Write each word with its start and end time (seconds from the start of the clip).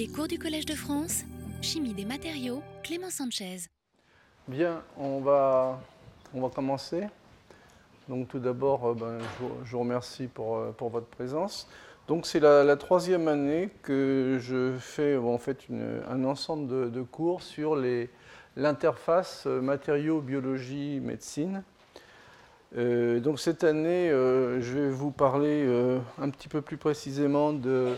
Les 0.00 0.08
cours 0.08 0.28
du 0.28 0.38
Collège 0.38 0.64
de 0.64 0.72
France, 0.72 1.24
Chimie 1.60 1.92
des 1.92 2.06
matériaux, 2.06 2.62
Clément 2.82 3.10
Sanchez. 3.10 3.68
Bien, 4.48 4.80
on 4.96 5.20
va, 5.20 5.78
on 6.32 6.40
va 6.40 6.48
commencer. 6.48 7.02
Donc 8.08 8.28
tout 8.28 8.38
d'abord, 8.38 8.86
euh, 8.86 8.94
ben, 8.94 9.18
je, 9.62 9.70
vous, 9.72 9.78
remercie 9.78 10.26
pour, 10.26 10.56
euh, 10.56 10.70
pour 10.70 10.88
votre 10.88 11.08
présence. 11.08 11.68
Donc 12.08 12.24
c'est 12.24 12.40
la, 12.40 12.76
troisième 12.76 13.28
année 13.28 13.68
que 13.82 14.38
je 14.40 14.72
fais 14.78 15.18
en 15.18 15.36
fait 15.36 15.66
un 16.08 16.24
ensemble 16.24 16.90
de, 16.90 17.02
cours 17.02 17.42
sur 17.42 17.76
l'interface 18.56 19.44
euh, 19.46 19.60
matériaux, 19.60 20.22
biologie, 20.22 20.98
médecine. 21.00 21.62
Donc 22.74 23.38
cette 23.38 23.64
année, 23.64 24.08
je 24.08 24.78
vais 24.78 24.88
vous 24.88 25.10
parler 25.10 25.66
un 26.20 26.30
petit 26.30 26.46
peu 26.46 26.62
plus 26.62 26.76
précisément 26.76 27.52
de, 27.52 27.96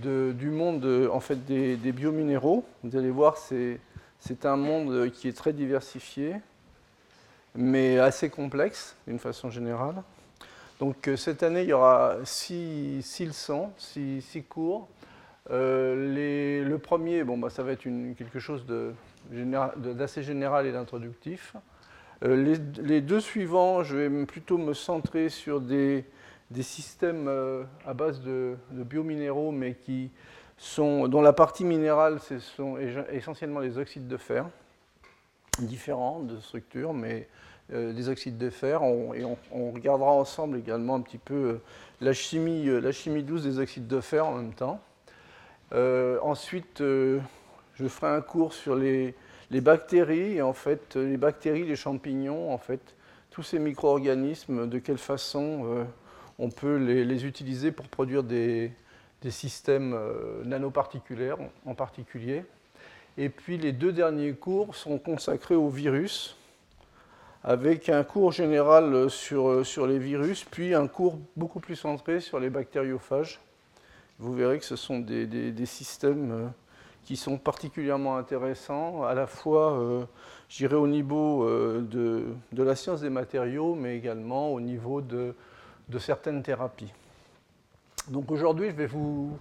du 0.00 0.50
monde 0.50 1.08
en 1.12 1.20
fait, 1.20 1.44
des, 1.44 1.76
des, 1.76 1.92
biominéraux. 1.92 2.64
Vous 2.82 2.96
allez 2.96 3.10
voir, 3.10 3.36
c'est 3.36 3.78
un 4.44 4.56
monde 4.56 5.10
qui 5.10 5.28
est 5.28 5.36
très 5.36 5.52
diversifié, 5.52 6.36
mais 7.54 7.98
assez 7.98 8.30
complexe 8.30 8.96
d'une 9.06 9.18
façon 9.18 9.50
générale. 9.50 10.02
Donc 10.80 11.08
cette 11.16 11.42
année, 11.42 11.62
il 11.62 11.68
y 11.68 11.72
aura 11.72 12.16
six, 12.24 13.02
six 13.02 13.26
leçons, 13.26 13.70
six, 13.76 14.44
cours. 14.48 14.88
Les, 15.50 16.64
le 16.64 16.78
premier, 16.78 17.24
bon, 17.24 17.38
bah, 17.38 17.50
ça 17.50 17.62
va 17.62 17.72
être 17.72 17.84
une, 17.84 18.14
quelque 18.14 18.38
chose 18.38 18.64
d'assez 19.30 20.22
général 20.22 20.66
et 20.66 20.72
d'introductif. 20.72 21.54
Euh, 22.24 22.56
les, 22.82 23.00
deux 23.00 23.20
suivants, 23.20 23.82
je 23.82 23.96
vais 23.96 24.26
plutôt 24.26 24.58
me 24.58 24.74
centrer 24.74 25.28
sur 25.28 25.60
des, 25.60 26.04
des 26.52 26.62
systèmes 26.62 27.26
euh, 27.28 27.64
à 27.86 27.94
base 27.94 28.20
de, 28.20 28.56
biominéraux, 28.70 29.50
mais 29.50 29.74
qui 29.74 30.10
sont, 30.58 31.08
dont 31.08 31.22
la 31.22 31.32
partie 31.32 31.64
minérale, 31.64 32.20
ce 32.20 32.38
sont 32.38 32.76
essentiellement 33.10 33.60
les 33.60 33.78
oxydes 33.78 34.06
de 34.06 34.16
fer, 34.16 34.46
différents 35.58 36.20
de 36.20 36.38
structure, 36.38 36.92
mais 36.92 37.28
euh, 37.72 37.92
des 37.92 38.08
oxydes 38.08 38.38
de 38.38 38.50
fer. 38.50 38.82
On, 38.82 39.14
et 39.14 39.24
on, 39.24 39.70
regardera 39.72 40.12
ensemble 40.12 40.58
également 40.58 40.94
un 40.94 41.00
petit 41.00 41.18
peu 41.18 41.34
euh, 41.34 41.62
la 42.00 42.12
chimie, 42.12 42.66
la 42.66 42.92
chimie 42.92 43.22
douce 43.22 43.42
des 43.42 43.58
oxydes 43.58 43.88
de 43.88 44.00
fer 44.00 44.26
en 44.26 44.36
même 44.36 44.52
temps. 44.52 44.80
ensuite, 45.72 46.80
je 46.80 47.88
ferai 47.88 48.08
un 48.08 48.20
cours 48.20 48.52
sur 48.52 48.76
les, 48.76 49.14
les 49.50 49.60
bactéries, 49.62 50.42
en 50.42 50.52
fait, 50.52 50.96
les 50.96 51.16
bactéries, 51.16 51.64
les 51.64 51.76
champignons, 51.76 52.52
en 52.52 52.58
fait, 52.58 52.94
tous 53.30 53.42
ces 53.42 53.58
micro-organismes, 53.58 54.68
de 54.68 54.78
quelle 54.78 54.98
façon 54.98 55.86
on 56.38 56.50
peut 56.50 56.76
les, 56.76 57.26
utiliser 57.26 57.72
pour 57.72 57.88
produire 57.88 58.22
des, 58.22 58.72
systèmes 59.28 59.94
euh, 59.94 60.42
nanoparticulaires 60.44 61.38
en 61.64 61.74
particulier. 61.74 62.44
Et 63.16 63.28
puis 63.28 63.58
les 63.58 63.72
deux 63.72 63.92
derniers 63.92 64.32
cours 64.32 64.74
sont 64.74 64.98
consacrés 64.98 65.54
aux 65.54 65.68
virus, 65.68 66.36
avec 67.44 67.88
un 67.88 68.04
cours 68.04 68.32
général 68.32 69.10
sur, 69.10 69.66
sur 69.66 69.86
les 69.86 69.98
virus, 69.98 70.44
puis 70.44 70.74
un 70.74 70.88
cours 70.88 71.18
beaucoup 71.36 71.60
plus 71.60 71.76
centré 71.76 72.20
sur 72.20 72.40
les 72.40 72.50
bactériophages. 72.50 73.40
Vous 74.22 74.34
verrez 74.34 74.60
que 74.60 74.64
ce 74.64 74.76
sont 74.76 75.00
des, 75.00 75.66
systèmes 75.66 76.30
euh, 76.30 76.46
qui 77.04 77.16
sont 77.16 77.38
particulièrement 77.38 78.16
intéressants, 78.16 79.02
à 79.02 79.14
la 79.14 79.26
fois, 79.26 79.72
euh, 79.72 80.04
je 80.48 80.58
dirais, 80.58 80.76
au 80.76 80.86
niveau 80.86 81.42
euh, 81.42 81.80
de, 81.80 82.62
la 82.62 82.76
science 82.76 83.00
des 83.00 83.10
matériaux, 83.10 83.74
mais 83.74 83.96
également 83.96 84.52
au 84.52 84.60
niveau 84.60 85.00
de, 85.00 85.34
de 85.88 85.98
certaines 85.98 86.42
thérapies. 86.42 86.92
Donc 88.08 88.32
aujourd'hui, 88.32 88.70
je 88.70 88.74
vais 88.74 88.86
vous, 88.86 89.38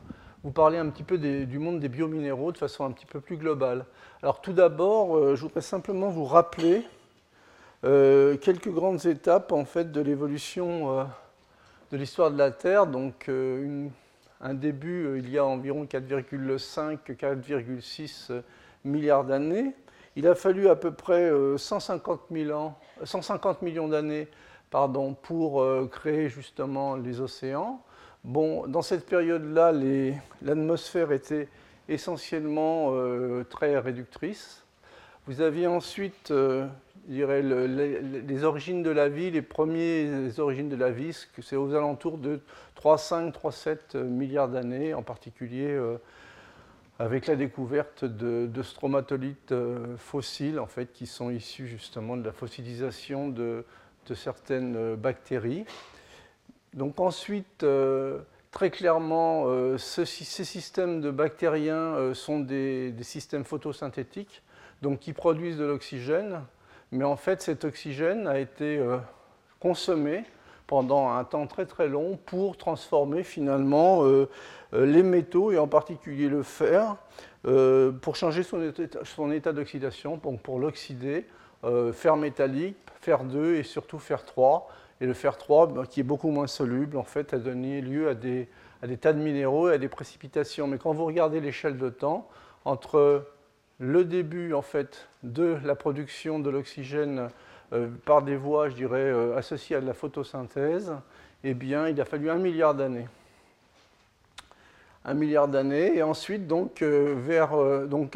parler 0.54 0.78
un 0.78 0.90
petit 0.90 1.04
peu 1.04 1.18
du 1.18 1.60
monde 1.60 1.80
des 1.80 1.90
biominéraux 1.90 2.52
de 2.52 2.58
façon 2.58 2.86
un 2.86 2.92
petit 2.92 3.08
peu 3.08 3.20
plus 3.20 3.38
globale. 3.38 3.86
Alors 4.22 4.40
tout 4.42 4.54
d'abord, 4.54 5.18
euh, 5.18 5.36
je 5.36 5.42
voudrais 5.42 5.62
simplement 5.62 6.10
vous 6.10 6.26
rappeler 6.26 6.86
euh, 7.84 8.38
quelques 8.38 8.70
grandes 8.70 9.08
étapes 9.08 9.52
en 9.52 9.66
fait 9.66 9.92
de 9.92 10.00
l'évolution 10.00 11.00
euh, 11.00 11.06
de 11.92 11.98
l'histoire 11.98 12.30
de 12.32 12.38
la 12.38 12.52
Terre. 12.52 12.86
Donc 12.86 13.32
un 14.42 14.54
début 14.54 15.18
il 15.20 15.28
y 15.30 15.40
a 15.40 15.46
environ 15.46 15.86
4,5-4,6 15.86 18.44
milliards 18.86 19.26
d'années. 19.26 19.74
Il 20.16 20.28
a 20.28 20.36
fallu 20.36 20.70
à 20.70 20.76
peu 20.76 20.92
près 20.92 21.32
150, 21.58 22.22
000 22.30 22.52
ans, 22.52 22.78
150 23.04 23.64
millions 23.64 23.88
d'années 23.88 24.28
pardon, 24.72 25.14
pour 25.14 25.62
euh, 25.62 25.88
créer 25.92 26.30
justement 26.30 26.96
les 26.96 27.20
océans. 27.20 27.84
Bon, 28.24 28.66
dans 28.68 28.82
cette 28.82 29.06
période-là, 29.06 29.74
l'atmosphère 30.42 31.12
était 31.12 31.50
essentiellement 31.90 32.92
euh, 32.94 33.44
très 33.44 33.78
réductrice. 33.78 34.64
Vous 35.28 35.42
aviez 35.42 35.68
ensuite, 35.68 36.32
euh, 36.32 36.68
je 37.08 37.14
dirais, 37.14 37.42
le, 37.42 37.66
les, 37.66 38.44
origines 38.44 38.82
de 38.82 38.90
la 38.90 39.10
vie, 39.10 39.30
les 39.30 39.42
premières 39.42 40.40
origines 40.40 40.70
de 40.70 40.76
la 40.76 40.90
vie, 40.90 41.16
c'est 41.42 41.56
aux 41.56 41.76
alentours 41.76 42.18
de 42.18 42.40
3,5, 42.82 43.34
3,7 43.34 44.04
milliards 44.04 44.50
d'années, 44.50 44.94
en 44.94 45.04
particulier 45.04 45.78
avec 46.98 47.26
la 47.26 47.36
découverte 47.36 48.06
de, 48.06 48.62
stromatolites 48.62 49.54
fossiles, 49.98 50.60
en 50.60 50.68
fait, 50.68 50.94
qui 50.94 51.08
sont 51.08 51.32
issus 51.32 51.68
justement 51.68 52.18
de 52.18 52.24
la 52.24 52.32
fossilisation 52.32 53.30
de, 53.30 53.66
de 54.08 54.16
certaines 54.16 54.96
bactéries. 54.96 55.66
Donc 56.74 57.00
ensuite, 57.00 57.64
euh, 57.64 58.20
très 58.52 58.70
clairement, 58.70 59.44
euh, 59.48 59.78
ce, 59.78 60.06
ces 60.06 60.46
systèmes 60.46 61.02
de 61.02 61.12
bactériens 61.12 61.96
euh, 61.96 62.14
sont 62.14 62.40
des, 62.40 62.94
systèmes 63.02 63.44
photosynthétiques, 63.44 64.42
donc 64.82 65.00
qui 65.00 65.14
produisent 65.14 65.58
de 65.58 65.66
l'oxygène, 65.66 66.42
mais 66.92 67.04
en 67.04 67.16
fait, 67.16 67.42
cet 67.42 67.66
oxygène 67.66 68.28
a 68.28 68.40
été 68.40 68.78
euh, 68.78 68.98
consommé 69.60 70.24
pendant 70.72 71.10
un 71.10 71.26
temps 71.26 71.48
très 71.48 71.66
très 71.66 71.90
long 71.90 72.18
pour 72.26 72.56
transformer 72.56 73.24
finalement 73.24 74.06
euh, 74.06 74.30
euh, 74.74 74.86
les 74.86 75.04
métaux 75.04 75.52
et 75.52 75.58
en 75.58 75.68
particulier 75.68 76.30
le 76.30 76.44
fer 76.44 76.96
euh, 77.46 77.92
pour 77.92 78.16
changer 78.16 78.42
son 78.42 78.64
état, 78.64 79.00
son 79.04 79.34
état 79.34 79.52
d'oxydation, 79.52 80.16
donc 80.16 80.40
pour 80.40 80.60
l'oxyder, 80.60 81.26
euh, 81.64 81.94
fer 81.94 82.16
métallique, 82.18 82.78
fer 83.02 83.24
2 83.24 83.56
et 83.56 83.64
surtout 83.64 84.00
fer 84.00 84.26
3. 84.26 84.70
Et 85.00 85.06
le 85.06 85.14
fer 85.14 85.38
3, 85.38 85.86
qui 85.88 86.00
est 86.00 86.04
beaucoup 86.04 86.30
moins 86.30 86.48
soluble, 86.48 86.98
en 86.98 87.04
fait, 87.04 87.34
a 87.34 87.38
donné 87.38 87.82
lieu 87.82 88.10
à 88.10 88.14
des, 88.14 88.48
tas 89.00 89.14
de 89.14 89.20
minéraux 89.20 89.70
et 89.70 89.74
à 89.74 89.78
des 89.78 89.88
précipitations. 89.88 90.68
Mais 90.68 90.78
quand 90.78 90.94
vous 90.94 91.06
regardez 91.06 91.40
l'échelle 91.40 91.78
de 91.78 91.90
temps, 91.90 92.28
entre 92.66 93.26
le 93.80 94.06
début 94.06 94.54
en 94.54 94.62
fait, 94.62 95.08
de 95.24 95.58
la 95.64 95.74
production 95.74 96.38
de 96.38 96.52
l'oxygène 96.52 97.30
euh, 97.74 97.88
par 98.06 98.22
des 98.22 98.36
voies, 98.36 98.70
je 98.70 98.76
dirais, 98.76 99.00
euh, 99.00 99.36
associées 99.38 99.76
à 99.76 99.82
la 99.82 99.94
photosynthèse, 99.94 100.94
eh 101.44 101.56
bien, 101.56 101.88
il 101.88 102.00
a 102.00 102.06
fallu 102.06 102.30
un 102.30 102.38
milliard 102.38 102.76
d'années. 102.76 103.08
Un 105.04 105.16
milliard 105.16 105.48
d'années, 105.48 105.98
et 105.98 106.04
ensuite, 106.04 106.46
donc, 106.46 106.84
vers, 106.84 107.58
donc 107.88 108.16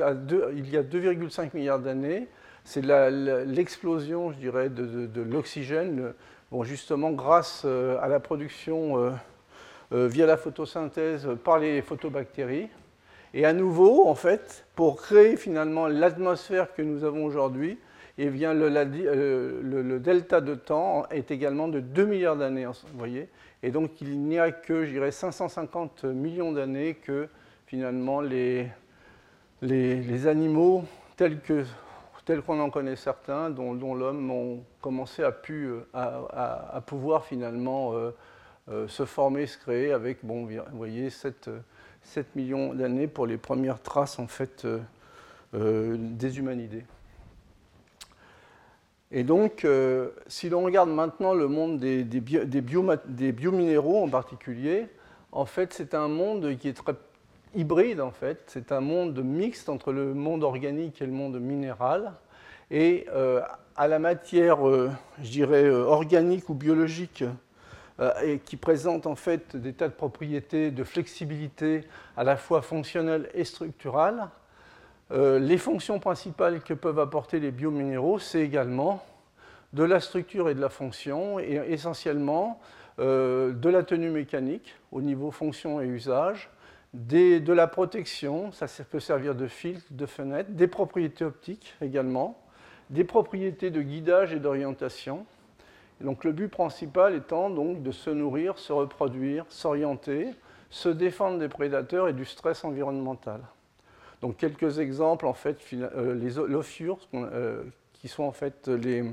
il 0.55 0.69
y 0.69 0.77
a 0.77 0.83
2,5 0.83 1.49
milliards 1.55 1.79
d'années, 1.79 2.27
c'est 2.65 2.83
l'explosion, 2.83 4.31
je 4.31 4.37
dirais, 4.37 4.69
de, 4.69 5.21
l'oxygène, 5.21 6.13
justement 6.63 7.11
grâce 7.11 7.63
euh, 7.65 7.97
à 8.01 8.07
la 8.07 8.19
production 8.19 9.13
via 9.91 10.25
la 10.25 10.35
photosynthèse 10.35 11.29
par 11.43 11.59
les 11.59 11.81
photobactéries. 11.81 12.69
Et 13.33 13.45
à 13.45 13.53
nouveau, 13.53 14.07
en 14.07 14.15
fait, 14.15 14.65
pour 14.75 15.01
créer 15.01 15.37
finalement 15.37 15.87
l'atmosphère 15.87 16.73
que 16.73 16.81
nous 16.81 17.03
avons 17.03 17.23
aujourd'hui, 17.23 17.77
eh 18.17 18.29
bien, 18.29 18.53
le, 18.53 19.99
delta 19.99 20.41
de 20.41 20.55
temps 20.55 21.05
est 21.09 21.31
également 21.31 21.67
de 21.67 21.81
2 21.81 22.05
milliards 22.05 22.37
d'années, 22.37 22.65
voyez. 22.93 23.29
Et 23.61 23.71
donc, 23.71 24.01
il 24.01 24.19
n'y 24.21 24.39
a 24.39 24.51
que, 24.51 24.85
je 24.85 24.91
dirais, 24.91 25.11
550 25.11 26.05
millions 26.05 26.51
d'années 26.51 26.95
que, 26.95 27.27
finalement, 27.67 28.21
les, 28.21 28.67
les 29.61 30.27
animaux 30.27 30.83
tels 31.17 31.39
que 31.39 31.63
tels 32.25 32.41
qu'on 32.41 32.59
en 32.59 32.69
connaît 32.69 32.95
certains, 32.95 33.49
dont, 33.49 33.73
l'homme 33.93 34.31
ont 34.31 34.63
commencé 34.81 35.23
à, 35.23 35.31
pu, 35.31 35.69
à, 35.93 36.81
pouvoir 36.85 37.23
finalement 37.23 37.93
euh, 37.93 38.11
euh, 38.69 38.87
se 38.87 39.05
former, 39.05 39.45
se 39.45 39.59
créer 39.59 39.91
avec, 39.91 40.25
bon, 40.25 40.47
voyez, 40.73 41.11
7, 41.11 41.51
7 42.01 42.35
millions 42.35 42.73
d'années 42.73 43.07
pour 43.07 43.27
les 43.27 43.37
premières 43.37 43.81
traces 43.81 44.17
en 44.17 44.27
fait 44.27 44.65
euh, 44.65 44.79
euh 45.53 45.95
des 45.99 46.39
humanidés. 46.39 46.83
Et 49.11 49.23
donc, 49.23 49.63
euh, 49.63 50.09
si 50.27 50.49
l'on 50.49 50.63
regarde 50.63 50.89
maintenant 50.89 51.33
le 51.33 51.47
monde 51.47 51.79
des, 51.79 52.03
des 52.03 53.31
biominéraux 53.31 54.03
en 54.03 54.09
particulier, 54.09 54.87
en 55.31 55.45
fait, 55.45 55.73
c'est 55.73 55.93
un 55.93 56.07
monde 56.07 56.57
qui 56.57 56.69
est 56.69 56.73
très 56.73 56.95
hybride, 57.55 58.01
en 58.01 58.11
fait. 58.11 58.43
C'est 58.47 58.71
un 58.71 58.81
monde 58.81 59.17
mixte 59.23 59.69
entre 59.69 59.91
le 59.91 60.13
monde 60.13 60.43
organique 60.43 61.01
et 61.01 61.05
le 61.05 61.11
monde 61.11 61.39
minéral. 61.39 62.13
Et 62.71 63.05
euh, 63.13 63.41
à 63.75 63.87
la 63.87 63.99
matière, 63.99 64.67
euh, 64.67 64.91
je 65.21 65.29
dirais, 65.31 65.69
organique 65.69 66.49
ou 66.49 66.53
biologique 66.53 67.23
et 68.25 68.39
qui 68.39 68.57
présentent 68.57 69.07
en 69.07 69.15
fait 69.15 69.55
des 69.55 69.71
tas 69.71 69.87
de 69.87 69.93
propriétés 69.93 70.69
de 70.69 70.83
flexibilité 70.83 71.85
à 72.17 72.25
la 72.25 72.35
fois 72.35 72.61
fonctionnelles 72.61 73.29
et 73.33 73.45
structurales. 73.45 74.27
les 75.11 75.57
fonctions 75.57 75.97
principales 75.99 76.59
que 76.61 76.73
peuvent 76.73 76.99
apporter 76.99 77.39
les 77.39 77.51
biominéraux, 77.51 78.19
c'est 78.19 78.41
également 78.41 79.01
de 79.71 79.85
la 79.85 80.01
structure 80.01 80.49
et 80.49 80.55
de 80.55 80.59
la 80.59 80.67
fonction, 80.67 81.39
et 81.39 81.53
essentiellement 81.69 82.59
de 82.97 83.69
la 83.69 83.83
tenue 83.83 84.09
mécanique 84.09 84.75
au 84.91 85.01
niveau 85.01 85.31
fonction 85.31 85.79
et 85.79 85.85
usage, 85.85 86.49
de 86.95 87.53
la 87.53 87.67
protection, 87.67 88.51
ça 88.51 88.67
peut 88.89 88.99
servir 88.99 89.35
de 89.35 89.47
filtre, 89.47 89.85
de 89.91 90.05
fenêtre, 90.05 90.51
des 90.51 90.67
propriétés 90.67 91.25
optiques 91.25 91.75
également, 91.81 92.41
des 92.89 93.03
propriétés 93.03 93.69
de 93.69 93.81
guidage 93.81 94.33
et 94.33 94.39
d'orientation. 94.39 95.25
Donc 96.01 96.23
le 96.23 96.31
but 96.31 96.47
principal 96.47 97.15
étant 97.15 97.49
donc 97.49 97.83
de 97.83 97.91
se 97.91 98.09
nourrir, 98.09 98.57
se 98.57 98.73
reproduire, 98.73 99.45
s'orienter, 99.49 100.31
se 100.69 100.89
défendre 100.89 101.39
des 101.39 101.47
prédateurs 101.47 102.07
et 102.07 102.13
du 102.13 102.25
stress 102.25 102.63
environnemental. 102.63 103.41
Donc 104.21 104.37
quelques 104.37 104.79
exemples 104.79 105.25
en 105.25 105.33
fait, 105.33 105.59
euh, 105.73 106.15
les 106.15 106.39
euh, 106.39 107.63
qui 107.93 108.07
sont 108.07 108.23
en 108.23 108.31
fait 108.31 108.67
les, 108.67 109.03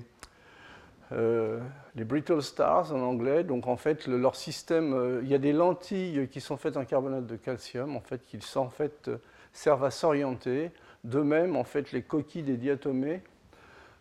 euh, 1.12 1.58
les 1.94 2.04
brittle 2.04 2.42
stars 2.42 2.92
en 2.92 3.00
anglais. 3.00 3.44
Donc 3.44 3.66
en 3.66 3.76
fait, 3.76 4.06
leur 4.06 4.34
système, 4.34 4.94
euh, 4.94 5.20
il 5.22 5.28
y 5.28 5.34
a 5.34 5.38
des 5.38 5.52
lentilles 5.52 6.28
qui 6.30 6.40
sont 6.40 6.56
faites 6.56 6.76
en 6.76 6.84
carbonate 6.84 7.26
de 7.26 7.36
calcium, 7.36 7.96
en 7.96 8.00
fait, 8.00 8.24
qui 8.26 8.38
en 8.56 8.70
fait, 8.70 9.08
euh, 9.08 9.18
servent 9.52 9.84
à 9.84 9.90
s'orienter. 9.90 10.70
De 11.04 11.20
même, 11.20 11.56
en 11.56 11.64
fait, 11.64 11.92
les 11.92 12.02
coquilles 12.02 12.44
des 12.44 12.56
diatomées 12.56 13.20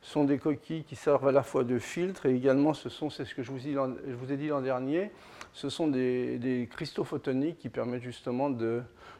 sont 0.01 0.23
des 0.23 0.37
coquilles 0.37 0.83
qui 0.83 0.95
servent 0.95 1.27
à 1.27 1.31
la 1.31 1.43
fois 1.43 1.63
de 1.63 1.77
filtre 1.79 2.25
et 2.25 2.33
également, 2.33 2.73
ce 2.73 2.89
sont, 2.89 3.09
c'est 3.09 3.25
ce 3.25 3.35
que 3.35 3.43
je 3.43 3.51
vous, 3.51 3.67
ai 3.67 4.37
dit 4.37 4.47
l'an 4.47 4.61
dernier, 4.61 5.11
ce 5.53 5.69
sont 5.69 5.87
des, 5.87 6.67
cristaux 6.71 7.03
photoniques 7.03 7.59
qui 7.59 7.69
permettent 7.69 8.01
justement 8.01 8.49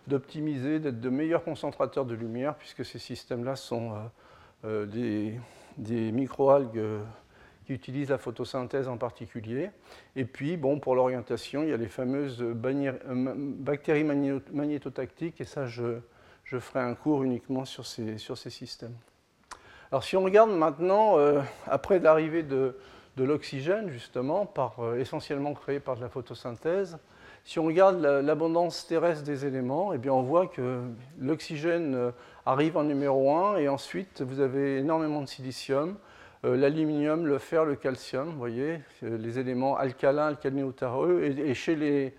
d'optimiser, 0.07 0.79
d'être 0.79 0.99
de 0.99 1.09
meilleurs 1.09 1.43
concentrateurs 1.43 2.05
de 2.05 2.15
lumière, 2.15 2.55
puisque 2.55 2.83
ces 2.83 2.97
systèmes-là 2.97 3.55
sont 3.55 3.93
des, 4.63 5.39
des 5.77 6.11
microalgues 6.11 6.81
qui 7.71 7.75
utilisent 7.75 8.09
la 8.09 8.17
photosynthèse 8.17 8.87
en 8.89 8.97
particulier. 8.97 9.69
Et 10.17 10.25
puis, 10.25 10.57
bon, 10.57 10.79
pour 10.79 10.95
l'orientation, 10.95 11.63
il 11.63 11.69
y 11.69 11.73
a 11.73 11.77
les 11.77 11.87
fameuses 11.87 12.43
bactéries 12.43 14.03
magnétotactiques, 14.03 15.39
et 15.39 15.45
ça, 15.45 15.67
je, 15.67 15.99
je, 16.43 16.59
ferai 16.59 16.79
un 16.79 16.95
cours 16.95 17.23
uniquement 17.23 17.63
sur 17.63 17.85
ces, 17.85 18.17
sur 18.17 18.37
ces 18.37 18.49
systèmes. 18.49 18.95
Alors, 19.91 20.03
si 20.03 20.17
on 20.17 20.23
regarde 20.23 20.51
maintenant, 20.51 21.17
euh, 21.17 21.41
après 21.65 21.99
l'arrivée 21.99 22.43
de, 22.43 22.77
de 23.15 23.23
l'oxygène, 23.23 23.89
justement, 23.89 24.45
par, 24.45 24.79
euh, 24.79 24.99
essentiellement 24.99 25.53
créé 25.53 25.79
par 25.79 25.95
de 25.95 26.01
la 26.01 26.09
photosynthèse, 26.09 26.97
si 27.43 27.57
on 27.57 27.65
regarde 27.65 28.01
l'abondance 28.01 28.85
terrestre 28.85 29.23
des 29.23 29.45
éléments, 29.45 29.93
eh 29.93 29.97
bien 29.97 30.13
on 30.13 30.21
voit 30.21 30.45
que 30.45 30.81
l'oxygène 31.19 31.95
euh, 31.95 32.11
arrive 32.45 32.77
en 32.77 32.83
numéro 32.83 33.33
1 33.33 33.57
et 33.57 33.67
ensuite 33.67 34.21
vous 34.21 34.41
avez 34.41 34.77
énormément 34.77 35.21
de 35.21 35.25
silicium, 35.25 35.89
euh, 35.89 35.93
l'aluminium, 36.43 37.25
le 37.27 37.37
fer, 37.37 37.65
le 37.65 37.75
calcium, 37.75 38.29
vous 38.29 38.37
voyez, 38.37 38.79
euh, 39.03 39.17
les 39.17 39.39
éléments 39.39 39.77
alcalins, 39.77 40.27
alcalino-tareux, 40.27 41.21
et, 41.23 41.53
chez 41.53 42.13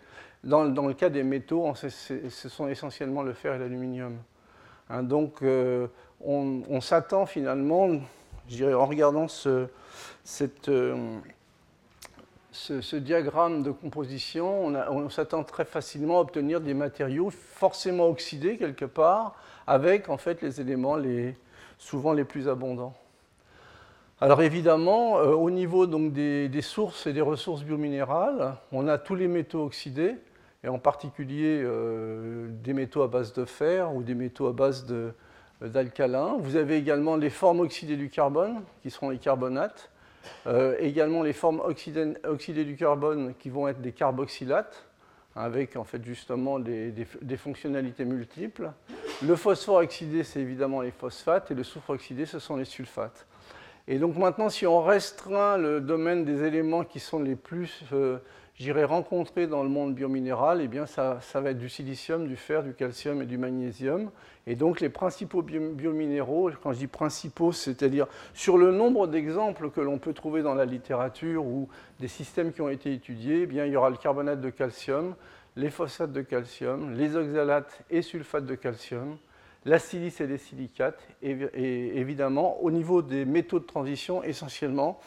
dans, 0.44 0.64
le 0.64 0.94
cas 0.94 1.08
des 1.08 1.22
métaux, 1.22 1.72
ce 1.74 2.48
sont 2.48 2.68
essentiellement 2.68 3.22
le 3.22 3.32
fer 3.32 3.54
et 3.54 3.58
l'aluminium. 3.58 4.18
Hein, 4.90 5.02
donc 5.02 5.42
euh, 5.42 5.86
on, 6.20 6.80
s'attend 6.80 7.26
finalement, 7.26 7.88
en 7.88 8.86
regardant 8.86 9.28
ce, 9.28 9.68
diagramme 12.96 13.62
de 13.62 13.70
composition, 13.70 14.66
on, 14.66 15.10
s'attend 15.10 15.44
très 15.44 15.64
facilement 15.64 16.18
à 16.18 16.20
obtenir 16.22 16.60
des 16.60 16.74
matériaux 16.74 17.30
forcément 17.30 18.08
oxydés 18.08 18.56
quelque 18.56 18.84
part, 18.84 19.36
avec 19.66 20.08
en 20.08 20.16
fait 20.16 20.42
les 20.42 20.60
éléments 20.60 20.96
souvent 21.78 22.12
les 22.12 22.24
plus 22.24 22.48
abondants. 22.48 22.94
Alors 24.22 24.40
évidemment, 24.40 25.18
euh, 25.18 25.32
au 25.32 25.50
niveau 25.50 25.88
donc, 25.88 26.12
des, 26.12 26.62
sources 26.62 27.08
et 27.08 27.12
des 27.12 27.20
ressources 27.20 27.64
biominérales, 27.64 28.54
on 28.70 28.86
a 28.86 28.96
tous 28.96 29.16
les 29.16 29.26
métaux 29.26 29.64
oxydés, 29.64 30.14
et 30.62 30.68
en 30.68 30.78
particulier 30.78 31.60
euh, 31.60 32.46
des 32.48 32.72
métaux 32.72 33.02
à 33.02 33.08
base 33.08 33.32
de 33.32 33.44
fer 33.44 33.92
ou 33.92 34.04
des 34.04 34.14
métaux 34.14 34.46
à 34.46 34.52
base 34.52 34.86
d'alcalin. 35.60 36.36
Vous 36.38 36.54
avez 36.54 36.76
également 36.76 37.16
les 37.16 37.30
formes 37.30 37.58
oxydées 37.58 37.96
du 37.96 38.10
carbone, 38.10 38.62
qui 38.80 38.90
seront 38.90 39.10
les 39.10 39.18
carbonates, 39.18 39.90
euh, 40.46 40.76
également 40.78 41.24
les 41.24 41.32
formes 41.32 41.60
oxydées 41.60 42.64
du 42.64 42.76
carbone 42.76 43.34
qui 43.40 43.50
vont 43.50 43.66
être 43.66 43.80
des 43.80 43.90
carboxylates, 43.90 44.84
avec 45.34 45.74
en 45.74 45.82
fait 45.82 46.04
justement 46.04 46.60
des, 46.60 46.92
des, 46.92 47.36
fonctionnalités 47.36 48.04
multiples. 48.04 48.70
Le 49.26 49.34
phosphore 49.34 49.78
oxydé, 49.78 50.22
c'est 50.22 50.38
évidemment 50.38 50.80
les 50.80 50.92
phosphates, 50.92 51.50
et 51.50 51.54
le 51.54 51.64
soufre 51.64 51.90
oxydé, 51.90 52.24
ce 52.24 52.38
sont 52.38 52.54
les 52.54 52.66
sulfates. 52.66 53.26
Et 53.88 53.98
donc 53.98 54.16
maintenant, 54.16 54.48
si 54.48 54.66
on 54.66 54.80
restreint 54.80 55.58
le 55.58 55.80
domaine 55.80 56.24
des 56.24 56.44
éléments 56.44 56.84
qui 56.84 57.00
sont 57.00 57.18
les 57.18 57.34
plus, 57.34 57.82
euh, 57.92 58.18
j'irais, 58.54 58.84
rencontrés 58.84 59.48
dans 59.48 59.64
le 59.64 59.68
monde 59.68 59.94
biominéral, 59.94 60.60
eh 60.62 60.68
bien 60.68 60.86
ça, 60.86 61.18
va 61.34 61.50
être 61.50 61.58
du 61.58 61.68
silicium, 61.68 62.28
du 62.28 62.36
fer, 62.36 62.62
du 62.62 62.74
calcium 62.74 63.22
et 63.22 63.26
du 63.26 63.38
magnésium. 63.38 64.10
Et 64.46 64.54
donc 64.54 64.80
les 64.80 64.88
principaux 64.88 65.42
biominéraux, 65.42 66.50
quand 66.62 66.72
je 66.72 66.78
dis 66.78 66.86
principaux, 66.86 67.50
c'est-à-dire 67.50 68.06
sur 68.34 68.56
le 68.56 68.70
nombre 68.70 69.08
d'exemples 69.08 69.70
que 69.70 69.80
l'on 69.80 69.98
peut 69.98 70.12
trouver 70.12 70.42
dans 70.42 70.54
la 70.54 70.64
littérature 70.64 71.44
ou 71.44 71.68
des 71.98 72.08
systèmes 72.08 72.52
qui 72.52 72.60
ont 72.60 72.68
été 72.68 72.92
étudiés, 72.92 73.42
eh 73.42 73.46
bien, 73.46 73.66
il 73.66 73.72
y 73.72 73.76
aura 73.76 73.90
le 73.90 73.96
carbonate 73.96 74.40
de 74.40 74.50
calcium, 74.50 75.16
les 75.56 75.70
phosphates 75.70 76.12
de 76.12 76.22
calcium, 76.22 76.94
les 76.94 77.16
oxalates 77.16 77.82
et 77.90 78.00
sulfates 78.02 78.46
de 78.46 78.54
calcium, 78.54 79.16
la 79.64 79.78
silice 79.78 80.20
et 80.20 80.26
les 80.26 80.38
silicates, 80.38 81.06
et, 81.22 81.30
évidemment, 81.98 82.60
au 82.62 82.70
niveau 82.70 83.02
des 83.02 83.24
métaux 83.24 83.60
de 83.60 83.64
transition, 83.64 84.22
essentiellement 84.22 84.98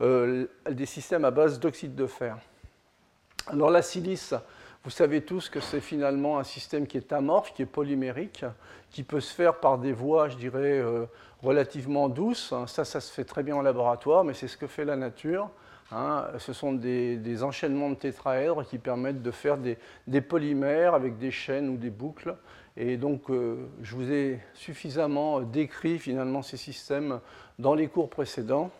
euh, 0.00 0.46
des 0.70 0.86
systèmes 0.86 1.24
à 1.24 1.30
base 1.30 1.58
d'oxyde 1.60 1.94
de 1.94 2.06
fer. 2.06 2.38
Alors 3.48 3.70
la 3.70 3.82
silice, 3.82 4.34
vous 4.84 4.90
savez 4.90 5.22
tous 5.22 5.48
que 5.48 5.60
c'est 5.60 5.80
finalement 5.80 6.38
un 6.38 6.44
système 6.44 6.86
qui 6.86 6.96
est 6.96 7.12
amorphe, 7.12 7.52
qui 7.52 7.62
est 7.62 7.66
polymérique, 7.66 8.44
qui 8.90 9.02
peut 9.02 9.20
se 9.20 9.34
faire 9.34 9.60
par 9.60 9.78
des 9.78 9.92
voies, 9.92 10.28
je 10.28 10.36
dirais, 10.36 10.78
euh, 10.78 11.06
relativement 11.42 12.08
douces. 12.08 12.54
Ça, 12.66 12.84
ça 12.84 13.00
se 13.00 13.12
fait 13.12 13.24
très 13.24 13.42
bien 13.42 13.56
en 13.56 13.62
laboratoire, 13.62 14.24
mais 14.24 14.34
c'est 14.34 14.48
ce 14.48 14.56
que 14.56 14.66
fait 14.66 14.84
la 14.84 14.96
nature. 14.96 15.50
Hein. 15.92 16.26
ce 16.38 16.52
sont 16.52 16.72
des, 16.72 17.42
enchaînements 17.42 17.90
de 17.90 17.94
tétraèdres 17.94 18.66
qui 18.66 18.78
permettent 18.78 19.22
de 19.22 19.30
faire 19.30 19.58
des, 19.58 20.20
polymères 20.20 20.94
avec 20.94 21.18
des 21.18 21.30
chaînes 21.30 21.68
ou 21.68 21.76
des 21.76 21.90
boucles 21.90 22.34
et 22.76 22.96
donc, 22.96 23.30
euh, 23.30 23.66
je 23.82 23.94
vous 23.94 24.10
ai 24.10 24.40
suffisamment 24.54 25.40
décrit 25.40 25.98
finalement 25.98 26.42
ces 26.42 26.56
systèmes 26.56 27.20
dans 27.58 27.74
les 27.74 27.86
cours 27.86 28.10
précédents, 28.10 28.70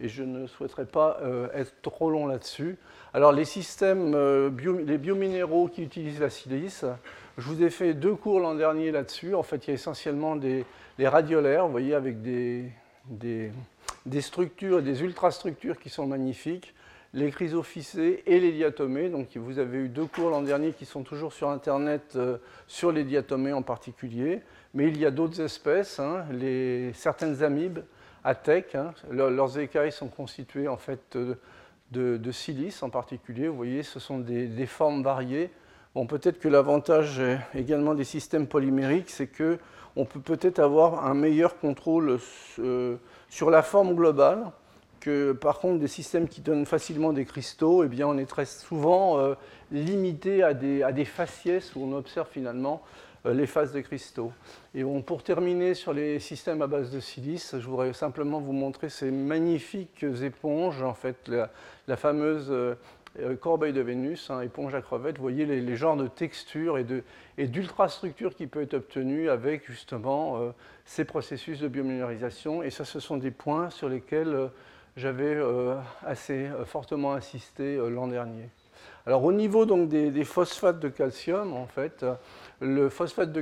et 0.00 0.08
je 0.08 0.22
ne 0.22 0.46
souhaiterais 0.46 0.86
pas 0.86 1.18
euh, 1.22 1.48
être 1.54 1.74
trop 1.82 2.10
long 2.10 2.26
là-dessus. 2.26 2.76
Alors, 3.12 3.32
les 3.32 3.44
systèmes, 3.44 4.14
euh, 4.14 4.50
les 4.86 4.98
biominéraux 4.98 5.68
qui 5.68 5.82
utilisent 5.82 6.20
la 6.20 6.30
silice, 6.30 6.84
je 7.36 7.44
vous 7.46 7.62
ai 7.62 7.70
fait 7.70 7.92
deux 7.92 8.14
cours 8.14 8.40
l'an 8.40 8.54
dernier 8.54 8.90
là-dessus. 8.90 9.34
En 9.34 9.42
fait, 9.42 9.66
il 9.66 9.68
y 9.68 9.70
a 9.72 9.74
essentiellement 9.74 10.36
des 10.36 10.64
radiolaires, 10.98 11.66
vous 11.66 11.72
voyez, 11.72 11.94
avec 11.94 12.22
des, 12.22 12.70
des, 13.06 13.52
des 14.06 14.20
structures, 14.20 14.82
des 14.82 15.02
ultrastructures 15.02 15.78
qui 15.78 15.90
sont 15.90 16.06
magnifiques 16.06 16.74
les 17.16 17.30
chrysophycées 17.30 18.22
et 18.26 18.38
les 18.38 18.52
diatomées. 18.52 19.08
Donc 19.08 19.36
vous 19.36 19.58
avez 19.58 19.78
eu 19.78 19.88
deux 19.88 20.04
cours 20.04 20.28
l'an 20.28 20.42
dernier 20.42 20.72
qui 20.72 20.84
sont 20.84 21.02
toujours 21.02 21.32
sur 21.32 21.48
Internet 21.48 22.12
euh, 22.14 22.36
sur 22.68 22.92
les 22.92 23.04
diatomées 23.04 23.54
en 23.54 23.62
particulier. 23.62 24.42
Mais 24.74 24.88
il 24.88 24.98
y 24.98 25.06
a 25.06 25.10
d'autres 25.10 25.40
espèces, 25.40 25.98
hein, 25.98 26.26
certaines 26.92 27.42
amibes, 27.42 27.78
ATEC, 28.22 28.74
hein, 28.74 28.92
leurs 29.10 29.58
écailles 29.58 29.92
sont 29.92 30.08
constituées 30.08 30.68
en 30.68 30.76
fait 30.76 31.16
de, 31.92 32.32
silice 32.32 32.82
en 32.82 32.90
particulier. 32.90 33.48
Vous 33.48 33.56
voyez, 33.56 33.82
ce 33.82 33.98
sont 33.98 34.18
des, 34.18 34.66
formes 34.66 35.02
variées. 35.02 35.50
Bon, 35.94 36.06
peut-être 36.06 36.38
que 36.38 36.48
l'avantage 36.48 37.22
également 37.54 37.94
des 37.94 38.04
systèmes 38.04 38.46
polymériques, 38.46 39.08
c'est 39.08 39.28
que 39.28 39.58
on 39.98 40.04
peut 40.04 40.20
peut-être 40.20 40.58
avoir 40.58 41.06
un 41.06 41.14
meilleur 41.14 41.58
contrôle 41.58 42.18
euh, 42.58 42.96
sur 43.30 43.48
la 43.48 43.62
forme 43.62 43.94
globale 43.94 44.50
par 45.40 45.58
contre, 45.58 45.78
des 45.78 45.88
systèmes 45.88 46.28
qui 46.28 46.40
donnent 46.40 46.66
facilement 46.66 47.12
des 47.12 47.24
cristaux, 47.24 47.84
eh 47.84 47.88
bien, 47.88 48.06
on 48.06 48.18
est 48.18 48.26
très 48.26 48.44
souvent 48.44 49.18
euh, 49.18 49.34
limité 49.70 50.42
à 50.42 50.54
des, 50.54 51.04
faciès 51.04 51.74
où 51.76 51.82
on 51.82 51.92
observe 51.96 52.28
finalement 52.30 52.82
euh, 53.24 53.34
les 53.34 53.46
phases 53.46 53.72
des 53.72 53.82
cristaux. 53.82 54.32
Et 54.74 54.84
pour 55.06 55.22
terminer 55.22 55.74
sur 55.74 55.92
les 55.92 56.18
systèmes 56.18 56.62
à 56.62 56.66
base 56.66 56.90
de 56.90 57.00
silice, 57.00 57.56
je 57.58 57.66
voudrais 57.66 57.92
simplement 57.92 58.40
vous 58.40 58.52
montrer 58.52 58.88
ces 58.88 59.10
magnifiques 59.10 60.04
éponges, 60.22 60.82
en 60.82 60.94
fait, 60.94 61.28
la, 61.28 61.96
fameuse 61.96 62.48
euh, 62.50 62.74
corbeille 63.40 63.72
de 63.72 63.80
Vénus, 63.80 64.30
hein, 64.30 64.40
éponge 64.40 64.74
à 64.74 64.82
crevettes. 64.82 65.16
Vous 65.16 65.22
voyez 65.22 65.46
les, 65.46 65.76
genres 65.76 65.96
de 65.96 66.06
textures 66.06 66.78
et 66.78 67.46
d'ultrastructures 67.46 68.34
qui 68.34 68.46
peuvent 68.46 68.64
être 68.64 68.74
obtenues 68.74 69.30
avec 69.30 69.66
justement 69.66 70.52
ces 70.84 71.04
processus 71.04 71.60
de 71.60 71.68
biominéralisation. 71.68 72.62
Et 72.62 72.70
ça, 72.70 72.84
ce 72.84 73.00
sont 73.00 73.16
des 73.16 73.30
points 73.30 73.70
sur 73.70 73.88
lesquels 73.88 74.50
j'avais 74.96 75.38
assez 76.04 76.48
fortement 76.64 77.12
insisté 77.14 77.76
l'an 77.76 78.08
dernier. 78.08 78.48
Alors 79.06 79.24
au 79.24 79.32
niveau 79.32 79.66
donc, 79.66 79.88
des, 79.88 80.24
phosphates 80.24 80.80
de 80.80 80.88
calcium, 80.88 81.52
en 81.54 81.66
fait, 81.66 82.04
le 82.60 82.88
phosphate 82.88 83.32
de 83.32 83.40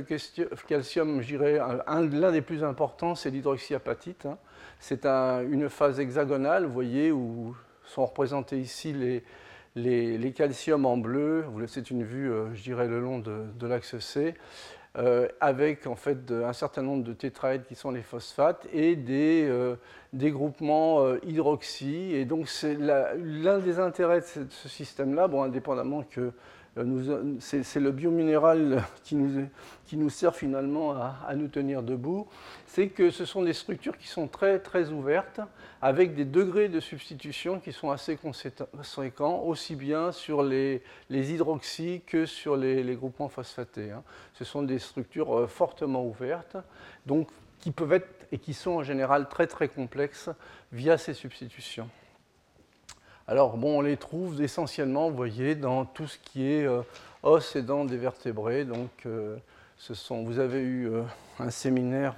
calcium, 0.67 1.21
je 1.21 1.27
dirais, 1.27 1.59
l'un 1.87 2.31
des 2.31 2.41
plus 2.41 2.63
importants, 2.63 3.15
c'est 3.15 3.31
l'hydroxyapatite. 3.31 4.27
Hein. 4.27 4.37
C'est 4.79 5.05
une 5.05 5.69
phase 5.69 5.99
hexagonale, 5.99 6.65
vous 6.65 6.73
voyez, 6.73 7.11
où 7.11 7.55
sont 7.85 8.05
représentés 8.05 8.59
ici 8.59 8.93
les, 8.93 9.23
les, 10.17 10.31
calciums 10.33 10.85
en 10.85 10.97
bleu. 10.97 11.45
C'est 11.67 11.89
une 11.89 12.03
vue, 12.03 12.31
euh, 12.31 12.53
je 12.53 12.61
dirais, 12.61 12.87
le 12.87 12.99
long 12.99 13.19
de, 13.19 13.67
l'axe 13.67 13.97
C. 13.99 14.35
Euh, 14.97 15.27
avec 15.41 15.87
en 15.87 15.95
un 16.31 16.53
certain 16.53 16.81
nombre 16.81 17.03
de 17.03 17.11
tétraèdes 17.11 17.65
qui 17.65 17.75
sont 17.75 17.91
les 17.91 18.01
phosphates 18.01 18.65
et 18.71 18.95
des, 18.95 19.45
euh, 19.49 19.75
groupements 20.13 21.15
hydroxy. 21.23 22.13
Et 22.13 22.23
donc 22.23 22.47
l'un 22.63 23.59
des 23.59 23.79
intérêts 23.79 24.21
de 24.21 24.47
ce, 24.49 24.69
système-là, 24.69 25.27
bon, 25.27 25.43
indépendamment 25.43 26.03
que 26.03 26.31
c'est 27.39 27.79
le 27.79 27.91
biominéral 27.91 28.83
qui 29.03 29.15
nous, 29.15 30.09
sert 30.09 30.35
finalement 30.35 30.91
à, 30.91 31.33
nous 31.35 31.47
tenir 31.47 31.83
debout, 31.83 32.27
c'est 32.67 32.89
que 32.89 33.11
ce 33.11 33.23
sont 33.23 33.43
des 33.43 33.53
structures 33.53 33.97
qui 33.97 34.07
sont 34.07 34.27
très 34.27 34.59
très 34.59 34.89
ouvertes, 34.89 35.39
avec 35.81 36.15
des 36.15 36.25
degrés 36.25 36.67
de 36.67 36.79
substitution 36.79 37.59
qui 37.59 37.71
sont 37.71 37.91
assez 37.91 38.17
conséquents, 38.17 39.39
aussi 39.43 39.75
bien 39.75 40.11
sur 40.11 40.43
les, 40.43 40.81
les 41.09 41.37
que 42.05 42.25
sur 42.25 42.57
les, 42.57 42.83
les 42.83 42.95
groupements 42.95 43.29
phosphatés. 43.29 43.91
Hein. 43.91 44.03
Ce 44.33 44.43
sont 44.43 44.63
des 44.63 44.79
structures 44.79 45.37
euh, 45.37 45.47
fortement 45.47 46.05
ouvertes, 46.05 46.57
donc 47.05 47.29
qui 47.59 47.71
peuvent 47.71 47.93
être 47.93 48.27
et 48.31 48.37
qui 48.37 48.53
sont 48.53 48.71
en 48.71 48.83
général 48.83 49.29
très 49.29 49.47
très 49.47 49.69
complexes 49.69 50.29
via 50.71 50.97
ces 50.97 51.13
substitutions. 51.13 51.89
Alors, 53.27 53.57
on 53.63 53.81
les 53.81 53.97
trouve 53.97 54.39
essentiellement, 54.43 55.09
vous 55.09 55.15
voyez, 55.15 55.55
dans 55.55 55.83
tout 55.83 56.05
ce 56.05 56.19
qui 56.19 56.45
est 56.45 56.67
euh, 56.67 56.83
os 57.23 57.55
et 57.55 57.63
dents 57.63 57.83
des 57.83 57.97
vertébrés. 57.97 58.65
Donc, 58.65 58.91
euh, 59.07 59.37
vous 59.89 60.37
avez 60.37 60.59
eu 60.59 60.87
euh, 60.89 61.01
un 61.39 61.49
séminaire 61.49 62.13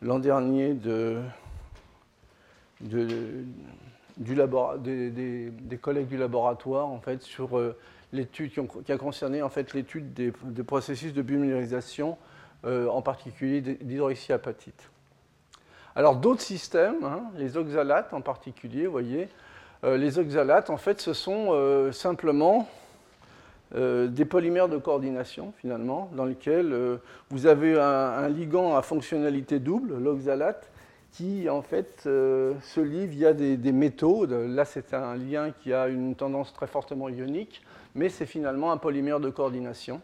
l'an 0.00 0.20
dernier 0.20 0.74
de, 0.74 1.20
des, 2.80 3.44
collègues 5.78 6.06
du 6.06 6.16
laboratoire, 6.16 6.86
en 6.86 7.00
fait, 7.00 7.22
sur 7.22 7.60
l'étude 8.12 8.52
qui, 8.84 8.92
a 8.92 8.98
concerné 8.98 9.42
en 9.42 9.48
fait 9.48 9.74
l'étude 9.74 10.14
des, 10.14 10.62
processus 10.62 11.12
de 11.12 11.22
biominéralisation, 11.22 12.16
en 12.64 13.02
particulier 13.02 13.60
d'hydroxyapatite. 13.60 14.90
Alors, 15.96 16.16
d'autres 16.16 16.40
systèmes, 16.40 17.04
hein, 17.04 17.24
les 17.34 17.56
oxalates 17.56 18.14
en 18.14 18.20
particulier, 18.20 18.86
vous 18.86 18.92
voyez, 18.92 19.28
les 19.82 20.18
oxalates, 20.18 20.70
en 20.70 20.76
fait, 20.76 21.00
ce 21.00 21.12
sont 21.12 21.48
euh, 21.50 21.90
simplement 21.92 22.68
euh, 23.74 24.08
des 24.08 24.24
polymères 24.24 24.68
de 24.68 24.76
coordination, 24.76 25.52
finalement, 25.58 26.10
dans 26.14 26.24
lesquels 26.24 26.98
vous 27.30 27.46
avez 27.46 27.78
un, 27.78 28.28
ligand 28.28 28.76
à 28.76 28.82
fonctionnalité 28.82 29.58
double, 29.58 29.98
l'oxalate, 29.98 30.70
qui, 31.12 31.48
en 31.48 31.62
fait, 31.62 32.02
se 32.04 32.80
lie 32.80 33.06
via 33.06 33.32
des, 33.32 33.56
des 33.56 33.72
métaux. 33.72 34.26
Là, 34.26 34.64
c'est 34.64 34.94
un 34.94 35.16
lien 35.16 35.50
qui 35.50 35.72
a 35.72 35.88
une 35.88 36.14
tendance 36.14 36.52
très 36.52 36.68
fortement 36.68 37.08
ionique, 37.08 37.62
mais 37.94 38.08
c'est 38.08 38.26
finalement 38.26 38.70
un 38.70 38.76
polymère 38.76 39.18
de 39.18 39.28
coordination. 39.30 40.00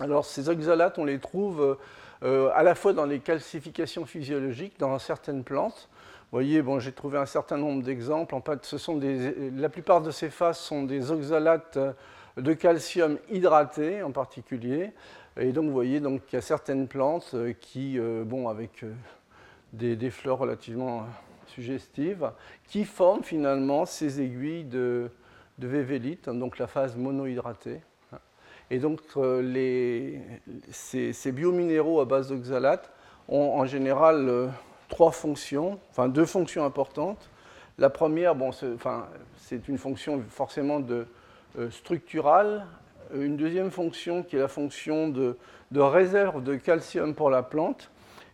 Alors, 0.00 0.24
ces 0.24 0.48
oxalates, 0.48 0.98
on 0.98 1.04
les 1.04 1.18
trouve 1.18 1.76
à 2.22 2.62
la 2.62 2.74
fois 2.74 2.94
dans 2.94 3.04
les 3.04 3.18
calcifications 3.18 4.06
physiologiques, 4.06 4.78
dans 4.78 4.98
certaines 4.98 5.44
plantes, 5.44 5.88
voyez, 6.32 6.62
bon, 6.62 6.78
j'ai 6.78 6.92
trouvé 6.92 7.18
un 7.18 7.26
certain 7.26 7.56
nombre 7.56 7.82
d'exemples. 7.82 8.34
En 8.34 8.40
fait, 8.40 8.64
ce 8.64 8.78
sont 8.78 8.96
des, 8.96 9.50
la 9.50 9.68
plupart 9.68 10.02
de 10.02 10.10
ces 10.10 10.30
phases 10.30 10.58
sont 10.58 10.82
des 10.82 11.10
oxalates 11.10 11.78
de 12.36 12.52
calcium 12.52 13.18
hydratés 13.30 14.02
en 14.02 14.12
particulier. 14.12 14.92
Et 15.38 15.52
donc, 15.52 15.66
vous 15.66 15.72
voyez 15.72 16.00
donc, 16.00 16.26
qu'il 16.26 16.36
y 16.36 16.38
a 16.38 16.42
certaines 16.42 16.88
plantes 16.88 17.30
euh, 17.34 17.52
qui, 17.52 17.98
euh, 17.98 18.24
bon, 18.24 18.48
avec 18.48 18.82
euh, 18.82 18.92
des, 19.72 20.10
fleurs 20.10 20.38
relativement 20.38 21.06
suggestives, 21.46 22.30
qui 22.66 22.84
forment 22.84 23.22
finalement 23.22 23.86
ces 23.86 24.20
aiguilles 24.20 24.64
de, 24.64 25.10
de 25.58 25.68
vévélite, 25.68 26.28
donc 26.28 26.58
la 26.58 26.66
phase 26.66 26.96
monohydratée. 26.96 27.80
Et 28.70 28.78
donc, 28.78 29.00
les, 29.16 30.20
ces, 30.70 31.14
ces, 31.14 31.32
biominéraux 31.32 32.00
à 32.00 32.04
base 32.04 32.28
d'oxalates 32.28 32.92
ont 33.26 33.58
en 33.58 33.64
général 33.64 34.50
trois 34.88 35.12
fonctions, 35.12 35.78
enfin 35.90 36.08
deux 36.08 36.26
fonctions 36.26 36.64
importantes. 36.64 37.30
La 37.78 37.90
première, 37.90 38.34
bon, 38.34 38.50
c'est 38.52 39.68
une 39.68 39.78
fonction 39.78 40.22
forcément 40.28 40.80
de, 40.80 41.06
euh, 41.58 41.70
structurale. 41.70 42.66
Une 43.14 43.36
deuxième 43.36 43.70
fonction 43.70 44.22
qui 44.22 44.36
est 44.36 44.38
la 44.38 44.48
fonction 44.48 45.08
de, 45.08 45.36
réserve 45.72 46.42
de 46.42 46.56
calcium 46.56 47.14
pour 47.14 47.30
la 47.30 47.42
plante. 47.42 47.90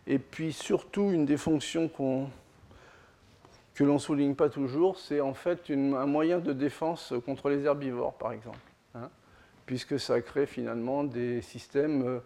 Et 0.07 0.19
puis 0.19 0.51
surtout, 0.51 1.11
une 1.11 1.25
des 1.25 1.37
fonctions 1.37 1.87
que 1.87 3.83
l'on 3.83 3.93
ne 3.93 3.99
souligne 3.99 4.35
pas 4.35 4.49
toujours, 4.49 4.99
c'est 4.99 5.21
en 5.21 5.33
fait 5.33 5.69
un 5.69 6.05
moyen 6.05 6.39
de 6.39 6.53
défense 6.53 7.13
contre 7.25 7.49
les 7.49 7.63
herbivores, 7.63 8.13
par 8.13 8.31
exemple. 8.31 8.59
Hein, 8.95 9.09
puisque 9.65 9.99
ça 9.99 10.21
crée 10.21 10.45
finalement 10.45 11.03
des 11.03 11.41
systèmes 11.41 12.05
euh, 12.05 12.19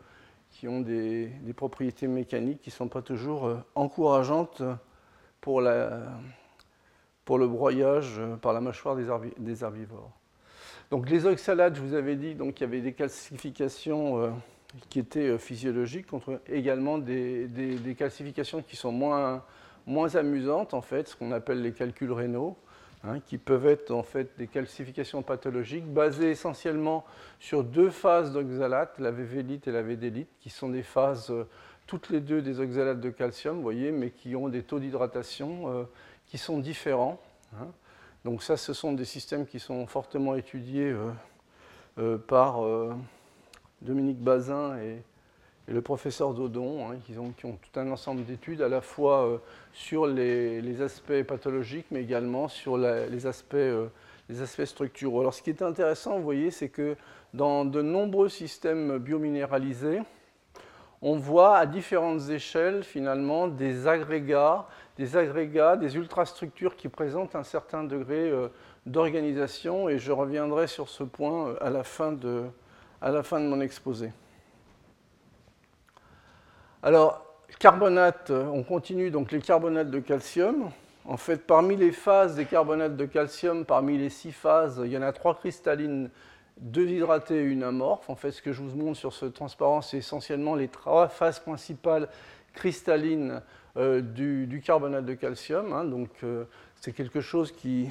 qui 0.51 0.67
ont 0.67 0.81
des, 0.81 1.31
propriétés 1.55 2.07
mécaniques 2.07 2.61
qui 2.61 2.69
ne 2.69 2.73
sont 2.73 2.87
pas 2.87 3.01
toujours 3.01 3.47
euh, 3.47 3.57
encourageantes 3.75 4.61
pour, 5.41 5.61
le 5.61 6.07
broyage 7.47 8.15
euh, 8.19 8.35
par 8.35 8.53
la 8.53 8.61
mâchoire 8.61 8.95
des, 8.95 9.63
herbivores. 9.63 10.11
Donc 10.91 11.09
les 11.09 11.25
oxalates, 11.25 11.75
je 11.75 11.81
vous 11.81 11.93
avais 11.93 12.15
dit, 12.15 12.35
donc 12.35 12.59
il 12.59 12.63
y 12.63 12.65
avait 12.65 12.81
des 12.81 12.93
calcifications 12.93 14.21
euh, 14.21 14.29
qui 14.89 14.99
étaient 14.99 15.37
physiologiques, 15.37 16.07
contre 16.07 16.41
également 16.47 16.97
des, 16.97 17.47
des, 17.47 17.95
calcifications 17.95 18.61
qui 18.61 18.75
sont 18.75 18.91
moins, 18.91 19.43
moins 19.87 20.15
amusantes, 20.15 20.73
en 20.73 20.81
fait, 20.81 21.07
ce 21.07 21.15
qu'on 21.15 21.31
appelle 21.31 21.61
les 21.61 21.73
calculs 21.73 22.11
rénaux. 22.11 22.57
Hein, 23.05 23.21
qui 23.21 23.37
peuvent 23.37 23.65
être 23.65 23.91
en 23.91 24.03
fait 24.03 24.37
des 24.37 24.47
calcifications 24.47 25.21
pathologiques 25.21 25.85
basées 25.85 26.31
essentiellement 26.31 27.05
sur 27.39 27.63
deux 27.63 27.91
phases 27.91 28.33
d'oxalates, 28.33 28.99
la 28.99 29.09
vévélite 29.09 29.69
et 29.69 29.71
la 29.71 29.81
védélite, 29.81 30.27
qui 30.41 30.49
sont 30.49 30.67
des 30.67 30.83
phases 30.83 31.31
euh, 31.31 31.47
toutes 31.87 32.09
les 32.09 32.19
deux 32.19 32.41
des 32.41 32.59
oxalates 32.59 32.99
de 32.99 33.09
calcium, 33.09 33.61
voyez, 33.61 33.93
mais 33.93 34.09
qui 34.09 34.35
ont 34.35 34.49
des 34.49 34.63
taux 34.63 34.79
d'hydratation 34.79 35.73
euh, 35.73 35.83
qui 36.27 36.37
sont 36.37 36.59
différents. 36.59 37.21
Hein. 37.55 37.67
Donc 38.25 38.43
ça, 38.43 38.57
ce 38.57 38.73
sont 38.73 38.91
des 38.91 39.05
systèmes 39.05 39.45
qui 39.45 39.61
sont 39.61 39.87
fortement 39.87 40.35
étudiés 40.35 40.93
euh, 41.97 42.17
par 42.17 42.59
Dominique 43.81 44.19
Bazin 44.19 44.77
et, 44.77 45.01
et 45.69 45.73
le 45.73 45.81
professeur 45.81 46.33
Dodon, 46.33 46.89
hein, 46.89 46.95
qui, 47.05 47.17
ont, 47.17 47.31
tout 47.31 47.79
un 47.79 47.91
ensemble 47.91 48.25
d'études 48.25 48.61
à 48.61 48.69
la 48.69 48.81
fois 48.81 49.25
euh, 49.25 49.37
sur 49.71 50.07
les, 50.07 50.81
aspects 50.81 51.21
pathologiques, 51.23 51.85
mais 51.91 52.01
également 52.01 52.47
sur 52.47 52.77
les, 52.77 53.27
aspects, 53.27 53.53
euh, 53.53 53.87
les 54.29 54.41
aspects 54.41 54.65
structuraux. 54.65 55.21
Alors 55.21 55.33
ce 55.33 55.43
qui 55.43 55.51
est 55.51 55.61
intéressant, 55.61 56.17
vous 56.17 56.23
voyez, 56.23 56.49
c'est 56.49 56.69
que 56.69 56.95
dans 57.35 57.65
de 57.65 57.83
nombreux 57.83 58.29
systèmes 58.29 58.97
biominéralisés, 58.97 60.01
on 61.03 61.17
voit 61.17 61.57
à 61.57 61.65
différentes 61.67 62.29
échelles 62.29 62.83
finalement 62.83 63.47
des 63.47 63.87
agrégats, 63.87 64.67
des 64.97 65.17
agrégats, 65.17 65.77
des 65.77 65.95
ultrastructures 65.95 66.75
qui 66.75 66.89
présentent 66.89 67.35
un 67.35 67.43
certain 67.43 67.83
degré 67.83 68.31
euh, 68.31 68.47
d'organisation, 68.87 69.87
et 69.87 69.99
je 69.99 70.11
reviendrai 70.11 70.65
sur 70.65 70.89
ce 70.89 71.03
point 71.03 71.53
à 71.61 71.69
la 71.69 71.83
fin 71.83 72.11
de 72.11 72.49
mon 73.01 73.61
exposé. 73.61 74.09
Alors, 76.81 77.25
carbonate, 77.59 78.31
on 78.31 78.63
continue 78.63 79.11
donc 79.11 79.33
les 79.33 79.41
carbonates 79.41 79.91
de 79.91 79.99
calcium. 79.99 80.71
En 81.03 81.17
fait, 81.17 81.45
parmi 81.45 81.75
les 81.75 81.91
phases 81.91 82.35
des 82.35 82.45
carbonates 82.45 82.95
de 82.95 83.05
calcium, 83.05 83.65
parmi 83.65 83.97
les 83.97 84.09
six 84.09 84.31
phases, 84.31 84.81
il 84.85 84.89
y 84.89 84.97
en 84.97 85.01
a 85.01 85.11
trois 85.11 85.35
cristallines, 85.35 86.09
deux 86.57 86.87
hydratées 86.87 87.39
et 87.39 87.43
une 87.43 87.63
amorphe. 87.63 88.09
En 88.09 88.15
fait, 88.15 88.31
ce 88.31 88.41
que 88.41 88.53
je 88.53 88.61
vous 88.61 88.77
montre 88.77 88.97
sur 88.97 89.11
ce 89.11 89.25
transparent, 89.25 89.81
c'est 89.81 89.97
essentiellement 89.97 90.55
les 90.55 90.69
trois 90.69 91.09
phases 91.09 91.39
principales 91.39 92.07
cristallines 92.53 93.41
euh, 93.75 93.99
du, 93.99 94.61
carbonate 94.63 95.05
de 95.05 95.15
calcium. 95.15 95.73
Hein. 95.73 95.83
donc, 95.83 96.11
euh, 96.23 96.45
c'est 96.79 96.93
quelque 96.93 97.19
chose 97.19 97.51
qui, 97.51 97.89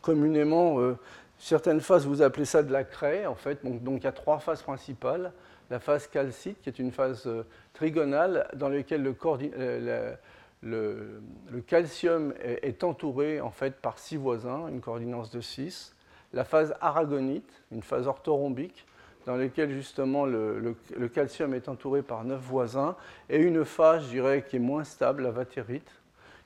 communément, 0.00 0.80
euh, 0.80 0.96
certaines 1.38 1.82
phases, 1.82 2.06
vous 2.06 2.22
appelez 2.22 2.46
ça 2.46 2.62
de 2.62 2.72
la 2.72 2.84
craie, 2.84 3.26
en 3.26 3.34
fait. 3.34 3.62
donc 3.62 4.00
il 4.00 4.04
y 4.04 4.06
a 4.06 4.12
trois 4.12 4.38
phases 4.38 4.62
principales 4.62 5.30
la 5.70 5.78
phase 5.78 6.08
calcite, 6.08 6.60
qui 6.60 6.68
est 6.68 6.78
une 6.78 6.90
phase 6.90 7.26
euh, 7.26 7.44
trigonale 7.72 8.48
dans 8.54 8.68
laquelle 8.68 9.06
euh, 9.06 10.14
le, 10.62 11.60
calcium 11.66 12.34
est, 12.42 12.82
entouré 12.82 13.40
en 13.40 13.50
fait 13.50 13.76
par 13.76 13.98
six 13.98 14.16
voisins, 14.16 14.66
une 14.68 14.80
coordinance 14.80 15.30
de 15.30 15.40
6. 15.40 15.94
La 16.32 16.44
phase 16.44 16.74
aragonite, 16.80 17.62
une 17.70 17.82
phase 17.82 18.08
orthorhombique, 18.08 18.84
dans 19.26 19.36
laquelle 19.36 19.70
justement 19.70 20.26
le, 20.26 20.74
calcium 21.12 21.54
est 21.54 21.68
entouré 21.68 22.02
par 22.02 22.24
neuf 22.24 22.40
voisins, 22.40 22.96
et 23.28 23.38
une 23.38 23.64
phase, 23.64 24.04
je 24.04 24.10
dirais, 24.10 24.44
qui 24.48 24.56
est 24.56 24.60
moins 24.60 24.84
stable, 24.84 25.22
la 25.22 25.30
vatérite, 25.30 25.90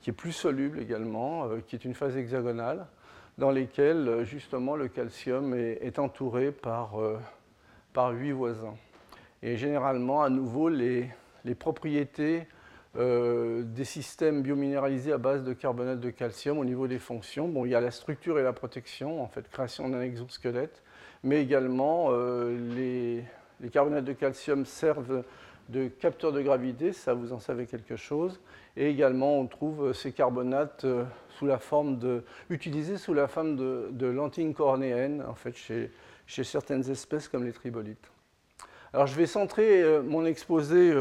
qui 0.00 0.10
est 0.10 0.14
plus 0.14 0.32
soluble 0.32 0.80
également, 0.80 1.48
qui 1.66 1.76
est 1.76 1.84
une 1.84 1.94
phase 1.94 2.16
hexagonale, 2.16 2.86
dans 3.38 3.50
lesquelles 3.50 4.24
justement 4.24 4.76
le 4.76 4.88
calcium 4.88 5.54
est, 5.54 5.98
entouré 5.98 6.50
par, 6.50 6.94
par 7.92 8.10
huit 8.10 8.32
voisins. 8.32 8.74
Et 9.46 9.58
généralement, 9.58 10.22
à 10.22 10.30
nouveau, 10.30 10.70
les, 10.70 11.10
propriétés 11.58 12.46
euh, 12.96 13.62
des 13.62 13.84
systèmes 13.84 14.40
biominéralisés 14.40 15.12
à 15.12 15.18
base 15.18 15.44
de 15.44 15.52
carbonate 15.52 16.00
de 16.00 16.08
calcium 16.08 16.58
au 16.58 16.64
niveau 16.64 16.88
des 16.88 16.98
fonctions. 16.98 17.46
Bon, 17.46 17.66
il 17.66 17.72
y 17.72 17.74
a 17.74 17.80
la 17.82 17.90
structure 17.90 18.38
et 18.38 18.42
la 18.42 18.54
protection, 18.54 19.22
en 19.22 19.28
fait, 19.28 19.46
création 19.50 19.90
d'un 19.90 20.00
exosquelette, 20.00 20.82
mais 21.22 21.42
également 21.42 22.08
euh, 22.08 22.56
les, 23.60 23.70
carbonates 23.70 24.06
de 24.06 24.14
calcium 24.14 24.64
servent 24.64 25.22
de 25.68 25.88
capteurs 25.88 26.32
de 26.32 26.40
gravité, 26.40 26.94
ça 26.94 27.12
vous 27.12 27.34
en 27.34 27.38
savez 27.38 27.66
quelque 27.66 27.96
chose. 27.96 28.40
Et 28.78 28.88
également, 28.88 29.38
on 29.38 29.46
trouve 29.46 29.92
ces 29.92 30.12
carbonates 30.12 30.86
euh, 30.86 31.04
sous 31.28 31.44
la 31.44 31.58
forme 31.58 31.98
de, 31.98 32.24
utilisés 32.48 32.96
sous 32.96 33.12
la 33.12 33.28
forme 33.28 33.56
de, 33.56 34.06
lentilles 34.06 34.54
cornéennes, 34.54 35.22
en 35.28 35.34
fait, 35.34 35.54
chez, 35.54 35.90
chez, 36.26 36.44
certaines 36.44 36.88
espèces 36.90 37.28
comme 37.28 37.44
les 37.44 37.52
tribolites. 37.52 38.13
Alors, 38.94 39.08
je 39.08 39.16
vais 39.16 39.26
centrer 39.26 40.00
mon 40.02 40.24
exposé 40.24 40.94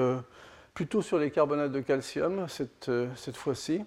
plutôt 0.73 1.01
sur 1.01 1.19
les 1.19 1.29
carbonates 1.29 1.71
de 1.71 1.81
calcium 1.81 2.47
cette, 2.47 2.89
euh, 2.89 3.07
cette 3.15 3.37
fois-ci. 3.37 3.85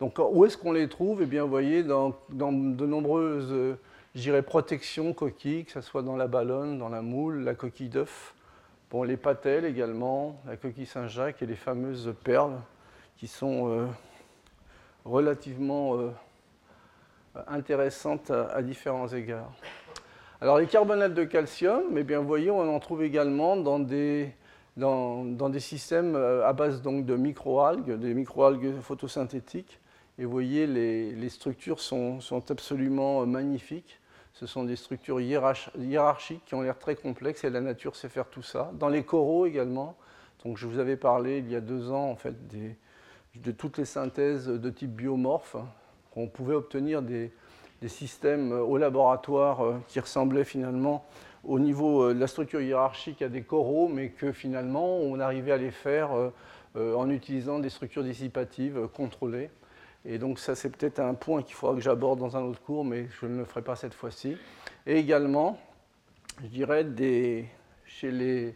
Donc 0.00 0.18
où 0.18 0.44
est-ce 0.44 0.56
qu'on 0.56 0.72
les 0.72 0.88
trouve? 0.88 1.22
Eh 1.22 1.26
bien, 1.26 1.44
vous 1.44 1.50
voyez, 1.50 1.82
dans, 1.82 2.14
de 2.28 2.86
nombreuses, 2.86 3.52
euh, 3.52 4.42
protections 4.42 5.12
coquilles, 5.12 5.64
que 5.64 5.72
ce 5.72 5.80
soit 5.80 6.02
dans 6.02 6.16
la 6.16 6.26
ballonne, 6.26 6.78
dans 6.78 6.88
la 6.88 7.02
moule, 7.02 7.44
la 7.44 7.54
coquille 7.54 7.88
d'œuf, 7.88 8.34
bon, 8.90 9.04
les 9.04 9.16
patelles 9.16 9.64
également, 9.64 10.40
la 10.46 10.56
coquille 10.56 10.86
Saint-Jacques 10.86 11.40
et 11.40 11.46
les 11.46 11.56
fameuses 11.56 12.12
perles 12.24 12.58
qui 13.16 13.28
sont 13.28 13.70
euh, 13.70 13.86
relativement 15.04 15.96
intéressantes 17.46 18.30
à, 18.30 18.60
différents 18.60 19.08
égards. 19.08 19.52
Alors 20.40 20.58
les 20.58 20.66
carbonates 20.66 21.14
de 21.14 21.24
calcium, 21.24 21.96
eh 21.96 22.02
bien, 22.02 22.20
vous 22.20 22.26
voyez, 22.26 22.50
on 22.50 22.74
en 22.74 22.78
trouve 22.78 23.02
également 23.02 23.56
dans 23.56 23.78
des 23.78 24.34
dans, 24.76 25.48
des 25.48 25.60
systèmes 25.60 26.14
euh, 26.14 26.46
à 26.46 26.52
base 26.52 26.82
donc 26.82 27.06
de 27.06 27.16
microalgues, 27.16 27.98
des 27.98 28.12
microalgues 28.12 28.78
photosynthétiques. 28.82 29.80
Et 30.18 30.24
vous 30.24 30.30
voyez, 30.30 30.66
les, 30.66 31.28
structures 31.28 31.80
sont, 31.80 32.18
absolument 32.50 33.22
euh, 33.22 33.26
magnifiques. 33.26 34.00
Ce 34.34 34.46
sont 34.46 34.64
des 34.64 34.76
structures 34.76 35.18
hiérarchiques 35.18 36.44
qui 36.44 36.54
ont 36.54 36.60
l'air 36.60 36.78
très 36.78 36.94
complexes 36.94 37.44
et 37.44 37.50
la 37.50 37.62
nature 37.62 37.96
sait 37.96 38.10
faire 38.10 38.28
tout 38.28 38.42
ça. 38.42 38.70
Dans 38.74 38.90
les 38.90 39.02
coraux 39.02 39.46
également. 39.46 39.96
Donc 40.44 40.58
je 40.58 40.66
vous 40.66 40.78
avais 40.78 40.96
parlé 40.96 41.38
il 41.38 41.50
y 41.50 41.56
a 41.56 41.60
deux 41.60 41.90
ans 41.90 42.10
en 42.10 42.16
fait 42.16 42.34
de 43.34 43.52
toutes 43.52 43.78
les 43.78 43.86
synthèses 43.86 44.46
de 44.46 44.70
type 44.70 44.94
biomorphe. 44.94 45.56
On 46.14 46.28
pouvait 46.28 46.54
obtenir 46.54 47.00
des, 47.00 47.32
des 47.82 47.88
systèmes 47.88 48.52
euh, 48.52 48.60
au 48.60 48.76
laboratoire 48.76 49.80
qui 49.88 50.00
ressemblaient 50.00 50.44
finalement 50.44 51.04
au 51.46 51.58
niveau 51.58 52.02
euh, 52.02 52.14
de 52.14 52.20
la 52.20 52.26
structure 52.26 52.60
hiérarchique 52.60 53.22
à 53.22 53.28
des 53.28 53.42
coraux, 53.42 53.88
mais 53.88 54.10
que 54.10 54.32
finalement 54.32 54.98
on 54.98 55.18
arrivait 55.20 55.52
à 55.52 55.56
les 55.56 55.70
faire 55.70 56.12
euh, 56.12 56.30
euh, 56.76 56.94
en 56.94 57.08
utilisant 57.10 57.58
des 57.58 57.70
structures 57.70 58.04
dissipatives 58.04 58.88
contrôlées. 58.92 59.50
Et 60.04 60.18
donc 60.18 60.38
ça 60.38 60.54
c'est 60.54 60.70
peut-être 60.70 61.00
un 61.00 61.14
point 61.14 61.42
qu'il 61.42 61.54
faudra 61.54 61.74
que 61.74 61.80
j'aborde 61.80 62.18
dans 62.18 62.36
un 62.36 62.42
autre 62.42 62.60
cours, 62.60 62.84
mais 62.84 63.08
je 63.20 63.26
ne 63.26 63.38
le 63.38 63.44
ferai 63.44 63.62
pas 63.62 63.76
cette 63.76 63.94
fois-ci. 63.94 64.36
Et 64.86 64.98
également, 64.98 65.58
je 66.42 66.48
dirais, 66.48 66.86
chez 67.86 68.10
les 68.10 68.54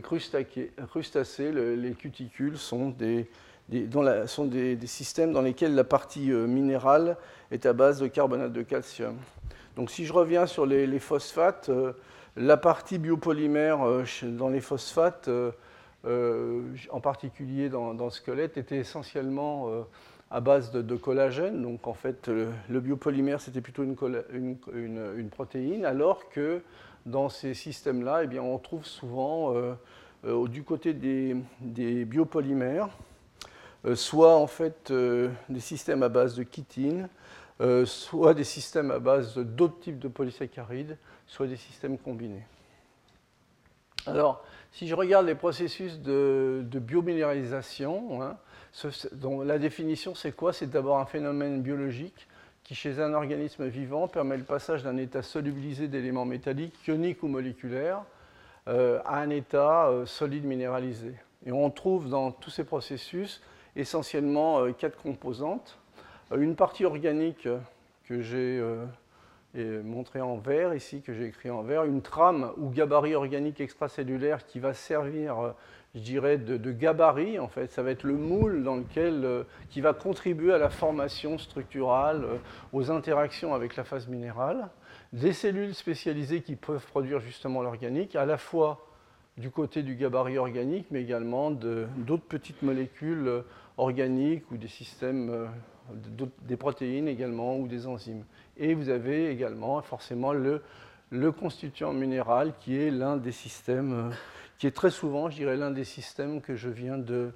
crustacés, 0.00 1.52
les 1.52 1.92
cuticules 1.92 2.56
sont 2.56 2.90
des, 2.90 3.28
sont 4.26 4.44
des, 4.46 4.78
systèmes 4.86 5.32
dans 5.32 5.42
lesquels 5.42 5.74
la 5.74 5.84
partie 5.84 6.30
minérale 6.30 7.16
est 7.50 7.66
à 7.66 7.72
base 7.72 8.00
de 8.00 8.06
carbonate 8.06 8.52
de 8.52 8.62
calcium. 8.62 9.16
Donc 9.76 9.90
si 9.90 10.04
je 10.04 10.12
reviens 10.12 10.46
sur 10.46 10.66
les, 10.66 10.98
phosphates, 10.98 11.68
euh, 11.68 11.92
la 12.36 12.56
partie 12.56 12.98
biopolymère 12.98 13.86
euh, 13.86 14.04
dans 14.24 14.48
les 14.48 14.60
phosphates, 14.60 15.28
euh, 15.28 16.62
en 16.90 17.00
particulier 17.00 17.68
dans, 17.68 17.92
le 17.92 18.10
squelette, 18.10 18.56
était 18.56 18.78
essentiellement 18.78 19.68
à 20.30 20.40
base 20.40 20.72
de, 20.72 20.96
collagène. 20.96 21.62
Donc 21.62 21.86
en 21.86 21.94
fait, 21.94 22.28
le, 22.28 22.80
biopolymère, 22.80 23.40
c'était 23.40 23.60
plutôt 23.60 23.84
une, 23.84 25.30
protéine, 25.30 25.84
alors 25.84 26.28
que 26.28 26.62
dans 27.06 27.28
ces 27.28 27.54
systèmes-là, 27.54 28.24
eh 28.30 28.38
on 28.38 28.58
trouve 28.58 28.84
souvent 28.84 29.54
du 30.24 30.62
côté 30.62 30.92
des 30.92 32.04
biopolymères, 32.04 32.88
soit 33.94 34.36
en 34.36 34.46
fait 34.46 34.92
des 34.92 35.60
systèmes 35.60 36.02
à 36.02 36.08
base 36.08 36.36
de 36.36 36.44
chitine, 36.50 37.08
euh, 37.60 37.84
soit 37.84 38.32
des 38.32 38.44
systèmes 38.44 38.90
à 38.90 38.98
base 38.98 39.36
d'autres 39.36 39.78
types 39.80 39.98
de 39.98 40.08
polysaccharides, 40.08 40.96
soit 41.26 41.46
des 41.46 41.56
systèmes 41.56 41.98
combinés. 41.98 42.44
Alors, 44.06 44.42
si 44.72 44.88
je 44.88 44.94
regarde 44.94 45.26
les 45.26 45.34
processus 45.34 46.00
de, 46.00 46.64
biominéralisation, 46.72 48.22
hein, 48.22 48.38
la 49.44 49.58
définition 49.58 50.14
c'est 50.14 50.32
quoi? 50.32 50.54
C'est 50.54 50.70
d'abord 50.70 51.00
un 51.00 51.04
phénomène 51.04 51.60
biologique 51.60 52.26
qui, 52.64 52.74
chez 52.74 52.98
un 52.98 53.12
organisme 53.12 53.66
vivant, 53.66 54.08
permet 54.08 54.38
le 54.38 54.44
passage 54.44 54.82
d'un 54.82 54.96
état 54.96 55.20
solubilisé 55.20 55.86
d'éléments 55.86 56.24
métalliques, 56.24 56.86
ioniques 56.86 57.22
ou 57.22 57.28
moléculaires, 57.28 58.04
euh, 58.68 59.00
à 59.04 59.18
un 59.18 59.28
état 59.28 59.88
euh, 59.88 60.06
solide 60.06 60.44
minéralisé. 60.44 61.12
Et 61.44 61.52
on 61.52 61.68
trouve 61.68 62.08
dans 62.08 62.30
tous 62.32 62.50
ces 62.50 62.64
processus 62.64 63.42
essentiellement 63.76 64.72
quatre 64.72 64.96
composantes. 64.96 65.80
Euh, 66.32 66.40
une 66.40 66.56
partie 66.56 66.84
organique 66.84 67.48
que 68.04 68.20
j'ai 68.20 68.60
euh, 69.56 69.82
montrée 69.82 70.20
en 70.20 70.36
vert 70.36 70.74
ici, 70.74 71.02
que 71.02 71.12
j'ai 71.12 71.26
écrit 71.26 71.50
en 71.50 71.62
vert, 71.62 71.84
une 71.84 72.02
trame 72.02 72.52
ou 72.56 72.70
gabarit 72.70 73.14
organique 73.14 73.60
extracellulaire 73.60 74.46
qui 74.46 74.60
va 74.60 74.74
servir, 74.74 75.38
euh, 75.38 75.50
je 75.94 76.00
dirais, 76.00 76.38
de, 76.38 76.72
gabarit, 76.72 77.38
en 77.38 77.48
fait. 77.48 77.70
Ça 77.70 77.82
va 77.82 77.90
être 77.90 78.04
le 78.04 78.14
moule 78.14 78.62
dans 78.62 78.76
lequel, 78.76 79.44
qui 79.70 79.80
va 79.80 79.92
contribuer 79.92 80.52
à 80.52 80.58
la 80.58 80.70
formation 80.70 81.36
structurale, 81.36 82.24
aux 82.72 82.92
interactions 82.92 83.54
avec 83.54 83.74
la 83.74 83.82
phase 83.82 84.06
minérale. 84.06 84.68
Des 85.12 85.32
cellules 85.32 85.74
spécialisées 85.74 86.42
qui 86.42 86.54
peuvent 86.54 86.86
produire 86.86 87.18
justement 87.18 87.60
l'organique, 87.60 88.14
à 88.14 88.24
la 88.24 88.38
fois 88.38 88.86
du 89.36 89.50
côté 89.50 89.82
du 89.82 89.96
gabarit 89.96 90.38
organique, 90.38 90.86
mais 90.92 91.02
également 91.02 91.50
d'autres 91.50 92.26
petites 92.28 92.62
molécules 92.62 93.42
organiques 93.76 94.50
ou 94.50 94.56
des 94.56 94.68
systèmes 94.68 95.48
des 96.42 96.56
protéines 96.56 97.08
également 97.08 97.56
ou 97.58 97.66
des 97.66 97.86
enzymes. 97.86 98.24
Et 98.56 98.74
vous 98.74 98.88
avez 98.88 99.30
également 99.30 99.80
forcément 99.82 100.32
le, 100.32 100.62
le 101.10 101.32
constituant 101.32 101.92
minéral 101.92 102.52
qui 102.60 102.76
est 102.76 102.90
l'un 102.90 103.16
des 103.16 103.32
systèmes, 103.32 103.92
euh, 103.92 104.14
qui 104.58 104.66
est 104.66 104.70
très 104.70 104.90
souvent, 104.90 105.30
je 105.30 105.36
dirais, 105.36 105.56
l'un 105.56 105.70
des 105.70 105.84
systèmes 105.84 106.40
que 106.40 106.54
je 106.54 106.68
viens 106.68 106.98
de, 106.98 107.32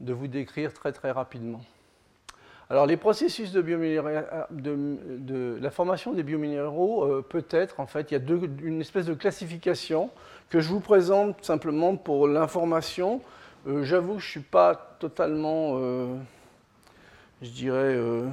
de, 0.00 0.12
vous 0.12 0.28
décrire 0.28 0.72
très 0.72 0.92
très 0.92 1.10
rapidement. 1.10 1.60
Alors 2.70 2.86
les 2.86 2.96
processus 2.96 3.52
de, 3.52 3.60
de, 3.60 5.18
de 5.18 5.58
la 5.60 5.70
formation 5.70 6.12
des 6.12 6.22
biominéraux, 6.22 7.04
euh, 7.04 7.22
peut-être, 7.22 7.80
en 7.80 7.86
fait, 7.86 8.10
il 8.10 8.14
y 8.14 8.16
a 8.16 8.34
une 8.62 8.80
espèce 8.80 9.06
de 9.06 9.14
classification 9.14 10.10
que 10.48 10.60
je 10.60 10.68
vous 10.68 10.80
présente 10.80 11.44
simplement 11.44 11.96
pour 11.96 12.26
l'information. 12.26 13.20
Euh, 13.66 13.84
j'avoue 13.84 14.18
je 14.18 14.26
ne 14.26 14.30
suis 14.30 14.40
pas 14.40 14.96
totalement 14.98 15.78
je 17.42 17.50
dirais, 17.50 17.94
euh, 17.96 18.28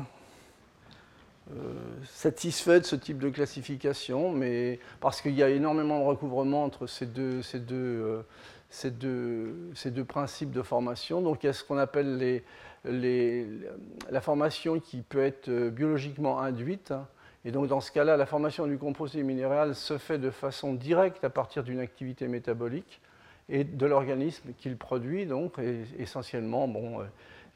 euh, 1.51 1.73
satisfait 2.05 2.79
de 2.79 2.85
ce 2.85 2.95
type 2.95 3.17
de 3.17 3.29
classification, 3.29 4.31
mais 4.31 4.79
parce 4.99 5.21
qu'il 5.21 5.33
y 5.33 5.43
a 5.43 5.49
énormément 5.49 5.99
de 5.99 6.05
recouvrement 6.05 6.63
entre 6.63 6.85
ces 6.85 7.07
deux, 7.07 7.41
ces 7.41 7.59
deux, 7.59 7.75
euh, 7.75 8.21
ces 8.69 8.91
deux, 8.91 9.55
ces 9.73 9.89
deux 9.89 10.05
principes 10.05 10.51
de 10.51 10.61
formation. 10.61 11.21
Donc 11.21 11.43
il 11.43 11.47
y 11.47 11.49
a 11.49 11.53
ce 11.53 11.63
qu'on 11.63 11.79
appelle 11.79 12.43
la 12.85 14.21
formation 14.21 14.79
qui 14.79 15.01
peut 15.01 15.23
être 15.23 15.49
biologiquement 15.69 16.39
induite. 16.39 16.91
Hein. 16.91 17.07
Et 17.45 17.51
donc 17.51 17.67
dans 17.67 17.81
ce 17.81 17.91
cas-là, 17.91 18.15
la 18.15 18.27
formation 18.27 18.67
du 18.67 18.77
composé 18.77 19.23
minéral 19.23 19.73
se 19.73 19.97
fait 19.97 20.19
de 20.19 20.29
façon 20.29 20.73
directe 20.73 21.23
à 21.23 21.31
partir 21.31 21.63
d'une 21.63 21.79
activité 21.79 22.27
métabolique 22.27 23.01
et 23.49 23.63
de 23.63 23.85
l'organisme 23.85 24.49
qu'il 24.57 24.77
produit, 24.77 25.25
donc 25.25 25.59
essentiellement, 25.97 26.67
bon, 26.67 27.01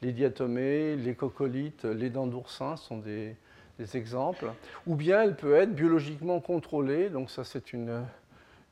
les 0.04 0.12
diatomées, 0.12 0.96
les 0.96 1.14
coccolithes, 1.14 1.84
les 1.84 2.10
dents 2.10 2.26
d'oursin 2.26 2.76
sont 2.76 2.98
des, 2.98 3.36
exemples. 3.94 4.46
Ou 4.86 4.94
bien 4.94 5.22
elle 5.22 5.34
peut 5.34 5.54
être 5.54 5.74
biologiquement 5.74 6.38
contrôlée, 6.38 7.08
donc 7.10 7.28
ça 7.28 7.42
c'est 7.42 7.72
une 7.72 7.88
euh, 7.88 8.02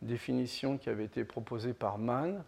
définition 0.00 0.78
qui 0.78 0.90
avait 0.90 1.04
été 1.04 1.24
proposée 1.24 1.72
par 1.72 1.98
Mann. 1.98 2.44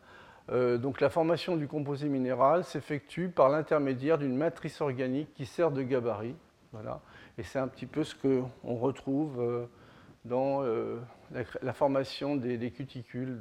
Euh, 0.50 0.78
donc 0.78 1.00
la 1.00 1.10
formation 1.10 1.56
du 1.56 1.66
composé 1.66 2.08
minéral 2.08 2.62
s'effectue 2.62 3.28
par 3.28 3.48
l'intermédiaire 3.48 4.18
d'une 4.18 4.36
matrice 4.36 4.80
organique 4.80 5.34
qui 5.34 5.46
sert 5.46 5.72
de 5.72 5.82
gabarit. 5.82 6.36
Voilà. 6.70 7.00
Et 7.38 7.42
c'est 7.42 7.58
un 7.58 7.66
petit 7.66 7.86
peu 7.86 8.04
ce 8.04 8.14
qu'on 8.14 8.76
retrouve 8.76 9.40
euh, 9.40 9.66
dans 10.24 10.62
la, 11.62 11.72
formation 11.72 12.36
des, 12.36 12.70
cuticules 12.70 13.36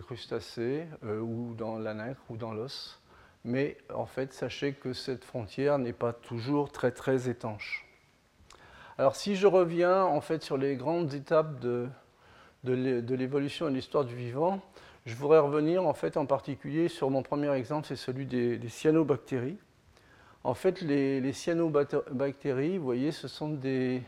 crustacés 0.00 0.86
ou 1.02 1.54
dans 1.54 1.78
la 1.78 1.94
nacre 1.94 2.22
ou 2.30 2.36
dans 2.36 2.52
l'os. 2.52 3.00
mais 3.44 3.76
en 3.94 4.06
fait, 4.06 4.32
sachez 4.32 4.72
que 4.72 4.92
cette 4.92 5.24
frontière 5.24 5.78
n'est 5.78 5.92
pas 5.92 6.12
toujours 6.12 6.70
très 6.72 6.90
très 6.90 7.28
étanche. 7.28 7.86
Alors 8.98 9.14
si 9.16 9.36
je 9.36 9.46
reviens 9.46 10.04
en 10.04 10.20
fait 10.20 10.42
sur 10.42 10.56
les 10.56 10.76
grandes 10.76 11.14
étapes 11.14 11.60
de, 11.60 11.88
de 12.64 13.14
l'évolution 13.14 13.68
et 13.68 13.72
l'histoire 13.72 14.04
du 14.04 14.16
vivant, 14.16 14.60
je 15.08 15.14
voudrais 15.14 15.38
revenir 15.38 15.86
en 15.86 15.94
fait 15.94 16.18
en 16.18 16.26
particulier 16.26 16.88
sur 16.88 17.08
mon 17.08 17.22
premier 17.22 17.50
exemple, 17.54 17.86
c'est 17.86 17.96
celui 17.96 18.26
des, 18.26 18.60
cyanobactéries. 18.68 19.56
En 20.44 20.52
fait, 20.52 20.82
les, 20.82 21.32
cyanobactéries, 21.32 22.76
vous 22.76 22.84
voyez, 22.84 23.10
ce 23.10 23.26
sont 23.26 23.48
des, 23.48 24.02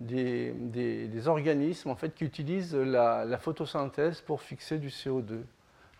des, 0.00 1.28
organismes 1.28 1.90
en 1.90 1.96
fait, 1.96 2.14
qui 2.14 2.24
utilisent 2.24 2.74
la, 2.74 3.38
photosynthèse 3.38 4.20
pour 4.20 4.42
fixer 4.42 4.78
du 4.78 4.88
CO2. 4.88 5.40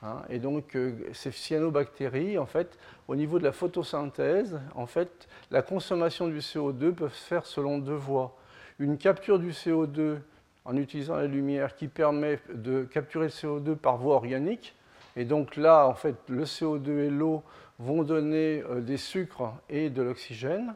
Hein. 0.03 0.23
Et 0.29 0.39
donc, 0.39 0.77
euh, 0.77 0.93
ces 1.13 1.33
cyanobactéries, 1.33 2.39
en 2.39 2.47
fait, 2.47 2.79
au 3.09 3.17
niveau 3.17 3.39
de 3.39 3.45
la 3.45 3.53
photosynthèse, 3.53 4.61
en 4.75 4.87
fait, 4.87 5.29
la 5.51 5.63
consommation 5.63 6.29
du 6.29 6.39
CO2 6.39 6.93
peut 6.93 7.09
se 7.09 7.25
faire 7.25 7.47
selon 7.47 7.79
deux 7.79 7.95
voies. 7.95 8.37
Une 8.79 8.99
capture 8.99 9.39
du 9.39 9.51
CO2 9.53 10.19
en 10.67 10.77
utilisant 10.77 11.17
la 11.17 11.27
lumière 11.27 11.77
qui 11.77 11.89
permet 11.89 12.41
de 12.53 12.83
capturer 12.85 13.27
le 13.27 13.31
CO2 13.31 13.77
par 13.77 13.97
voie 13.97 14.17
organique. 14.17 14.75
Et 15.17 15.25
donc 15.25 15.57
là, 15.57 15.87
en 15.87 15.95
fait, 15.95 16.17
le 16.29 16.45
CO2 16.45 16.89
et 17.05 17.11
l'eau 17.11 17.43
vont 17.79 18.03
donner 18.03 18.63
euh, 18.69 18.81
des 18.81 18.97
sucres 18.97 19.55
et 19.71 19.91
de 19.91 20.03
l'oxygène. 20.03 20.75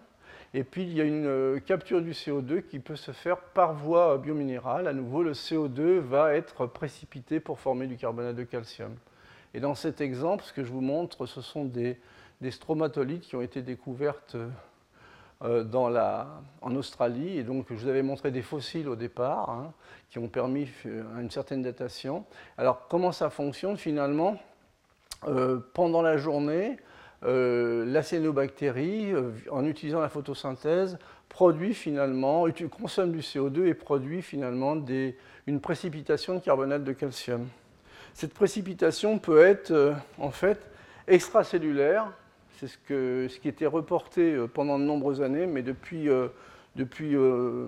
Et 0.53 0.65
puis, 0.65 0.83
il 0.83 0.95
y 0.95 1.01
a 1.01 1.05
une 1.05 1.27
euh, 1.27 1.61
capture 1.61 2.03
du 2.03 2.11
CO2 2.11 2.63
qui 2.63 2.81
peut 2.81 2.97
se 2.97 3.13
faire 3.13 3.39
par 3.39 3.73
voie 3.73 4.19
biominérale. 4.19 4.89
À 4.89 4.93
nouveau, 4.93 5.23
le 5.23 5.33
CO2 5.33 5.99
va 5.99 6.35
être 6.35 6.67
précipité 6.67 7.39
pour 7.39 7.61
former 7.61 7.87
du 7.87 7.97
carbonate 7.97 8.35
de 8.35 8.43
calcium. 8.43 8.93
Et 9.55 9.61
dans 9.61 9.77
cet 9.77 10.01
exemple, 10.01 10.43
ce 10.43 10.53
que 10.53 10.65
je 10.65 10.73
vous 10.73 10.81
montre, 10.81 11.27
ce 11.27 11.41
sont 11.41 11.65
des, 11.65 11.99
stromatolites 12.51 13.23
qui 13.23 13.37
ont 13.37 13.43
été 13.43 13.63
découvertes 13.63 14.37
euh, 15.43 15.65
en 16.63 16.75
Australie. 16.75 17.39
Et 17.39 17.45
donc, 17.45 17.67
je 17.71 17.75
vous 17.75 17.87
avais 17.87 18.03
montré 18.03 18.33
des 18.33 18.43
fossiles 18.43 18.89
au 18.89 18.97
départ 18.97 19.51
hein, 19.51 19.73
qui 20.09 20.19
ont 20.19 20.29
permis 20.29 20.69
euh, 20.87 21.21
une 21.21 21.31
certaine 21.31 21.63
datation. 21.63 22.25
Alors, 22.59 22.89
comment 22.89 23.13
ça 23.13 23.31
fonctionne 23.31 23.77
finalement? 23.77 24.37
Pendant 25.75 26.01
la 26.01 26.17
journée, 26.17 26.79
la 27.23 28.03
cyanobactérie, 28.03 29.13
en 29.51 29.67
utilisant 29.67 30.01
la 30.01 30.09
photosynthèse, 30.09 30.99
produit 31.29 31.75
finalement, 31.75 32.47
consomme 32.71 33.13
du 33.13 33.21
CO2 33.21 33.67
et 33.67 33.75
produit 33.75 34.23
finalement 34.23 34.77
une 35.47 35.61
précipitation 35.61 36.35
de 36.35 36.41
carbonate 36.41 36.85
de 36.85 36.93
calcium. 36.93 37.47
Cette 38.15 38.35
précipitation 38.35 39.19
peut 39.19 39.41
être 39.41 39.95
en 40.19 40.31
fait 40.31 40.59
extracellulaire, 41.07 42.13
c'est 42.59 42.69
ce, 42.69 43.39
qui 43.39 43.49
était 43.49 43.67
reporté 43.67 44.35
euh, 44.35 44.47
pendant 44.47 44.79
de 44.79 44.85
nombreuses 44.85 45.23
années, 45.23 45.47
mais 45.47 45.63
depuis, 45.63 46.09
euh, 46.09 46.29
depuis 46.77 47.17
euh, 47.17 47.67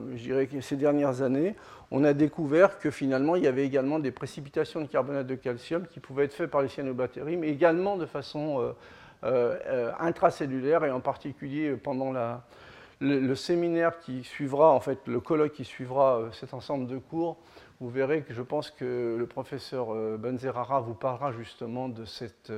ces 0.61 0.77
dernières 0.77 1.23
années, 1.23 1.55
on 1.91 2.05
a 2.05 2.13
découvert 2.13 2.79
que 2.79 2.91
finalement, 2.91 3.37
il 3.37 3.45
y 3.45 3.47
avait 3.47 3.65
également 3.65 3.99
des 3.99 4.11
précipitations 4.11 4.81
de 4.81 4.87
carbonate 4.87 5.27
de 5.27 5.35
calcium 5.35 5.87
qui 5.87 6.01
pouvaient 6.01 6.25
être 6.25 6.35
faites 6.35 6.51
par 6.51 6.63
les 6.63 6.69
cyanobactéries, 6.69 7.37
mais 7.37 7.49
également 7.49 7.97
de 7.97 8.07
façon 8.07 8.75
intracellulaire, 9.23 10.85
et 10.85 10.91
en 10.91 11.01
particulier 11.01 11.77
pendant 11.77 12.13
le, 13.01 13.35
séminaire 13.35 13.99
qui 14.01 14.25
suivra, 14.25 14.71
en 14.73 14.81
fait, 14.81 14.99
le 15.07 15.21
colloque 15.21 15.53
qui 15.53 15.65
suivra 15.65 16.23
cet 16.33 16.55
ensemble 16.55 16.87
de 16.87 16.99
cours, 16.99 17.37
vous 17.81 17.91
verrez 17.91 18.23
que 18.23 18.35
je 18.35 18.43
pense 18.43 18.71
que 18.71 19.17
le 19.19 19.27
professeur 19.27 19.95
Benzerara 20.19 20.81
vous 20.81 20.95
parlera 20.95 21.33
justement 21.33 21.89
de 21.89 22.05
cette 22.05 22.53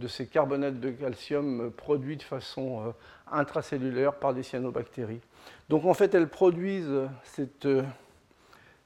de 0.00 0.08
ces 0.08 0.26
carbonates 0.26 0.80
de 0.80 0.90
calcium 0.90 1.70
produits 1.70 2.16
de 2.16 2.22
façon 2.22 2.86
euh, 2.86 2.90
intracellulaire 3.30 4.14
par 4.14 4.34
des 4.34 4.42
cyanobactéries. 4.42 5.20
Donc 5.68 5.84
en 5.84 5.94
fait, 5.94 6.14
elles 6.14 6.28
produisent 6.28 7.08
cette, 7.22 7.66
euh, 7.66 7.84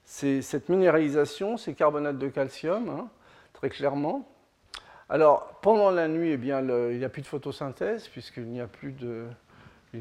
cette 0.03 0.69
minéralisation, 0.69 1.57
ces 1.57 1.73
carbonates 1.73 2.19
de 2.19 2.27
calcium, 2.27 2.89
hein, 2.89 3.07
très 3.53 3.69
clairement. 3.69 4.29
Alors 5.09 5.59
pendant 5.61 5.91
la 5.91 6.07
nuit, 6.07 6.31
eh 6.31 6.37
bien, 6.37 6.61
il 6.61 6.97
n'y 6.97 7.05
a 7.05 7.09
plus 7.09 7.21
de 7.21 7.27
photosynthèse 7.27 8.07
puisqu'il 8.07 8.47
n'y 8.47 8.61
a 8.61 8.67
plus 8.67 8.91
de, 8.91 9.25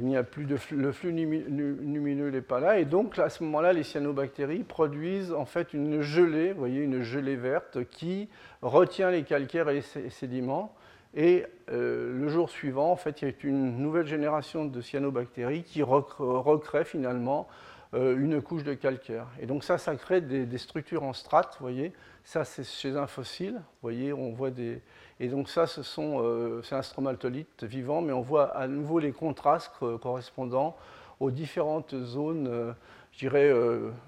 il 0.02 0.16
a 0.16 0.22
plus 0.22 0.44
de 0.44 0.56
le 0.72 0.92
flux 0.92 1.12
lumineux 1.12 2.30
n'est 2.30 2.40
pas 2.40 2.60
là, 2.60 2.78
et 2.78 2.84
donc 2.84 3.18
à 3.18 3.28
ce 3.28 3.42
moment-là, 3.44 3.72
les 3.72 3.82
cyanobactéries 3.82 4.64
produisent 4.64 5.32
en 5.32 5.44
fait 5.44 5.72
une 5.72 6.00
gelée, 6.00 6.52
vous 6.52 6.58
voyez, 6.58 6.82
une 6.82 7.02
gelée 7.02 7.36
verte 7.36 7.84
qui 7.90 8.28
retient 8.62 9.10
les 9.10 9.22
calcaires 9.22 9.68
et 9.68 9.74
les 9.74 10.10
sédiments. 10.10 10.74
Et 11.16 11.44
euh, 11.70 12.18
le 12.18 12.28
jour 12.28 12.50
suivant, 12.50 12.90
en 12.90 12.96
fait, 12.96 13.22
il 13.22 13.28
y 13.28 13.30
a 13.30 13.34
une 13.44 13.78
nouvelle 13.78 14.06
génération 14.06 14.64
de 14.64 14.80
cyanobactéries 14.80 15.62
qui 15.62 15.82
recrée 15.82 16.84
finalement 16.84 17.46
une 17.94 18.42
couche 18.42 18.64
de 18.64 18.74
calcaire. 18.74 19.26
Et 19.40 19.46
donc 19.46 19.64
ça, 19.64 19.78
ça 19.78 19.94
crée 19.96 20.20
des, 20.20 20.58
structures 20.58 21.02
en 21.02 21.12
strates, 21.12 21.56
voyez. 21.60 21.92
Ça, 22.24 22.44
c'est 22.44 22.64
chez 22.64 22.96
un 22.96 23.06
fossile, 23.06 23.60
voyez, 23.82 24.12
on 24.12 24.32
voit 24.32 24.50
des... 24.50 24.80
Et 25.20 25.28
donc 25.28 25.48
ça, 25.48 25.66
ce 25.66 25.82
sont, 25.82 26.20
euh, 26.22 26.62
c'est 26.62 26.74
un 26.74 26.82
stromatolite 26.82 27.64
vivant, 27.64 28.00
mais 28.00 28.12
on 28.12 28.22
voit 28.22 28.56
à 28.56 28.66
nouveau 28.66 28.98
les 28.98 29.12
contrastes 29.12 29.72
correspondant 30.02 30.76
aux 31.20 31.30
différentes 31.30 31.94
zones, 31.94 32.74
je 33.12 33.18
dirais, 33.18 33.52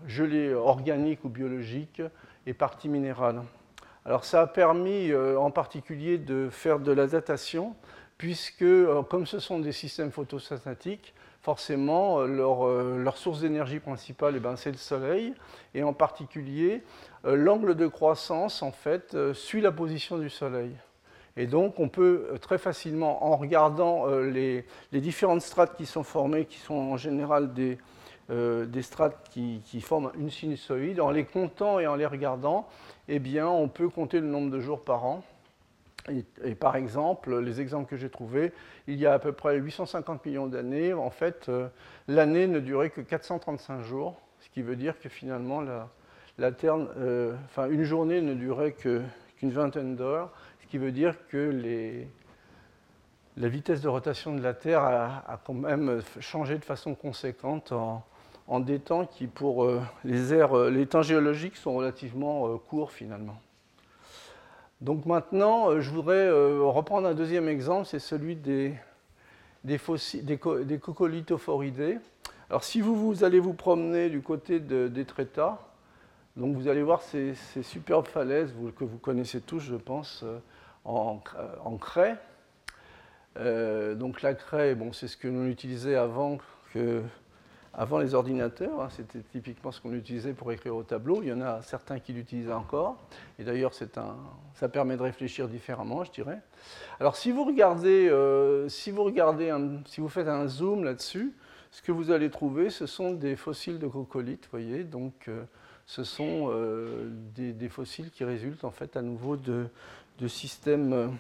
gelées 0.07 0.53
organiques 0.53 1.25
ou 1.25 1.29
biologiques 1.29 2.03
et 2.47 2.55
parties 2.55 2.89
minérales. 2.89 3.43
Alors 4.07 4.25
ça 4.25 4.43
a 4.43 4.47
permis 4.47 5.11
euh, 5.11 5.37
en 5.37 5.51
particulier 5.51 6.17
de 6.17 6.49
faire 6.49 6.79
de 6.79 6.93
la 6.93 7.09
datation, 7.09 7.75
puisque 8.19 8.63
euh, 8.63 9.03
comme 9.03 9.27
ce 9.27 9.39
sont 9.39 9.59
des 9.59 9.73
systèmes 9.73 10.11
photosynthétiques, 10.11 11.15
forcément 11.43 12.21
euh, 12.21 12.97
leur, 12.99 13.17
source 13.17 13.41
d'énergie 13.41 13.79
principale, 13.79 14.35
eh 14.37 14.41
ben, 14.41 14.57
c'est 14.57 14.71
le 14.71 14.77
Soleil, 14.77 15.35
et 15.75 15.83
en 15.83 15.93
particulier 15.93 16.83
l'angle 17.25 17.75
de 17.75 17.87
croissance 17.87 18.63
en 18.63 18.71
fait 18.71 19.17
suit 19.33 19.61
la 19.61 19.73
position 19.73 20.19
du 20.19 20.31
Soleil. 20.31 20.71
Et 21.37 21.47
donc 21.47 21.79
on 21.79 21.89
peut 21.89 22.29
très 22.41 22.57
facilement, 22.57 23.25
en 23.25 23.37
regardant 23.37 24.07
les, 24.07 24.65
différentes 24.93 25.43
strates 25.43 25.77
qui 25.77 25.87
sont 25.87 26.05
formées, 26.05 26.47
qui 26.47 26.59
sont 26.59 26.75
en 26.75 26.97
général 26.97 27.53
des, 27.53 27.79
strates 28.83 29.29
qui, 29.31 29.81
forment 29.81 30.13
une 30.17 30.31
sinusoïde, 30.31 31.01
en 31.01 31.11
les 31.11 31.25
comptant 31.25 31.81
et 31.81 31.87
en 31.87 31.97
les 31.97 32.07
regardant, 32.07 32.69
eh 33.09 33.21
on 33.43 33.69
peut 33.69 33.89
compter 33.89 34.21
le 34.21 34.27
nombre 34.27 34.51
de 34.51 34.61
jours 34.61 34.83
par 34.83 35.05
an. 35.05 35.25
Et, 36.45 36.55
par 36.55 36.77
exemple, 36.77 37.39
les 37.41 37.61
exemples 37.61 37.89
que 37.89 37.97
j'ai 37.97 38.11
trouvés, 38.11 38.53
il 38.87 38.97
y 38.97 39.07
a 39.07 39.15
à 39.15 39.19
peu 39.19 39.33
près 39.33 39.57
850 39.57 40.25
millions 40.25 40.47
d'années, 40.47 40.93
en 40.93 41.11
fait, 41.11 41.49
euh, 41.49 41.69
l'année 42.07 42.47
ne 42.47 42.61
durait 42.61 42.91
que 42.91 43.01
435 43.01 43.83
jours, 43.83 44.21
ce 44.41 44.49
qui 44.51 44.63
veut 44.63 44.77
dire 44.77 44.99
que 45.01 45.09
finalement, 45.09 45.63
la, 46.39 46.53
Terre, 46.53 46.77
euh, 46.99 47.35
une 47.71 47.85
journée 47.85 48.21
ne 48.21 48.35
durait 48.35 48.73
qu'une 48.73 49.51
vingtaine 49.51 49.97
d'heures, 49.97 50.33
ce 50.63 50.67
qui 50.67 50.79
veut 50.79 50.93
dire 50.93 51.15
que 51.29 52.07
la 53.37 53.49
vitesse 53.49 53.81
de 53.81 53.89
rotation 53.89 54.35
de 54.35 54.43
la 54.43 54.55
Terre 54.55 54.83
a, 54.83 55.41
quand 55.45 55.55
même 55.55 56.03
changé 56.21 56.57
de 56.59 56.65
façon 56.65 56.95
conséquente 56.95 57.73
en, 57.73 58.61
des 58.61 58.79
temps 58.79 59.07
qui, 59.07 59.27
pour 59.27 59.65
euh, 59.65 59.83
les, 60.05 60.37
les 60.71 60.87
temps 60.87 61.03
géologiques, 61.03 61.57
sont 61.57 61.75
relativement 61.75 62.57
courts 62.59 62.93
finalement. 62.93 63.37
Donc 64.81 65.07
maintenant, 65.07 65.81
je 65.81 65.91
voudrais 65.91 66.31
reprendre 66.31 67.09
un 67.09 67.15
deuxième 67.15 67.49
exemple, 67.49 67.87
c'est 67.87 67.99
celui 67.99 68.37
des, 68.37 68.75
des, 69.65 69.81
des, 70.23 70.79
coccolithophoridés. 70.79 71.99
Alors 72.51 72.63
si 72.63 72.81
vous, 72.81 72.95
vous, 72.95 73.25
allez 73.25 73.41
vous 73.41 73.55
promener 73.55 74.11
du 74.11 74.21
côté 74.21 74.61
de, 74.61 74.89
des 74.89 75.05
Trétas, 75.05 75.59
donc 76.37 76.55
vous 76.55 76.69
allez 76.69 76.83
voir 76.83 77.01
ces, 77.01 77.35
superbes 77.63 78.07
falaises 78.07 78.53
que 78.77 78.85
vous 78.85 78.99
connaissez 78.99 79.41
tous, 79.41 79.61
je 79.61 79.77
pense, 79.77 80.25
en, 80.85 81.21
en 81.65 81.77
craie. 81.79 82.17
donc 83.37 84.21
la 84.21 84.35
craie, 84.35 84.75
bon, 84.75 84.93
c'est 84.93 85.09
ce 85.09 85.17
que 85.17 85.29
l'on 85.29 85.47
utilisait 85.47 85.97
avant 85.97 86.39
que 86.75 87.03
avant 87.79 87.99
les 87.99 88.15
ordinateurs, 88.15 88.81
hein, 88.81 88.89
c'était 88.91 89.21
typiquement 89.21 89.71
ce 89.71 89.83
qu'on 89.83 89.93
utilisait 89.93 90.33
pour 90.33 90.51
écrire 90.51 90.75
au 90.75 90.83
tableau. 90.83 91.21
Il 91.23 91.29
y 91.29 91.33
en 91.33 91.43
a 91.43 91.61
certains 91.61 92.01
qui 92.01 92.15
l'utilisent 92.15 92.51
encore. 92.51 92.97
Et 93.39 93.45
d'ailleurs, 93.45 93.73
ça 93.75 94.69
permet 94.71 94.97
de 94.97 95.03
réfléchir 95.03 95.47
différemment, 95.47 96.03
je 96.03 96.11
dirais. 96.11 96.41
Alors, 97.01 97.17
si 97.17 97.31
vous 97.31 97.45
regardez, 97.45 98.09
euh, 98.09 98.67
si, 98.71 98.91
vous 98.91 100.09
faites 100.09 100.27
un 100.27 100.49
zoom 100.49 100.85
là-dessus, 100.85 101.35
ce 101.71 101.83
que 101.83 101.93
vous 101.93 102.11
allez 102.11 102.31
trouver, 102.31 102.71
ce 102.71 102.87
sont 102.87 103.13
des 103.13 103.37
fossiles 103.37 103.79
de 103.79 103.87
coccolithes, 103.87 104.49
voyez. 104.51 104.83
Donc, 104.83 105.29
euh, 105.29 105.43
ce 105.85 106.03
sont 106.03 106.49
euh, 106.51 107.11
des, 107.35 107.69
fossiles 107.69 108.11
qui 108.11 108.25
résultent 108.25 108.65
en 108.65 108.71
fait 108.71 108.97
à 108.97 109.03
nouveau 109.03 109.37
de, 109.37 109.69
systèmes 110.29 111.15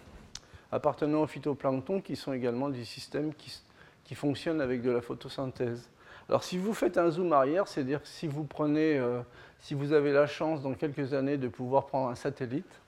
appartenant 0.72 1.20
au 1.20 1.26
phytoplancton, 1.26 2.00
qui 2.00 2.16
sont 2.16 2.32
également 2.32 2.70
des 2.70 2.86
systèmes 2.86 3.32
qui 3.34 4.14
fonctionnent 4.14 4.62
avec 4.62 4.80
de 4.80 4.90
la 4.90 5.02
photosynthèse. 5.02 5.90
Alors 6.28 6.42
si 6.42 6.58
vous 6.58 6.74
faites 6.74 6.98
un 6.98 7.10
zoom 7.10 7.32
arrière, 7.32 7.68
c'est-à-dire 7.68 8.02
que 8.02 8.08
si 8.08 8.26
vous 8.26 8.44
prenez, 8.44 8.98
euh, 8.98 9.20
si 9.60 9.74
vous 9.74 9.92
avez 9.92 10.12
la 10.12 10.26
chance 10.26 10.62
dans 10.62 10.74
quelques 10.74 11.14
années 11.14 11.36
de 11.36 11.48
pouvoir 11.48 11.86
prendre 11.86 12.08
un 12.08 12.16
satellite, 12.16 12.80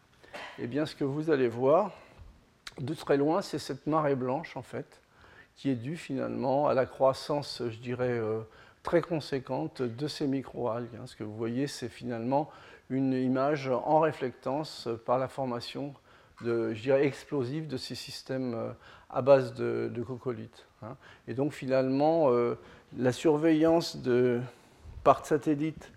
eh 0.58 0.66
bien 0.66 0.86
ce 0.86 0.96
que 0.96 1.04
vous 1.04 1.30
allez 1.30 1.48
voir, 1.48 1.92
de 2.80 2.94
très 2.94 3.16
loin, 3.16 3.40
c'est 3.42 3.58
cette 3.58 3.86
marée 3.86 4.16
blanche, 4.16 4.56
en 4.56 4.62
fait, 4.62 5.00
qui 5.56 5.70
est 5.70 5.76
due 5.76 5.96
finalement 5.96 6.68
à 6.68 6.74
la 6.74 6.86
croissance, 6.86 7.62
je 7.68 7.78
dirais, 7.78 8.20
très 8.82 9.00
conséquente 9.00 9.82
de 9.82 10.06
ces 10.06 10.26
microalgues. 10.28 10.94
Hein. 10.96 11.06
Ce 11.06 11.16
que 11.16 11.24
vous 11.24 11.36
voyez, 11.36 11.66
c'est 11.66 11.88
finalement 11.88 12.50
une 12.90 13.12
image 13.12 13.68
en 13.68 13.98
réflectance 13.98 14.88
par 15.04 15.18
la 15.18 15.26
formation 15.26 15.94
je 16.44 16.80
dirais, 16.80 17.06
explosive 17.06 17.66
de 17.66 17.76
ces 17.76 17.94
systèmes 17.94 18.54
euh, 18.54 18.70
à 19.10 19.22
base 19.22 19.54
de, 19.54 19.90
de 19.92 20.04
hein. 20.82 20.96
Et 21.26 21.34
donc 21.34 21.52
finalement, 21.52 22.30
euh, 22.30 22.58
la 22.96 23.12
surveillance 23.12 23.96
de, 23.96 24.40
par 25.04 25.26
satellite 25.26 25.92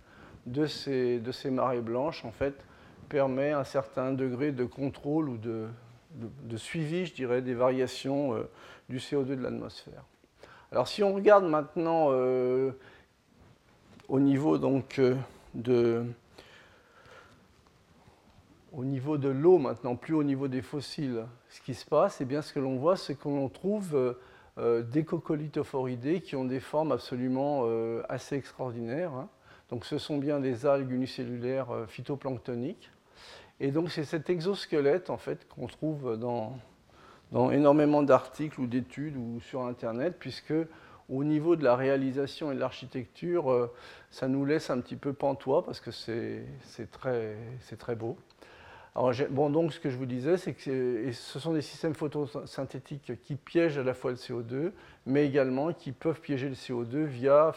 de 0.46 0.66
ces, 0.66 1.22
marées 1.52 1.82
blanches, 1.82 2.26
en 2.26 2.32
fait, 2.32 2.56
permet 3.10 3.52
un 3.52 3.64
certain 3.64 4.12
degré 4.12 4.52
de 4.52 4.66
contrôle 4.66 5.30
ou 5.30 5.38
de, 5.38 5.68
suivi, 6.58 7.06
je 7.06 7.14
dirais, 7.14 7.42
des 7.42 7.54
variations 7.54 8.36
euh, 8.36 8.50
du 8.90 8.98
CO2 8.98 9.36
de 9.36 9.44
l'atmosphère. 9.44 10.04
Alors 10.72 10.88
si 10.88 11.04
on 11.04 11.14
regarde 11.14 11.44
maintenant 11.44 12.12
au 14.08 14.20
niveau 14.20 14.58
donc 14.58 15.02
niveau 18.92 19.18
de 19.18 19.30
l'eau 19.30 19.58
maintenant, 19.58 19.96
plus 19.96 20.14
au 20.14 20.24
niveau 20.24 20.48
des 20.48 20.62
fossiles, 20.62 21.26
ce 21.50 21.62
qui 21.62 21.74
se 21.74 21.86
passe, 21.86 22.22
et 22.22 22.24
eh 22.24 22.28
bien 22.28 22.42
ce 22.42 22.54
que 22.54 22.60
l'on 22.60 22.78
voit, 22.78 22.98
c'est 22.98 23.16
qu'on 23.16 23.50
trouve 23.50 24.16
euh, 24.62 24.80
euh, 24.80 24.82
des 24.84 25.04
coccolithophoridés 25.04 26.22
qui 26.22 26.36
ont 26.36 26.46
des 26.46 26.60
formes 26.60 26.92
absolument 26.92 27.64
euh, 27.66 28.04
assez 28.10 28.36
extraordinaires. 28.36 29.14
Hein. 29.14 29.30
Donc 29.70 29.86
ce 29.86 29.98
sont 29.98 30.18
bien 30.18 30.40
des 30.40 30.66
algues 30.66 30.92
unicellulaires 30.92 31.68
phytoplanctoniques. 31.88 32.92
Et 33.60 33.72
donc 33.72 33.92
c'est 33.92 34.04
cet 34.04 34.30
exosquelette 34.30 35.10
en 35.10 35.18
fait 35.18 35.48
qu'on 35.48 35.68
trouve 35.68 36.18
dans, 36.18 36.58
dans 37.32 37.52
énormément 37.52 38.04
d'articles 38.04 38.60
ou 38.60 38.68
d'études 38.68 39.16
ou 39.16 39.40
sur 39.40 39.62
Internet, 39.64 40.16
puisque 40.20 40.54
au 41.10 41.24
niveau 41.24 41.56
de 41.56 41.64
la 41.64 41.76
réalisation 41.76 42.52
et 42.52 42.56
de 42.56 42.60
l'architecture, 42.60 43.70
ça 44.10 44.28
nous 44.28 44.46
laisse 44.46 44.70
un 44.70 44.80
petit 44.80 44.96
peu 44.96 45.14
pantois 45.14 45.64
parce 45.64 45.80
que 45.80 45.92
c'est 45.92 46.92
très, 46.92 47.36
très 47.78 47.96
beau 47.96 48.18
donc 48.96 49.74
ce 49.74 49.80
que 49.80 49.90
je 49.90 49.96
vous 49.96 50.06
disais, 50.06 50.36
ce 50.38 51.40
sont 51.40 51.54
des 51.54 51.62
systèmes 51.62 51.94
photosynthétiques 51.94 53.14
qui 53.22 53.36
piègent 53.36 53.78
à 53.78 53.84
la 53.84 53.94
fois 53.94 54.12
le 54.12 54.18
CO2, 54.18 54.72
mais 55.06 55.26
également 55.26 55.72
qui 55.72 55.92
peuvent 55.94 56.20
piéger 56.20 56.50
le 56.50 56.56
CO2 56.56 57.06
via, 57.06 57.54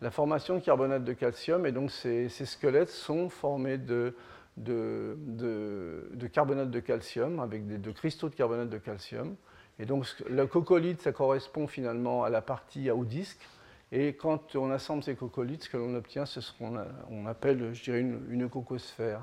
la, 0.00 0.10
formation 0.10 0.56
de 0.56 0.60
carbonate 0.60 1.04
de 1.04 1.12
calcium. 1.14 1.64
Et 1.66 1.72
donc 1.72 1.90
ces, 1.90 2.28
squelettes 2.28 2.90
sont 2.90 3.30
formés 3.30 3.78
de, 3.78 4.14
carbonate 6.32 6.70
de 6.70 6.80
calcium, 6.80 7.40
avec 7.40 7.66
des, 7.66 7.78
de 7.78 7.90
cristaux 7.90 8.28
de 8.28 8.34
carbonate 8.34 8.68
de 8.68 8.78
calcium. 8.78 9.34
Et 9.78 9.86
donc 9.86 10.06
le 10.28 10.46
coccolithe, 10.46 11.00
ça 11.00 11.12
correspond 11.12 11.66
finalement 11.66 12.22
à 12.22 12.28
la 12.28 12.42
partie 12.42 12.90
au 12.90 13.06
disque. 13.06 13.40
Et 13.92 14.12
quand 14.12 14.54
on 14.56 14.70
assemble 14.70 15.02
ces 15.02 15.14
coccolithes, 15.16 15.64
ce 15.64 15.70
que 15.70 15.78
l'on 15.78 15.94
obtient, 15.94 16.26
c'est 16.26 16.42
ce 16.42 16.52
qu'on 16.52 17.26
appelle, 17.26 17.72
je 17.72 17.82
dirais, 17.82 18.00
une 18.00 18.48
cocosphère. 18.50 19.22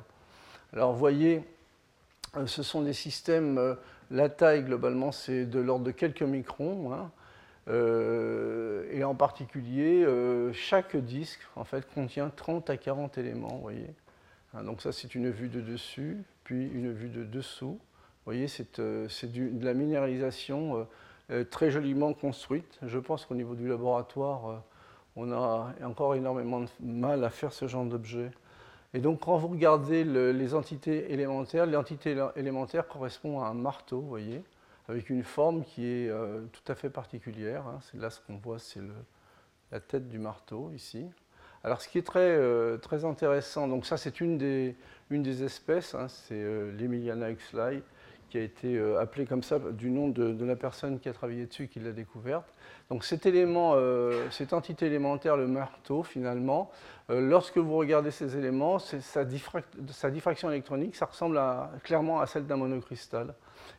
Alors 0.73 0.91
vous 0.91 0.99
voyez, 0.99 1.43
euh, 2.35 2.45
ce 2.45 2.61
sont 2.61 2.81
des 2.81 2.93
systèmes, 2.93 3.57
euh, 3.57 3.75
la 4.11 4.29
taille 4.29 4.63
globalement 4.63 5.11
c'est 5.11 5.45
de 5.45 5.59
l'ordre 5.59 5.85
de 5.85 5.91
quelques 5.91 6.23
microns, 6.23 6.93
hein. 6.93 7.09
euh, 7.69 8.85
et 8.91 9.03
en 9.03 9.15
particulier 9.15 10.05
chaque 10.53 10.97
disque 10.97 11.39
en 11.55 11.63
fait 11.63 11.87
contient 11.93 12.29
30 12.29 12.69
à 12.69 12.77
40 12.77 13.17
éléments, 13.17 13.59
voyez. 13.61 13.93
Hein, 14.53 14.63
donc 14.63 14.81
ça 14.81 14.91
c'est 14.91 15.15
une 15.15 15.29
vue 15.29 15.47
de 15.47 15.61
dessus, 15.61 16.17
puis 16.43 16.67
une 16.67 16.91
vue 16.91 17.09
de 17.09 17.23
dessous. 17.23 17.79
Vous 18.25 18.33
voyez, 18.33 18.49
c'est 18.49 18.81
de 18.81 19.07
la 19.61 19.73
minéralisation 19.73 20.85
très 21.49 21.71
joliment 21.71 22.13
construite. 22.13 22.77
Je 22.81 22.99
pense 22.99 23.25
qu'au 23.25 23.35
niveau 23.35 23.55
du 23.55 23.69
laboratoire, 23.69 24.63
on 25.15 25.31
a 25.31 25.73
encore 25.81 26.13
énormément 26.15 26.59
de 26.59 26.67
mal 26.81 27.23
à 27.23 27.29
faire 27.29 27.53
ce 27.53 27.67
genre 27.67 27.85
d'objet. 27.85 28.31
Et 28.93 28.99
donc, 28.99 29.21
quand 29.21 29.37
vous 29.37 29.49
regardez 29.49 30.03
les 30.03 30.53
entités 30.53 31.11
élémentaires, 31.11 31.65
l'entité 31.65 32.17
élémentaire 32.35 32.87
correspond 32.87 33.41
à 33.41 33.47
un 33.47 33.53
marteau, 33.53 33.99
vous 33.99 34.07
voyez, 34.07 34.43
avec 34.87 35.09
une 35.09 35.23
forme 35.23 35.63
qui 35.63 35.85
est 35.85 36.09
euh, 36.09 36.41
tout 36.51 36.71
à 36.71 36.75
fait 36.75 36.89
particulière. 36.89 37.67
Hein. 37.67 37.79
C'est 37.81 37.99
là 37.99 38.09
ce 38.09 38.19
qu'on 38.21 38.37
voit, 38.37 38.59
c'est 38.59 38.81
la 39.71 39.79
tête 39.79 40.07
du 40.07 40.19
marteau 40.19 40.71
ici. 40.73 41.05
Alors, 41.63 41.81
ce 41.81 41.89
qui 41.89 41.97
est 41.97 42.05
très, 42.05 42.19
euh, 42.19 42.77
très 42.77 43.03
intéressant, 43.03 43.67
donc 43.67 43.85
ça, 43.85 43.97
c'est 43.97 44.21
une 44.21 44.37
des, 44.37 44.75
une 45.09 45.23
des 45.23 45.43
espèces, 45.43 45.95
hein, 45.95 46.07
c'est 46.07 46.41
euh, 46.41 46.71
l'Emiliana 46.71 47.29
Huxley, 47.29 47.81
qui 48.29 48.37
a 48.37 48.41
été 48.41 48.79
appelée 48.99 49.25
comme 49.25 49.43
ça 49.43 49.59
du 49.59 49.89
nom 49.89 50.09
de, 50.09 50.45
la 50.45 50.55
personne 50.55 50.99
qui 50.99 51.09
a 51.09 51.13
travaillé 51.13 51.45
dessus 51.45 51.67
qui 51.67 51.79
l'a 51.79 51.91
découverte. 51.91 52.53
Donc 52.89 53.03
cet 53.03 53.25
élément, 53.25 53.73
euh, 53.75 54.29
cette 54.31 54.53
entité 54.53 54.85
élémentaire, 54.85 55.35
le 55.35 55.47
marteau, 55.47 56.03
finalement, 56.03 56.71
euh, 57.09 57.19
lorsque 57.19 57.57
vous 57.57 57.75
regardez 57.75 58.11
ces 58.11 58.37
éléments, 58.37 58.79
sa, 58.79 59.25
diffraction 59.25 60.49
électronique, 60.49 60.95
ça 60.95 61.05
ressemble 61.05 61.39
clairement 61.83 62.21
à 62.21 62.27
celle 62.27 62.45
d'un 62.45 62.55
monocristal. 62.55 63.33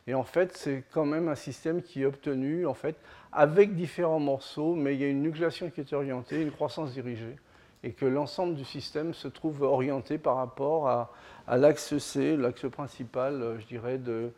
Et 0.05 0.13
en 0.13 0.23
fait, 0.23 0.55
c'est 0.55 0.83
quand 0.91 1.05
même 1.05 1.27
un 1.27 1.35
système 1.35 1.81
qui 1.81 2.03
est 2.03 2.05
obtenu 2.05 2.67
en 2.67 2.75
fait, 2.75 2.95
avec 3.31 3.75
différents 3.75 4.19
morceaux, 4.19 4.75
mais 4.75 4.93
il 4.95 5.01
y 5.01 5.03
a 5.03 5.07
une 5.07 5.23
nucléation 5.23 5.69
qui 5.71 5.81
est 5.81 5.93
orientée, 5.93 6.41
une 6.41 6.51
croissance 6.51 6.93
dirigée, 6.93 7.35
et 7.83 7.93
que 7.93 8.05
l'ensemble 8.05 8.55
du 8.55 8.65
système 8.65 9.13
se 9.13 9.27
trouve 9.27 9.61
orienté 9.63 10.17
par 10.17 10.35
rapport 10.35 10.87
à, 10.87 11.11
l'axe 11.57 11.97
C, 11.97 12.37
l'axe 12.37 12.69
principal, 12.69 13.41
euh, 13.41 13.59
je 13.59 13.65
dirais, 13.65 13.97
de, 13.97 14.31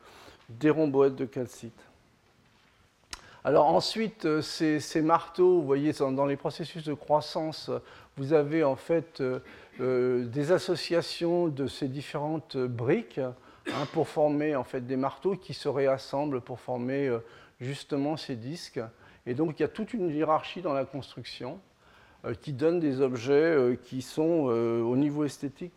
des 0.50 0.70
rhomboètes 0.70 1.16
de 1.16 1.26
calcite. 1.26 1.80
Alors 3.44 3.66
ensuite, 3.68 4.26
euh, 4.26 4.42
ces, 4.42 5.02
marteaux, 5.02 5.60
vous 5.60 5.66
voyez, 5.66 5.94
dans 5.94 6.26
les 6.26 6.38
processus 6.38 6.84
de 6.84 6.94
croissance, 6.94 7.72
vous 8.18 8.34
avez 8.34 8.64
en 8.64 8.76
fait 8.76 9.22
euh, 9.22 10.26
des 10.26 10.52
associations 10.52 11.48
de 11.48 11.68
ces 11.68 11.88
différentes 11.88 12.58
briques 12.58 13.20
hein, 13.20 13.88
pour 13.94 14.08
former 14.08 14.56
en 14.56 14.64
fait 14.64 14.82
des 14.82 14.98
marteaux 14.98 15.36
qui 15.36 15.54
se 15.54 15.68
réassemblent 15.68 16.42
pour 16.42 16.60
former 16.60 17.12
justement 17.60 18.16
ces 18.16 18.36
disques. 18.36 18.80
Et 19.26 19.34
donc 19.34 19.60
il 19.60 19.64
y 19.64 19.66
a 19.66 19.70
toute 19.70 19.94
une 19.94 20.10
hiérarchie 20.10 20.62
dans 20.62 20.74
la 20.74 20.86
construction 20.86 21.60
qui 22.42 22.54
donne 22.54 22.80
des 22.80 23.02
objets 23.02 23.80
qui 23.84 24.02
sont 24.02 24.22
au 24.22 24.96
niveau 24.96 25.26
esthétique 25.26 25.74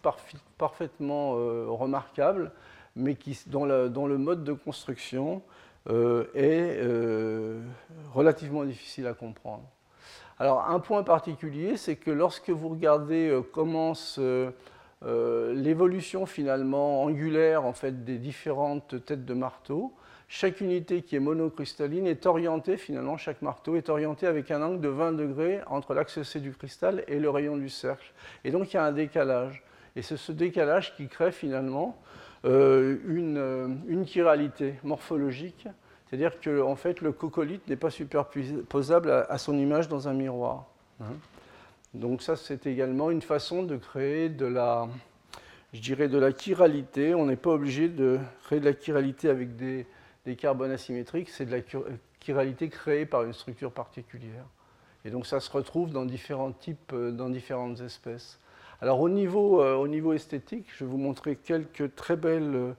parfaitement 0.59 1.33
remarquables, 1.75 2.53
mais 2.97 3.15
qui, 3.15 3.39
le 3.51 4.17
mode 4.17 4.45
de 4.45 4.53
construction, 4.53 5.43
euh, 5.91 6.25
est 6.33 6.79
euh, 6.79 7.61
relativement 8.15 8.65
difficile 8.65 9.07
à 9.07 9.13
comprendre. 9.13 9.65
Alors 10.39 10.65
un 10.67 10.81
point 10.81 11.03
particulier, 11.03 11.77
c'est 11.77 11.97
que 11.97 12.11
lorsque 12.11 12.49
vous 12.49 12.71
regardez 12.71 13.29
euh, 13.29 13.43
comment 13.43 13.93
l'évolution 15.03 16.25
finalement 16.25 17.03
angulaire 17.03 17.67
en 17.67 17.75
fait, 17.75 18.03
des 18.03 18.17
différentes 18.17 19.05
têtes 19.05 19.27
de 19.27 19.35
marteau, 19.35 19.93
chaque 20.29 20.61
unité 20.61 21.03
qui 21.03 21.17
est 21.17 21.21
monocristalline 21.21 22.07
est 22.07 22.27
orientée, 22.27 22.77
finalement, 22.77 23.17
chaque 23.17 23.43
marteau 23.43 23.77
est 23.77 23.89
orienté 23.89 24.27
avec 24.27 24.51
un 24.51 24.63
angle 24.63 24.81
de 24.81 24.89
20 24.89 25.13
degrés 25.13 25.61
entre 25.67 25.95
l'axe 25.95 26.23
C 26.23 26.41
du 26.41 26.53
cristal 26.53 27.05
et 27.09 27.19
le 27.19 27.31
rayon 27.31 27.57
du 27.57 27.69
cercle. 27.69 28.13
Et 28.45 28.51
donc 28.51 28.73
il 28.73 28.77
y 28.77 28.79
a 28.79 28.85
un 28.85 28.93
décalage. 28.93 29.63
Et 29.97 30.03
c'est 30.03 30.17
ce 30.17 30.33
décalage 30.33 30.97
qui 30.97 31.09
crée 31.09 31.31
finalement 31.31 32.01
euh, 32.45 32.97
une, 33.07 33.39
euh, 33.39 33.69
une, 33.87 34.07
chiralité 34.07 34.75
morphologique, 34.83 35.69
c'est-à-dire 36.07 36.41
que 36.41 36.61
en 36.61 36.77
fait, 36.77 37.01
le 37.01 37.13
coccolithe 37.13 37.67
n'est 37.69 37.77
pas 37.77 37.91
superposable 37.91 39.11
à, 39.11 39.39
son 39.39 39.57
image 39.57 39.89
dans 39.89 40.09
un 40.09 40.15
miroir. 40.15 40.67
Hein. 41.01 41.15
Donc 41.95 42.23
ça, 42.23 42.37
c'est 42.37 42.67
également 42.67 43.11
une 43.11 43.23
façon 43.23 43.63
de 43.63 43.77
créer 43.77 44.29
de 44.29 44.47
la, 44.47 44.89
je 45.73 45.81
dirais, 45.81 46.09
de 46.09 46.19
la 46.19 46.37
chiralité. 46.37 47.15
On 47.15 47.27
n'est 47.27 47.37
pas 47.37 47.51
obligé 47.51 47.89
de 47.89 48.19
créer 48.45 48.61
de 48.61 48.65
la 48.65 48.79
chiralité 48.79 49.31
avec 49.31 49.55
des, 49.57 49.87
des 50.25 50.37
carbones 50.37 50.71
asymétriques, 50.71 51.29
c'est 51.29 51.47
de 51.47 51.51
la 51.51 51.63
chiralité 52.21 52.69
créée 52.69 53.07
par 53.07 53.25
une 53.25 53.33
structure 53.33 53.73
particulière. 53.73 54.45
Et 55.05 55.11
donc 55.11 55.27
ça 55.27 55.41
se 55.41 55.51
retrouve 55.51 55.91
dans 55.91 56.07
différents 56.07 56.53
types, 56.53 56.93
euh, 56.93 57.11
dans 57.11 57.29
différentes 57.29 57.81
espèces. 57.81 58.41
Alors 58.81 59.01
au 59.01 59.09
niveau, 59.09 59.61
euh, 59.61 59.75
au 59.75 59.87
niveau 59.87 60.13
esthétique, 60.13 60.67
je 60.77 60.85
vais 60.85 60.91
vous 60.91 60.99
montrer 60.99 61.37
quelques 61.37 61.95
très 61.95 62.17
belles, 62.17 62.75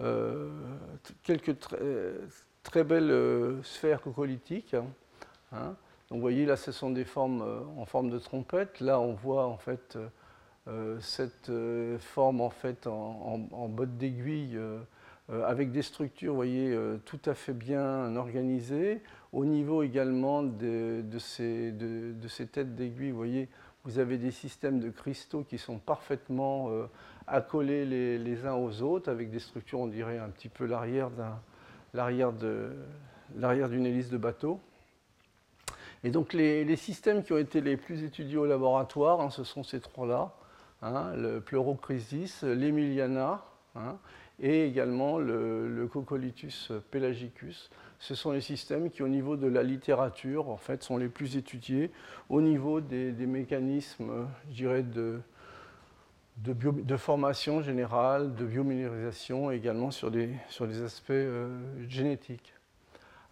euh, 0.00 0.50
quelques 1.22 1.56
très, 2.62 2.84
belles 2.84 3.60
sphères 3.62 4.02
coccolithiques. 4.02 4.74
Hein. 5.52 5.76
Donc 6.10 6.16
vous 6.16 6.20
voyez 6.20 6.46
là, 6.46 6.56
ce 6.56 6.72
sont 6.72 6.90
des 6.90 7.04
formes 7.04 7.42
en 7.78 7.84
forme 7.86 8.10
de 8.10 8.18
trompette. 8.18 8.80
Là, 8.80 9.00
on 9.00 9.14
voit 9.14 9.46
en 9.46 9.56
fait 9.56 9.98
cette 11.00 11.50
forme 11.98 12.40
en 12.40 12.50
fait 12.50 12.86
en, 12.86 13.68
botte 13.68 13.96
d'aiguille 13.96 14.58
avec 15.28 15.70
des 15.70 15.82
structures, 15.82 16.34
voyez, 16.34 16.76
tout 17.04 17.20
à 17.26 17.34
fait 17.34 17.52
bien 17.52 18.16
organisées. 18.16 19.02
Au 19.32 19.44
niveau 19.44 19.82
également 19.82 20.42
de, 20.42 21.02
ces, 21.18 21.72
de, 21.72 22.12
de 22.12 22.28
ces, 22.28 22.46
têtes 22.46 22.74
d'aiguille, 22.74 23.12
vous 23.12 23.16
voyez, 23.16 23.48
vous 23.84 23.98
avez 23.98 24.16
des 24.18 24.30
systèmes 24.30 24.78
de 24.78 24.90
cristaux 24.90 25.42
qui 25.42 25.58
sont 25.58 25.78
parfaitement 25.78 26.70
euh, 26.70 26.86
accolés 27.26 27.84
les, 27.84 28.46
uns 28.46 28.54
aux 28.54 28.82
autres 28.82 29.10
avec 29.10 29.30
des 29.30 29.40
structures, 29.40 29.80
on 29.80 29.88
dirait 29.88 30.18
un 30.18 30.28
petit 30.28 30.48
peu 30.48 30.66
l'arrière 30.66 31.10
d'une 32.32 33.86
hélice 33.86 34.10
de 34.10 34.18
bateau. 34.18 34.60
Et 36.04 36.10
donc 36.10 36.32
les, 36.32 36.76
systèmes 36.76 37.22
qui 37.22 37.32
ont 37.32 37.38
été 37.38 37.60
les 37.60 37.76
plus 37.76 38.04
étudiés 38.04 38.36
au 38.36 38.46
laboratoire, 38.46 39.20
hein, 39.20 39.30
ce 39.30 39.44
sont 39.44 39.64
ces 39.64 39.80
trois-là, 39.80 40.32
hein, 40.82 41.14
le 41.16 41.40
Pleurocrisis, 41.40 42.42
l'Emiliana 42.42 43.44
hein, 43.74 43.96
et 44.42 44.66
également 44.66 45.18
le, 45.18 45.68
le 45.68 45.86
Coccolithus 45.86 46.72
pelagicus. 46.90 47.70
Ce 48.02 48.16
sont 48.16 48.32
les 48.32 48.40
systèmes 48.40 48.90
qui, 48.90 49.04
au 49.04 49.08
niveau 49.08 49.36
de 49.36 49.46
la 49.46 49.62
littérature, 49.62 50.50
en 50.50 50.56
fait, 50.56 50.82
sont 50.82 50.96
les 50.96 51.08
plus 51.08 51.36
étudiés 51.36 51.92
au 52.28 52.40
niveau 52.40 52.80
des, 52.80 53.12
mécanismes, 53.12 54.26
je 54.50 54.54
dirais, 54.56 54.82
de, 54.82 55.20
de, 56.38 56.96
formation 56.96 57.62
générale, 57.62 58.34
de 58.34 58.44
biominérisation, 58.44 59.52
également 59.52 59.92
sur 59.92 60.10
des, 60.10 60.30
sur 60.48 60.66
des 60.66 60.82
aspects 60.82 61.10
euh, 61.10 61.48
génétiques. 61.88 62.54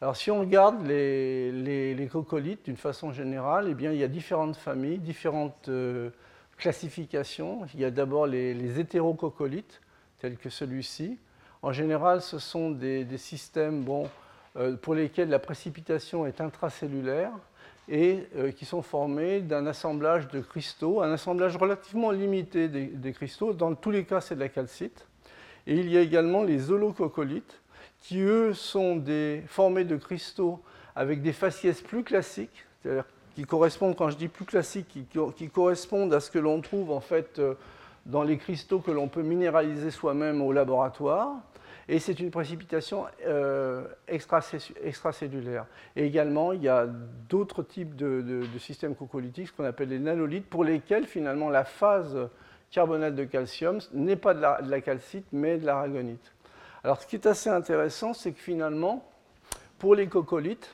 Alors 0.01 0.15
si 0.15 0.31
on 0.31 0.39
regarde 0.39 0.87
les, 0.87 1.51
les, 1.51 2.07
coccolithes 2.07 2.65
d'une 2.67 2.77
façon 2.77 3.13
générale, 3.13 3.67
eh 3.69 3.75
bien, 3.75 3.91
il 3.91 3.99
y 3.99 4.05
a 4.05 4.09
différentes 4.09 4.57
familles, 4.57 4.99
différentes 4.99 5.69
euh, 5.69 6.11
classifications. 6.59 7.67
Il 7.75 7.81
y 7.81 7.85
a 7.85 7.91
d'abord 7.91 8.29
les, 8.29 8.55
les 8.55 8.79
hétérococcolithes, 8.79 9.81
tels 10.21 10.37
que 10.37 10.51
celui-ci. 10.51 11.19
En 11.63 11.73
général, 11.73 12.23
ce 12.23 12.39
sont 12.39 12.71
des, 12.71 13.07
systèmes 13.19 13.83
bon, 13.83 14.09
euh, 14.57 14.77
pour 14.77 14.95
lesquels 14.95 15.29
la 15.29 15.39
précipitation 15.39 16.27
est 16.27 16.41
intracellulaire 16.41 17.33
et 17.89 18.27
euh, 18.37 18.53
qui 18.53 18.65
sont 18.65 18.83
formés 18.83 19.41
d'un 19.41 19.67
assemblage 19.67 20.29
de 20.29 20.41
cristaux, 20.41 21.03
un 21.03 21.13
assemblage 21.13 21.57
relativement 21.57 22.11
limité 22.11 22.69
des, 22.69 23.13
cristaux. 23.13 23.53
Dans 23.53 23.75
tous 23.75 23.91
les 23.91 24.05
cas, 24.05 24.21
c'est 24.21 24.37
de 24.37 24.41
la 24.41 24.49
calcite. 24.49 25.07
Et 25.67 25.75
il 25.75 25.91
y 25.91 25.97
a 25.99 26.01
également 26.01 26.43
les 26.43 26.71
holococcolithes, 26.71 27.61
qui 28.01 28.21
eux 28.21 28.55
sont 28.55 29.03
formés 29.47 29.85
de 29.85 29.97
cristaux 29.97 30.63
avec 30.97 31.21
des 31.21 31.33
faciès 31.33 31.81
plus 31.83 32.03
classiques, 32.03 32.65
c'est-à-dire 32.83 33.05
qui 33.35 33.45
correspondent, 33.45 33.97
quand 33.97 34.11
je 34.11 34.17
dis 34.17 34.29
plus 34.29 34.45
classiques, 34.45 35.07
qui, 35.37 35.49
correspondent 35.49 36.13
à 36.13 36.21
ce 36.21 36.31
que 36.31 36.39
l'on 36.39 36.61
trouve 36.61 36.91
en 36.91 37.01
fait 37.01 37.39
euh, 37.39 37.55
dans 38.07 38.23
les 38.23 38.39
cristaux 38.39 38.81
que 38.81 38.91
l'on 38.91 39.09
peut 39.09 39.23
minéraliser 39.23 39.91
soi-même 39.91 40.43
au 40.43 40.53
laboratoire. 40.53 41.37
Et 41.89 41.99
c'est 41.99 42.21
une 42.21 42.31
précipitation 42.31 43.07
euh, 43.27 43.85
extracellulaire. 44.07 45.67
Et 45.97 46.07
également, 46.07 46.53
il 46.53 46.63
y 46.63 46.69
a 46.69 46.87
d'autres 46.87 47.65
types 47.65 47.97
de, 47.97 48.45
systèmes 48.61 48.95
cocolytiques, 48.95 49.49
ce 49.49 49.53
qu'on 49.53 49.65
appelle 49.65 49.89
les 49.89 49.99
nanolithes, 49.99 50.47
pour 50.47 50.63
lesquels 50.63 51.07
finalement 51.07 51.49
la 51.49 51.65
phase 51.65 52.17
carbonate 52.71 53.17
de 53.17 53.25
calcium 53.25 53.81
n'est 53.93 54.15
pas 54.15 54.35
de 54.35 54.41
la, 54.41 54.81
calcite, 54.81 55.27
mais 55.33 55.59
de 55.59 55.67
l'aragonite. 55.67 56.33
Alors 56.85 57.03
ce 57.03 57.09
qui 57.09 57.17
est 57.17 57.27
assez 57.27 57.51
intéressant, 57.51 58.15
c'est 58.15 58.31
que 58.31 58.41
finalement, 58.41 59.05
pour 59.81 59.97
les 59.97 60.07
coccolithes, 60.07 60.73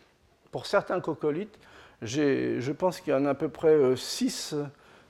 pour 0.52 0.66
certains 0.66 1.00
coccolithes, 1.00 1.58
je 2.02 2.72
pense 2.72 3.00
qu'il 3.00 3.14
y 3.14 3.16
en 3.16 3.24
a 3.24 3.30
à 3.30 3.34
peu 3.34 3.48
près 3.48 3.96
6 3.96 4.52
euh, 4.52 4.64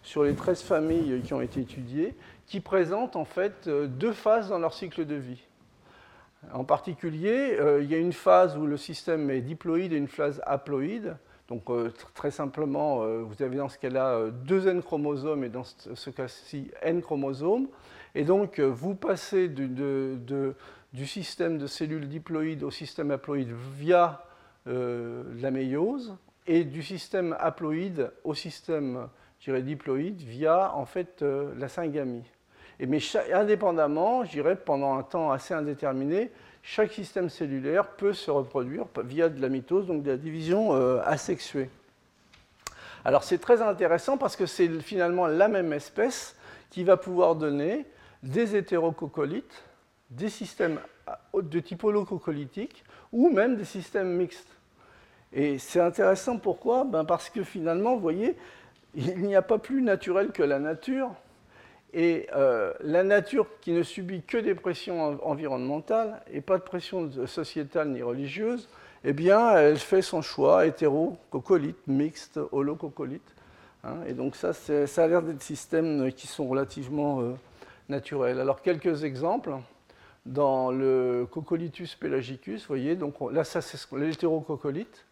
sur 0.07 0.23
les 0.23 0.37
13 0.37 0.63
familles 0.63 1.21
qui 1.25 1.35
ont 1.35 1.41
été 1.41 1.61
étudiées, 1.61 2.15
qui 2.47 2.61
présentent 2.61 3.17
en 3.17 3.25
fait 3.25 3.67
euh, 3.67 3.89
deux 3.89 4.13
phases 4.13 4.49
dans 4.49 4.61
leur 4.61 4.73
cycle 4.73 5.05
de 5.05 5.17
vie. 5.17 5.43
En 6.53 6.63
particulier, 6.63 7.57
euh, 7.59 7.83
il 7.83 7.91
y 7.91 7.95
a 7.97 7.99
une 7.99 8.13
phase 8.13 8.57
où 8.57 8.67
le 8.67 8.77
système 8.77 9.29
est 9.31 9.41
diploïde 9.41 9.93
et 9.93 9.97
une 9.97 10.07
phase 10.07 10.41
haploïde. 10.47 11.17
Donc 11.49 11.69
euh, 11.71 11.93
très 12.15 12.31
simplement, 12.31 13.05
vous 13.25 13.43
avez 13.43 13.57
dans 13.57 13.69
ce 13.69 13.79
cas-là 13.79 14.31
deux 14.31 14.69
N 14.69 14.81
chromosomes 14.81 15.43
et 15.43 15.49
dans 15.49 15.65
ce 15.65 16.11
cas-ci 16.11 16.71
N 16.83 17.03
chromosomes. 17.03 17.67
Et 18.15 18.23
donc 18.23 18.61
vous 18.61 18.95
passez 18.95 19.49
du 19.49 20.55
système 21.05 21.59
de 21.59 21.67
cellules 21.67 22.09
diploïdes 22.09 22.63
au 22.63 22.71
système 22.71 23.11
haploïde 23.11 23.53
via 23.77 24.25
la 24.67 25.51
méiose 25.51 26.17
et 26.47 26.65
du 26.65 26.83
système 26.83 27.37
haploïde 27.41 28.13
au 28.23 28.35
système 28.35 29.09
diploïde 29.51 30.21
via 30.23 30.75
en 30.75 30.87
fait 30.87 31.23
la 31.23 31.69
syngamie 31.69 32.25
mais 32.81 32.99
indépendamment, 33.33 34.25
je 34.25 34.33
dirais 34.33 34.57
pendant 34.57 34.99
un 34.99 35.03
temps 35.03 35.31
assez 35.31 35.55
indéterminé, 35.55 36.31
chaque 36.63 36.93
système 36.93 37.31
cellulaire 37.31 37.89
peut 37.89 38.13
se 38.13 38.31
reproduire 38.31 38.87
via 39.05 39.29
de 39.29 39.41
la 39.41 39.49
mitose, 39.49 39.87
donc 39.87 40.03
de 40.03 40.11
la 40.11 40.17
division 40.17 40.75
euh, 40.75 41.01
asexuée. 41.05 41.71
Alors 43.05 43.23
c'est 43.23 43.39
très 43.39 43.63
intéressant 43.63 44.19
parce 44.19 44.37
que 44.37 44.47
c'est 44.47 44.69
finalement 44.81 45.27
la 45.27 45.49
même 45.49 45.73
espèce 45.73 46.37
qui 46.71 46.85
va 46.85 46.97
pouvoir 46.97 47.37
donner 47.37 47.87
des 48.23 48.57
hétérococcolithes, 48.57 49.65
des 50.11 50.29
systèmes 50.29 50.81
de 51.35 51.61
type 51.61 51.85
holococollitique 51.85 52.85
ou 53.13 53.31
même 53.31 53.57
des 53.57 53.65
systèmes 53.65 54.13
mixtes. 54.17 54.51
Et 55.33 55.59
c'est 55.59 55.81
intéressant 55.81 56.39
pourquoi? 56.39 56.85
Ben 56.85 57.05
Parce 57.05 57.31
que 57.31 57.45
finalement, 57.45 57.95
vous 57.95 58.01
voyez, 58.01 58.37
il 58.97 59.23
n'y 59.23 59.37
a 59.37 59.43
pas 59.43 59.59
plus 59.59 59.83
naturel 59.83 60.33
que 60.33 60.43
la 60.43 60.59
nature 60.59 61.11
et 61.93 62.27
euh, 62.35 62.73
la 62.81 63.03
nature 63.03 63.47
qui 63.61 63.73
ne 63.73 63.83
subit 63.83 64.23
que 64.23 64.39
des 64.39 64.55
pressions 64.55 65.19
environnementales 65.27 66.21
et 66.33 66.41
pas 66.41 66.59
de 66.59 66.63
pression 66.63 67.11
sociétale 67.27 67.89
ni 67.89 68.03
religieuse, 68.03 68.69
eh 69.05 69.13
bien, 69.13 69.57
elle 69.57 69.79
fait 69.79 70.03
son 70.03 70.21
choix 70.21 70.67
hétéro-cocolite, 70.67 71.87
mixte, 71.87 72.41
holococolite. 72.53 73.35
Hein, 73.85 73.97
et 74.07 74.15
donc 74.15 74.35
ça, 74.35 74.53
ça 74.53 75.05
a 75.05 75.07
l'air 75.07 75.23
d'être 75.23 75.43
systèmes 75.43 76.13
qui 76.13 76.27
sont 76.27 76.49
relativement 76.49 77.21
euh, 77.21 77.35
naturels. 77.89 78.41
Alors 78.41 78.63
quelques 78.63 79.05
exemples. 79.05 79.55
Dans 80.25 80.73
le 80.73 81.25
Coccolithus 81.31 81.97
pelagicus, 82.01 82.63
vous 82.63 82.67
voyez, 82.67 82.97
donc 82.97 83.15
là, 83.31 83.45
ça 83.45 83.61
c'est 83.61 83.79
l'hétérococolite. 83.93 85.06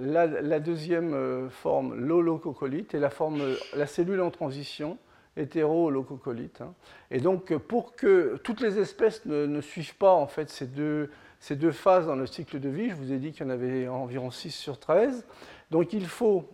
Euh, 0.00 0.40
la, 0.42 0.60
deuxième 0.60 1.48
forme, 1.50 1.94
l'holococolite, 1.94 2.94
et 2.94 2.98
la, 2.98 3.10
forme, 3.10 3.42
la 3.74 3.86
cellule 3.86 4.20
en 4.20 4.30
transition, 4.30 4.98
hétéro-lococolite. 5.36 6.60
Hein. 6.60 6.74
Et 7.10 7.20
donc, 7.20 7.56
pour 7.56 7.94
que 7.96 8.36
toutes 8.42 8.60
les 8.60 8.78
espèces 8.78 9.24
ne, 9.26 9.60
suivent 9.60 9.96
pas 9.96 10.12
en 10.12 10.26
fait 10.26 10.50
ces 10.50 10.66
deux, 10.66 11.10
ces 11.40 11.56
deux 11.56 11.72
phases 11.72 12.06
dans 12.06 12.16
le 12.16 12.26
cycle 12.26 12.60
de 12.60 12.68
vie, 12.68 12.90
je 12.90 12.94
vous 12.94 13.12
ai 13.12 13.18
dit 13.18 13.32
qu'il 13.32 13.46
y 13.46 13.48
en 13.48 13.52
avait 13.52 13.88
environ 13.88 14.30
6 14.30 14.50
sur 14.50 14.78
13, 14.78 15.24
donc 15.70 15.92
il 15.92 16.06
faut, 16.06 16.48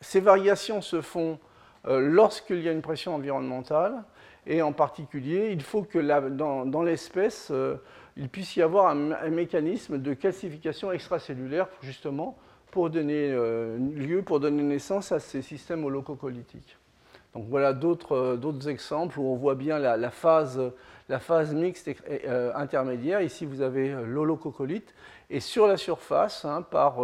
ces 0.00 0.20
variations 0.20 0.80
se 0.82 1.00
font 1.00 1.38
euh, 1.86 2.00
lorsqu'il 2.00 2.60
y 2.60 2.68
a 2.68 2.72
une 2.72 2.82
pression 2.82 3.14
environnementale, 3.14 4.04
et 4.46 4.62
en 4.62 4.72
particulier, 4.72 5.50
il 5.52 5.62
faut 5.62 5.82
que 5.82 5.98
dans, 5.98 6.82
l'espèce, 6.82 7.48
euh, 7.50 7.76
il 8.16 8.28
puisse 8.28 8.56
y 8.56 8.62
avoir 8.62 8.88
un, 8.88 9.28
mécanisme 9.28 9.98
de 9.98 10.14
calcification 10.14 10.90
extracellulaire, 10.90 11.68
justement, 11.82 12.38
pour 12.70 12.90
donner 12.90 13.30
euh, 13.30 13.78
lieu, 13.78 14.22
pour 14.22 14.40
donner 14.40 14.62
naissance 14.62 15.12
à 15.12 15.20
ces 15.20 15.42
systèmes 15.42 15.84
holococolitiques. 15.84 16.76
Donc 17.34 17.46
voilà 17.48 17.68
euh, 18.10 18.36
d'autres 18.36 18.68
exemples 18.68 19.18
où 19.20 19.22
on 19.28 19.36
voit 19.36 19.54
bien 19.54 19.78
la, 19.78 20.10
phase, 20.10 20.60
la 21.08 21.18
phase, 21.18 21.54
mixte 21.54 21.90
euh, 22.08 22.52
intermédiaire. 22.54 23.20
Ici, 23.20 23.44
vous 23.44 23.60
avez 23.60 23.90
euh, 23.90 24.04
l'holococolite. 24.04 24.94
Et 25.30 25.40
sur 25.40 25.66
la 25.66 25.76
surface, 25.76 26.46
hein, 26.46 26.62
par 26.62 26.96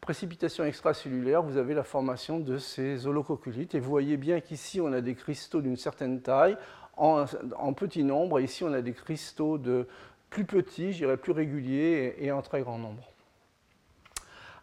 précipitation 0.00 0.64
extracellulaire, 0.64 1.42
vous 1.42 1.56
avez 1.56 1.74
la 1.74 1.82
formation 1.82 2.38
de 2.38 2.58
ces 2.58 3.08
holococolites. 3.08 3.74
Et 3.74 3.80
vous 3.80 3.90
voyez 3.90 4.16
bien 4.16 4.40
qu'ici, 4.40 4.80
on 4.80 4.92
a 4.92 5.00
des 5.00 5.16
cristaux 5.16 5.60
d'une 5.60 5.76
certaine 5.76 6.22
taille, 6.22 6.56
en, 6.96 7.24
en, 7.58 7.72
petit 7.72 8.04
nombre. 8.04 8.38
Et 8.38 8.44
ici, 8.44 8.62
on 8.62 8.72
a 8.72 8.82
des 8.82 8.92
cristaux 8.92 9.58
de 9.58 9.88
plus 10.30 10.44
petits, 10.44 10.92
je 10.92 10.98
dirais 10.98 11.16
plus 11.16 11.32
réguliers 11.32 12.14
et, 12.20 12.30
en 12.30 12.40
très 12.40 12.60
grand 12.60 12.78
nombre. 12.78 13.02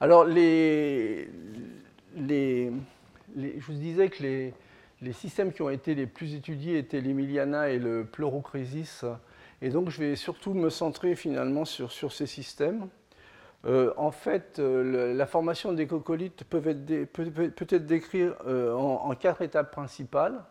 Alors, 0.03 0.27
je 0.27 1.29
vous 2.17 3.73
disais 3.73 4.09
que 4.09 4.21
les, 4.21 5.13
systèmes 5.13 5.53
qui 5.53 5.61
ont 5.61 5.69
été 5.69 5.95
les 5.95 6.07
plus 6.07 6.35
étudiés 6.35 6.77
étaient 6.77 6.99
l'Emiliana 6.99 7.69
et 7.69 7.79
le 7.79 8.03
Pleurocrisis. 8.03 9.05
Et 9.61 9.69
donc, 9.69 9.91
je 9.91 9.99
vais 9.99 10.17
surtout 10.17 10.53
me 10.55 10.69
centrer 10.69 11.15
finalement 11.15 11.63
sur, 11.63 12.11
ces 12.11 12.27
systèmes. 12.27 12.89
Euh, 13.63 13.93
en 13.95 14.11
fait, 14.11 14.59
euh, 14.59 15.13
la 15.13 15.25
formation 15.25 15.71
des 15.71 15.83
être, 15.83 16.43
peut, 16.49 16.61
être 16.67 17.85
décrite 17.85 18.33
euh, 18.45 18.73
en, 18.73 19.15
quatre 19.15 19.41
étapes 19.41 19.71
principales. 19.71 20.43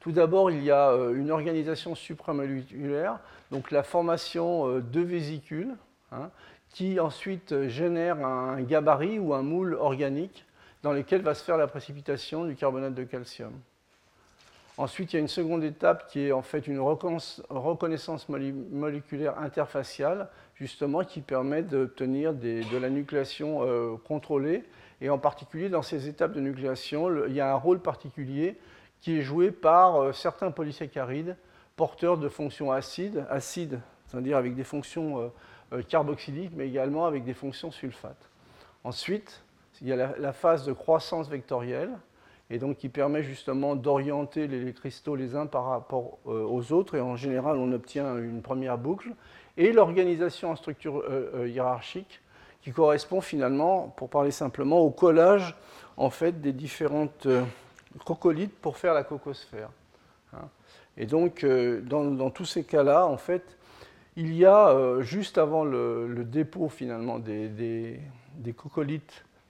Tout 0.00 0.12
d'abord, 0.12 0.50
il 0.50 0.64
y 0.64 0.70
a 0.70 0.90
une 1.14 1.30
organisation 1.30 1.94
supramoléculaire, 1.94 3.20
donc 3.50 3.70
la 3.70 3.82
formation 3.82 4.78
de 4.78 5.00
vésicules, 5.00 5.74
hein, 6.10 6.30
qui 6.74 6.98
ensuite 6.98 7.68
génère 7.68 8.26
un 8.26 8.60
gabarit 8.60 9.20
ou 9.20 9.32
un 9.32 9.42
moule 9.42 9.74
organique 9.74 10.44
dans 10.82 10.92
lequel 10.92 11.22
va 11.22 11.34
se 11.34 11.44
faire 11.44 11.56
la 11.56 11.68
précipitation 11.68 12.44
du 12.44 12.56
carbonate 12.56 12.94
de 12.94 13.04
calcium. 13.04 13.52
Ensuite, 14.76 15.12
il 15.12 15.16
y 15.16 15.18
a 15.18 15.20
une 15.20 15.28
seconde 15.28 15.62
étape 15.62 16.10
qui 16.10 16.26
est 16.26 16.32
en 16.32 16.42
fait 16.42 16.66
une 16.66 16.80
reconnaissance 16.80 18.28
moléculaire 18.28 19.38
interfaciale, 19.38 20.28
justement, 20.56 21.04
qui 21.04 21.20
permet 21.20 21.62
d'obtenir 21.62 22.34
de 22.34 22.76
la 22.76 22.90
nucléation 22.90 23.60
euh, 23.62 23.94
contrôlée. 24.08 24.64
Et 25.00 25.10
en 25.10 25.18
particulier, 25.18 25.68
dans 25.68 25.82
ces 25.82 26.08
étapes 26.08 26.32
de 26.32 26.40
nucléation, 26.40 27.24
il 27.26 27.34
y 27.34 27.40
a 27.40 27.52
un 27.52 27.56
rôle 27.56 27.78
particulier 27.78 28.58
qui 29.00 29.16
est 29.18 29.22
joué 29.22 29.52
par 29.52 30.12
certains 30.12 30.50
polysaccharides 30.50 31.36
porteurs 31.76 32.18
de 32.18 32.28
fonctions 32.28 32.72
acides, 32.72 33.24
acides, 33.30 33.78
c'est-à-dire 34.08 34.36
avec 34.36 34.56
des 34.56 34.64
fonctions 34.64 35.30
carboxyliques, 35.82 36.52
mais 36.54 36.68
également 36.68 37.06
avec 37.06 37.24
des 37.24 37.34
fonctions 37.34 37.70
sulfates. 37.70 38.30
Ensuite, 38.84 39.42
il 39.80 39.88
y 39.88 39.92
a 39.92 40.14
la, 40.18 40.32
phase 40.32 40.64
de 40.64 40.72
croissance 40.72 41.28
vectorielle, 41.28 41.90
et 42.50 42.58
donc 42.58 42.76
qui 42.76 42.88
permet 42.88 43.22
justement 43.22 43.74
d'orienter 43.74 44.46
les 44.46 44.72
cristaux 44.72 45.16
les 45.16 45.34
uns 45.34 45.46
par 45.46 45.64
rapport 45.64 46.18
aux 46.26 46.72
autres, 46.72 46.94
et 46.94 47.00
en 47.00 47.16
général 47.16 47.56
on 47.56 47.72
obtient 47.72 48.16
une 48.18 48.42
première 48.42 48.78
boucle, 48.78 49.10
et 49.56 49.72
l'organisation 49.72 50.50
en 50.50 50.56
structure 50.56 51.02
hiérarchique, 51.46 52.20
qui 52.62 52.72
correspond 52.72 53.20
finalement, 53.20 53.92
pour 53.96 54.08
parler 54.08 54.30
simplement, 54.30 54.80
au 54.80 54.90
collage 54.90 55.56
en 55.96 56.10
fait, 56.10 56.40
des 56.40 56.52
différentes 56.52 57.26
euh, 57.26 57.44
crocolites 58.04 58.54
pour 58.60 58.76
faire 58.76 58.94
la 58.94 59.04
cocosphère. 59.04 59.70
Hein. 60.32 60.48
Et 60.96 61.06
donc, 61.06 61.44
euh, 61.44 61.80
dans, 61.82 62.30
tous 62.30 62.44
ces 62.44 62.64
cas-là, 62.64 63.06
en 63.06 63.16
fait, 63.16 63.56
il 64.16 64.34
y 64.34 64.44
a, 64.44 64.68
euh, 64.68 65.02
juste 65.02 65.38
avant 65.38 65.64
le, 65.64 66.24
dépôt 66.24 66.68
finalement 66.68 67.18
des, 67.18 67.48
des, 67.48 68.00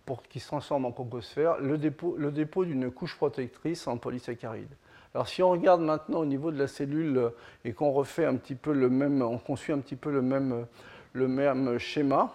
pour, 0.06 0.22
qui 0.22 0.40
se 0.40 0.46
transforment 0.46 0.86
en 0.86 0.92
cocosphère, 0.92 1.58
le 1.60 1.78
dépôt, 1.78 2.16
le 2.18 2.30
dépôt 2.30 2.64
d'une 2.64 2.90
couche 2.90 3.16
protectrice 3.16 3.86
en 3.86 3.96
polysaccharides. 3.96 4.74
Alors 5.14 5.28
si 5.28 5.42
on 5.42 5.50
regarde 5.50 5.80
maintenant 5.80 6.18
au 6.20 6.26
niveau 6.26 6.50
de 6.50 6.58
la 6.58 6.66
cellule 6.66 7.30
et 7.64 7.72
qu'on 7.72 7.92
refait 7.92 8.24
un 8.24 8.34
petit 8.36 8.56
peu 8.56 8.72
le 8.72 8.88
même, 8.88 9.22
on 9.22 9.38
conçut 9.38 9.72
un 9.72 9.78
petit 9.78 9.96
peu 9.96 10.10
le 10.10 10.22
même, 10.22 10.66
le 11.12 11.28
même 11.28 11.78
schéma, 11.78 12.34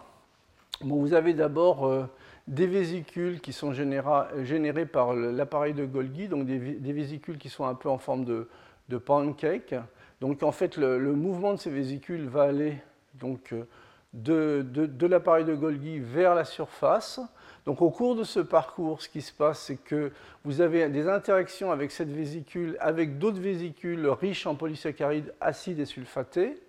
vous 0.81 1.13
avez 1.13 1.33
d'abord 1.33 1.85
euh, 1.85 2.05
des 2.47 2.67
vésicules 2.67 3.41
qui 3.41 3.53
sont 3.53 3.73
générées 3.73 4.85
par 4.85 5.13
l'appareil 5.13 5.73
de 5.73 5.85
Golgi, 5.85 6.27
donc 6.27 6.45
des, 6.45 6.57
vésicules 6.93 7.37
qui 7.37 7.49
sont 7.49 7.65
un 7.65 7.75
peu 7.75 7.89
en 7.89 7.97
forme 7.97 8.25
de, 8.25 8.97
pancake. 8.97 9.75
Donc 10.21 10.43
en 10.43 10.51
fait, 10.51 10.77
le, 10.77 10.99
mouvement 11.13 11.53
de 11.53 11.59
ces 11.59 11.69
vésicules 11.69 12.27
va 12.27 12.43
aller 12.43 12.77
euh, 13.23 14.63
de 14.63 15.07
l'appareil 15.07 15.45
de 15.45 15.55
Golgi 15.55 15.99
vers 15.99 16.35
la 16.35 16.45
surface. 16.45 17.21
Donc 17.65 17.81
au 17.81 17.89
cours 17.89 18.15
de 18.15 18.23
ce 18.23 18.39
parcours, 18.39 19.01
ce 19.01 19.09
qui 19.09 19.21
se 19.21 19.31
passe, 19.31 19.59
c'est 19.59 19.77
que 19.77 20.11
vous 20.43 20.61
avez 20.61 20.87
des 20.89 21.07
interactions 21.07 21.71
avec 21.71 21.91
cette 21.91 22.09
vésicule, 22.09 22.77
avec 22.79 23.19
d'autres 23.19 23.39
vésicules 23.39 24.07
riches 24.07 24.47
en 24.47 24.55
polysaccharides 24.55 25.33
acides 25.39 25.79
et 25.79 25.85
sulfatés. 25.85 26.61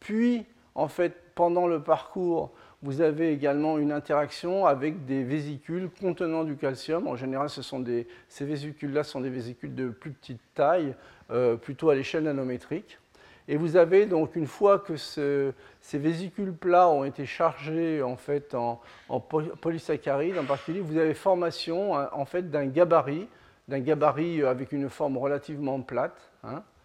Puis, 0.00 0.46
en 0.74 0.88
fait, 0.88 1.14
pendant 1.34 1.66
le 1.66 1.82
parcours, 1.82 2.52
vous 2.82 3.00
avez 3.00 3.32
également 3.32 3.78
une 3.78 3.92
interaction 3.92 4.66
avec 4.66 5.06
des 5.06 5.24
vésicules 5.24 5.88
contenant 6.00 6.44
du 6.44 6.56
calcium. 6.56 7.06
En 7.06 7.16
général, 7.16 7.48
ces 7.48 8.44
vésicules-là 8.44 9.02
sont 9.02 9.20
des 9.20 9.30
vésicules 9.30 9.74
de 9.74 9.88
plus 9.88 10.12
petite 10.12 10.40
taille, 10.54 10.94
euh, 11.30 11.56
plutôt 11.56 11.90
à 11.90 11.94
l'échelle 11.94 12.24
nanométrique. 12.24 12.98
Et 13.48 13.56
vous 13.56 13.76
avez 13.76 14.06
donc, 14.06 14.34
une 14.34 14.46
fois 14.46 14.80
que 14.80 14.96
ces 14.96 15.54
vésicules 15.92 16.52
plats 16.52 16.88
ont 16.88 17.04
été 17.04 17.26
chargés 17.26 18.02
en, 18.02 18.16
fait, 18.16 18.54
en, 18.54 18.80
polysaccharides 19.60 20.36
en 20.36 20.44
particulier, 20.44 20.80
vous 20.80 20.98
avez 20.98 21.14
formation 21.14 21.92
en 21.92 22.24
fait, 22.24 22.50
d'un 22.50 22.66
gabarit, 22.66 23.28
d'un 23.68 23.78
gabarit 23.78 24.42
avec 24.42 24.72
une 24.72 24.88
forme 24.90 25.16
relativement 25.16 25.80
plate. 25.80 26.30
Hein, 26.42 26.56
euh, 26.56 26.75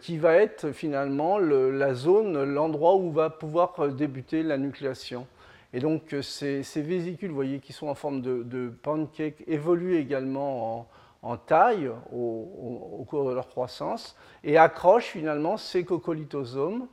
qui 0.00 0.18
va 0.18 0.34
être 0.34 0.72
finalement 0.72 1.38
la 1.38 1.94
zone, 1.94 2.44
l'endroit 2.44 2.96
où 2.96 3.10
va 3.10 3.30
pouvoir 3.30 3.74
euh, 3.78 3.88
débuter 3.88 4.42
la 4.42 4.58
nucléation. 4.58 5.26
Et 5.72 5.80
donc 5.80 6.12
euh, 6.12 6.22
ces, 6.22 6.62
vésicules, 6.82 7.30
vous 7.30 7.34
voyez, 7.34 7.60
qui 7.60 7.72
sont 7.72 7.88
en 7.88 7.94
forme 7.94 8.20
de, 8.20 8.72
pancake, 8.82 9.42
évoluent 9.46 9.96
également 9.96 10.88
en, 11.22 11.36
taille 11.36 11.90
au, 12.12 13.04
cours 13.08 13.28
de 13.28 13.34
leur 13.34 13.48
croissance 13.48 14.16
et 14.44 14.56
accrochent 14.56 15.10
finalement 15.10 15.56
ces 15.56 15.84
coccolithosomes. 15.84 16.86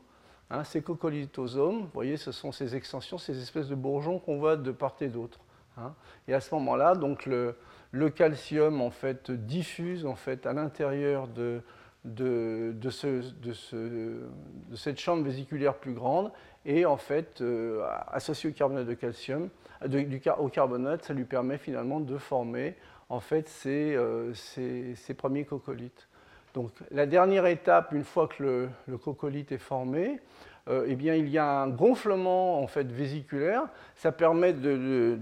Hein, 0.50 0.64
ces 0.64 0.82
coccolithosomes, 0.82 1.82
vous 1.82 1.90
voyez, 1.94 2.16
ce 2.16 2.32
sont 2.32 2.54
ces 2.54 2.74
extensions, 2.74 3.18
ces 3.18 3.38
espèces 3.42 3.68
de 3.68 3.76
bourgeons 3.76 4.18
qu'on 4.18 4.38
voit 4.38 4.56
de 4.56 4.72
part 4.72 4.96
et 5.02 5.10
d'autre. 5.10 5.40
Hein. 5.78 5.94
Et 6.28 6.34
à 6.34 6.40
ce 6.40 6.56
moment-là, 6.56 6.96
donc 6.96 7.26
le, 7.26 7.56
le, 7.92 8.10
calcium 8.10 8.82
en 8.82 8.90
fait 8.90 9.30
diffuse 9.30 10.06
en 10.06 10.16
fait 10.16 10.46
à 10.46 10.54
l'intérieur 10.54 11.28
de, 11.28 11.62
de, 12.08 12.74
cette 14.76 15.00
chambre 15.00 15.24
vésiculaire 15.24 15.76
plus 15.76 15.94
grande 15.94 16.32
et 16.66 16.86
en 16.86 16.98
fait, 16.98 17.42
euh, 17.42 17.86
associé 18.12 18.50
au 18.50 18.54
carbonate 18.54 18.88
de 18.88 18.94
calcium, 18.94 19.50
au 20.40 20.50
carbonate, 20.50 21.04
ça 21.04 21.14
lui 21.14 21.26
permet 21.26 21.58
finalement 21.58 22.00
de 22.00 22.18
former 22.18 22.76
en 23.10 23.20
fait 23.20 23.48
ces, 23.48 23.96
euh, 23.96 24.34
premiers 25.18 25.46
coccolithes. 25.46 26.08
Donc 26.54 26.72
la 26.92 27.06
dernière 27.06 27.46
étape, 27.46 27.94
une 27.94 28.04
fois 28.04 28.28
que 28.28 28.44
le, 28.44 28.70
le 28.88 28.98
est 29.52 29.58
formé, 29.58 30.20
euh, 30.70 30.86
eh 30.88 30.96
bien, 30.96 31.16
il 31.16 31.30
y 31.30 31.38
a 31.38 31.62
un 31.62 31.70
gonflement 31.70 32.62
en 32.62 32.68
fait, 32.68 32.92
vésiculaire. 32.92 33.64
Ça 33.96 34.12
permet 34.12 34.54
de, 34.54 35.18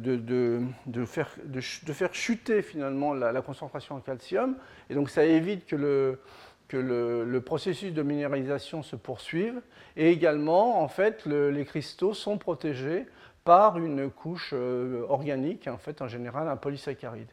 faire, 1.06 2.14
chuter 2.14 2.62
finalement 2.62 3.14
la, 3.14 3.32
la, 3.32 3.42
concentration 3.42 3.96
en 3.96 4.00
calcium. 4.00 4.56
Et 4.90 4.96
donc 4.96 5.10
ça 5.10 5.24
évite 5.24 5.68
que 5.68 5.76
le, 5.76 6.20
que 6.68 6.78
le, 6.78 7.42
processus 7.42 7.94
de 7.94 8.02
minéralisation 8.02 8.84
se 8.84 8.96
poursuive 8.96 9.62
et 9.96 10.10
également 10.10 10.82
en 10.82 10.88
fait 10.88 11.26
les 11.26 11.66
cristaux 11.66 12.14
sont 12.14 12.38
protégés 12.38 13.06
par 13.44 13.78
une 13.78 14.10
couche 14.10 14.52
euh, 14.54 15.06
organique 15.08 15.68
en 15.68 15.78
fait 15.78 16.02
en 16.02 16.08
général 16.08 16.50
un 16.50 16.58
polysaccharide. 16.58 17.30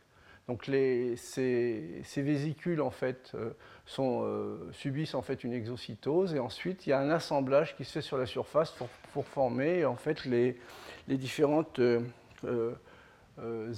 Donc 0.49 0.65
ces, 0.67 2.03
vésicules 2.17 2.83
en 2.83 2.91
fait 2.91 3.33
euh, 3.35 3.53
euh, 3.99 4.59
subissent 4.73 5.15
en 5.15 5.23
fait 5.23 5.45
une 5.45 5.53
exocytose 5.53 6.35
et 6.35 6.41
ensuite 6.41 6.87
il 6.87 6.91
y 6.91 6.93
a 6.93 6.99
un 6.99 7.11
assemblage 7.11 7.77
qui 7.77 7.85
se 7.85 7.93
fait 7.93 8.03
sur 8.03 8.19
la 8.19 8.27
surface 8.27 8.73
pour, 9.13 9.25
former 9.25 9.85
en 9.85 9.97
fait 9.97 10.25
les, 10.25 10.59
les 11.09 11.17
différentes 11.17 11.81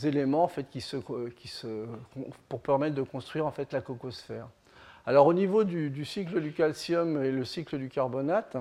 éléments 0.02 0.44
en 0.44 0.48
fait 0.48 0.68
qui 0.70 0.80
se, 0.80 0.96
qui 1.36 1.48
se, 1.48 1.86
pour 2.48 2.60
permettre 2.60 2.94
de 2.94 3.02
construire 3.02 3.46
en 3.46 3.52
fait 3.52 3.72
la 3.72 3.80
cocosphère. 3.80 4.48
Alors 5.06 5.26
au 5.26 5.34
niveau 5.34 5.64
du, 5.64 6.04
cycle 6.06 6.40
du 6.40 6.52
calcium 6.52 7.22
et 7.22 7.30
le 7.30 7.44
cycle 7.44 7.76
du 7.76 7.90
carbonate, 7.90 8.56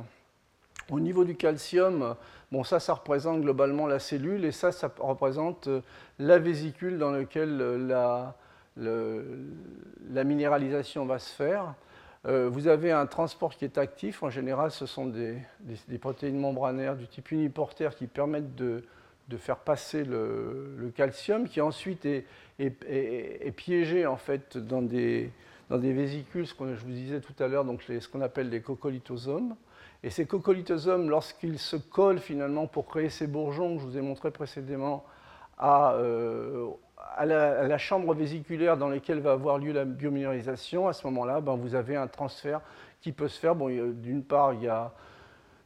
au 0.91 0.99
niveau 0.99 1.23
du 1.23 1.35
calcium, 1.35 2.15
bon 2.51 2.65
ça, 2.65 2.81
ça 2.81 2.95
représente 2.95 3.41
globalement 3.41 3.87
la 3.87 3.99
cellule 3.99 4.43
et 4.43 4.51
ça, 4.51 4.73
ça 4.73 4.91
représente 4.99 5.67
euh, 5.67 5.81
la 6.19 6.39
vésicule 6.39 6.97
dans 6.97 7.11
laquelle 7.11 7.59
euh, 7.61 8.33
la, 10.11 10.23
minéralisation 10.25 11.05
va 11.05 11.17
se 11.17 11.33
faire. 11.33 11.75
Euh, 12.25 12.49
vous 12.49 12.67
avez 12.67 12.91
un 12.91 13.05
transport 13.05 13.55
qui 13.55 13.63
est 13.63 13.77
actif. 13.77 14.21
En 14.21 14.29
général, 14.29 14.71
ce 14.71 14.85
sont 14.85 15.05
des, 15.05 15.37
protéines 16.01 16.39
membranaires 16.39 16.97
du 16.97 17.07
type 17.07 17.31
uniportaire 17.31 17.95
qui 17.95 18.07
permettent 18.07 18.55
de, 18.55 18.83
faire 19.37 19.59
passer 19.59 20.03
le, 20.03 20.91
calcium, 20.93 21.47
qui 21.47 21.61
ensuite 21.61 22.05
est, 22.05 22.25
est, 22.59 23.55
piégé 23.55 24.05
en 24.05 24.17
fait 24.17 24.57
dans 24.57 24.81
des, 24.81 25.31
dans 25.73 25.79
des 25.79 25.91
vésicules, 25.91 26.45
ce 26.45 26.53
que 26.53 26.75
je 26.75 26.85
vous 26.85 26.91
disais 26.91 27.19
tout 27.19 27.33
à 27.39 27.47
l'heure, 27.47 27.65
donc 27.65 27.81
ce 27.81 28.07
qu'on 28.07 28.21
appelle 28.21 28.49
les 28.49 28.61
coccolithosomes. 28.61 29.55
Et 30.03 30.11
ces 30.11 30.27
coccolithosomes, 30.27 31.09
lorsqu'ils 31.09 31.57
se 31.57 31.77
collent 31.77 32.19
finalement 32.19 32.67
pour 32.67 32.85
créer 32.85 33.09
ces 33.09 33.25
bourgeons 33.25 33.75
que 33.75 33.81
je 33.81 33.87
vous 33.87 33.97
ai 33.97 34.01
montré 34.01 34.29
précédément 34.29 35.03
à, 35.57 35.93
euh, 35.93 36.67
à, 37.17 37.25
la, 37.25 37.77
chambre 37.79 38.13
vésiculaire 38.13 38.77
dans 38.77 38.87
laquelle 38.87 39.19
va 39.19 39.31
avoir 39.31 39.57
lieu 39.57 39.73
la 39.73 39.83
biominéralisation, 39.83 40.87
à 40.87 40.93
ce 40.93 41.07
moment-là, 41.07 41.41
ben, 41.41 41.55
vous 41.55 41.73
avez 41.73 41.95
un 41.95 42.05
transfert 42.05 42.61
qui 43.01 43.11
peut 43.11 43.27
se 43.27 43.39
faire. 43.39 43.55
Bon, 43.55 43.69
D'une 43.93 44.23
part, 44.23 44.53
il 44.53 44.61
y 44.61 44.67
a 44.67 44.93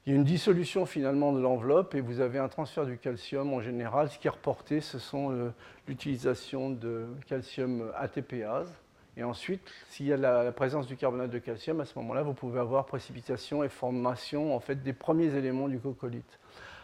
il 0.05 0.12
y 0.12 0.14
a 0.14 0.16
une 0.16 0.24
dissolution 0.24 0.86
finalement 0.86 1.34
de 1.34 1.41
l'enveloppe 1.41 1.93
et 1.95 1.99
vous 1.99 2.22
avez 2.22 2.39
un 2.39 2.47
transfert 2.47 2.86
du 2.86 2.97
calcium 2.97 3.53
en 3.53 3.60
général. 3.60 4.10
Ce 4.10 4.18
qui 4.18 4.28
est 4.28 4.30
reporté, 4.30 4.80
ce 4.80 4.99
sont 4.99 5.34
euh, 5.34 5.49
l'utilisation 5.86 6.70
de 6.70 7.08
calcium 7.28 7.91
ATPase. 7.93 8.74
Et 9.18 9.24
ensuite, 9.24 9.68
s'il 9.89 10.05
y 10.05 10.13
a 10.13 10.18
la, 10.18 10.51
présence 10.51 10.86
du 10.86 10.95
carbonate 10.95 11.32
de 11.32 11.39
calcium, 11.39 11.82
à 11.82 11.86
ce 11.86 11.97
moment-là, 11.97 12.22
vous 12.22 12.34
pouvez 12.34 12.59
avoir 12.59 12.86
précipitation 12.86 13.63
et 13.63 13.70
formation 13.70 14.55
en 14.55 14.59
fait, 14.59 14.84
des 14.84 14.93
premiers 14.93 15.34
éléments 15.34 15.68
du 15.68 15.80
cocolite. 15.80 16.39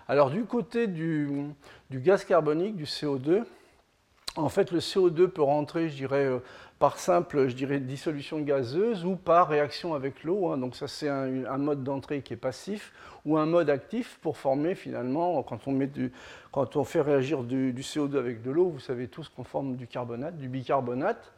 Alors 0.08 0.32
du 0.32 0.44
côté 0.46 0.88
du, 0.88 1.54
gaz 1.92 2.26
carbonique, 2.26 2.76
du 2.76 2.86
CO2, 2.86 3.44
en 4.36 4.50
fait, 4.50 4.72
le 4.72 4.80
CO2 4.80 5.28
peut 5.28 5.44
rentrer, 5.44 5.90
je 5.90 5.96
dirais, 5.96 6.26
euh, 6.26 6.40
par 6.80 6.98
simple, 6.98 7.50
je 7.50 7.56
dirais, 7.56 7.80
dissolution 7.80 8.40
gazeuse 8.40 9.06
ou 9.06 9.16
par 9.16 9.48
réaction 9.48 9.94
avec 9.94 10.24
l'eau. 10.24 10.48
Hein. 10.48 10.58
Donc 10.58 10.76
ça, 10.76 10.88
c'est 10.88 11.08
un, 11.08 11.58
mode 11.60 11.84
d'entrée 11.84 12.24
qui 12.24 12.34
est 12.34 12.38
passif 12.38 12.94
ou 13.26 13.38
un 13.38 13.46
mode 13.46 13.70
actif 13.70 14.18
pour 14.24 14.38
former 14.38 14.74
finalement, 14.74 15.44
quand 15.44 15.68
on, 15.68 15.72
met 15.72 15.86
du, 15.86 16.12
quand 16.52 16.76
on 16.78 16.84
fait 16.84 17.02
réagir 17.02 17.44
du 17.44 17.74
CO2 17.74 18.18
avec 18.18 18.42
de 18.42 18.50
l'eau, 18.50 18.70
vous 18.70 18.80
savez 18.80 19.08
tous 19.08 19.30
qu'on 19.30 19.44
forme 19.44 19.76
du 19.76 19.86
carbonate, 19.86 20.36
du 20.36 20.50
bicarbonate. 20.50 21.32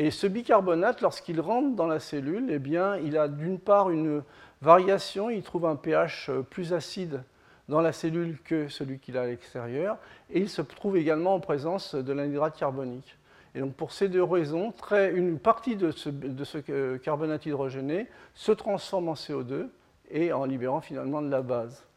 Et 0.00 0.12
ce 0.12 0.28
bicarbonate, 0.28 1.00
lorsqu'il 1.00 1.40
rentre 1.40 1.74
dans 1.74 1.88
la 1.88 1.98
cellule, 1.98 2.46
eh 2.50 3.04
il 3.04 3.18
a 3.18 3.26
d'une 3.26 3.58
part 3.58 3.90
une 3.90 4.22
variation, 4.62 5.28
il 5.28 5.42
trouve 5.42 5.66
un 5.66 5.74
pH 5.74 6.28
euh, 6.28 6.42
plus 6.42 6.72
acide 6.72 7.24
dans 7.68 7.80
la 7.80 7.90
cellule 7.90 8.38
que 8.44 8.68
celui 8.68 9.00
qu'il 9.00 9.18
a 9.18 9.22
à 9.22 9.26
l'extérieur, 9.26 9.98
et 10.30 10.38
il 10.38 10.48
se 10.48 10.62
trouve 10.62 10.96
également 10.96 11.34
en 11.34 11.40
présence 11.40 11.96
de 11.96 12.12
l'anhydrate 12.12 12.56
carbonique. 12.56 13.18
Et 13.56 13.60
donc 13.60 13.74
pour 13.74 13.90
ces 13.90 14.08
deux 14.08 14.22
raisons, 14.22 14.72
une 14.92 15.40
partie 15.40 15.74
de 15.74 15.90
ce, 15.90 16.10
de 16.10 16.44
ce 16.44 16.96
carbonate 16.98 17.46
hydrogéné 17.46 18.06
se 18.34 18.52
transforme 18.52 19.08
en 19.08 19.14
CO2 19.14 19.66
et 20.12 20.32
en 20.32 20.44
libérant 20.44 20.80
finalement 20.80 21.22
de 21.22 21.28
la 21.28 21.42
base. 21.42 21.87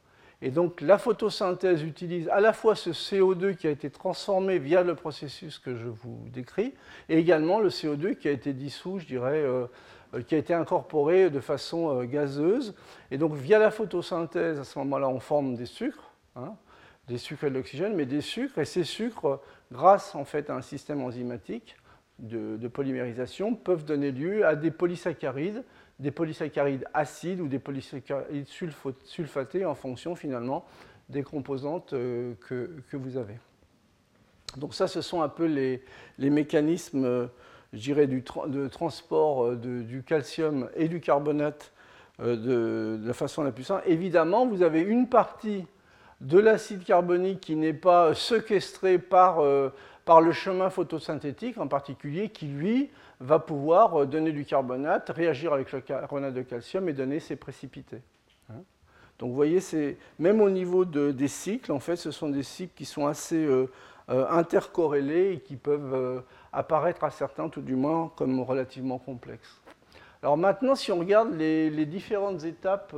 Et 0.41 0.49
donc 0.49 0.81
la 0.81 0.97
photosynthèse 0.97 1.83
utilise 1.83 2.27
à 2.29 2.39
la 2.39 2.51
fois 2.51 2.75
ce 2.75 2.89
CO2 2.89 3.55
qui 3.55 3.67
a 3.67 3.69
été 3.69 3.91
transformé 3.91 4.57
via 4.57 4.83
le 4.83 4.95
processus 4.95 5.59
que 5.59 5.75
je 5.75 5.87
vous 5.87 6.25
décris, 6.33 6.73
et 7.09 7.17
également 7.17 7.59
le 7.59 7.69
CO2 7.69 8.15
qui 8.15 8.27
a 8.27 8.31
été 8.31 8.53
dissous, 8.53 8.97
je 8.99 9.05
dirais, 9.05 9.41
euh, 9.43 9.67
euh, 10.15 10.21
qui 10.23 10.33
a 10.33 10.39
été 10.39 10.53
incorporé 10.53 11.29
de 11.29 11.39
façon 11.39 11.95
euh, 11.95 12.05
gazeuse. 12.05 12.73
Et 13.11 13.19
donc 13.19 13.35
via 13.35 13.59
la 13.59 13.69
photosynthèse, 13.69 14.59
à 14.59 14.63
ce 14.63 14.79
moment-là, 14.79 15.09
on 15.09 15.19
forme 15.19 15.55
des 15.55 15.67
sucres, 15.67 16.11
hein, 16.35 16.55
des 17.07 17.19
sucres 17.19 17.43
et 17.43 17.49
de 17.51 17.55
l'oxygène, 17.55 17.93
mais 17.93 18.07
des 18.07 18.21
sucres, 18.21 18.57
et 18.57 18.65
ces 18.65 18.83
sucres, 18.83 19.39
grâce 19.71 20.15
en 20.15 20.25
fait 20.25 20.49
à 20.49 20.55
un 20.55 20.61
système 20.61 21.03
enzymatique 21.03 21.77
de, 22.17 22.57
de 22.57 22.67
polymérisation, 22.67 23.53
peuvent 23.53 23.85
donner 23.85 24.11
lieu 24.11 24.43
à 24.43 24.55
des 24.55 24.71
polysaccharides 24.71 25.63
des 26.01 26.11
polysaccharides 26.11 26.85
acides 26.93 27.39
ou 27.39 27.47
des 27.47 27.59
polysaccharides 27.59 28.47
sulfatés 29.05 29.65
en 29.65 29.75
fonction 29.75 30.15
finalement 30.15 30.65
des 31.09 31.21
composantes 31.21 31.93
euh, 31.93 32.33
que, 32.47 32.71
que 32.89 32.97
vous 32.97 33.17
avez. 33.17 33.37
Donc 34.57 34.73
ça, 34.73 34.87
ce 34.87 35.01
sont 35.01 35.21
un 35.21 35.29
peu 35.29 35.45
les, 35.45 35.83
les 36.17 36.31
mécanismes, 36.31 37.05
euh, 37.05 37.27
je 37.71 37.79
dirais, 37.79 38.07
du 38.07 38.23
de 38.47 38.67
transport 38.67 39.45
euh, 39.45 39.55
du 39.55 40.03
calcium 40.03 40.69
et 40.75 40.87
du 40.87 40.99
carbonate 40.99 41.71
de, 42.19 42.99
la 43.03 43.13
façon 43.13 43.43
la 43.43 43.51
plus 43.51 43.63
simple. 43.63 43.83
Évidemment, 43.87 44.45
vous 44.45 44.61
avez 44.61 44.81
une 44.81 45.07
partie 45.07 45.65
de 46.19 46.37
l'acide 46.37 46.83
carbonique 46.83 47.41
qui 47.41 47.55
n'est 47.55 47.73
pas 47.73 48.13
séquestrée 48.13 48.99
par, 48.99 49.41
le 50.19 50.31
chemin 50.31 50.69
photosynthétique 50.69 51.57
en 51.57 51.67
particulier, 51.67 52.29
qui 52.29 52.47
lui 52.47 52.89
va 53.19 53.39
pouvoir 53.39 54.01
euh, 54.01 54.05
donner 54.05 54.31
du 54.31 54.45
carbonate, 54.45 55.09
réagir 55.09 55.53
avec 55.53 55.71
le 55.71 55.81
carbonate 55.81 56.33
de 56.33 56.41
calcium 56.41 56.89
et 56.89 56.93
donner 56.93 57.19
ses 57.19 57.35
précipités. 57.35 58.01
Hein. 58.49 58.63
Donc 59.19 59.29
vous 59.29 59.35
voyez, 59.35 59.59
même 60.19 60.41
au 60.41 60.49
niveau 60.49 60.83
des 60.83 61.27
cycles, 61.27 61.71
en 61.71 61.79
fait, 61.79 61.95
ce 61.95 62.11
sont 62.11 62.29
des 62.29 62.43
cycles 62.43 62.73
qui 62.75 62.85
sont 62.85 63.05
assez 63.05 63.45
euh, 63.45 63.69
euh, 64.09 64.27
intercorrélés 64.29 65.33
et 65.33 65.39
qui 65.39 65.55
peuvent 65.55 66.23
apparaître 66.51 67.03
à 67.03 67.11
certains, 67.11 67.47
tout 67.47 67.61
du 67.61 67.75
moins, 67.75 68.11
comme 68.15 68.39
relativement 68.41 68.97
complexes. 68.97 69.61
Alors 70.23 70.37
maintenant, 70.37 70.75
si 70.75 70.91
on 70.91 70.99
regarde 70.99 71.33
les 71.35 71.85
différentes 71.85 72.43
étapes 72.43 72.95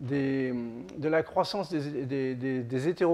de 0.00 1.08
la 1.08 1.22
croissance 1.22 1.70
des, 1.70 2.34
des, 2.34 3.04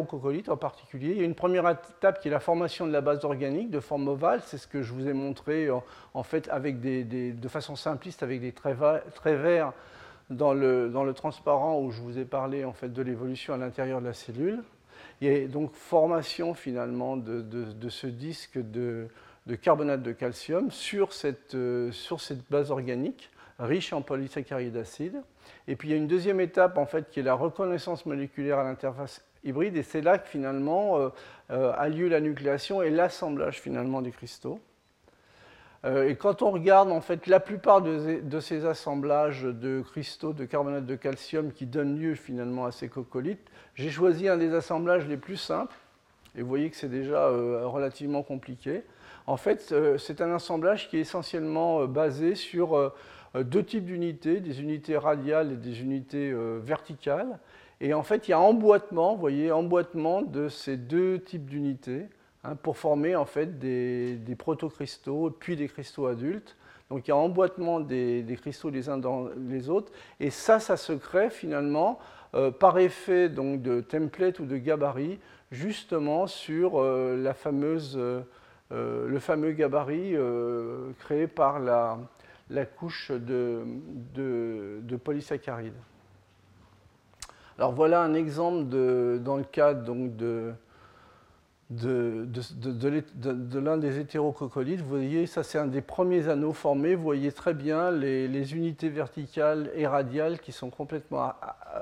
en 0.48 0.56
particulier. 0.56 1.10
Il 1.10 1.18
y 1.18 1.20
a 1.20 1.24
une 1.24 1.34
première 1.34 1.68
étape 1.68 2.20
qui 2.20 2.28
est 2.28 2.30
la 2.30 2.40
formation 2.40 2.86
de 2.86 2.92
la 2.92 3.00
base 3.00 3.24
organique 3.24 3.70
de 3.70 3.80
forme 3.80 4.08
ovale. 4.08 4.42
C'est 4.46 4.58
ce 4.58 4.66
que 4.66 4.82
je 4.82 4.92
vous 4.92 5.08
ai 5.08 5.12
montré 5.12 5.68
en, 5.70 6.22
fait 6.22 6.48
avec 6.50 6.80
de 6.80 7.48
façon 7.48 7.76
simpliste 7.76 8.22
avec 8.22 8.40
des 8.40 8.52
traits, 8.52 8.78
verts 9.24 9.72
dans 10.30 10.54
le, 10.54 10.88
dans 10.88 11.04
le, 11.04 11.14
transparent 11.14 11.80
où 11.80 11.90
je 11.90 12.00
vous 12.00 12.18
ai 12.18 12.24
parlé 12.24 12.64
en 12.64 12.72
fait 12.72 12.92
de 12.92 13.02
l'évolution 13.02 13.54
à 13.54 13.56
l'intérieur 13.56 14.00
de 14.00 14.06
la 14.06 14.14
cellule. 14.14 14.62
Il 15.20 15.32
y 15.32 15.44
a 15.44 15.48
donc 15.48 15.72
formation 15.72 16.54
finalement 16.54 17.16
de, 17.16 17.40
de 17.42 17.88
ce 17.88 18.06
disque 18.06 18.58
de, 18.58 19.08
carbonate 19.62 20.02
de 20.02 20.12
calcium 20.12 20.70
sur 20.70 21.12
cette, 21.12 21.54
euh, 21.54 21.90
sur 21.90 22.20
cette 22.20 22.48
base 22.50 22.70
organique 22.70 23.30
riche 23.58 23.92
en 23.92 24.02
polysaccharides 24.02 24.76
acides. 24.76 25.22
Et 25.66 25.76
puis 25.76 25.88
il 25.88 25.90
y 25.92 25.94
a 25.94 25.96
une 25.96 26.06
deuxième 26.06 26.40
étape 26.40 26.78
en 26.78 26.86
fait 26.86 27.10
qui 27.10 27.20
est 27.20 27.24
la 27.24 27.34
reconnaissance 27.34 28.06
moléculaire 28.06 28.58
à 28.58 28.64
l'interface 28.64 29.22
hybride 29.44 29.76
et 29.76 29.82
c'est 29.82 30.00
là 30.00 30.18
que 30.18 30.28
finalement 30.28 30.98
euh, 30.98 31.08
euh, 31.50 31.72
a 31.76 31.88
lieu 31.88 32.08
la 32.08 32.20
nucléation 32.20 32.82
et 32.82 32.90
l'assemblage 32.90 33.60
finalement 33.60 34.02
des 34.02 34.10
cristaux. 34.10 34.60
Euh, 35.84 36.08
et 36.08 36.16
quand 36.16 36.42
on 36.42 36.50
regarde 36.50 36.90
en 36.90 37.00
fait 37.00 37.26
la 37.28 37.38
plupart 37.38 37.82
de, 37.82 38.40
ces 38.40 38.66
assemblages 38.66 39.42
de 39.42 39.80
cristaux 39.80 40.32
de 40.32 40.44
carbonate 40.44 40.86
de 40.86 40.96
calcium 40.96 41.52
qui 41.52 41.66
donnent 41.66 41.98
lieu 41.98 42.14
finalement 42.14 42.66
à 42.66 42.72
ces 42.72 42.88
cocolites, 42.88 43.46
j'ai 43.74 43.90
choisi 43.90 44.28
un 44.28 44.36
des 44.36 44.54
assemblages 44.54 45.06
les 45.06 45.16
plus 45.16 45.36
simples. 45.36 45.76
Et 46.36 46.42
vous 46.42 46.48
voyez 46.48 46.70
que 46.70 46.76
c'est 46.76 46.90
déjà 46.90 47.28
relativement 47.28 48.22
compliqué. 48.22 48.82
En 49.26 49.36
fait, 49.36 49.74
c'est 49.98 50.20
un 50.20 50.32
assemblage 50.32 50.88
qui 50.88 50.98
est 50.98 51.00
essentiellement 51.00 51.86
basé 51.86 52.34
sur 52.34 52.92
deux 53.34 53.64
types 53.64 53.84
d'unités, 53.84 54.40
des 54.40 54.62
unités 54.62 54.96
radiales 54.96 55.52
et 55.52 55.56
des 55.56 55.82
unités 55.82 56.30
euh, 56.30 56.58
verticales. 56.62 57.38
Et 57.80 57.94
en 57.94 58.02
fait, 58.02 58.26
il 58.26 58.32
y 58.32 58.34
a 58.34 58.40
emboîtement, 58.40 59.14
vous 59.14 59.20
voyez, 59.20 59.52
emboîtement 59.52 60.22
de 60.22 60.48
ces 60.48 60.76
deux 60.76 61.20
types 61.20 61.46
d'unités 61.46 62.06
hein, 62.42 62.56
pour 62.56 62.76
former 62.76 63.14
en 63.16 63.24
fait 63.24 63.58
des, 63.58 64.16
des 64.16 64.34
protocristaux 64.34 65.30
puis 65.30 65.56
des 65.56 65.68
cristaux 65.68 66.06
adultes. 66.06 66.56
Donc 66.90 67.06
il 67.06 67.10
y 67.10 67.12
a 67.12 67.16
emboîtement 67.16 67.80
des, 67.80 68.24
cristaux 68.40 68.70
les 68.70 68.88
uns 68.88 68.98
dans 68.98 69.28
les 69.48 69.68
autres. 69.68 69.92
Et 70.20 70.30
ça, 70.30 70.58
ça 70.58 70.76
se 70.76 70.94
crée 70.94 71.30
finalement 71.30 71.98
euh, 72.34 72.50
par 72.50 72.78
effet 72.78 73.28
donc, 73.28 73.62
de 73.62 73.80
template 73.82 74.40
ou 74.40 74.46
de 74.46 74.56
gabarit, 74.56 75.18
justement 75.52 76.26
sur 76.26 76.82
la 76.82 77.34
fameuse, 77.34 77.98
le 78.70 79.18
fameux 79.18 79.52
gabarit 79.52 80.14
créé 80.98 81.26
par 81.26 81.58
la, 81.58 81.98
la 82.50 82.64
couche 82.64 83.10
de, 83.10 83.64
de, 84.14 84.96
polysaccharides. 84.96 85.74
Alors 87.58 87.72
voilà 87.72 88.02
un 88.02 88.14
exemple 88.14 88.64
dans 89.20 89.36
le 89.36 89.44
cadre 89.44 89.94
de, 90.08 90.54
l'un 93.60 93.76
des 93.76 93.98
hétérococolites. 93.98 94.80
Vous 94.80 94.88
voyez, 94.88 95.26
ça 95.26 95.42
c'est 95.42 95.58
un 95.58 95.66
des 95.66 95.82
premiers 95.82 96.28
anneaux 96.28 96.52
formés. 96.52 96.94
Vous 96.94 97.02
voyez 97.02 97.32
très 97.32 97.54
bien 97.54 97.90
les, 97.90 98.54
unités 98.54 98.88
verticales 98.88 99.70
et 99.74 99.86
radiales 99.86 100.38
qui 100.38 100.52
sont 100.52 100.70
complètement 100.70 101.32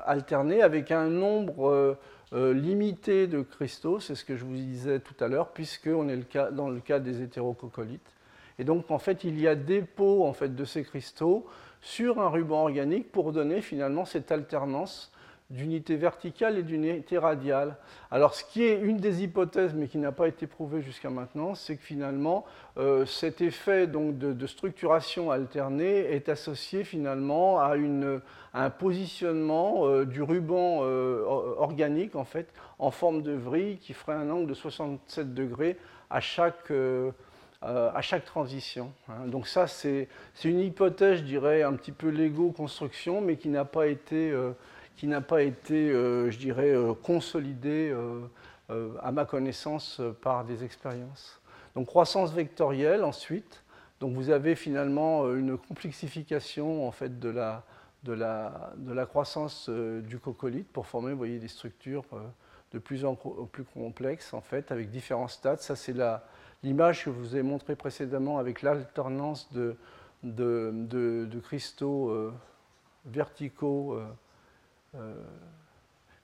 alternées 0.07 0.63
avec 0.63 0.91
un 0.91 1.09
nombre 1.09 1.69
euh, 1.69 1.95
euh, 2.33 2.53
limité 2.55 3.27
de 3.27 3.43
cristaux. 3.43 4.01
C'est 4.01 4.15
ce 4.15 4.25
que 4.25 4.35
je 4.35 4.45
vous 4.45 4.55
disais 4.55 4.99
tout 4.99 5.15
à 5.23 5.29
l'heure, 5.29 5.51
puisqu'on 5.51 6.09
est 6.09 6.37
dans 6.53 6.71
le 6.71 6.81
cas 6.81 6.99
des 6.99 7.23
hétérococolites. 7.23 8.16
Et 8.59 8.65
donc, 8.65 8.91
en 8.91 8.99
fait, 8.99 9.25
il 9.25 9.41
y 9.41 9.49
a 9.49 9.55
dépôt 9.55 10.25
en 10.25 10.33
fait, 10.33 10.55
de 10.55 10.65
ces 10.65 10.83
cristaux 10.83 11.47
sur 11.81 12.21
un 12.21 12.29
ruban 12.29 12.63
organique 12.63 13.13
pour 13.13 13.33
donner 13.33 13.61
finalement 13.61 14.05
cette 14.05 14.33
alternance 14.33 15.13
d'unité 15.51 15.97
verticale 15.97 16.59
et 16.59 16.63
d'unité 16.63 17.19
radiale. 17.19 17.77
Alors, 18.11 18.35
ce 18.35 18.45
qui 18.45 18.65
est 18.65 18.81
une 18.81 18.97
des 18.97 19.23
hypothèses, 19.23 19.75
mais 19.75 19.87
qui 19.87 19.99
n'a 19.99 20.11
pas 20.11 20.27
été 20.27 20.47
prouvée 20.47 20.83
jusqu'à 20.83 21.11
maintenant, 21.11 21.55
c'est 21.55 21.77
que 21.77 21.85
finalement, 21.85 22.45
euh, 22.79 23.07
cet 23.07 23.41
effet 23.41 23.87
donc, 23.87 24.19
de, 24.19 24.47
structuration 24.47 25.31
alternée 25.31 25.99
est 25.99 26.29
associé 26.29 26.83
finalement 26.83 27.61
à, 27.61 27.77
une, 27.77 28.21
un 28.55 28.71
positionnement 28.71 29.87
euh, 29.87 30.05
du 30.05 30.23
ruban 30.23 30.81
euh, 30.83 31.23
organique, 31.59 32.17
en 32.17 32.25
fait, 32.25 32.53
en 32.81 32.91
forme 32.91 33.23
de 33.23 33.33
vrille, 33.33 33.79
qui 33.79 33.93
ferait 33.93 34.15
un 34.15 34.31
angle 34.31 34.49
de 34.49 34.55
67 34.55 35.33
degrés 35.33 35.77
à 36.11 36.21
chaque 36.21 36.73
euh, 37.63 37.91
à 37.95 38.03
chaque 38.03 38.27
transition. 38.27 38.93
Hein. 39.09 39.27
Donc 39.29 39.49
ça, 39.49 39.67
c'est 39.67 40.09
une 40.45 40.61
hypothèse, 40.61 41.21
je 41.21 41.25
dirais, 41.25 41.63
un 41.63 41.73
petit 41.73 41.91
peu 41.91 42.11
Lego-construction, 42.11 43.23
mais 43.23 43.37
qui 43.37 43.49
n'a 43.49 43.65
pas 43.65 43.87
été, 43.87 44.31
euh, 44.31 44.53
pas 45.27 45.43
été 45.43 45.91
euh, 45.91 46.31
je 46.31 46.37
dirais, 46.37 46.75
consolidée, 47.03 47.97
à 48.69 49.13
ma 49.13 49.25
connaissance, 49.25 50.03
par 50.21 50.45
des 50.45 50.65
expériences. 50.65 51.41
Donc 51.75 51.87
croissance 51.87 52.33
vectorielle, 52.33 53.05
ensuite. 53.05 53.63
Donc 54.01 54.13
vous 54.13 54.29
avez 54.29 54.55
finalement 54.55 55.33
une 55.33 55.57
complexification 55.57 56.87
en 56.87 56.91
fait, 56.91 57.19
de, 57.19 57.31
la, 57.31 57.65
de, 58.03 58.13
la, 58.13 58.73
de 58.77 58.93
la 58.93 59.07
croissance 59.07 59.71
du 59.71 60.19
cocolite 60.19 60.69
pour 60.69 60.87
former 60.87 61.13
vous 61.13 61.19
voyez, 61.19 61.39
des 61.39 61.49
structures 61.49 62.05
de 62.73 62.79
plus 62.79 63.05
en 63.07 63.15
plus 63.15 63.65
complexes, 63.65 64.35
en 64.35 64.43
fait, 64.43 64.71
avec 64.73 64.91
différents 64.91 65.29
stades. 65.29 65.61
Ça, 65.61 65.77
c'est 65.77 65.95
la 65.95 66.25
l'image 66.67 67.05
que 67.05 67.13
je 67.13 67.17
vous 67.17 67.37
ai 67.37 67.43
montrée 67.43 67.77
précédemment 67.77 68.39
avec 68.39 68.63
l'alternance 68.63 69.49
de, 69.53 69.77
cristaux 71.45 72.11
euh, 72.11 72.33
verticaux, 73.05 73.95
euh, 73.95 74.05
euh, 74.97 75.15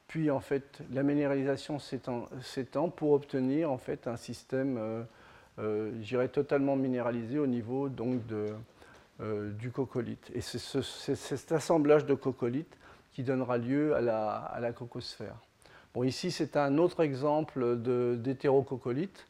puis 0.08 0.32
en 0.32 0.40
fait 0.40 0.82
la 0.90 1.04
minéralisation 1.04 1.78
s'étend 1.78 2.88
pour 2.90 3.12
obtenir 3.12 3.70
en 3.70 3.78
fait 3.78 4.08
un 4.08 4.16
système, 4.16 5.06
totalement 6.32 6.76
minéralisé 6.76 7.38
au 7.38 7.46
niveau 7.46 7.88
donc 7.88 8.20
du 9.20 9.70
cocolite. 9.70 10.30
Et 10.34 10.40
c'est 10.40 10.82
cet 10.82 11.52
assemblage 11.52 12.04
de 12.04 12.14
cocolite 12.14 12.76
qui 13.12 13.22
donnera 13.22 13.58
lieu 13.58 13.94
à 13.94 14.00
la, 14.00 14.34
à 14.36 14.60
la 14.60 14.72
cocosphère. 14.72 15.36
Ici, 16.02 16.30
c'est 16.30 16.56
un 16.56 16.78
autre 16.78 17.00
exemple 17.00 17.76
d'hétérococolite. 18.18 19.26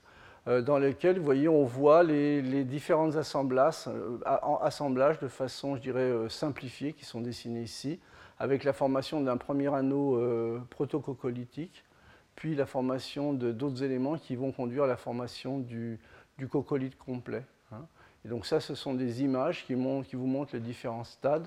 Euh, 0.49 0.61
dans 0.61 0.79
lesquels, 0.79 1.19
vous 1.19 1.25
voyez, 1.25 1.49
on 1.49 1.65
voit 1.65 2.03
les, 2.03 2.65
différents 2.65 3.17
assemblages, 3.17 3.87
euh, 3.87 4.19
assemblages 4.63 5.19
de 5.21 5.29
façon, 5.29 5.77
je 5.77 5.83
dirais, 5.83 6.01
euh, 6.01 6.29
simplifiée, 6.29 6.93
qui 6.93 7.05
sont 7.05 7.21
dessinés 7.21 7.63
ici, 7.63 8.01
avec 8.39 8.65
la 8.65 8.73
formation 8.73 9.21
d'un 9.21 9.37
premier 9.37 9.73
anneau 9.73 10.21
protococolytique, 10.71 11.85
puis 12.35 12.57
la 12.57 12.67
formation 12.67 13.33
d'autres 13.35 13.85
éléments 13.85 14.17
qui 14.17 14.35
vont 14.35 14.51
conduire 14.51 14.85
à 14.85 14.87
la 14.89 14.97
formation 14.97 15.59
du, 15.59 16.01
du 16.39 16.49
coccolithe 16.49 16.99
complet. 16.99 17.45
Hein. 17.71 17.87
Et 18.25 18.29
donc 18.29 18.47
ça, 18.47 18.61
ce 18.61 18.75
sont 18.75 18.95
des 18.95 19.23
images 19.23 19.65
qui, 19.67 19.75
vous 19.75 20.27
montrent 20.27 20.55
les 20.55 20.61
différents 20.61 21.05
stades, 21.05 21.47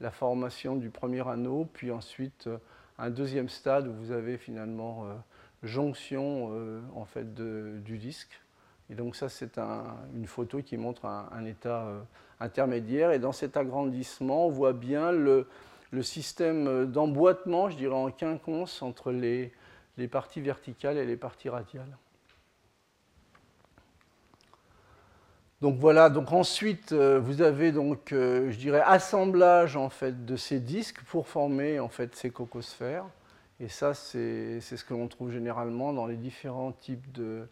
la 0.00 0.10
formation 0.10 0.76
du 0.76 0.90
premier 0.90 1.26
anneau, 1.26 1.68
puis 1.72 1.90
ensuite 1.90 2.46
euh, 2.46 2.58
un 2.98 3.10
deuxième 3.10 3.48
stade 3.48 3.86
où 3.86 3.92
vous 3.92 4.10
avez 4.10 4.36
finalement 4.36 5.06
euh, 5.06 5.14
jonction 5.62 6.50
euh, 6.52 6.80
en 6.94 7.04
fait 7.04 7.34
du 7.34 7.98
disque. 7.98 8.40
Et 8.90 8.94
donc 8.94 9.16
ça, 9.16 9.28
c'est 9.28 9.58
une 9.58 10.26
photo 10.26 10.62
qui 10.62 10.76
montre 10.76 11.04
un, 11.04 11.44
état 11.44 11.86
intermédiaire. 12.40 13.10
Et 13.12 13.18
dans 13.18 13.32
cet 13.32 13.58
agrandissement, 13.58 14.46
on 14.46 14.50
voit 14.50 14.72
bien 14.72 15.12
le, 15.12 15.46
système 16.00 16.86
d'emboîtement, 16.86 17.68
je 17.68 17.76
dirais 17.76 17.94
en 17.94 18.10
quinconce, 18.10 18.80
entre 18.80 19.12
les, 19.12 19.52
parties 20.10 20.40
verticales 20.40 20.96
et 20.96 21.04
les 21.04 21.18
parties 21.18 21.50
radiales. 21.50 21.98
Donc 25.60 25.76
voilà, 25.78 26.08
donc 26.08 26.30
ensuite 26.30 26.92
euh, 26.92 27.18
vous 27.18 27.42
avez 27.42 27.72
donc, 27.72 28.12
euh, 28.12 28.48
je 28.50 28.56
dirais, 28.58 28.82
assemblage 28.84 29.76
en 29.76 29.90
fait 29.90 30.24
de 30.24 30.36
ces 30.36 30.60
disques 30.60 31.02
pour 31.02 31.26
former 31.26 31.80
en 31.80 31.88
fait 31.88 32.14
ces 32.14 32.30
cocosphères. 32.30 33.04
Et 33.60 33.68
ça, 33.68 33.94
c'est 33.94 34.60
ce 34.60 34.84
que 34.84 34.94
l'on 34.94 35.08
trouve 35.08 35.32
généralement 35.32 35.92
dans 35.92 36.06
les 36.06 36.16
différents 36.16 36.72
types 36.72 37.10
de, 37.12 37.48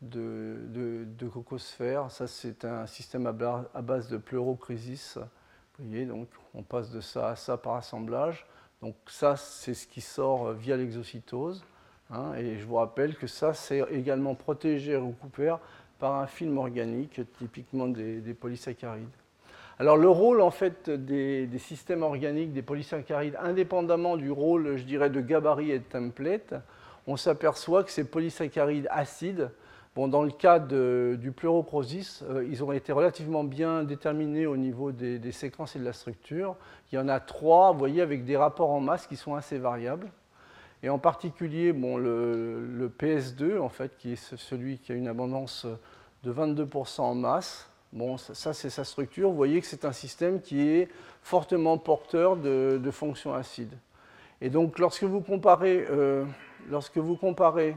de, 0.00 1.04
de, 1.06 1.28
cocosphères. 1.28 2.10
Ça, 2.10 2.26
c'est 2.26 2.64
un 2.64 2.86
système 2.86 3.26
à, 3.26 3.32
base 3.82 4.08
de 4.08 4.16
pleurocrisis. 4.16 5.18
Vous 5.78 5.86
voyez, 5.86 6.06
donc 6.06 6.28
on 6.54 6.62
passe 6.62 6.90
de 6.90 7.00
ça 7.00 7.30
à 7.30 7.36
ça 7.36 7.56
par 7.56 7.74
assemblage. 7.74 8.46
Donc 8.80 8.94
ça, 9.06 9.36
c'est 9.36 9.74
ce 9.74 9.86
qui 9.86 10.00
sort 10.00 10.52
via 10.52 10.76
l'exocytose. 10.76 11.64
Hein, 12.10 12.34
et 12.34 12.58
je 12.58 12.64
vous 12.64 12.76
rappelle 12.76 13.16
que 13.16 13.26
ça, 13.26 13.54
c'est 13.54 13.80
également 13.90 14.34
protégé, 14.34 14.96
recouvert 14.96 15.58
par 15.98 16.16
un 16.16 16.26
film 16.26 16.58
organique, 16.58 17.20
typiquement 17.38 17.88
des, 17.88 18.34
polysaccharides. 18.34 19.08
Alors 19.78 19.96
le 19.96 20.08
rôle 20.08 20.40
en 20.40 20.50
fait 20.50 20.88
des, 20.88 21.48
systèmes 21.58 22.02
organiques, 22.02 22.52
des 22.52 22.62
polysaccharides, 22.62 23.36
indépendamment 23.40 24.16
du 24.16 24.30
rôle, 24.30 24.76
je 24.76 24.84
dirais, 24.84 25.10
de 25.10 25.20
gabarit 25.20 25.72
et 25.72 25.80
de 25.80 25.84
template, 25.84 26.54
on 27.06 27.16
s'aperçoit 27.16 27.82
que 27.82 27.90
ces 27.90 28.04
polysaccharides 28.04 28.86
acides, 28.90 29.50
bon, 29.96 30.08
dans 30.08 30.22
le 30.22 30.30
cas 30.30 30.60
du 30.60 31.32
pleuroprosis, 31.32 32.22
euh, 32.30 32.46
ils 32.48 32.62
ont 32.62 32.72
été 32.72 32.92
relativement 32.92 33.44
bien 33.44 33.82
déterminés 33.82 34.46
au 34.46 34.56
niveau 34.56 34.92
des, 34.92 35.32
séquences 35.32 35.76
et 35.76 35.80
de 35.80 35.84
la 35.84 35.92
structure. 35.92 36.56
Il 36.92 36.96
y 36.96 36.98
en 36.98 37.08
a 37.08 37.20
trois, 37.20 37.72
vous 37.72 37.78
voyez, 37.78 38.00
avec 38.00 38.24
des 38.24 38.36
rapports 38.36 38.70
en 38.70 38.80
masse 38.80 39.06
qui 39.06 39.16
sont 39.16 39.34
assez 39.34 39.58
variables. 39.58 40.10
Et 40.82 40.88
en 40.88 40.98
particulier, 40.98 41.72
bon, 41.72 41.96
le, 41.96 42.92
PS2, 42.98 43.58
en 43.58 43.68
fait, 43.68 43.96
qui 43.96 44.12
est 44.12 44.36
celui 44.36 44.78
qui 44.78 44.92
a 44.92 44.94
une 44.94 45.08
abondance 45.08 45.66
de 46.22 46.32
22% 46.32 47.00
en 47.00 47.14
masse, 47.14 47.70
bon, 47.94 48.18
ça, 48.18 48.52
c'est 48.52 48.68
sa 48.68 48.84
structure. 48.84 49.30
Vous 49.30 49.36
voyez 49.36 49.60
que 49.60 49.66
c'est 49.66 49.86
un 49.86 49.92
système 49.92 50.42
qui 50.42 50.68
est 50.68 50.88
fortement 51.22 51.78
porteur 51.78 52.36
de, 52.36 52.90
fonctions 52.90 53.32
acides. 53.32 53.72
Et 54.42 54.50
donc, 54.50 54.78
lorsque 54.78 55.04
vous 55.04 55.22
comparez, 55.22 55.86
euh, 55.88 56.26
lorsque 56.68 56.98
vous 56.98 57.16
comparez, 57.16 57.76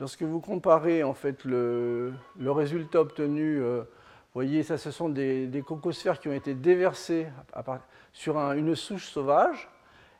lorsque 0.00 0.22
vous 0.22 0.40
comparez 0.40 1.04
en 1.04 1.14
fait 1.14 1.44
le, 1.44 2.12
résultat 2.40 3.02
obtenu 3.02 3.60
euh, 3.60 3.82
vous 4.34 4.40
voyez, 4.40 4.62
ça, 4.62 4.78
ce 4.78 4.90
sont 4.90 5.10
des, 5.10 5.62
cocosphères 5.64 6.18
qui 6.18 6.28
ont 6.28 6.32
été 6.32 6.54
déversées 6.54 7.26
sur 8.14 8.38
une 8.38 8.74
souche 8.74 9.08
sauvage. 9.08 9.68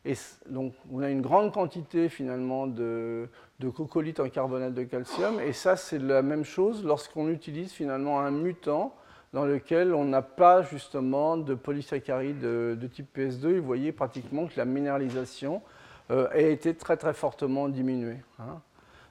Et 0.05 0.13
donc, 0.51 0.75
on 0.93 1.01
a 1.01 1.09
une 1.09 1.23
grande 1.23 1.51
quantité 1.51 2.11
finalement 2.11 2.67
de, 2.67 3.27
de 3.71 4.23
en 4.23 4.29
carbonate 4.29 4.75
de 4.75 4.85
calcium. 4.85 5.41
Et 5.41 5.53
ça, 5.53 5.77
c'est 5.77 5.99
la 5.99 6.23
même 6.23 6.45
chose 6.45 6.85
lorsqu'on 6.85 7.29
utilise 7.29 7.73
finalement 7.73 8.21
un 8.21 8.31
mutant 8.31 8.95
dans 9.33 9.45
lequel 9.45 9.95
on 9.95 10.05
n'a 10.05 10.23
pas 10.23 10.63
justement 10.63 11.37
de 11.37 11.55
polysaccharides 11.55 12.41
de, 12.41 12.87
type 12.93 13.17
PS2. 13.17 13.59
vous 13.59 13.65
voyez 13.65 13.93
pratiquement 13.93 14.47
que 14.47 14.55
la 14.57 14.65
minéralisation 14.65 15.63
euh, 16.11 16.29
a 16.31 16.39
été 16.39 16.75
très 16.75 16.97
très 16.97 17.15
fortement 17.15 17.69
diminuée. 17.69 18.19
Hein. 18.39 18.61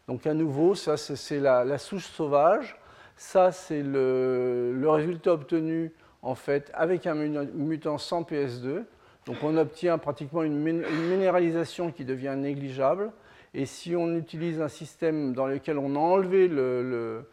Donc 0.07 0.27
à 0.27 0.33
nouveau, 0.33 0.75
ça 0.75 0.97
c'est 0.97 1.39
la, 1.39 1.77
souche 1.77 2.05
sauvage 2.05 2.77
ça, 3.21 3.51
c'est 3.51 3.83
le, 3.83 4.83
résultat 4.85 5.33
obtenu 5.33 5.91
en 6.23 6.33
fait 6.33 6.71
avec 6.73 7.05
un 7.05 7.13
mutant 7.13 7.99
sans 7.99 8.23
PS2. 8.23 8.83
Donc 9.27 9.37
on 9.43 9.57
obtient 9.57 9.99
pratiquement 9.99 10.41
une, 10.41 10.57
minéralisation 10.57 11.91
qui 11.91 12.03
devient 12.03 12.33
négligeable. 12.35 13.11
Et 13.53 13.65
si 13.65 13.95
on 13.95 14.15
utilise 14.15 14.61
un 14.61 14.69
système 14.69 15.33
dans 15.33 15.45
lequel 15.45 15.77
on 15.77 15.95
a 15.95 15.99
enlevé 15.99 16.47
le, 16.47 17.25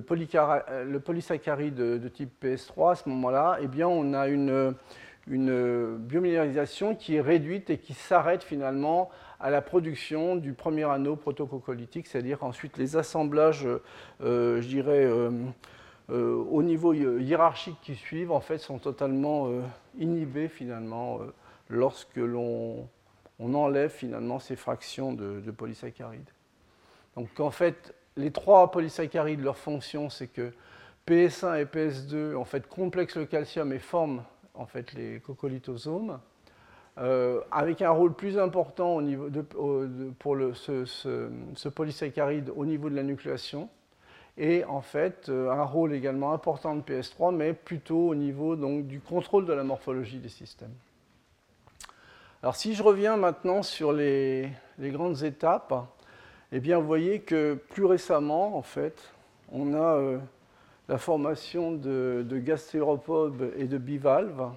polysaccharide 0.00 1.74
de, 1.74 2.08
type 2.08 2.44
PS3 2.44 2.92
à 2.92 2.94
ce 2.96 3.08
moment-là, 3.08 3.58
eh 3.60 3.68
bien 3.68 3.86
on 3.86 4.12
a 4.12 4.26
une, 4.26 4.74
une 5.28 5.98
qui 6.98 7.16
est 7.16 7.20
réduite 7.20 7.70
et 7.70 7.78
qui 7.78 7.94
s'arrête 7.94 8.42
finalement 8.42 9.10
à 9.38 9.50
la 9.50 9.60
production 9.60 10.36
du 10.36 10.52
premier 10.52 10.84
anneau 10.84 11.16
protococolytique, 11.16 12.06
c'est-à-dire 12.06 12.42
ensuite 12.42 12.76
les 12.76 12.96
assemblages, 12.96 13.66
euh, 14.20 14.60
je 14.60 14.68
dirais, 14.68 15.04
euh, 15.04 15.30
euh, 16.10 16.44
au 16.50 16.62
niveau 16.62 16.92
hiérarchique 16.92 17.76
qui 17.82 17.94
suivent, 17.94 18.32
en 18.32 18.40
fait, 18.40 18.58
sont 18.58 18.78
totalement 18.78 19.48
inhibés 19.98 20.48
finalement 20.48 21.20
lorsque 21.68 22.16
l'on 22.16 22.88
on 23.38 23.54
enlève 23.54 23.90
finalement 23.90 24.38
ces 24.38 24.56
fractions 24.56 25.12
de, 25.12 25.40
de, 25.40 25.50
polysaccharides. 25.50 26.30
Donc 27.16 27.40
en 27.40 27.50
fait, 27.50 27.94
les 28.16 28.30
trois 28.30 28.70
polysaccharides, 28.70 29.40
leur 29.40 29.56
fonction, 29.56 30.10
c'est 30.10 30.28
que 30.28 30.52
PS1 31.06 31.60
et 31.60 31.64
PS2 31.64 32.36
en 32.36 32.44
fait 32.44 32.66
complexent 32.68 33.16
le 33.16 33.26
calcium 33.26 33.72
et 33.72 33.78
forment 33.78 34.22
en 34.54 34.66
fait 34.66 34.92
les 34.92 35.20
coccolithosomes. 35.20 36.18
Euh, 36.98 37.40
avec 37.50 37.80
un 37.80 37.90
rôle 37.90 38.12
plus 38.12 38.38
important 38.38 39.00
pour 40.18 40.36
le, 40.36 40.52
ce, 40.52 41.68
polysaccharide 41.68 42.52
au 42.54 42.66
niveau 42.66 42.90
de 42.90 42.94
la 42.94 43.02
nucléation, 43.02 43.70
et 44.36 44.62
en 44.64 44.82
fait 44.82 45.30
euh, 45.30 45.50
un 45.50 45.62
rôle 45.62 45.94
également 45.94 46.34
important 46.34 46.76
de 46.76 46.82
PS3, 46.82 47.34
mais 47.34 47.54
plutôt 47.54 48.08
au 48.08 48.14
niveau 48.14 48.56
donc, 48.56 48.86
du 48.86 49.00
contrôle 49.00 49.46
de 49.46 49.54
la 49.54 49.64
morphologie 49.64 50.18
des 50.18 50.28
systèmes. 50.28 50.74
Alors 52.44 52.56
si 52.56 52.74
je 52.74 52.82
reviens 52.82 53.16
maintenant 53.16 53.62
sur 53.62 53.92
les, 53.92 54.50
grandes 54.80 55.22
étapes, 55.22 55.72
eh 56.50 56.58
bien 56.58 56.76
vous 56.76 56.86
voyez 56.88 57.20
que 57.20 57.54
plus 57.54 57.84
récemment, 57.84 58.56
en 58.56 58.62
fait, 58.62 59.12
on 59.52 59.74
a 59.74 59.96
euh, 59.96 60.18
la 60.88 60.98
formation 60.98 61.70
de, 61.70 62.26
de 62.28 62.38
gastéropodes 62.38 63.52
et 63.56 63.66
de 63.66 63.78
bivalves, 63.78 64.50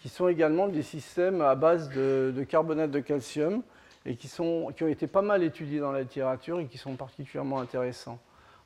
qui 0.00 0.08
sont 0.08 0.26
également 0.28 0.68
des 0.68 0.80
systèmes 0.80 1.42
à 1.42 1.54
base 1.54 1.90
de, 1.90 2.46
carbonate 2.48 2.90
de 2.90 3.00
calcium 3.00 3.62
et 4.06 4.16
qui, 4.16 4.30
ont 4.40 4.70
été 4.70 5.06
pas 5.06 5.20
mal 5.20 5.42
étudiés 5.42 5.80
dans 5.80 5.92
la 5.92 6.00
littérature 6.00 6.60
et 6.60 6.64
qui 6.66 6.78
sont 6.78 6.96
particulièrement 6.96 7.60
intéressants. 7.60 8.18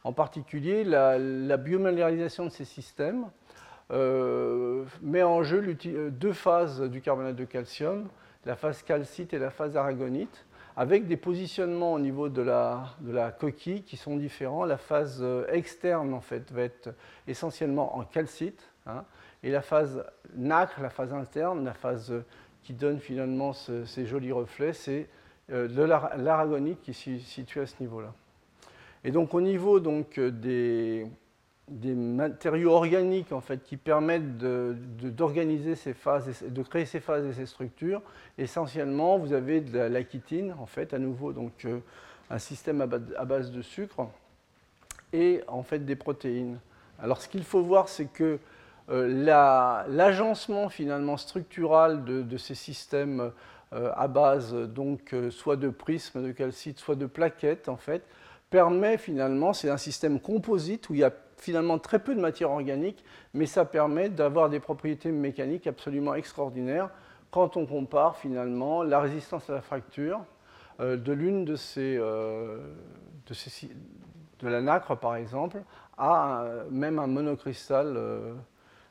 En 0.04 0.12
particulier, 0.12 0.84
la, 0.84 1.18
la 1.18 1.56
de 1.56 2.48
ces 2.48 2.64
systèmes 2.64 3.24
euh, 3.90 4.84
met 5.00 5.24
en 5.24 5.42
jeu 5.42 5.76
deux 6.12 6.32
phases 6.32 6.80
du 6.82 7.00
carbonate 7.00 7.34
de 7.34 7.44
calcium, 7.44 8.06
la 8.44 8.56
phase 8.56 8.82
calcite 8.82 9.34
et 9.34 9.38
la 9.38 9.50
phase 9.50 9.76
aragonite, 9.76 10.44
avec 10.76 11.06
des 11.06 11.16
positionnements 11.16 11.92
au 11.92 11.98
niveau 11.98 12.28
de 12.28 12.42
la, 12.42 12.96
coquille 13.38 13.82
qui 13.82 13.96
sont 13.96 14.16
différents. 14.16 14.64
La 14.64 14.78
phase 14.78 15.18
euh, 15.20 15.44
externe, 15.52 16.14
en 16.14 16.20
fait, 16.20 16.50
va 16.50 16.62
être 16.62 16.94
essentiellement 17.26 17.96
en 17.96 18.04
calcite, 18.04 18.70
hein, 18.86 19.04
et 19.42 19.50
la 19.50 19.62
phase 19.62 20.04
nacre, 20.34 20.80
la 20.80 20.90
phase 20.90 21.12
interne, 21.12 21.64
la 21.64 21.74
phase 21.74 22.12
qui 22.62 22.72
donne 22.72 23.00
finalement 23.00 23.52
ces 23.52 24.06
jolis 24.06 24.32
reflets, 24.32 24.72
c'est 24.72 25.08
euh, 25.50 25.68
l'aragonite 26.16 26.80
qui 26.80 26.92
est 26.92 27.18
situé 27.18 27.60
à 27.60 27.66
ce 27.66 27.74
niveau-là. 27.80 28.14
Et 29.04 29.10
donc 29.10 29.34
au 29.34 29.40
niveau 29.40 29.80
donc, 29.80 30.20
des, 30.20 31.06
des 31.72 31.94
matériaux 31.94 32.72
organiques 32.72 33.32
en 33.32 33.40
fait, 33.40 33.62
qui 33.62 33.76
permettent 33.76 34.38
d'organiser 34.38 35.74
ces 35.74 35.94
phases, 35.94 36.42
de 36.42 36.62
créer 36.62 36.86
ces 36.86 37.00
phases 37.00 37.26
et 37.26 37.32
ces 37.32 37.46
structures, 37.46 38.02
essentiellement 38.38 39.18
vous 39.18 39.32
avez 39.32 39.60
de 39.60 39.78
la, 39.78 40.08
chitine, 40.08 40.54
en 40.58 40.66
fait, 40.66 40.94
à 40.94 40.98
nouveau 40.98 41.32
donc, 41.32 41.64
euh, 41.64 41.78
un 42.30 42.38
système 42.38 42.80
à 42.80 43.24
base 43.24 43.50
de 43.50 43.62
sucre, 43.62 44.08
et 45.12 45.42
en 45.48 45.62
fait 45.62 45.80
des 45.80 45.96
protéines. 45.96 46.58
Alors 47.02 47.20
ce 47.20 47.28
qu'il 47.28 47.44
faut 47.44 47.62
voir, 47.62 47.88
c'est 47.88 48.06
que 48.06 48.38
euh, 48.90 49.86
l'agencement 49.88 50.68
finalement 50.68 51.16
structural 51.16 52.04
de, 52.04 52.36
ces 52.36 52.54
systèmes 52.54 53.32
euh, 53.72 53.90
à 53.94 54.08
base 54.08 54.54
donc 54.54 55.14
soit 55.30 55.56
de 55.56 55.68
prismes 55.68 56.22
de 56.22 56.32
calcite, 56.32 56.78
soit 56.78 56.96
de 56.96 57.06
plaquettes 57.06 57.68
en 57.68 57.76
fait, 57.76 58.02
permet 58.50 58.98
finalement, 58.98 59.52
c'est 59.52 59.70
un 59.70 59.78
système 59.78 60.20
composite 60.20 60.90
où 60.90 60.94
il 60.94 61.00
y 61.00 61.04
a 61.04 61.12
finalement 61.42 61.78
très 61.78 61.98
peu 61.98 62.14
de 62.14 62.20
matière 62.20 62.50
organique, 62.50 63.04
mais 63.34 63.46
ça 63.46 63.64
permet 63.64 64.08
d'avoir 64.08 64.48
des 64.48 64.60
propriétés 64.60 65.10
mécaniques 65.10 65.66
absolument 65.66 66.14
extraordinaires 66.14 66.90
quand 67.30 67.56
on 67.56 67.66
compare 67.66 68.16
finalement 68.16 68.82
la 68.82 69.00
résistance 69.00 69.48
à 69.50 69.54
la 69.54 69.60
fracture 69.62 70.20
de 70.78 71.12
l'une 71.12 71.44
de 71.44 71.56
ces, 71.56 71.96
de 71.96 73.34
ces, 73.34 73.70
de 74.40 74.48
la 74.48 74.60
nacre 74.60 74.96
par 74.96 75.16
exemple 75.16 75.62
à 75.96 76.44
même 76.70 76.98
un 76.98 77.06
monocristal, 77.06 77.98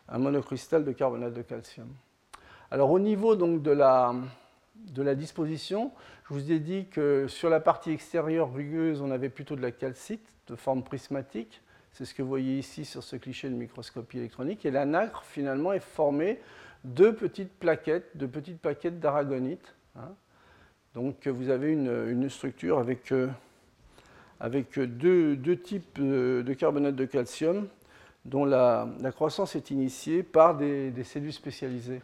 un 0.10 0.20
de 0.20 0.92
carbonate 0.92 1.34
de 1.34 1.42
calcium. 1.42 1.88
Alors 2.72 2.92
au 2.92 3.00
niveau 3.00 3.36
donc 3.36 3.62
de 3.62 3.72
la, 3.72 4.14
de 4.76 5.04
la 5.04 5.16
disposition, 5.16 5.92
je 6.28 6.34
vous 6.34 6.52
ai 6.52 6.60
dit 6.60 6.88
que 6.88 7.28
sur 7.28 7.50
la 7.50 7.60
partie 7.60 7.92
extérieure 7.92 8.54
rugueuse, 8.54 9.02
on 9.02 9.12
avait 9.12 9.30
plutôt 9.30 9.56
de 9.56 9.62
la 9.62 9.72
calcite 9.72 10.26
de 10.48 10.56
forme 10.56 10.84
prismatique. 10.84 11.62
C'est 11.92 12.06
ce 12.06 12.14
que 12.14 12.22
vous 12.22 12.30
voyez 12.30 12.58
ici 12.58 12.86
sur 12.86 13.04
ce 13.04 13.16
cliché 13.16 13.50
de 13.50 13.56
microscopie 13.56 14.18
électronique. 14.18 14.66
Et 14.66 14.72
la 14.72 14.86
nacre, 14.86 15.24
finalement, 15.24 15.74
est 15.74 15.80
formée 15.80 16.40
de 16.84 17.12
petites 17.12 17.52
plaquettes, 17.52 18.16
de 18.16 18.26
petites 18.26 18.60
plaquettes 18.60 19.00
d'aragonite. 19.00 19.76
Hein. 19.98 20.14
Donc 20.94 21.28
vous 21.28 21.50
avez 21.50 21.72
une, 21.72 22.30
structure 22.30 22.80
avec, 22.80 23.12
euh, 23.12 23.28
deux, 24.42 25.58
types 25.58 26.02
de 26.02 26.54
carbonate 26.54 26.96
de 26.96 27.06
calcium 27.06 27.68
dont 28.26 28.46
la, 28.46 28.88
croissance 29.14 29.56
est 29.56 29.72
initiée 29.72 30.24
par 30.24 30.58
des 30.58 31.04
cellules 31.04 31.34
spécialisées. 31.34 32.02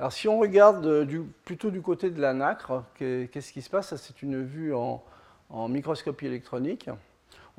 Alors 0.00 0.14
si 0.14 0.28
on 0.28 0.38
regarde 0.38 0.86
euh, 0.86 1.24
plutôt 1.44 1.70
du 1.70 1.82
côté 1.82 2.08
de 2.08 2.22
la 2.22 2.32
nacre, 2.32 2.84
qu'est-ce 2.94 3.52
qui 3.52 3.60
se 3.60 3.68
passe? 3.68 3.94
C'est 3.96 4.22
une 4.22 4.42
vue 4.42 4.72
en, 4.74 5.04
microscopie 5.68 6.24
électronique. 6.24 6.88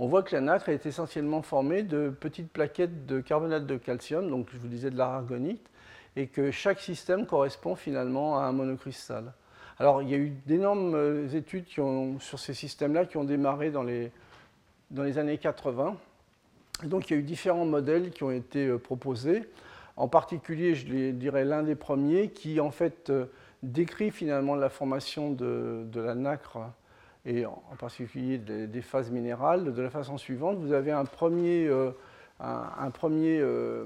On 0.04 0.08
voit 0.08 0.24
que 0.24 0.36
la 0.36 0.42
nacre 0.42 0.70
est 0.70 0.88
essentiellement 0.88 1.44
formée 1.44 1.84
de 1.84 2.10
petites 2.10 2.52
plaquettes 2.52 3.06
de 3.06 3.20
carbonate 3.22 3.68
de 3.68 3.78
calcium, 3.78 4.32
donc 4.32 4.48
je 4.52 4.58
vous 4.58 4.68
disais 4.68 4.90
de 4.90 4.98
l'aragonite, 4.98 5.70
et 6.16 6.26
que 6.26 6.50
chaque 6.50 6.80
système 6.80 7.28
correspond 7.28 7.76
finalement 7.76 8.40
à 8.40 8.46
un 8.46 8.52
monocristal. 8.52 9.32
Alors 9.78 10.02
il 10.02 10.10
y 10.10 10.16
a 10.16 10.18
eu 10.18 10.34
d'énormes 10.48 10.96
euh, 10.96 11.30
études 11.30 11.68
sur 11.68 12.40
ces 12.40 12.56
systèmes-là 12.56 13.06
qui 13.06 13.18
ont 13.18 13.24
démarré 13.24 13.70
dans 13.70 13.84
les, 13.84 14.12
dans 14.90 15.04
les 15.04 15.20
années 15.20 15.38
80. 15.38 15.96
donc 16.86 17.12
il 17.12 17.14
y 17.14 17.16
a 17.18 17.20
eu 17.20 17.24
différents 17.24 17.68
modèles 17.68 18.10
qui 18.10 18.24
ont 18.24 18.32
été 18.32 18.66
euh, 18.66 18.80
proposés. 18.80 19.44
En 19.98 20.08
particulier, 20.08 20.74
je 20.74 21.12
dirais 21.12 21.46
l'un 21.46 21.62
des 21.62 21.76
premiers 21.76 22.30
qui 22.30 22.60
en 22.60 22.72
fait 22.72 23.12
euh, 23.12 23.26
décrit 23.62 24.10
finalement 24.10 24.56
la 24.56 24.70
formation 24.70 25.30
de, 25.30 25.86
la 25.94 26.16
nacre 26.16 26.58
et 27.26 27.46
en 27.46 27.76
particulier 27.78 28.38
des, 28.38 28.82
phases 28.82 29.12
minérales 29.12 29.74
de 29.74 29.82
la 29.82 29.90
façon 29.90 30.18
suivante. 30.18 30.58
Vous 30.58 30.74
avez 30.74 30.92
un 30.92 31.06
premier, 31.06 31.68
euh, 31.68 31.92
euh, 32.42 33.86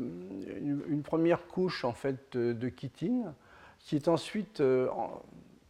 une, 0.88 1.04
première 1.04 1.46
couche 1.48 1.84
en 1.84 1.94
fait 1.94 2.38
de, 2.38 2.72
chitine 2.80 3.34
qui 3.80 3.96
est 3.96 4.08
ensuite 4.08 4.64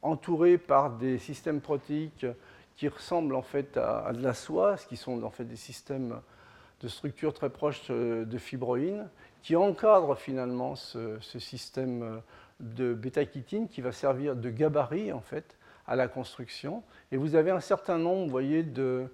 entourée 0.02 0.58
par 0.58 0.92
des 0.92 1.18
systèmes 1.18 1.60
protéiques 1.60 2.26
qui 2.76 2.88
ressemblent 2.88 3.36
en 3.36 3.42
fait 3.42 3.78
à, 3.78 4.14
de 4.14 4.22
la 4.22 4.34
soie, 4.34 4.76
qui 4.78 4.98
sont 4.98 5.24
en 5.24 5.32
fait 5.32 5.46
des 5.46 5.56
systèmes 5.56 6.20
de 6.82 6.88
structure 6.88 7.34
très 7.34 7.50
proches 7.50 7.90
de 7.90 8.38
fibroïnes 8.38 9.08
qui 9.46 9.56
encadre 9.56 10.18
finalement 10.18 10.76
ce, 10.76 11.20
système 11.38 12.02
euh, 12.02 12.18
de 12.60 12.96
bêta-chitine 12.96 13.68
qui 13.68 13.80
va 13.82 13.92
servir 13.92 14.36
de 14.36 14.50
gabarit 14.50 15.12
en 15.12 15.22
fait 15.22 15.56
à 15.88 15.96
la 15.96 16.08
construction. 16.08 16.84
Et 17.12 17.18
vous 17.18 17.36
avez 17.36 17.52
un 17.52 17.60
certain 17.60 17.98
nombre, 17.98 18.26
vous 18.26 18.32
voyez, 18.32 18.64
de, 18.64 19.10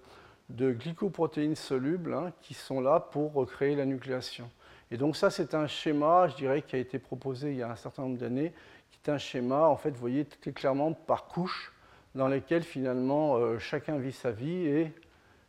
glycoprotéines 0.49 1.55
solubles 1.55 2.13
hein, 2.13 2.31
qui 2.41 2.53
sont 2.53 2.81
là 2.81 2.99
pour 2.99 3.33
recréer 3.33 3.75
la 3.75 3.85
nucléation. 3.85 4.49
Et 4.89 4.97
donc 4.97 5.15
ça, 5.15 5.29
c'est 5.29 5.53
un 5.53 5.67
schéma, 5.67 6.27
je 6.27 6.35
dirais, 6.35 6.61
qui 6.61 6.75
a 6.75 6.79
été 6.79 6.99
proposé 6.99 7.51
il 7.51 7.57
y 7.57 7.63
a 7.63 7.71
un 7.71 7.75
certain 7.75 8.03
nombre 8.03 8.17
d'années, 8.17 8.53
qui 8.91 8.99
est 9.05 9.11
un 9.11 9.17
schéma, 9.17 9.67
en 9.67 9.77
fait, 9.77 9.91
vous 9.91 9.99
voyez, 9.99 10.25
très 10.25 10.51
clairement 10.51 10.93
par 10.93 11.25
couche, 11.25 11.73
dans 12.13 12.27
lequel 12.27 12.63
finalement 12.63 13.37
euh, 13.37 13.57
chacun 13.57 13.97
vit 13.97 14.11
sa 14.11 14.31
vie 14.31 14.67
et 14.67 14.91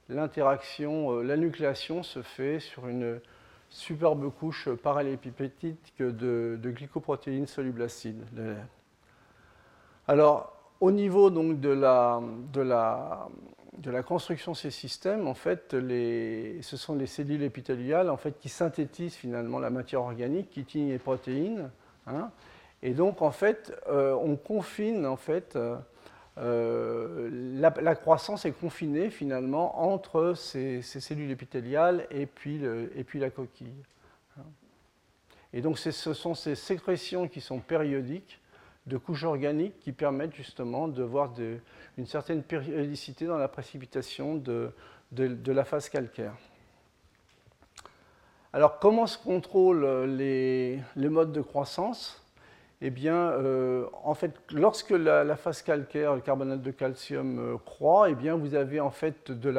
l'interaction, 0.09 1.11
euh, 1.11 1.23
la 1.23 1.37
nucléation 1.37 2.05
se 2.05 2.23
fait 2.23 2.61
sur 2.61 2.87
une, 2.87 3.21
superbe 3.73 4.31
couche 4.31 4.69
parallélépipédique 4.69 5.95
de, 5.99 6.59
de 6.61 6.71
glycoprotéines 6.71 7.47
solubles 7.47 7.83
acides. 7.83 8.25
Alors, 10.07 10.62
au 10.83 10.91
niveau 10.91 11.31
donc 11.31 11.61
de 11.61 11.69
la, 11.69 12.21
de 12.53 12.61
la, 12.61 13.29
de 13.79 13.91
la 13.93 14.03
construction 14.03 14.51
de 14.51 14.57
ces 14.57 14.73
systèmes, 14.73 15.29
en 15.29 15.35
fait, 15.35 15.75
les, 15.75 16.61
ce 16.61 16.77
sont 16.77 16.97
les 16.97 17.07
cellules 17.07 17.45
épithéliales 17.45 18.11
en 18.11 18.17
fait, 18.17 18.37
qui 18.41 18.49
synthétisent 18.49 19.15
finalement 19.15 19.61
la 19.61 19.71
matière 19.71 20.03
organique, 20.03 20.53
chitine 20.53 20.91
et 20.91 20.99
protéines. 20.99 21.71
Hein. 22.09 22.33
et 22.83 22.95
donc, 22.95 23.23
en 23.23 23.31
fait, 23.31 23.73
euh, 23.87 24.13
on 24.15 24.35
confine 24.35 25.07
en 25.07 25.17
fait, 25.17 25.55
euh, 25.55 25.77
euh, 26.39 27.31
la, 27.61 27.95
croissance 27.95 28.45
est 28.45 28.51
confinée 28.51 29.11
finalement 29.11 29.85
entre 29.85 30.35
ces, 30.35 30.83
cellules 30.83 31.31
épithéliales 31.31 32.09
et 32.11 32.27
puis, 32.27 32.61
et 32.97 33.05
puis, 33.05 33.21
la 33.21 33.31
coquille. 33.31 33.85
Et 35.53 35.61
donc 35.61 35.79
ce 35.79 35.93
sont 35.93 36.35
ces 36.35 36.57
sécrétions 36.57 37.29
qui 37.29 37.41
sont 37.41 37.61
périodiques 37.61 38.42
de 38.87 38.97
couches 38.97 39.25
organiques 39.25 39.79
qui 39.81 39.93
permettent 39.93 40.35
justement 40.35 40.89
de 40.89 41.03
voir 41.03 41.33
une 41.97 42.07
certaine 42.07 42.43
périodicité 42.43 43.27
dans 43.27 43.39
la 43.39 43.49
précipitation 43.49 44.37
de, 44.37 44.73
de 45.13 45.53
la 45.53 45.65
phase 45.65 45.89
calcaire. 45.89 46.35
Alors 48.53 48.79
comment 48.79 49.07
se 49.07 49.17
contrôlent 49.17 50.05
les, 50.17 50.81
les 50.97 51.09
modes 51.09 51.33
de 51.33 51.41
croissance? 51.41 52.23
Eh 52.85 52.91
bien, 52.91 53.15
euh, 53.15 53.87
en 54.03 54.15
fait, 54.15 54.35
lorsque 54.51 54.91
la, 54.91 55.37
phase 55.37 55.63
calcaire, 55.63 56.17
le 56.17 56.21
carbonate 56.21 56.63
de 56.63 56.73
calcium 56.73 57.39
euh, 57.39 57.57
croît, 57.57 58.11
eh 58.11 58.17
bien, 58.17 58.35
vous 58.35 58.57
avez 58.57 58.81
en 58.81 58.91
fait 58.91 59.31
deux 59.31 59.55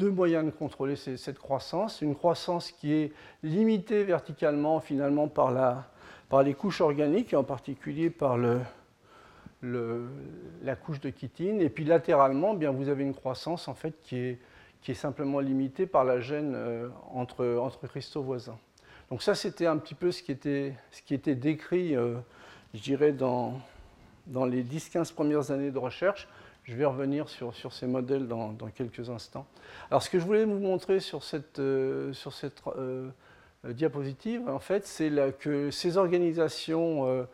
moyens 0.00 0.46
de 0.46 0.50
contrôler 0.50 0.96
cette 0.96 1.38
croissance. 1.38 2.00
Une 2.00 2.14
croissance 2.14 2.72
qui 2.72 2.94
est 2.94 3.12
limitée 3.42 4.02
verticalement 4.02 4.80
finalement 4.80 5.28
par, 5.28 5.52
les 6.44 6.54
couches 6.54 6.80
organiques, 6.80 7.32
et 7.32 7.36
en 7.36 7.44
particulier 7.44 8.10
par 8.10 8.36
la 9.62 10.76
couche 10.76 11.00
de 11.00 11.12
chitine. 11.16 11.60
Et 11.60 11.68
puis 11.68 11.84
latéralement, 11.84 12.52
eh 12.54 12.56
bien, 12.56 12.70
vous 12.70 12.88
avez 12.88 13.04
une 13.04 13.14
croissance 13.14 13.68
en 13.68 13.74
fait 13.74 13.94
qui 14.02 14.16
est, 14.16 14.38
simplement 14.94 15.40
limitée 15.40 15.84
par 15.84 16.04
la 16.04 16.20
gêne 16.20 16.52
euh, 16.54 16.88
entre 17.12 17.88
cristaux 17.88 18.22
voisins. 18.22 18.56
Donc 19.10 19.20
ça, 19.20 19.34
c'était 19.34 19.66
un 19.66 19.78
petit 19.78 19.94
peu 19.94 20.12
ce 20.12 20.22
qui 20.22 20.30
était, 20.30 20.74
ce 20.92 21.02
qui 21.02 21.12
était 21.14 21.34
décrit, 21.34 21.96
euh, 21.96 22.14
je 22.72 22.80
dirais, 22.80 23.12
dans, 23.12 23.60
dans 24.28 24.44
les 24.44 24.62
10-15 24.62 25.12
premières 25.12 25.50
années 25.50 25.72
de 25.72 25.78
recherche. 25.78 26.28
Je 26.64 26.74
vais 26.74 26.84
revenir 26.84 27.28
sur, 27.28 27.54
sur 27.54 27.72
ces 27.72 27.86
modèles 27.86 28.26
dans, 28.26 28.52
dans, 28.52 28.66
quelques 28.68 29.08
instants. 29.10 29.46
Alors 29.90 30.02
ce 30.02 30.10
que 30.10 30.18
je 30.18 30.24
voulais 30.24 30.44
vous 30.44 30.58
montrer 30.58 30.98
sur 30.98 31.22
cette, 31.22 31.60
euh, 31.60 32.12
sur 32.12 32.32
cette 32.32 32.62
diapositive, 33.72 34.48
en 34.48 34.58
fait, 34.58 34.86
c'est 34.86 35.10
que 35.38 35.70
ces 35.70 35.96
organisations 35.96 37.26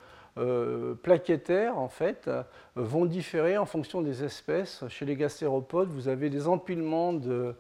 plaquettaires, 1.02 1.78
en 1.78 1.88
fait, 1.88 2.30
vont 2.76 3.04
différer 3.04 3.58
en 3.58 3.66
fonction 3.66 4.00
des 4.02 4.24
espèces. 4.24 4.84
Chez 4.88 5.04
les 5.04 5.16
gastéropodes, 5.16 5.90
vous 5.90 6.08
avez 6.08 6.30
des 6.30 6.48
empilements 6.48 7.12
de, 7.12 7.54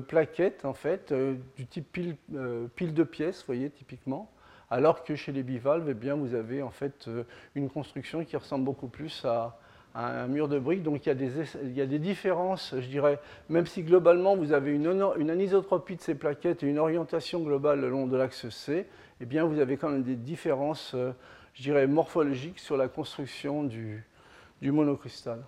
plaquettes, 0.00 0.64
en 0.64 0.74
fait, 0.74 1.12
euh, 1.12 1.34
du 1.56 1.66
type 1.66 1.90
pile, 1.90 2.16
euh, 2.34 2.66
pile, 2.76 2.94
de 2.94 3.02
pièces, 3.02 3.44
voyez, 3.44 3.70
typiquement, 3.70 4.30
alors 4.70 5.02
que 5.02 5.16
chez 5.16 5.32
les 5.32 5.42
bivalves, 5.42 5.88
eh 5.88 5.94
bien, 5.94 6.14
vous 6.14 6.34
avez 6.34 6.62
en 6.62 6.70
fait 6.70 7.08
euh, 7.08 7.24
une 7.54 7.68
construction 7.68 8.24
qui 8.24 8.36
ressemble 8.36 8.64
beaucoup 8.64 8.88
plus 8.88 9.24
à, 9.24 9.58
un 9.94 10.26
mur 10.26 10.48
de 10.48 10.58
briques. 10.58 10.82
Donc 10.82 11.06
il 11.06 11.08
y, 11.08 11.12
a 11.12 11.14
des, 11.14 11.30
il 11.64 11.76
y, 11.76 11.80
a 11.80 11.86
des, 11.86 11.98
différences, 11.98 12.74
je 12.78 12.86
dirais, 12.86 13.18
même 13.48 13.66
si 13.66 13.82
globalement 13.82 14.36
vous 14.36 14.52
avez 14.52 14.72
une, 14.72 14.86
une, 15.18 15.30
anisotropie 15.30 15.96
de 15.96 16.02
ces 16.02 16.14
plaquettes 16.14 16.62
et 16.62 16.66
une 16.66 16.78
orientation 16.78 17.40
globale 17.40 17.80
le 17.80 17.90
long 17.90 18.06
de 18.06 18.16
l'axe 18.16 18.48
C, 18.48 18.86
eh 19.20 19.26
bien, 19.26 19.44
vous 19.44 19.60
avez 19.60 19.76
quand 19.76 19.90
même 19.90 20.02
des 20.02 20.16
différences, 20.16 20.96
je 21.54 21.62
dirais, 21.62 21.86
morphologiques 21.86 22.58
sur 22.58 22.76
la 22.76 22.88
construction 22.88 23.62
du, 23.62 24.04
du 24.60 24.72
monocristal. 24.72 25.44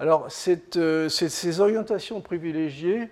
Alors, 0.00 0.28
euh, 0.76 1.08
ces 1.08 1.60
orientations 1.60 2.20
privilégiées, 2.20 3.08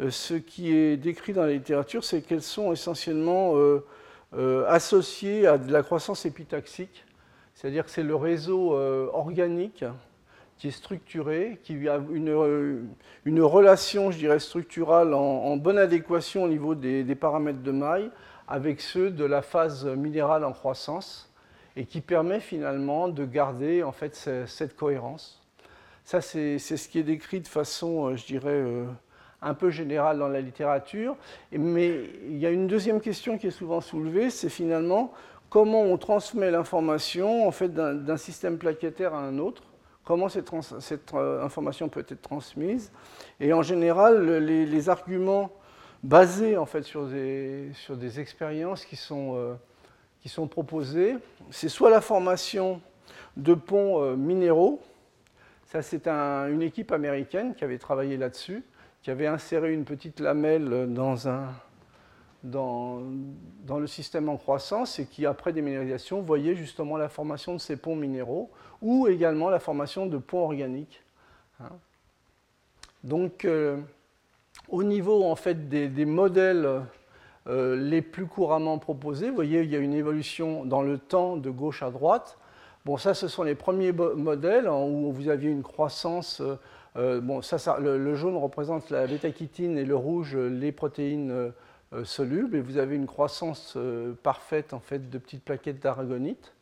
euh, 0.00 0.10
ce 0.10 0.34
qui 0.34 0.76
est 0.76 0.98
décrit 0.98 1.32
dans 1.32 1.44
la 1.44 1.52
littérature, 1.52 2.04
c'est 2.04 2.20
qu'elles 2.20 2.42
sont 2.42 2.72
essentiellement 2.72 3.54
euh, 3.56 4.66
associées 4.68 5.46
à 5.46 5.56
de 5.56 5.72
la 5.72 5.82
croissance 5.82 6.26
épitaxique, 6.26 7.05
c'est-à-dire 7.56 7.84
que 7.84 7.90
c'est 7.90 8.04
le 8.04 8.14
réseau 8.14 8.74
organique 9.12 9.84
qui 10.58 10.68
est 10.68 10.72
structuré, 10.72 11.58
qui 11.62 11.88
a 11.88 12.00
une, 12.10 13.42
relation, 13.42 14.10
je 14.10 14.18
dirais, 14.18 14.38
structurale 14.38 15.12
en, 15.12 15.56
bonne 15.56 15.78
adéquation 15.78 16.44
au 16.44 16.48
niveau 16.48 16.74
des, 16.74 17.14
paramètres 17.14 17.62
de 17.62 17.72
maille 17.72 18.10
avec 18.48 18.80
ceux 18.80 19.10
de 19.10 19.24
la 19.24 19.42
phase 19.42 19.86
minérale 19.86 20.44
en 20.44 20.52
croissance 20.52 21.32
et 21.76 21.84
qui 21.84 22.00
permet 22.00 22.40
finalement 22.40 23.08
de 23.08 23.24
garder 23.24 23.82
en 23.82 23.92
fait 23.92 24.14
cette 24.46 24.76
cohérence. 24.76 25.42
Ça, 26.04 26.20
c'est 26.20 26.58
ce 26.58 26.88
qui 26.88 27.00
est 27.00 27.02
décrit 27.02 27.40
de 27.40 27.48
façon, 27.48 28.06
euh, 28.06 28.16
je 28.16 28.24
dirais, 28.26 28.50
euh, 28.50 28.84
un 29.42 29.54
peu 29.54 29.70
générale 29.70 30.18
dans 30.18 30.28
la 30.28 30.40
littérature. 30.40 31.16
Mais 31.50 32.00
il 32.28 32.38
y 32.38 32.46
a 32.46 32.50
une 32.50 32.68
deuxième 32.68 33.00
question 33.00 33.38
qui 33.38 33.48
est 33.48 33.50
souvent 33.50 33.80
soulevée, 33.80 34.30
c'est 34.30 34.48
finalement 34.48 35.12
comment 35.50 35.82
on 35.82 35.96
transmet 35.96 36.50
l'information 36.50 37.46
en 37.46 37.50
fait, 37.50 37.68
d'un 37.68 38.16
système 38.16 38.58
plaquettaire 38.58 39.14
à 39.14 39.20
un 39.20 39.38
autre, 39.38 39.62
comment 40.04 40.28
cette, 40.28 40.52
euh, 41.14 41.44
information 41.44 41.88
peut 41.88 42.04
être 42.08 42.22
transmise. 42.22 42.92
Et 43.40 43.52
en 43.52 43.62
général, 43.62 44.38
les, 44.38 44.88
arguments 44.88 45.50
basés 46.02 46.56
en 46.56 46.66
fait, 46.66 46.82
sur, 46.82 47.06
des, 47.06 47.70
sur 47.74 47.96
des 47.96 48.20
expériences 48.20 48.84
qui 48.84 48.96
sont, 48.96 49.34
euh, 49.36 49.54
qui 50.20 50.28
sont 50.28 50.46
proposées, 50.46 51.16
c'est 51.50 51.68
soit 51.68 51.90
la 51.90 52.00
formation 52.00 52.80
de 53.36 53.54
ponts 53.54 54.02
euh, 54.02 54.16
minéraux, 54.16 54.80
ça 55.66 55.82
c'est 55.82 56.06
une 56.06 56.62
équipe 56.62 56.92
américaine 56.92 57.54
qui 57.54 57.64
avait 57.64 57.78
travaillé 57.78 58.16
là-dessus, 58.16 58.62
qui 59.02 59.10
avait 59.10 59.26
inséré 59.26 59.72
une 59.72 59.84
petite 59.84 60.20
lamelle 60.20 60.92
dans 60.92 61.28
un, 61.28 61.48
dans, 62.42 63.00
le 63.68 63.86
système 63.86 64.28
en 64.28 64.36
croissance 64.36 64.98
et 64.98 65.06
qui, 65.06 65.26
après 65.26 65.52
déminéralisation, 65.52 66.20
voyait 66.20 66.54
justement 66.54 66.96
la 66.96 67.08
formation 67.08 67.54
de 67.54 67.58
ces 67.58 67.76
ponts 67.76 67.96
minéraux 67.96 68.50
ou 68.82 69.08
également 69.08 69.50
la 69.50 69.58
formation 69.58 70.06
de 70.06 70.18
ponts 70.18 70.44
organiques. 70.44 71.02
Hein. 71.60 71.70
Donc, 73.04 73.44
euh, 73.44 73.78
au 74.68 74.82
niveau 74.82 75.24
en 75.24 75.36
fait 75.36 75.68
des, 75.68 76.04
modèles 76.04 76.82
euh, 77.46 77.76
les 77.76 78.02
plus 78.02 78.26
couramment 78.26 78.78
proposés, 78.78 79.28
vous 79.28 79.34
voyez, 79.34 79.62
il 79.62 79.70
y 79.70 79.76
a 79.76 79.78
une 79.78 79.94
évolution 79.94 80.64
dans 80.64 80.82
le 80.82 80.98
temps 80.98 81.36
de 81.36 81.50
gauche 81.50 81.82
à 81.82 81.90
droite. 81.90 82.38
Bon, 82.84 82.96
ça, 82.96 83.14
ce 83.14 83.28
sont 83.28 83.42
les 83.42 83.54
premiers 83.56 83.92
modèles 83.92 84.68
où 84.68 85.10
vous 85.12 85.28
aviez 85.28 85.50
une 85.50 85.62
croissance. 85.62 86.40
Euh, 86.96 87.20
bon, 87.20 87.42
ça, 87.42 87.78
le, 87.80 88.14
jaune 88.14 88.36
représente 88.36 88.90
la 88.90 89.06
bêta-chitine 89.06 89.76
et 89.76 89.84
le 89.84 89.96
rouge 89.96 90.36
les 90.36 90.70
protéines 90.70 91.52
soluble 92.04 92.56
et 92.56 92.60
vous 92.60 92.78
avez 92.78 92.96
une 92.96 93.06
croissance 93.06 93.74
euh, 93.76 94.12
parfaite 94.22 94.72
en 94.72 94.80
fait, 94.80 95.10
de 95.10 95.18
petites 95.18 95.44
plaquettes 95.44 95.80
d'aragonite. 95.80 96.52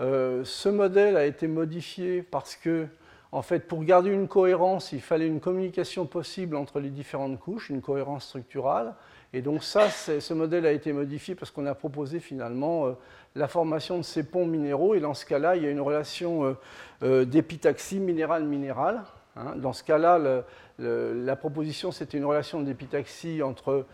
Euh, 0.00 0.44
ce 0.44 0.68
modèle 0.68 1.16
a 1.16 1.24
été 1.24 1.48
modifié 1.48 2.22
parce 2.22 2.56
que, 2.56 2.86
en 3.32 3.42
fait, 3.42 3.66
pour 3.66 3.82
garder 3.84 4.10
une 4.10 4.28
cohérence, 4.28 4.92
il 4.92 5.00
fallait 5.00 5.26
une 5.26 5.40
communication 5.40 6.06
possible 6.06 6.56
entre 6.56 6.80
les 6.80 6.90
différentes 6.90 7.38
couches, 7.38 7.70
une 7.70 7.82
cohérence 7.82 8.26
structurale. 8.26 8.94
Et 9.32 9.42
donc 9.42 9.62
ça, 9.62 9.90
ce 9.90 10.34
modèle 10.34 10.64
a 10.64 10.72
été 10.72 10.92
modifié 10.92 11.34
parce 11.34 11.50
qu'on 11.50 11.66
a 11.66 11.74
proposé 11.74 12.18
finalement 12.20 12.96
la 13.34 13.46
formation 13.46 13.98
de 13.98 14.02
ces 14.02 14.22
ponts 14.22 14.46
minéraux. 14.46 14.94
Et 14.94 15.00
dans 15.00 15.12
ce 15.12 15.26
cas-là, 15.26 15.56
il 15.56 15.64
y 15.64 15.66
a 15.66 15.70
une 15.70 15.82
relation 15.82 16.56
d'épitaxie 17.02 17.98
minérale-minérale. 17.98 19.02
Hein. 19.36 19.56
Dans 19.56 19.74
ce 19.74 19.84
cas-là, 19.84 20.42
la 20.78 21.36
proposition, 21.36 21.92
c'était 21.92 22.16
une 22.16 22.24
relation 22.24 22.62
d'épitaxie 22.62 23.42
entre 23.42 23.84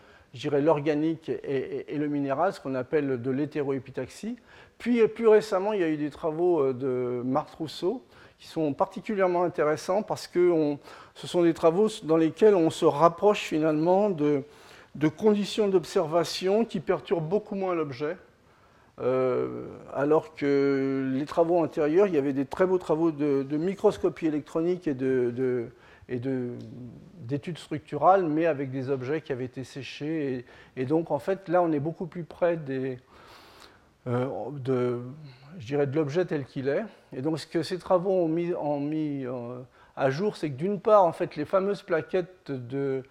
dirais, 0.40 0.60
l'organique 0.60 1.28
et, 1.28 1.96
le 1.96 2.08
minéral, 2.08 2.52
ce 2.52 2.60
qu'on 2.60 2.74
appelle 2.74 3.22
de 3.22 3.30
l'hétéroépitaxie. 3.30 4.36
Puis, 4.78 5.06
plus 5.08 5.28
récemment, 5.28 5.72
il 5.72 5.80
y 5.80 5.84
a 5.84 5.88
eu 5.88 5.96
des 5.96 6.10
travaux 6.10 6.60
euh, 6.60 6.72
de 6.72 7.22
Marthe 7.24 7.54
Rousseau 7.54 8.02
qui 8.38 8.48
sont 8.48 8.72
particulièrement 8.72 9.44
intéressants 9.44 10.02
parce 10.02 10.26
que 10.26 10.76
ce 11.14 11.26
sont 11.28 11.44
des 11.44 11.54
travaux 11.54 11.88
dans 12.02 12.16
lesquels 12.16 12.56
on 12.56 12.68
se 12.68 12.84
rapproche 12.84 13.42
finalement 13.42 14.10
de, 14.10 14.42
conditions 15.16 15.68
d'observation 15.68 16.64
qui 16.64 16.80
perturbent 16.80 17.28
beaucoup 17.28 17.54
moins 17.54 17.74
l'objet. 17.74 18.16
Euh, 19.00 19.66
alors 19.94 20.34
que 20.34 21.10
les 21.14 21.26
travaux 21.26 21.58
antérieurs, 21.58 22.08
il 22.08 22.14
y 22.14 22.18
avait 22.18 22.32
des 22.32 22.44
très 22.44 22.66
beaux 22.66 22.78
travaux 22.78 23.12
de, 23.12 23.56
microscopie 23.56 24.26
électronique 24.26 24.88
et 24.88 24.94
de 24.94 25.70
et 26.08 26.20
d'études 27.20 27.58
structurales, 27.58 28.24
mais 28.24 28.46
avec 28.46 28.70
des 28.70 28.90
objets 28.90 29.20
qui 29.20 29.32
avaient 29.32 29.44
été 29.44 29.64
séchés. 29.64 30.44
Et, 30.76 30.84
donc, 30.84 31.10
en 31.10 31.18
fait, 31.18 31.48
là, 31.48 31.62
on 31.62 31.72
est 31.72 31.80
beaucoup 31.80 32.06
plus 32.06 32.24
près 32.24 32.58
euh, 34.06 34.26
de, 34.52 35.00
je 35.58 35.66
dirais, 35.66 35.86
de 35.86 35.96
l'objet 35.96 36.24
tel 36.24 36.44
qu'il 36.44 36.68
est. 36.68 36.84
Et 37.16 37.22
donc, 37.22 37.38
ce 37.38 37.46
que 37.46 37.62
ces 37.62 37.78
travaux 37.78 38.10
ont 38.10 38.28
mis, 38.28 38.52
mis 38.80 39.24
euh, 39.24 39.60
à 39.96 40.10
jour, 40.10 40.36
c'est 40.36 40.50
que 40.50 40.56
d'une 40.56 40.80
part, 40.80 41.04
en 41.04 41.12
fait, 41.12 41.36
les 41.36 41.46
fameuses 41.46 41.82
plaquettes 41.82 42.50
de, 42.50 43.02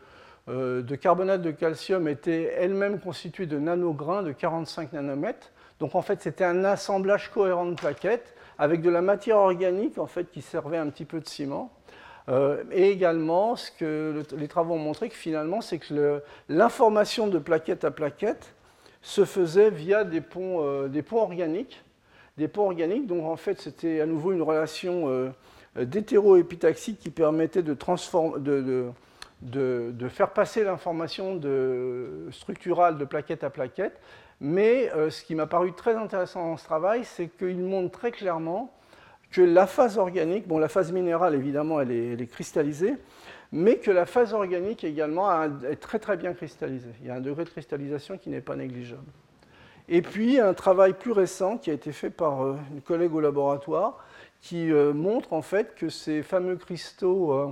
euh, 0.50 0.82
de 0.84 0.96
carbonate 0.96 1.41
de 1.41 1.52
calcium 1.52 2.08
étaient 2.08 2.54
elles-mêmes 2.58 3.00
constituées 3.00 3.48
de 3.48 3.58
nanograins 3.58 4.22
de 4.22 4.34
45 4.34 4.94
nanomètres. 4.94 5.52
Donc, 5.80 5.96
en 5.96 6.02
fait, 6.04 6.22
c'était 6.22 6.46
un 6.46 6.64
assemblage 6.64 7.32
cohérent 7.32 7.66
de 7.66 7.74
plaquettes 7.74 8.36
avec 8.60 8.82
de 8.82 8.89
la 8.91 9.02
matière 9.02 9.38
organique, 9.38 9.98
en 9.98 10.06
fait, 10.06 10.30
qui 10.30 10.41
servait 10.41 10.78
un 10.78 10.89
petit 10.89 11.06
peu 11.06 11.20
de 11.20 11.28
ciment. 11.28 11.72
Euh, 12.30 12.63
et 12.71 12.89
également, 12.89 13.55
ce 13.55 13.71
que 13.71 14.24
les 14.38 14.47
travaux 14.47 14.76
ont 14.76 14.80
montré 14.80 15.09
que 15.09 15.15
finalement, 15.15 15.61
c'est 15.61 15.80
que 15.80 16.21
l'information 16.49 17.28
de 17.28 17.38
plaquette 17.38 17.84
à 17.84 17.91
plaquette 17.91 18.53
se 19.01 19.26
faisait 19.26 19.69
via 19.69 20.03
des 20.03 20.21
ponts, 20.21 20.63
euh, 20.63 20.88
des 20.88 21.01
ponts 21.01 21.21
organiques. 21.21 21.84
Des 22.38 22.47
ponts 22.47 22.65
organiques, 22.65 23.05
donc 23.05 23.26
en 23.26 23.36
fait, 23.36 23.61
c'était 23.61 24.01
à 24.01 24.05
nouveau 24.05 24.32
une 24.32 24.41
relation 24.41 25.07
euh, 25.07 25.30
d'hétéroépitaxie 25.76 26.95
qui 26.95 27.11
permettait 27.11 27.61
de, 27.61 27.76
de, 29.41 30.07
faire 30.09 30.30
passer 30.32 30.63
l'information 30.63 31.39
structurale 32.32 32.97
de 32.97 33.05
plaquette 33.05 33.43
à 33.43 33.51
plaquette. 33.51 33.99
Mais 34.41 34.89
ce 35.09 35.24
qui 35.24 35.36
m'a 35.36 35.45
paru 35.45 35.74
très 35.74 35.95
intéressant 35.95 36.49
dans 36.49 36.57
ce 36.57 36.65
travail, 36.65 37.03
c'est 37.03 37.28
qu'il 37.28 37.59
montre 37.59 37.91
très 37.91 38.11
clairement 38.11 38.74
que 39.34 39.41
la 39.41 39.65
phase 39.65 39.97
organique, 39.97 40.47
bon 40.47 40.59
la 40.59 40.69
phase 40.69 40.91
minérale 40.91 41.34
évidemment 41.34 41.81
elle 41.81 41.91
est, 41.91 42.27
cristallisée, 42.27 42.95
mais 43.51 43.77
que 43.77 43.89
la 43.89 44.05
phase 44.05 44.34
organique 44.34 44.84
également 44.84 45.27
est 45.43 45.75
très 45.75 45.99
très 45.99 46.15
bien 46.15 46.34
cristallisée. 46.34 46.93
Il 47.01 47.07
y 47.07 47.09
a 47.09 47.15
un 47.15 47.19
degré 47.19 47.43
de 47.43 47.49
cristallisation 47.49 48.17
qui 48.17 48.29
n'est 48.29 48.41
pas 48.41 48.55
négligeable. 48.55 49.11
Et 49.89 50.03
puis 50.03 50.39
un 50.39 50.53
travail 50.53 50.93
plus 50.93 51.11
récent 51.11 51.57
qui 51.57 51.71
a 51.71 51.73
été 51.73 51.91
fait 51.91 52.11
par 52.11 52.43
euh, 52.43 52.55
une 52.71 52.81
collègue 52.81 53.13
au 53.13 53.19
laboratoire 53.19 54.05
qui 54.39 54.71
euh, 54.71 54.93
montre 54.93 55.34
en 55.34 55.41
fait 55.41 55.75
que 55.75 55.89
ces 55.89 56.21
fameux 56.21 56.55
cristaux 56.55 57.34
euh, 57.34 57.51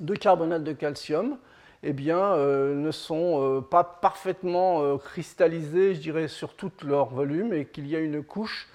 de 0.00 0.14
carbonate 0.14 0.64
de 0.64 0.72
calcium 0.72 1.36
eh 1.82 1.92
bien, 1.92 2.36
ne 2.36 2.90
sont 2.90 3.64
pas 3.70 3.84
parfaitement 3.84 4.96
cristallisés, 4.98 5.94
je 5.94 6.00
dirais, 6.00 6.26
sur 6.26 6.54
tout 6.54 6.72
leur 6.84 7.10
volume 7.10 7.52
et 7.52 7.66
qu'il 7.66 7.86
y 7.86 7.94
a 7.94 8.00
une 8.00 8.24
couche 8.24 8.66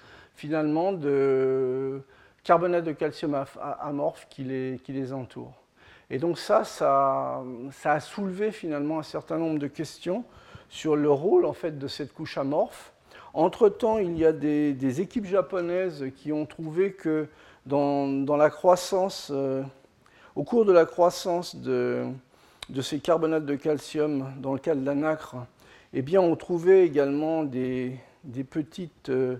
finalement 0.42 0.92
de 0.92 2.02
carbonate 2.42 2.82
de 2.82 2.90
calcium 2.90 3.44
amorphe 3.80 4.26
qui 4.28 4.42
les, 4.42 4.80
qui 4.82 4.92
les 4.92 5.12
entoure. 5.12 5.52
Et 6.10 6.18
donc 6.18 6.36
ça, 6.36 6.64
ça, 6.64 7.44
a 7.84 8.00
soulevé 8.00 8.50
finalement 8.50 8.98
un 8.98 9.04
certain 9.04 9.38
nombre 9.38 9.60
de 9.60 9.68
questions 9.68 10.24
sur 10.68 10.96
le 10.96 11.12
rôle 11.12 11.44
en 11.44 11.52
fait 11.52 11.78
de 11.78 11.86
cette 11.86 12.12
couche 12.12 12.38
amorphe. 12.38 12.92
Entre-temps, 13.34 13.98
il 13.98 14.18
y 14.18 14.24
a 14.24 14.32
des, 14.32 15.00
équipes 15.00 15.26
japonaises 15.26 16.06
qui 16.16 16.32
ont 16.32 16.44
trouvé 16.44 16.92
que 16.92 17.28
dans, 17.64 18.08
dans 18.08 18.36
la 18.36 18.50
croissance, 18.50 19.30
euh, 19.32 19.62
au 20.34 20.42
cours 20.42 20.64
de 20.64 20.72
la 20.72 20.86
croissance 20.86 21.54
de, 21.54 22.06
de, 22.68 22.82
ces 22.82 22.98
carbonates 22.98 23.46
de 23.46 23.54
calcium 23.54 24.32
dans 24.40 24.54
le 24.54 24.58
cas 24.58 24.74
de 24.74 24.84
la 24.84 24.96
nacre, 24.96 25.36
eh 25.92 26.02
bien, 26.02 26.20
on 26.20 26.34
trouvait 26.34 26.84
également 26.84 27.44
des, 27.44 27.96
des 28.24 28.42
petites 28.42 29.08
euh, 29.08 29.36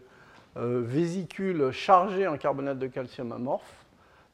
vésicules 0.56 1.70
chargées 1.70 2.26
en 2.26 2.36
carbonate 2.36 2.78
de 2.78 2.86
calcium 2.86 3.32
amorphe. 3.32 3.82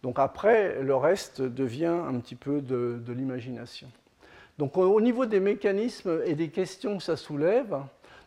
Donc 0.03 0.19
après, 0.19 0.83
le 0.83 0.95
reste 0.95 1.43
devient 1.43 1.87
un 1.87 2.19
petit 2.21 2.37
peu 2.37 2.61
de, 2.61 3.01
l'imagination. 3.09 3.89
Donc 4.59 4.77
au 4.77 5.01
niveau 5.01 5.27
des 5.27 5.41
mécanismes 5.41 6.23
et 6.25 6.35
des 6.35 6.49
questions 6.49 6.99
que 6.99 7.03
ça 7.03 7.16
soulève, 7.16 7.77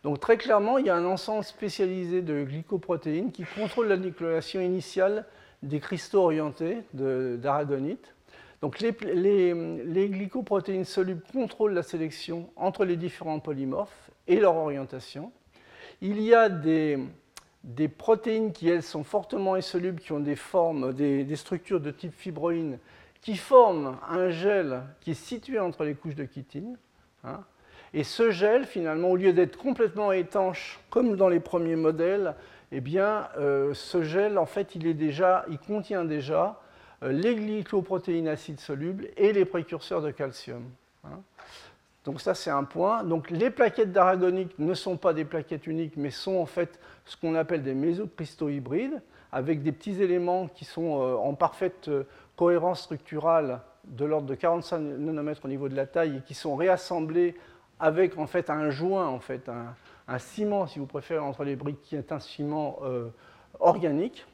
donc 0.04 0.20
très 0.20 0.38
clairement, 0.38 0.78
il 0.78 0.88
y 0.88 0.90
a 0.90 0.96
un 0.96 1.06
ensemble 1.06 1.44
spécialisé 1.44 2.22
de 2.22 2.44
glycoprotéines 2.44 3.32
qui 3.32 3.44
contrôle 3.44 3.88
la 3.88 3.98
nucléation 3.98 4.60
initiale 4.60 5.26
des 5.62 5.80
cristaux 5.80 6.24
orientés 6.24 6.80
d'aragonite. 6.94 8.16
Donc 8.62 8.80
les, 8.80 8.94
les, 9.14 10.10
glycoprotéines 10.10 10.86
solubles 10.86 11.24
contrôlent 11.32 11.74
la 11.74 11.84
sélection 11.84 12.50
entre 12.56 12.86
les 12.86 12.96
différents 12.96 13.40
polymorphes 13.40 14.12
et 14.28 14.40
leur 14.40 14.56
orientation. 14.56 15.32
Il 16.02 16.22
y 16.22 16.34
a 16.34 16.50
des, 16.50 17.00
des 17.64 17.88
protéines 17.88 18.54
qui, 18.54 18.70
elles, 18.70 18.84
sont 18.84 19.04
fortement 19.04 19.54
insolubles, 19.54 20.00
qui 20.00 20.12
ont 20.12 20.20
des 20.20 20.36
formes, 20.36 20.94
des, 20.94 21.36
structures 21.36 21.80
de 21.80 21.92
type 21.92 22.14
fibroïne, 22.14 22.80
qui 23.22 23.36
forment 23.36 23.98
un 24.10 24.30
gel 24.30 24.82
qui 25.02 25.12
est 25.12 25.16
situé 25.16 25.60
entre 25.60 25.84
les 25.84 25.94
couches 25.94 26.16
de 26.16 26.26
chitine. 26.26 26.78
Hein. 27.24 27.44
Et 27.94 28.04
ce 28.04 28.32
gel, 28.32 28.66
finalement, 28.66 29.12
au 29.12 29.16
lieu 29.16 29.34
d'être 29.34 29.58
complètement 29.58 30.12
étanche, 30.12 30.80
comme 30.90 31.16
dans 31.16 31.30
les 31.30 31.40
premiers 31.40 31.76
modèles, 31.76 32.36
eh 32.72 32.80
bien, 32.80 33.28
euh, 33.38 33.74
ce 33.74 34.02
gel, 34.02 34.38
en 34.38 34.46
fait, 34.46 34.76
il, 34.76 35.60
contient 35.68 36.06
déjà 36.06 36.62
euh, 37.04 37.12
les 37.12 37.36
glycoprotéines 37.36 38.30
acides 38.30 38.62
solubles 38.62 39.10
et 39.18 39.34
les 39.34 39.46
précurseurs 39.46 40.02
de 40.02 40.12
calcium. 40.12 40.64
Hein. 41.04 41.22
Donc 42.06 42.20
ça, 42.20 42.34
c'est 42.34 42.50
un 42.50 42.64
point. 42.64 43.04
Donc 43.04 43.30
les 43.30 43.50
plaquettes 43.52 43.92
d'aragonique 43.92 44.58
ne 44.58 44.74
sont 44.74 44.98
pas 44.98 45.14
des 45.14 45.26
plaquettes 45.26 45.68
uniques, 45.68 45.98
mais 45.98 46.10
sont 46.10 46.38
en 46.38 46.46
fait 46.46 46.80
ce 47.06 47.16
qu'on 47.16 47.36
appelle 47.36 47.64
des 47.64 47.76
mésocristaux 47.76 48.50
hybrides, 48.50 49.02
avec 49.32 49.62
des 49.62 49.72
petits 49.72 50.02
éléments 50.02 50.48
qui 50.48 50.66
sont 50.66 51.02
euh, 51.02 51.16
en 51.16 51.34
parfaite 51.36 51.88
euh, 51.88 52.04
cohérence 52.36 52.82
structurale 52.82 53.62
de 53.86 54.06
l'ordre 54.06 54.28
de 54.28 54.36
45 54.36 54.80
nanomètres 54.80 55.46
au 55.46 55.48
niveau 55.48 55.70
de 55.70 55.76
la 55.76 55.86
taille 55.86 56.18
et 56.18 56.22
qui 56.22 56.34
sont 56.34 56.56
réassemblés 56.56 57.36
avec 57.80 58.18
en 58.18 58.28
fait 58.28 58.50
un 58.50 58.70
joint, 58.70 59.08
en 59.08 59.20
fait, 59.20 59.50
un, 59.50 60.20
ciment, 60.20 60.68
si 60.68 60.80
vous 60.80 60.86
préférez, 60.86 61.20
entre 61.20 61.44
les 61.44 61.56
briques 61.56 61.82
qui 61.82 61.96
est 61.96 62.12
un 62.12 62.20
ciment 62.20 62.80
organique. 63.60 64.26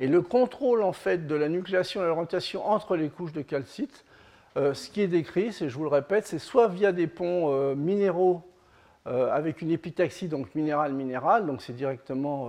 Et 0.00 0.08
le 0.08 0.20
contrôle 0.20 0.82
en 0.82 0.92
fait 0.92 1.26
de 1.26 1.34
la 1.34 1.48
nucléation 1.48 2.02
et 2.02 2.06
l'orientation 2.06 2.66
entre 2.66 2.96
les 2.96 3.08
couches 3.08 3.32
de 3.32 3.42
calcite, 3.42 4.04
ce 4.56 4.90
qui 4.90 5.02
est 5.02 5.06
décrit, 5.06 5.52
c'est, 5.52 5.68
je 5.68 5.76
vous 5.76 5.84
le 5.84 5.90
répète, 5.90 6.26
c'est 6.26 6.38
soit 6.38 6.68
via 6.68 6.92
des 6.92 7.06
ponts 7.06 7.74
minéraux 7.74 8.42
avec 9.04 9.60
une 9.62 9.70
épitaxie, 9.70 10.28
donc 10.28 10.54
minéral-minéral, 10.54 11.46
donc 11.46 11.62
c'est 11.62 11.74
directement 11.74 12.48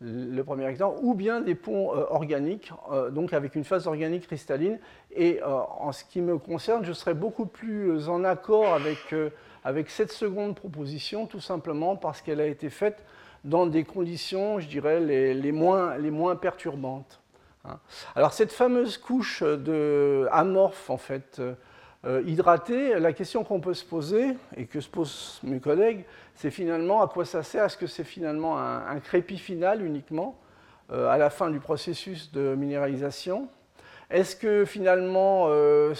le 0.00 0.42
premier 0.42 0.66
exemple, 0.66 0.98
ou 1.02 1.14
bien 1.14 1.40
des 1.40 1.54
ponts 1.54 1.94
euh, 1.94 2.04
organiques, 2.10 2.70
euh, 2.92 3.10
donc 3.10 3.32
avec 3.32 3.54
une 3.54 3.64
phase 3.64 3.86
organique 3.86 4.26
cristalline. 4.26 4.78
Et 5.14 5.40
euh, 5.42 5.46
en 5.46 5.92
ce 5.92 6.04
qui 6.04 6.20
me 6.20 6.38
concerne, 6.38 6.84
je 6.84 6.92
serais 6.92 7.14
beaucoup 7.14 7.46
plus 7.46 8.08
en 8.08 8.24
accord 8.24 8.74
avec, 8.74 9.90
cette 9.90 10.12
seconde 10.12 10.54
proposition, 10.54 11.26
tout 11.26 11.40
simplement 11.40 11.96
parce 11.96 12.20
qu'elle 12.20 12.40
a 12.40 12.46
été 12.46 12.68
faite 12.68 13.02
dans 13.44 13.66
des 13.66 13.84
conditions, 13.84 14.60
je 14.60 14.68
dirais, 14.68 15.00
les 15.00 15.52
moins 15.52 16.36
perturbantes. 16.36 17.20
Hein. 17.68 17.78
Alors 18.14 18.32
cette 18.32 18.52
fameuse 18.52 18.98
couche 18.98 19.42
de 19.42 20.28
amorphe, 20.30 20.90
en 20.90 20.96
fait, 20.96 21.40
euh, 22.06 22.22
hydraté, 22.24 23.00
la 23.00 23.12
question 23.12 23.42
qu'on 23.42 23.60
peut 23.60 23.74
se 23.74 23.84
poser, 23.84 24.36
et 24.56 24.66
que 24.66 24.80
se 24.80 24.88
posent 24.88 25.40
mes 25.42 25.58
collègues, 25.58 26.04
c'est 26.36 26.50
finalement 26.50 27.02
à 27.02 27.08
quoi 27.08 27.24
ça 27.24 27.42
sert? 27.42 27.64
Est-ce 27.64 27.76
que 27.76 27.88
c'est 27.88 28.04
finalement 28.04 28.58
un, 28.58 29.00
crépi 29.00 29.38
final 29.38 29.84
uniquement 29.84 30.38
euh, 30.92 31.08
à 31.08 31.18
la 31.18 31.30
fin 31.30 31.50
du 31.50 31.58
processus 31.58 32.30
de 32.30 32.54
minéralisation? 32.54 33.48
Est-ce 34.10 34.36
que 34.36 34.64
finalement 34.64 35.46
euh, 35.48 35.94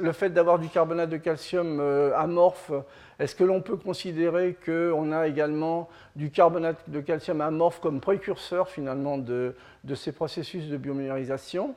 le 0.00 0.12
fait 0.12 0.30
d'avoir 0.30 0.58
du 0.58 0.68
carbonate 0.68 1.10
de 1.10 1.16
calcium 1.16 1.80
amorphe, 2.14 2.70
est-ce 3.18 3.34
que 3.34 3.44
l'on 3.44 3.60
peut 3.60 3.76
considérer 3.76 4.56
qu'on 4.64 5.12
a 5.12 5.26
également 5.26 5.88
du 6.16 6.30
carbonate 6.30 6.88
de 6.88 7.00
calcium 7.00 7.40
amorphe 7.40 7.80
comme 7.80 8.00
précurseur 8.00 8.68
finalement 8.68 9.18
de, 9.18 9.54
ces 9.94 10.12
processus 10.12 10.68
de 10.68 10.76
biominéralisation 10.76 11.74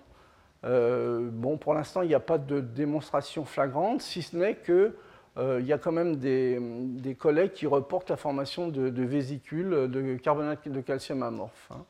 euh, 0.65 1.29
bon, 1.31 1.57
pour 1.57 1.73
l'instant, 1.73 2.01
il 2.01 2.07
n'y 2.07 2.15
a 2.15 2.19
pas 2.19 2.37
de 2.37 2.61
démonstration 2.61 3.43
flagrante, 3.43 4.01
si 4.01 4.21
ce 4.21 4.37
n'est 4.37 4.55
qu'il 4.55 4.93
euh, 5.37 5.61
y 5.61 5.73
a 5.73 5.77
quand 5.77 5.91
même 5.91 6.15
des, 6.15 7.17
collègues 7.19 7.51
qui 7.51 7.67
reportent 7.67 8.09
la 8.09 8.17
formation 8.17 8.69
de, 8.69 9.03
vésicules 9.03 9.89
de 9.89 10.15
carbonate 10.15 10.67
de 10.67 10.81
calcium 10.81 11.23
amorphe. 11.23 11.69
Hein. 11.71 11.83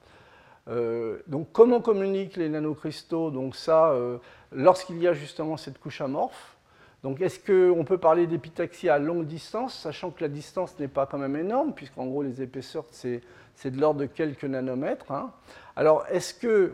Euh, 0.70 1.20
donc, 1.28 1.50
comment 1.52 1.82
communiquent 1.82 2.38
les 2.38 2.50
nanocristaux? 2.50 3.32
Donc, 3.32 3.56
ça, 3.56 3.94
lorsqu'il 4.52 4.98
y 5.02 5.08
a 5.08 5.14
justement 5.14 5.58
cette 5.58 5.80
couche 5.80 6.02
amorphe. 6.02 6.56
Donc, 7.04 7.20
est-ce 7.20 7.40
qu'on 7.40 7.84
peut 7.84 7.98
parler 7.98 8.28
d'épitaxie 8.28 8.88
à 8.88 8.98
longue 8.98 9.26
distance, 9.26 9.78
sachant 9.78 10.10
que 10.10 10.22
la 10.22 10.30
distance 10.30 10.80
n'est 10.80 10.88
pas 10.88 11.06
quand 11.06 11.18
même 11.18 11.36
énorme, 11.36 11.74
puisqu'en 11.74 12.06
gros, 12.06 12.24
les 12.24 12.42
épaisseurs, 12.42 12.86
c'est 12.92 13.22
de 13.66 13.80
l'ordre 13.80 14.00
de 14.00 14.06
quelques 14.06 14.46
nanomètres. 14.46 15.12
Hein. 15.12 15.32
Alors, 15.76 16.06
est-ce 16.10 16.34
que 16.34 16.74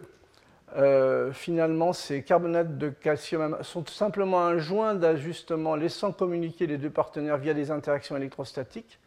euh, 0.78 1.34
finalement, 1.34 1.94
ces 1.94 2.22
carbonates 2.22 2.78
de 2.78 2.90
calcium 2.90 3.58
sont 3.62 3.82
tout 3.82 3.94
simplement 3.94 4.42
un 4.42 4.60
joint 4.60 4.94
d'ajustement 4.94 5.76
laissant 5.76 6.12
communiquer 6.12 6.68
les 6.68 6.78
deux 6.78 6.92
partenaires 6.92 7.38
via 7.38 7.56
des 7.56 7.72
interactions 7.72 8.16
électrostatiques? 8.16 9.00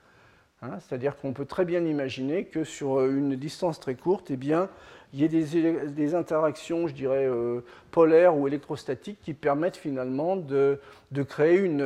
Hein, 0.63 0.79
c'est-à-dire 0.79 1.17
qu'on 1.17 1.33
peut 1.33 1.45
très 1.45 1.65
bien 1.65 1.85
imaginer 1.85 2.45
que 2.45 2.63
sur 2.63 3.01
euh, 3.01 3.11
une 3.11 3.35
distance 3.35 3.81
très 3.81 3.97
courte, 3.97 4.31
eh 4.31 4.37
bien, 4.37 4.69
il 5.13 5.21
y 5.21 5.25
ait 5.25 5.29
des, 5.29 6.15
interactions, 6.15 6.87
euh, 7.03 7.61
polaires 7.91 8.37
ou 8.37 8.47
électrostatiques 8.47 9.19
qui 9.23 9.35
permettent 9.35 9.77
finalement 9.77 10.37
de, 10.37 10.79
créer 11.29 11.59
une, 11.59 11.83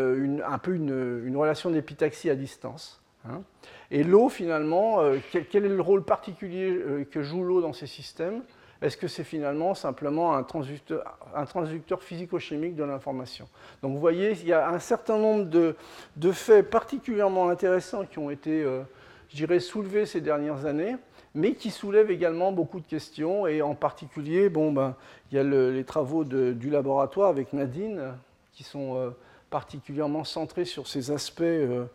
relation 1.34 1.70
d'épitaxie 1.70 2.28
à 2.28 2.34
distance. 2.34 3.02
Hein. 3.28 3.42
Et 3.90 4.04
l'eau, 4.04 4.28
finalement, 4.28 5.00
quel, 5.32 5.64
est 5.64 5.68
le 5.68 5.80
rôle 5.80 6.04
particulier 6.04 7.06
que 7.10 7.22
joue 7.22 7.42
l'eau 7.42 7.60
dans 7.60 7.72
ces 7.72 7.86
systèmes? 7.86 8.42
Est-ce 8.82 8.96
que 8.96 9.08
c'est 9.08 9.24
finalement 9.24 9.74
simplement 9.74 10.34
un 10.34 10.42
transducteur, 10.42 12.02
physico-chimique 12.02 12.76
de 12.76 12.84
l'information? 12.84 13.48
Donc 13.82 13.92
vous 13.92 14.00
voyez, 14.00 14.32
il 14.32 14.46
y 14.46 14.52
a 14.52 14.68
un 14.68 14.78
certain 14.78 15.18
nombre 15.18 15.44
de, 15.44 16.32
faits 16.32 16.68
particulièrement 16.70 17.48
intéressants 17.48 18.04
qui 18.04 18.18
ont 18.18 18.30
été, 18.30 18.62
euh, 18.62 18.82
je 19.30 19.36
dirais, 19.36 19.60
soulevés 19.60 20.04
ces 20.04 20.20
dernières 20.20 20.66
années, 20.66 20.96
mais 21.34 21.54
qui 21.54 21.70
soulèvent 21.70 22.10
également 22.10 22.52
beaucoup 22.52 22.80
de 22.80 22.86
questions. 22.86 23.46
Et 23.46 23.62
en 23.62 23.74
particulier, 23.74 24.48
bon, 24.48 24.72
ben, 24.72 24.94
il 25.30 25.36
y 25.36 25.38
a 25.38 25.42
les 25.42 25.84
travaux 25.84 26.24
du 26.24 26.70
laboratoire 26.70 27.28
avec 27.28 27.52
Nadine, 27.52 28.14
qui 28.52 28.64
sont 28.64 28.96
euh, 28.96 29.10
particulièrement 29.50 30.24
centrés 30.24 30.64
sur 30.64 30.86
ces 30.88 31.10
aspects, 31.10 31.42
euh, 31.42 31.86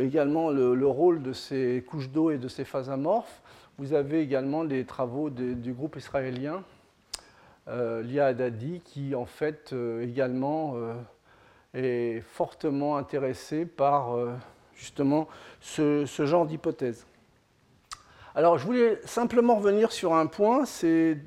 également 0.00 0.50
le, 0.50 0.86
rôle 0.86 1.22
de 1.22 1.32
ces 1.32 1.84
couches 1.86 2.10
d'eau 2.10 2.30
et 2.30 2.38
de 2.38 2.48
ces 2.48 2.64
phases 2.64 2.90
amorphes. 2.90 3.41
Vous 3.78 3.94
avez 3.94 4.20
également 4.20 4.62
les 4.62 4.84
travaux 4.84 5.30
du 5.30 5.72
groupe 5.72 5.96
israélien 5.96 6.62
euh, 7.68 8.02
Lia 8.02 8.26
Haddadi 8.26 8.80
qui 8.84 9.14
en 9.14 9.24
fait 9.24 9.72
euh, 9.72 10.02
également 10.02 10.74
euh, 10.74 10.94
est 11.74 12.20
fortement 12.20 12.96
intéressé 12.96 13.64
par 13.66 14.16
justement 14.74 15.28
ce, 15.60 16.04
genre 16.18 16.44
d'hypothèse. 16.46 17.06
Alors 18.34 18.58
je 18.58 18.66
voulais 18.66 19.00
simplement 19.04 19.56
revenir 19.56 19.92
sur 19.92 20.14
un 20.14 20.26
point, 20.26 20.64
c'est 20.64 21.18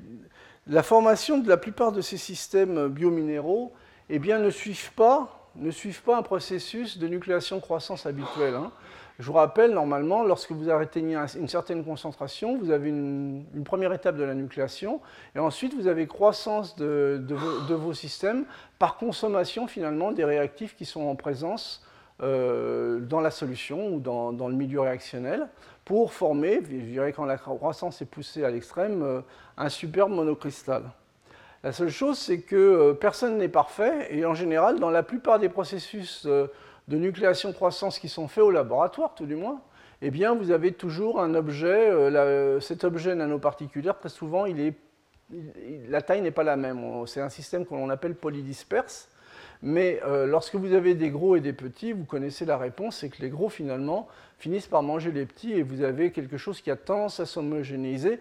la 0.66 0.82
formation 0.82 1.38
de 1.38 1.48
la 1.48 1.56
plupart 1.56 1.90
de 1.90 2.00
ces 2.00 2.16
systèmes 2.16 2.88
biominéraux 2.88 3.72
eh 4.08 4.18
bien, 4.18 4.38
ne, 4.38 4.50
suivent 4.50 4.92
pas, 4.92 5.50
ne 5.56 5.70
suivent 5.70 6.02
pas 6.02 6.18
un 6.18 6.22
processus 6.22 6.98
de 6.98 7.08
nucléation-croissance 7.08 8.06
habituel. 8.06 8.54
Hein. 8.54 8.70
Je 9.18 9.26
vous 9.26 9.32
rappelle, 9.32 9.72
normalement, 9.72 10.24
lorsque 10.24 10.52
vous 10.52 10.68
atteignez 10.68 11.16
une 11.38 11.48
certaine 11.48 11.82
concentration, 11.82 12.58
vous 12.58 12.70
avez 12.70 12.90
une, 12.90 13.44
première 13.64 13.92
étape 13.94 14.16
de 14.16 14.24
la 14.24 14.34
nucléation, 14.34 15.00
et 15.34 15.38
ensuite 15.38 15.74
vous 15.74 15.86
avez 15.86 16.06
croissance 16.06 16.76
de, 16.76 17.24
vos, 17.70 17.94
systèmes 17.94 18.44
par 18.78 18.98
consommation 18.98 19.66
finalement 19.66 20.12
des 20.12 20.24
réactifs 20.24 20.76
qui 20.76 20.84
sont 20.84 21.00
en 21.02 21.14
présence 21.14 21.82
euh, 22.22 23.00
dans 23.00 23.20
la 23.20 23.30
solution 23.30 23.88
ou 23.88 24.00
dans, 24.00 24.48
le 24.48 24.54
milieu 24.54 24.80
réactionnel 24.80 25.48
pour 25.86 26.12
former, 26.12 26.60
je 26.68 26.76
dirais 26.76 27.12
quand 27.12 27.24
la 27.24 27.38
croissance 27.38 28.02
est 28.02 28.06
poussée 28.06 28.44
à 28.44 28.50
l'extrême, 28.50 29.02
euh, 29.02 29.20
un 29.56 29.68
superbe 29.70 30.10
monocristal. 30.10 30.82
La 31.62 31.72
seule 31.72 31.90
chose, 31.90 32.18
c'est 32.18 32.40
que 32.40 32.56
euh, 32.56 32.92
personne 32.92 33.38
n'est 33.38 33.48
parfait, 33.48 34.08
et 34.10 34.26
en 34.26 34.34
général, 34.34 34.78
dans 34.78 34.90
la 34.90 35.02
plupart 35.02 35.38
des 35.38 35.48
processus 35.48 36.28
de 36.88 36.96
nucléation-croissance 36.96 37.98
qui 37.98 38.08
sont 38.08 38.28
faits 38.28 38.44
au 38.44 38.50
laboratoire, 38.50 39.14
tout 39.14 39.26
du 39.26 39.34
moins, 39.34 39.60
eh 40.02 40.10
bien, 40.10 40.34
vous 40.34 40.50
avez 40.50 40.72
toujours 40.72 41.20
un 41.20 41.34
objet, 41.34 41.90
euh, 41.90 42.60
cet 42.60 42.84
objet 42.84 43.14
nanoparticulaire, 43.14 43.98
très 43.98 44.08
souvent, 44.08 44.44
la 45.88 46.02
taille 46.02 46.20
n'est 46.20 46.30
pas 46.30 46.44
la 46.44 46.56
même. 46.56 47.06
C'est 47.06 47.20
un 47.20 47.30
système 47.30 47.64
qu'on 47.64 47.88
appelle 47.90 48.14
polydisperse. 48.14 49.08
Mais 49.62 50.00
euh, 50.04 50.26
lorsque 50.26 50.54
vous 50.54 50.74
avez 50.74 50.94
des 50.94 51.10
gros 51.10 51.34
et 51.34 51.40
des 51.40 51.54
petits, 51.54 51.92
vous 51.92 52.04
connaissez 52.04 52.44
la 52.44 52.58
réponse, 52.58 52.98
c'est 52.98 53.08
que 53.08 53.22
les 53.22 53.30
gros, 53.30 53.48
finalement, 53.48 54.06
finissent 54.38 54.66
par 54.66 54.82
manger 54.82 55.12
les 55.12 55.24
petits 55.24 55.52
et 55.52 55.62
vous 55.62 55.82
avez 55.82 56.12
quelque 56.12 56.36
chose 56.36 56.60
qui 56.60 56.70
a 56.70 56.76
tendance 56.76 57.20
à 57.20 57.26
s'homogénéiser. 57.26 58.20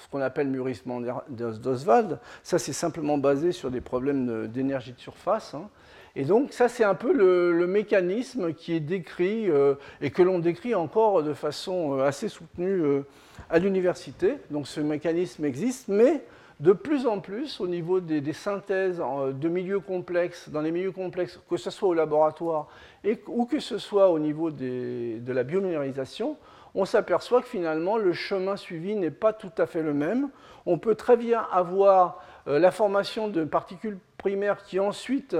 Ce 0.00 0.08
qu'on 0.08 0.20
appelle 0.20 0.48
mûrissement 0.48 1.00
d'Oswald, 1.28 2.18
ça 2.42 2.58
c'est 2.58 2.72
simplement 2.72 3.18
basé 3.18 3.52
sur 3.52 3.70
des 3.70 3.80
problèmes 3.80 4.48
d'énergie 4.48 4.92
de 4.92 5.00
surface. 5.00 5.54
Hein. 5.54 5.68
Et 6.16 6.24
donc 6.24 6.52
ça, 6.52 6.68
c'est 6.68 6.84
un 6.84 6.94
peu 6.94 7.12
le, 7.12 7.66
mécanisme 7.66 8.52
qui 8.52 8.74
est 8.74 8.80
décrit 8.80 9.50
euh, 9.50 9.74
et 10.00 10.10
que 10.10 10.22
l'on 10.22 10.38
décrit 10.38 10.74
encore 10.74 11.22
de 11.22 11.34
façon 11.34 11.98
euh, 11.98 12.04
assez 12.04 12.28
soutenue 12.28 12.82
euh, 12.82 13.02
à 13.50 13.58
l'université. 13.58 14.36
Donc 14.50 14.68
ce 14.68 14.80
mécanisme 14.80 15.44
existe, 15.44 15.88
mais 15.88 16.22
de 16.60 16.72
plus 16.72 17.06
en 17.06 17.18
plus 17.18 17.60
au 17.60 17.66
niveau 17.66 17.98
des, 17.98 18.32
synthèses 18.32 19.02
de 19.32 19.48
milieux 19.48 19.80
complexes, 19.80 20.48
dans 20.50 20.60
les 20.60 20.70
milieux 20.70 20.92
complexes, 20.92 21.40
que 21.50 21.56
ce 21.56 21.70
soit 21.70 21.88
au 21.88 21.94
laboratoire 21.94 22.68
et, 23.02 23.18
ou 23.26 23.44
que 23.44 23.58
ce 23.58 23.78
soit 23.78 24.08
au 24.10 24.20
niveau 24.20 24.52
de 24.52 25.32
la 25.32 25.42
biominéralisation, 25.42 26.36
on 26.74 26.84
s'aperçoit 26.84 27.40
que 27.40 27.48
finalement 27.48 27.96
le 27.96 28.12
chemin 28.12 28.56
suivi 28.56 28.94
n'est 28.96 29.10
pas 29.10 29.32
tout 29.32 29.52
à 29.58 29.66
fait 29.66 29.82
le 29.82 29.94
même. 29.94 30.30
On 30.66 30.78
peut 30.78 30.94
très 30.94 31.16
bien 31.16 31.46
avoir 31.52 32.22
la 32.46 32.70
formation 32.70 33.28
de 33.28 33.44
particules 33.44 33.98
primaires 34.18 34.64
qui 34.64 34.80
ensuite 34.80 35.36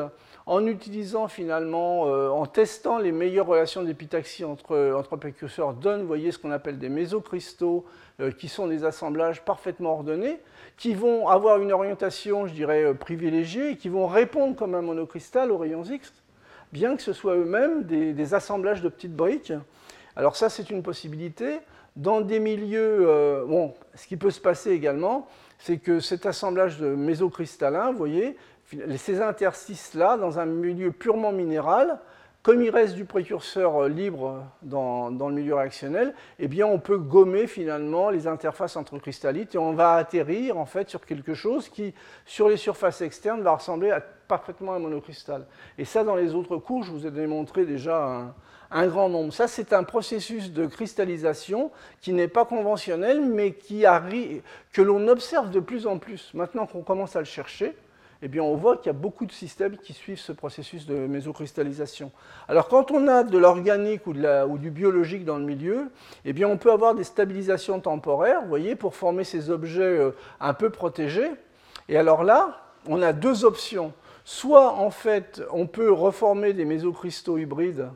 en 0.46 0.66
utilisant 0.66 1.28
finalement, 1.28 2.06
euh, 2.08 2.28
en 2.28 2.46
testant 2.46 2.98
les 2.98 3.12
meilleures 3.12 3.46
relations 3.46 3.82
d'épitaxie 3.82 4.44
entre, 4.44 4.92
entre 4.94 5.16
précurseurs, 5.16 5.72
donne, 5.72 6.02
vous 6.02 6.06
voyez, 6.06 6.32
ce 6.32 6.38
qu'on 6.38 6.50
appelle 6.50 6.78
des 6.78 6.90
mésocristaux, 6.90 7.84
euh, 8.20 8.30
qui 8.30 8.48
sont 8.48 8.66
des 8.66 8.84
assemblages 8.84 9.42
parfaitement 9.42 9.94
ordonnés, 9.94 10.38
qui 10.76 10.94
vont 10.94 11.28
avoir 11.28 11.60
une 11.60 11.72
orientation, 11.72 12.46
je 12.46 12.52
dirais, 12.52 12.84
euh, 12.84 12.94
privilégiée, 12.94 13.70
et 13.70 13.76
qui 13.76 13.88
vont 13.88 14.06
répondre 14.06 14.54
comme 14.54 14.74
un 14.74 14.82
monocristal 14.82 15.50
aux 15.50 15.58
rayons 15.58 15.84
X, 15.84 16.12
bien 16.72 16.94
que 16.94 17.02
ce 17.02 17.14
soit 17.14 17.36
eux-mêmes 17.36 17.84
des, 17.84 18.34
assemblages 18.34 18.82
de 18.82 18.88
petites 18.88 19.16
briques. 19.16 19.52
Alors 20.16 20.36
ça, 20.36 20.48
c'est 20.48 20.70
une 20.70 20.82
possibilité. 20.82 21.60
Dans 21.96 22.20
des 22.20 22.40
milieux, 22.40 23.44
bon, 23.46 23.74
ce 23.94 24.06
qui 24.06 24.16
peut 24.16 24.30
se 24.30 24.40
passer 24.40 24.70
également, 24.70 25.28
c'est 25.58 25.78
que 25.78 26.00
cet 26.00 26.26
assemblage 26.26 26.78
de 26.78 26.88
mésocristallins, 26.88 27.92
vous 27.92 27.98
voyez, 27.98 28.36
ces 28.96 29.20
interstices-là, 29.20 30.16
dans 30.16 30.38
un 30.38 30.46
milieu 30.46 30.90
purement 30.90 31.32
minéral, 31.32 31.98
comme 32.42 32.60
il 32.60 32.68
reste 32.68 32.94
du 32.94 33.06
précurseur 33.06 33.88
libre 33.88 34.44
dans, 34.60 35.08
le 35.08 35.34
milieu 35.34 35.54
réactionnel, 35.54 36.14
eh 36.38 36.46
bien 36.46 36.66
on 36.66 36.78
peut 36.78 36.98
gommer 36.98 37.46
finalement 37.46 38.10
les 38.10 38.26
interfaces 38.26 38.76
entre 38.76 38.98
cristallites 38.98 39.54
et 39.54 39.58
on 39.58 39.72
va 39.72 39.94
atterrir 39.94 40.58
en 40.58 40.66
fait 40.66 40.90
sur 40.90 41.06
quelque 41.06 41.32
chose 41.32 41.70
qui, 41.70 41.94
sur 42.26 42.50
les 42.50 42.58
surfaces 42.58 43.00
externes, 43.00 43.40
va 43.40 43.54
ressembler 43.54 43.96
parfaitement 44.28 44.74
à 44.74 44.76
un 44.76 44.80
monocristal. 44.80 45.46
Et 45.78 45.86
ça, 45.86 46.04
dans 46.04 46.16
les 46.16 46.34
autres 46.34 46.58
cours, 46.58 46.82
je 46.82 46.90
vous 46.90 47.06
ai 47.06 47.10
démontré 47.10 47.64
déjà 47.64 48.34
un 48.70 48.86
grand 48.86 49.08
nombre. 49.08 49.32
Ça, 49.32 49.48
c'est 49.48 49.72
un 49.72 49.84
processus 49.84 50.52
de 50.52 50.66
cristallisation 50.66 51.70
qui 52.00 52.12
n'est 52.12 52.28
pas 52.28 52.44
conventionnel, 52.44 53.20
mais 53.20 53.52
qui 53.52 53.86
arrive, 53.86 54.42
que 54.72 54.82
l'on 54.82 55.08
observe 55.08 55.50
de 55.50 55.60
plus 55.60 55.86
en 55.86 55.98
plus. 55.98 56.30
Maintenant 56.34 56.66
qu'on 56.66 56.82
commence 56.82 57.16
à 57.16 57.20
le 57.20 57.24
chercher, 57.24 57.74
eh 58.22 58.28
bien, 58.28 58.42
on 58.42 58.56
voit 58.56 58.78
qu'il 58.78 58.86
y 58.86 58.90
a 58.90 58.94
beaucoup 58.94 59.26
de 59.26 59.32
systèmes 59.32 59.76
qui 59.76 59.92
suivent 59.92 60.18
ce 60.18 60.32
processus 60.32 60.86
de 60.86 60.94
mésocristallisation. 60.94 62.10
Alors, 62.48 62.68
quand 62.68 62.90
on 62.90 63.06
a 63.06 63.22
de 63.22 63.36
l'organique 63.36 64.06
ou, 64.06 64.14
du 64.14 64.70
biologique 64.70 65.26
dans 65.26 65.36
le 65.36 65.44
milieu, 65.44 65.90
eh 66.24 66.32
bien, 66.32 66.48
on 66.48 66.56
peut 66.56 66.72
avoir 66.72 66.94
des 66.94 67.04
stabilisations 67.04 67.80
temporaires, 67.80 68.40
vous 68.40 68.48
voyez, 68.48 68.76
pour 68.76 68.94
former 68.94 69.24
ces 69.24 69.50
objets 69.50 69.82
euh, 69.82 70.12
un 70.40 70.54
peu 70.54 70.70
protégés. 70.70 71.30
Et 71.90 71.98
alors 71.98 72.24
là, 72.24 72.62
on 72.88 73.02
a 73.02 73.12
deux 73.12 73.44
options. 73.44 73.92
Soit, 74.24 74.72
en 74.72 74.90
fait, 74.90 75.42
on 75.52 75.66
peut 75.66 75.92
reformer 75.92 76.54
des 76.54 76.64
mésocristaux 76.64 77.36
hybrides 77.36 77.88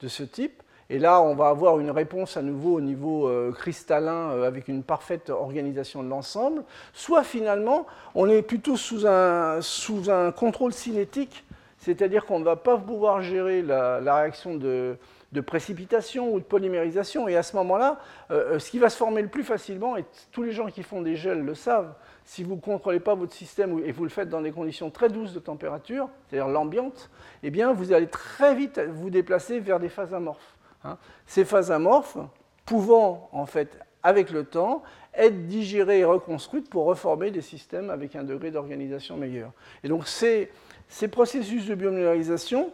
de 0.00 0.08
ce 0.08 0.22
type, 0.22 0.62
et 0.88 0.98
là, 0.98 1.20
on 1.20 1.34
va 1.34 1.48
avoir 1.48 1.80
une 1.80 1.90
réponse 1.90 2.36
à 2.36 2.42
nouveau 2.42 2.76
au 2.76 2.80
niveau 2.80 3.28
euh, 3.28 3.50
cristallin 3.52 4.30
euh, 4.30 4.46
avec 4.46 4.68
une 4.68 4.84
parfaite 4.84 5.30
organisation 5.30 6.02
de 6.02 6.08
l'ensemble. 6.08 6.62
Soit 6.92 7.24
finalement, 7.24 7.86
on 8.14 8.28
est 8.28 8.42
plutôt 8.42 8.76
sous 8.76 9.04
un, 9.06 9.60
sous 9.62 10.10
un 10.10 10.30
contrôle 10.30 10.72
cinétique, 10.72 11.44
c'est-à-dire 11.78 12.24
qu'on 12.24 12.38
ne 12.38 12.44
va 12.44 12.54
pas 12.54 12.78
pouvoir 12.78 13.20
gérer 13.20 13.62
la, 13.62 13.98
réaction 13.98 14.54
de, 14.54 14.96
précipitation 15.44 16.32
ou 16.32 16.38
de 16.38 16.44
polymérisation. 16.44 17.26
Et 17.26 17.36
à 17.36 17.42
ce 17.42 17.56
moment-là, 17.56 17.98
euh, 18.30 18.60
ce 18.60 18.70
qui 18.70 18.78
va 18.78 18.88
se 18.88 18.96
former 18.96 19.22
le 19.22 19.28
plus 19.28 19.44
facilement, 19.44 19.96
et 19.96 20.04
tous 20.30 20.44
les 20.44 20.52
gens 20.52 20.66
qui 20.66 20.84
font 20.84 21.02
des 21.02 21.16
gels 21.16 21.44
le 21.44 21.54
savent, 21.56 21.94
si 22.26 22.42
vous 22.42 22.56
ne 22.56 22.60
contrôlez 22.60 22.98
pas 22.98 23.14
votre 23.14 23.32
système 23.32 23.80
et 23.84 23.92
vous 23.92 24.02
le 24.02 24.10
faites 24.10 24.28
dans 24.28 24.42
des 24.42 24.50
conditions 24.50 24.90
très 24.90 25.08
douces 25.08 25.32
de 25.32 25.38
température, 25.38 26.08
c'est-à-dire 26.28 26.48
l'ambiante, 26.48 27.08
eh 27.44 27.50
bien, 27.50 27.72
vous 27.72 27.92
allez 27.92 28.08
très 28.08 28.54
vite 28.54 28.80
vous 28.80 29.10
déplacer 29.10 29.60
vers 29.60 29.78
des 29.78 29.88
phases 29.88 30.12
amorphes. 30.12 30.56
Hein. 30.82 30.98
Ces 31.26 31.44
phases 31.44 31.70
amorphes 31.70 32.18
pouvant, 32.64 33.30
en 33.30 33.46
fait, 33.46 33.78
avec 34.02 34.30
le 34.30 34.44
temps, 34.44 34.82
être 35.14 35.46
digérées 35.46 36.00
et 36.00 36.04
reconstruites 36.04 36.68
pour 36.68 36.86
reformer 36.86 37.30
des 37.30 37.42
systèmes 37.42 37.90
avec 37.90 38.16
un 38.16 38.24
degré 38.24 38.50
d'organisation 38.50 39.16
meilleur. 39.16 39.52
Et 39.84 39.88
donc, 39.88 40.08
ces, 40.08 40.50
ces 40.88 41.06
processus 41.06 41.66
de 41.66 41.76
biominéralisation, 41.76 42.72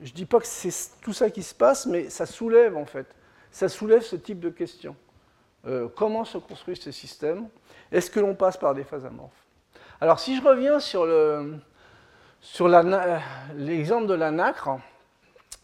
je 0.00 0.10
ne 0.10 0.14
dis 0.14 0.26
pas 0.26 0.38
que 0.38 0.46
c'est 0.46 0.72
tout 1.02 1.12
ça 1.12 1.28
qui 1.28 1.42
se 1.42 1.56
passe, 1.56 1.86
mais 1.86 2.08
ça 2.08 2.24
soulève, 2.24 2.76
en 2.76 2.86
fait, 2.86 3.06
ça 3.50 3.68
soulève 3.68 4.02
ce 4.02 4.14
type 4.14 4.38
de 4.38 4.48
questions. 4.48 4.94
Euh, 5.66 5.88
comment 5.94 6.24
se 6.24 6.38
construisent 6.38 6.80
ces 6.80 6.92
systèmes? 6.92 7.48
Est-ce 7.90 8.10
que 8.10 8.20
l'on 8.20 8.34
passe 8.34 8.56
par 8.56 8.74
des 8.74 8.84
phases 8.84 9.04
amorphes? 9.04 9.30
Alors, 10.00 10.18
si 10.18 10.36
je 10.36 10.42
reviens 10.42 10.80
sur 10.80 11.06
l'exemple 13.54 14.06
de 14.06 14.14
la 14.14 14.30
nacre, 14.30 14.78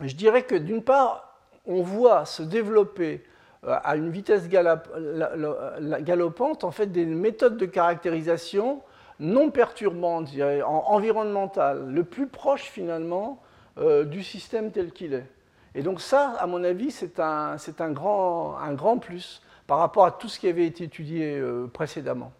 je 0.01 0.15
dirais 0.15 0.43
que 0.43 0.55
d'une 0.55 0.83
part, 0.83 1.39
on 1.67 1.83
voit 1.83 2.25
se 2.25 2.43
développer 2.43 3.25
euh, 3.65 3.77
à 3.83 3.97
une 3.97 4.11
vitesse 4.11 4.49
galopante 4.49 6.63
en 6.63 6.71
fait 6.71 6.87
des 6.87 7.05
méthodes 7.05 7.57
de 7.57 7.67
caractérisation 7.67 8.83
non 9.21 9.51
perturbantes, 9.51 10.31
environnementales, 10.65 11.91
le 11.91 12.05
plus 12.05 12.29
proche 12.29 12.63
finalement 12.63 13.43
euh, 13.79 14.05
du 14.05 14.23
système 14.23 14.71
tel 14.71 14.93
qu'il 14.93 15.13
est. 15.13 15.27
Et 15.75 15.83
donc 15.83 16.01
ça, 16.01 16.37
à 16.39 16.47
mon 16.47 16.63
avis, 16.63 16.93
c'est 16.93 17.19
un, 17.21 17.57
grand, 17.91 18.99
plus 18.99 19.43
par 19.69 19.79
rapport 19.79 20.07
à 20.07 20.11
tout 20.11 20.29
ce 20.29 20.41
qui 20.41 20.49
avait 20.49 20.67
été 20.67 20.85
étudié 20.85 21.37
euh, 21.37 21.69
précédemment. 21.69 22.33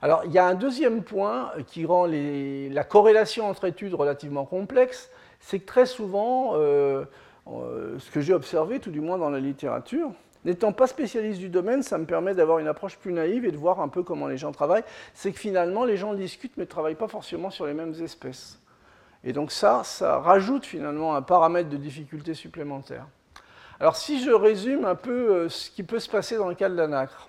Alors, 0.00 0.22
il 0.24 0.32
y 0.32 0.38
a 0.38 0.46
un 0.46 0.54
deuxième 0.54 1.04
point 1.04 1.52
qui 1.68 1.86
rend 1.86 2.08
la 2.08 2.82
corrélation 2.82 3.48
entre 3.48 3.66
études 3.66 3.94
relativement 3.94 4.44
complexe, 4.44 5.10
c'est 5.38 5.60
que 5.60 5.66
très 5.66 5.86
souvent, 5.86 6.54
euh, 6.54 7.04
ce 7.46 8.10
que 8.10 8.20
j'ai 8.20 8.34
observé, 8.34 8.80
tout 8.80 8.90
du 8.90 9.00
moins 9.00 9.18
dans 9.18 9.30
la 9.30 9.38
littérature. 9.38 10.10
N'étant 10.44 10.72
pas 10.72 10.88
spécialiste 10.88 11.38
du 11.38 11.50
domaine, 11.50 11.84
ça 11.84 11.98
me 11.98 12.06
permet 12.06 12.34
d'avoir 12.34 12.58
une 12.58 12.66
approche 12.66 12.96
plus 12.96 13.12
naïve 13.12 13.44
et 13.44 13.52
de 13.52 13.56
voir 13.56 13.80
un 13.80 13.88
peu 13.88 14.02
comment 14.02 14.26
les 14.26 14.38
gens 14.38 14.50
travaillent. 14.50 14.82
C'est 15.14 15.30
que 15.30 15.38
finalement, 15.38 15.84
les 15.84 15.96
gens 15.96 16.14
discutent 16.14 16.56
mais 16.56 16.64
ne 16.64 16.68
travaillent 16.68 16.96
pas 16.96 17.06
forcément 17.06 17.50
sur 17.50 17.66
les 17.66 17.74
mêmes 17.74 17.94
espèces. 18.02 18.58
Et 19.22 19.32
donc 19.32 19.52
ça, 19.52 19.82
ça 19.84 20.18
rajoute 20.18 20.66
finalement 20.66 21.14
un 21.14 21.22
paramètre 21.22 21.68
de 21.68 21.76
difficulté 21.76 22.34
supplémentaire. 22.34 23.06
Alors 23.82 23.96
si 23.96 24.22
je 24.22 24.30
résume 24.30 24.84
un 24.84 24.94
peu 24.94 25.10
euh, 25.10 25.48
ce 25.48 25.68
qui 25.68 25.82
peut 25.82 25.98
se 25.98 26.08
passer 26.08 26.36
dans 26.36 26.46
le 26.46 26.54
cas 26.54 26.68
de 26.68 26.76
la 26.76 26.86
nacre, 26.86 27.28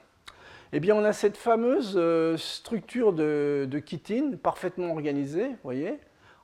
eh 0.71 0.79
bien 0.79 0.93
on 0.93 1.03
a 1.03 1.11
cette 1.11 1.35
fameuse 1.35 1.93
euh, 1.95 2.37
structure 2.37 3.11
de, 3.11 3.67
de 3.67 3.81
chitine 3.83 4.37
parfaitement 4.37 4.91
organisée, 4.91 5.49
voyez, 5.63 5.97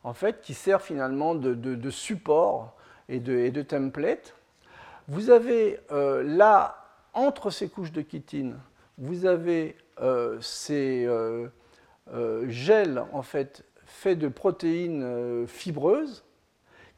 en 0.03 0.15
fait, 0.15 0.41
qui 0.41 0.55
sert 0.55 0.81
finalement 0.81 1.35
de, 1.35 1.89
support 1.91 2.75
et 3.07 3.19
de, 3.19 3.61
templates. 3.61 4.33
Vous 5.07 5.29
avez 5.29 5.79
euh, 5.91 6.23
là, 6.23 6.87
entre 7.13 7.51
ces 7.51 7.69
couches 7.69 7.91
de 7.91 8.01
chitine, 8.01 8.57
vous 8.97 9.27
avez 9.27 9.77
ces 10.41 11.07
gels 12.47 13.03
en 13.13 13.21
fait 13.21 13.63
faits 13.85 14.17
de 14.17 14.27
protéines 14.27 15.45
fibreuses 15.45 16.23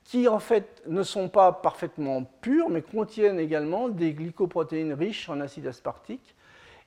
qui 0.03 0.27
en 0.27 0.39
fait 0.39 0.81
ne 0.87 1.03
sont 1.03 1.29
pas 1.29 1.51
parfaitement 1.51 2.23
pures, 2.41 2.69
mais 2.69 2.81
contiennent 2.81 3.39
également 3.39 3.89
des 3.89 4.13
glycoprotéines 4.13 4.93
riches 4.93 5.29
en 5.29 5.39
acide 5.39 5.67
aspartique. 5.67 6.35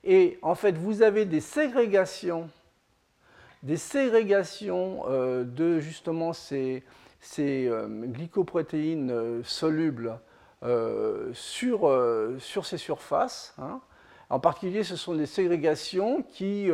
Et 0.02 0.38
en 0.42 0.54
fait, 0.54 0.76
vous 0.76 1.02
avez 1.02 1.24
des 1.24 1.40
ségrégations, 1.40 2.50
des 3.62 3.78
ségrégations 3.78 5.04
de 5.08 5.80
justement 5.80 6.32
ces, 6.34 6.82
euh, 7.38 7.88
glycoprotéines 7.88 9.10
euh, 9.10 9.42
solubles 9.44 10.18
euh, 10.62 11.30
sur, 11.32 11.90
sur 12.38 12.66
ces 12.66 12.78
surfaces. 12.78 13.54
Hein. 13.58 13.80
En 14.28 14.40
particulier, 14.40 14.84
ce 14.84 14.96
sont 14.96 15.14
des 15.14 15.26
ségrégations 15.26 16.22
qui 16.22 16.68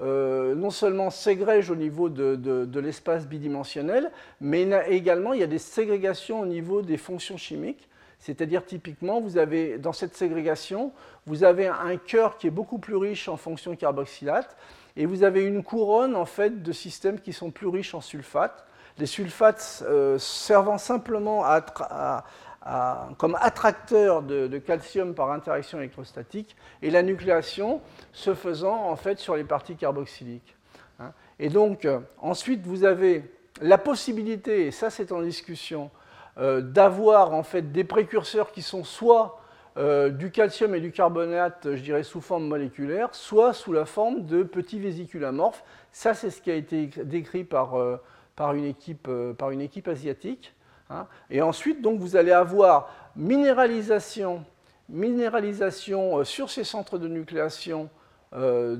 non 0.00 0.70
seulement 0.70 1.10
ségrègent 1.10 1.70
au 1.70 1.76
niveau 1.76 2.08
de, 2.08 2.34
de, 2.36 2.80
l'espace 2.80 3.26
bidimensionnel, 3.26 4.10
mais 4.40 4.68
également 4.88 5.32
il 5.32 5.40
y 5.40 5.44
a 5.44 5.48
des 5.48 5.58
ségrégations 5.58 6.40
au 6.40 6.46
niveau 6.46 6.82
des 6.82 6.96
fonctions 6.96 7.36
chimiques. 7.36 7.88
C'est-à-dire 8.18 8.64
typiquement, 8.64 9.20
vous 9.20 9.36
avez 9.36 9.78
dans 9.78 9.92
cette 9.92 10.16
ségrégation, 10.16 10.92
vous 11.26 11.44
avez 11.44 11.66
un 11.66 11.96
cœur 11.96 12.38
qui 12.38 12.46
est 12.46 12.50
beaucoup 12.50 12.78
plus 12.78 12.96
riche 12.96 13.28
en 13.28 13.36
fonctions 13.36 13.74
carboxylates, 13.76 14.56
et 14.96 15.06
vous 15.06 15.24
avez 15.24 15.44
une 15.44 15.62
couronne 15.62 16.16
en 16.16 16.26
fait 16.26 16.62
de 16.62 16.72
systèmes 16.72 17.20
qui 17.20 17.32
sont 17.32 17.50
plus 17.50 17.68
riches 17.68 17.94
en 17.94 18.00
sulfates 18.00 18.66
les 18.98 19.06
sulfates 19.06 19.82
euh, 19.86 20.18
servant 20.18 20.78
simplement 20.78 21.44
comme 23.18 23.36
attracteurs 23.40 24.22
de, 24.22 24.58
calcium 24.58 25.14
par 25.14 25.32
interaction 25.32 25.78
électrostatique, 25.78 26.56
et 26.80 26.90
la 26.90 27.02
nucléation 27.02 27.80
se 28.12 28.34
faisant 28.34 28.88
en 28.88 28.96
fait 28.96 29.18
sur 29.18 29.36
les 29.36 29.44
parties 29.44 29.76
carboxyliques. 29.76 30.56
Hein. 31.00 31.12
Et 31.38 31.48
donc, 31.48 31.84
euh, 31.84 31.98
ensuite, 32.18 32.64
vous 32.66 32.84
avez 32.84 33.24
la 33.60 33.78
possibilité, 33.78 34.66
et 34.66 34.70
ça 34.70 34.90
c'est 34.90 35.12
en 35.12 35.22
discussion, 35.22 35.90
euh, 36.38 36.60
d'avoir 36.60 37.34
en 37.34 37.42
fait 37.42 37.72
des 37.72 37.84
précurseurs 37.84 38.52
qui 38.52 38.62
sont 38.62 38.84
soit 38.84 39.38
du 39.74 40.30
calcium 40.30 40.74
et 40.74 40.80
du 40.80 40.92
carbonate, 40.92 41.66
je 41.76 41.80
dirais 41.80 42.02
sous 42.02 42.20
forme 42.20 42.46
moléculaire, 42.46 43.08
soit 43.14 43.54
sous 43.54 43.72
la 43.72 43.86
forme 43.86 44.26
de 44.26 44.42
petits 44.42 44.78
vésicules 44.78 45.24
amorphes. 45.24 45.64
Ça, 45.92 46.12
c'est 46.12 46.28
ce 46.28 46.42
qui 46.42 46.50
a 46.50 46.54
été 46.54 46.90
décrit 47.04 47.42
par 47.42 47.74
par 48.36 48.54
une 48.54 48.64
équipe, 48.64 49.06
euh, 49.08 49.32
par 49.34 49.50
une 49.50 49.60
équipe 49.60 49.88
asiatique. 49.88 50.54
Hein. 50.92 51.06
Et 51.30 51.42
ensuite, 51.42 51.82
donc, 51.82 51.98
vous 51.98 52.16
allez 52.16 52.32
avoir 52.32 52.90
minéralisation, 53.16 54.44
minéralisation 54.88 56.18
euh, 56.18 56.24
sur 56.24 56.50
ces 56.50 56.64
centres 56.64 56.98
de 56.98 57.08
nucléation 57.08 57.90
euh, 58.34 58.78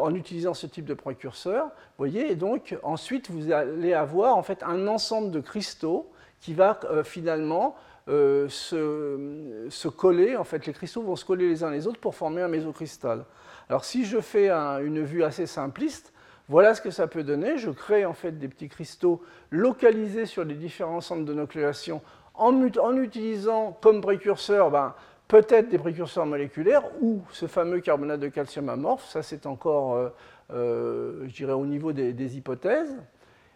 en 0.00 0.14
utilisant 0.14 0.54
ce 0.54 0.66
type 0.66 0.84
de 0.84 0.94
précurseur. 0.94 1.70
Voyez, 1.98 2.30
et 2.30 2.36
donc 2.36 2.76
ensuite 2.82 3.30
vous 3.30 3.52
allez 3.52 3.94
avoir 3.94 4.36
en 4.36 4.42
fait 4.42 4.62
un 4.62 4.86
ensemble 4.86 5.30
de 5.30 5.40
cristaux 5.40 6.10
qui 6.40 6.52
va 6.52 6.78
finalement 7.04 7.74
se, 8.06 9.66
se, 9.70 9.88
coller. 9.88 10.36
En 10.36 10.44
fait, 10.44 10.66
les 10.66 10.74
cristaux 10.74 11.00
vont 11.00 11.16
se 11.16 11.24
coller 11.24 11.48
les 11.48 11.64
uns 11.64 11.70
les 11.70 11.86
autres 11.86 12.00
pour 12.00 12.14
former 12.14 12.42
un 12.42 12.48
mésocristal. 12.48 13.24
Alors 13.70 13.86
si 13.86 14.04
je 14.04 14.20
fais 14.20 14.50
une 14.50 15.02
vue 15.02 15.24
assez 15.24 15.46
simpliste, 15.46 16.12
voilà 16.50 16.74
ce 16.74 16.82
que 16.82 16.90
ça 16.90 17.06
peut 17.06 17.22
donner. 17.22 17.58
Je 17.58 17.70
crée 17.70 18.04
en 18.04 18.12
fait 18.12 18.32
des 18.32 18.48
petits 18.48 18.68
cristaux 18.68 19.22
localisés 19.52 20.26
sur 20.26 20.44
les 20.44 20.56
différents 20.56 21.00
centres 21.00 21.24
de 21.24 21.32
nucléation 21.32 22.02
en, 22.34 22.96
utilisant 22.96 23.78
comme 23.80 24.00
précurseur 24.00 24.72
ben, 24.72 24.94
peut-être 25.28 25.68
des 25.68 25.78
précurseurs 25.78 26.26
moléculaires 26.26 26.82
ou 27.00 27.22
ce 27.30 27.46
fameux 27.46 27.78
carbonate 27.78 28.18
de 28.18 28.26
calcium 28.26 28.68
amorphe. 28.68 29.08
Ça, 29.08 29.22
c'est 29.22 29.46
encore, 29.46 29.94
euh, 29.94 30.08
euh, 30.52 31.28
je 31.28 31.34
dirais, 31.34 31.52
au 31.52 31.66
niveau 31.66 31.92
des, 31.92 32.36
hypothèses, 32.36 32.96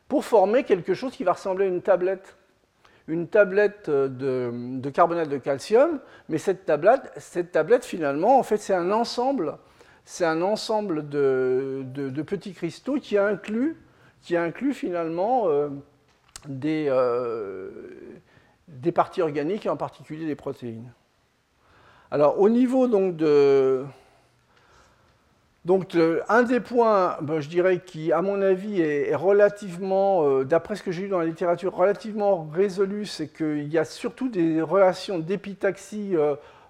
pour 0.06 0.24
former 0.24 0.62
quelque 0.62 0.94
chose 0.94 1.16
qui 1.16 1.24
va 1.24 1.32
ressembler 1.32 1.64
à 1.64 1.68
une 1.68 1.82
tablette. 1.82 2.36
une 3.08 3.26
tablette 3.26 3.90
de, 3.90 4.90
carbonate 4.90 5.28
de 5.28 5.38
calcium, 5.38 5.98
mais 6.28 6.38
cette 6.38 6.64
tablette, 6.64 7.10
cette 7.16 7.50
tablette 7.50 7.84
finalement, 7.84 8.38
en 8.38 8.44
fait, 8.44 8.58
c'est 8.58 8.72
un 8.72 8.92
ensemble, 8.92 9.58
c'est 10.04 10.24
un 10.24 10.42
ensemble 10.42 11.08
de, 11.08 12.22
petits 12.26 12.52
cristaux 12.52 12.98
qui 12.98 13.16
inclut, 13.16 13.76
finalement 14.72 15.48
euh, 15.48 15.68
des, 16.46 16.86
euh, 16.88 17.70
des 18.68 18.92
parties 18.92 19.22
organiques 19.22 19.66
et 19.66 19.70
en 19.70 19.76
particulier 19.76 20.26
des 20.26 20.34
protéines. 20.34 20.92
Alors, 22.10 22.38
au 22.38 22.48
niveau 22.48 22.86
donc 22.86 23.16
de, 23.16 23.84
donc, 25.64 25.96
un 26.28 26.42
des 26.42 26.60
points, 26.60 27.16
ben, 27.22 27.40
je 27.40 27.48
dirais, 27.48 27.80
qui, 27.84 28.12
à 28.12 28.20
mon 28.20 28.42
avis, 28.42 28.82
est, 28.82 29.14
relativement, 29.14 30.28
euh, 30.28 30.44
d'après 30.44 30.76
ce 30.76 30.82
que 30.82 30.92
j'ai 30.92 31.04
lu 31.04 31.08
dans 31.08 31.18
la 31.18 31.24
littérature, 31.24 31.74
relativement 31.74 32.46
résolu, 32.52 33.06
c'est 33.06 33.28
qu'il 33.28 33.72
y 33.72 33.78
a 33.78 33.86
surtout 33.86 34.28
des 34.28 34.60
relations 34.60 35.18
d'épitaxie 35.18 36.14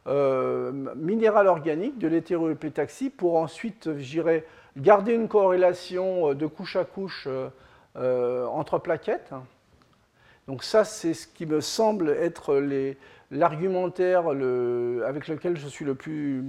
minérale 0.07 1.47
organique, 1.47 1.99
de 1.99 2.09
l'hétéroépitaxie, 2.09 3.11
pour 3.11 3.37
ensuite, 3.37 3.91
je 3.99 4.11
dirais, 4.11 4.45
garder 4.77 5.15
une 5.15 5.29
corrélation 5.29 6.35
de 6.35 6.47
couche 6.47 6.77
à 6.77 6.85
couche 6.85 7.29
entre 7.97 8.79
plaquettes. 8.79 9.33
Donc 10.47 10.63
ça, 10.63 10.85
c'est 10.85 11.15
ce 11.15 11.27
qui 11.27 11.47
me 11.47 11.61
semble 11.61 12.11
être 12.11 12.63
l'argumentaire 13.31 14.29
avec 14.29 15.29
lequel 15.29 15.57
je 15.57 15.69
suis 15.69 15.85
le 15.87 15.95
plus, 15.95 16.45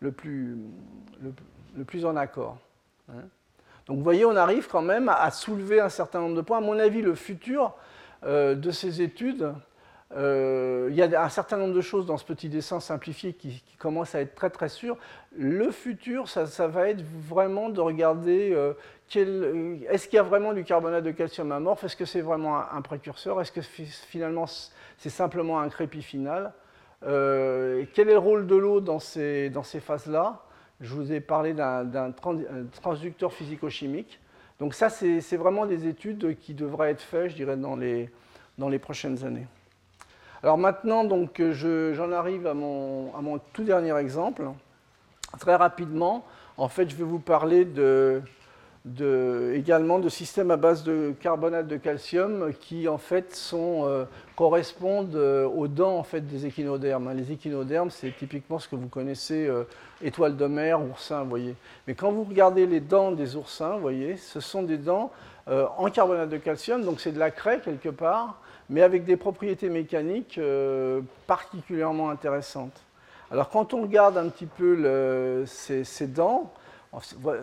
le 0.00 0.12
plus, 0.12 0.56
le, 1.22 1.32
le 1.76 1.84
plus 1.84 2.06
en 2.06 2.16
accord. 2.16 2.56
Hein. 3.10 3.22
Donc 3.88 3.96
vous 3.96 4.04
voyez, 4.04 4.24
on 4.26 4.36
arrive 4.36 4.68
quand 4.68 4.82
même 4.82 5.08
à 5.08 5.30
soulever 5.30 5.80
un 5.80 5.88
certain 5.88 6.20
nombre 6.20 6.36
de 6.36 6.42
points. 6.42 6.58
À 6.58 6.60
mon 6.60 6.78
avis, 6.78 7.00
le 7.00 7.14
futur 7.14 7.74
euh, 8.24 8.54
de 8.54 8.70
ces 8.70 9.00
études, 9.00 9.42
euh, 9.42 9.52
il 10.16 10.94
y 10.94 11.02
a 11.02 11.22
un 11.22 11.28
certain 11.28 11.56
nombre 11.56 11.74
de 11.74 11.80
choses 11.80 12.06
dans 12.06 12.16
ce 12.16 12.24
petit 12.24 12.48
dessin 12.48 12.80
simplifié 12.80 13.34
qui, 13.34 13.62
commencent 13.78 14.14
à 14.14 14.20
être 14.20 14.34
très 14.34 14.50
très 14.50 14.68
sûr. 14.68 14.96
Le 15.36 15.70
futur, 15.70 16.28
ça, 16.28 16.66
va 16.66 16.88
être 16.88 17.02
vraiment 17.02 17.68
de 17.68 17.80
regarder 17.80 18.52
euh, 18.52 18.72
est-ce 19.88 20.08
qu'il 20.08 20.16
y 20.16 20.20
a 20.20 20.22
vraiment 20.22 20.52
du 20.52 20.64
carbonate 20.64 21.04
de 21.04 21.10
calcium 21.10 21.52
amorphe, 21.52 21.84
est-ce 21.84 21.96
que 21.96 22.04
c'est 22.04 22.20
vraiment 22.20 22.58
un, 22.58 22.82
précurseur, 22.82 23.40
est-ce 23.40 23.52
que 23.52 23.60
finalement 23.62 24.46
c'est 24.96 25.10
simplement 25.10 25.60
un 25.60 25.68
crépi 25.68 26.02
final? 26.02 26.52
quel 27.00 28.08
est 28.08 28.12
le 28.12 28.18
rôle 28.18 28.46
de 28.48 28.56
l'eau 28.56 28.80
dans 28.80 28.98
ces, 28.98 29.50
dans 29.50 29.62
ces 29.62 29.80
phases-là? 29.80 30.42
Je 30.80 30.94
vous 30.94 31.12
ai 31.12 31.20
parlé 31.20 31.54
d'un 31.54 32.12
transducteur 32.72 33.32
physico-chimique. 33.32 34.20
Donc 34.60 34.74
ça, 34.74 34.88
c'est 34.90 35.36
vraiment 35.36 35.66
des 35.66 35.86
études 35.86 36.36
qui 36.38 36.54
devraient 36.54 36.90
être 36.90 37.00
faites, 37.00 37.30
je 37.30 37.36
dirais, 37.36 37.56
dans 37.56 37.76
les, 37.76 38.10
dans 38.58 38.68
les 38.68 38.78
prochaines 38.78 39.24
années. 39.24 39.46
Alors 40.42 40.56
maintenant, 40.56 41.08
j'en 41.08 42.12
arrive 42.12 42.46
à 42.46 42.54
mon, 42.54 43.40
tout 43.52 43.64
dernier 43.64 43.96
exemple. 43.96 44.44
Très 45.38 45.56
rapidement, 45.56 46.24
en 46.56 46.68
fait, 46.68 46.88
je 46.88 46.96
vais 46.96 47.04
vous 47.04 47.18
parler 47.18 47.66
également 49.54 49.98
de 49.98 50.08
systèmes 50.08 50.52
à 50.52 50.56
base 50.56 50.84
de 50.84 51.12
carbonate 51.20 51.66
de 51.66 51.76
calcium 51.76 52.52
qui 52.60 52.86
en 52.86 52.98
fait 52.98 53.50
euh, 53.52 54.04
correspondent 54.36 55.16
euh, 55.16 55.44
aux 55.44 55.66
dents 55.66 55.98
en 55.98 56.04
fait, 56.04 56.20
des 56.20 56.46
échinodermes. 56.46 57.12
Les 57.14 57.32
échinodermes, 57.32 57.90
c'est 57.90 58.16
typiquement 58.16 58.60
ce 58.60 58.68
que 58.68 58.76
vous 58.76 58.88
connaissez, 58.88 59.48
euh, 59.48 59.64
étoiles 60.02 60.36
de 60.36 60.46
mer, 60.46 60.80
oursins, 60.80 61.24
voyez. 61.24 61.56
Mais 61.88 61.94
quand 61.94 62.12
vous 62.12 62.24
regardez 62.24 62.66
les 62.66 62.80
dents 62.80 63.10
des 63.10 63.34
oursins, 63.34 63.76
voyez, 63.76 64.16
ce 64.16 64.38
sont 64.40 64.62
des 64.62 64.78
dents 64.78 65.10
en 65.78 65.88
carbonate 65.88 66.28
de 66.28 66.36
calcium, 66.36 66.84
donc 66.84 67.00
c'est 67.00 67.10
de 67.10 67.18
la 67.18 67.30
craie 67.30 67.62
quelque 67.64 67.88
part, 67.88 68.38
mais 68.70 68.82
avec 68.82 69.04
des 69.04 69.16
propriétés 69.16 69.68
mécaniques 69.68 70.40
particulièrement 71.26 72.10
intéressantes. 72.10 72.82
Alors 73.30 73.48
quand 73.48 73.74
on 73.74 73.82
regarde 73.82 74.16
un 74.16 74.28
petit 74.28 74.46
peu 74.46 75.44
ces 75.46 76.06
dents, 76.06 76.52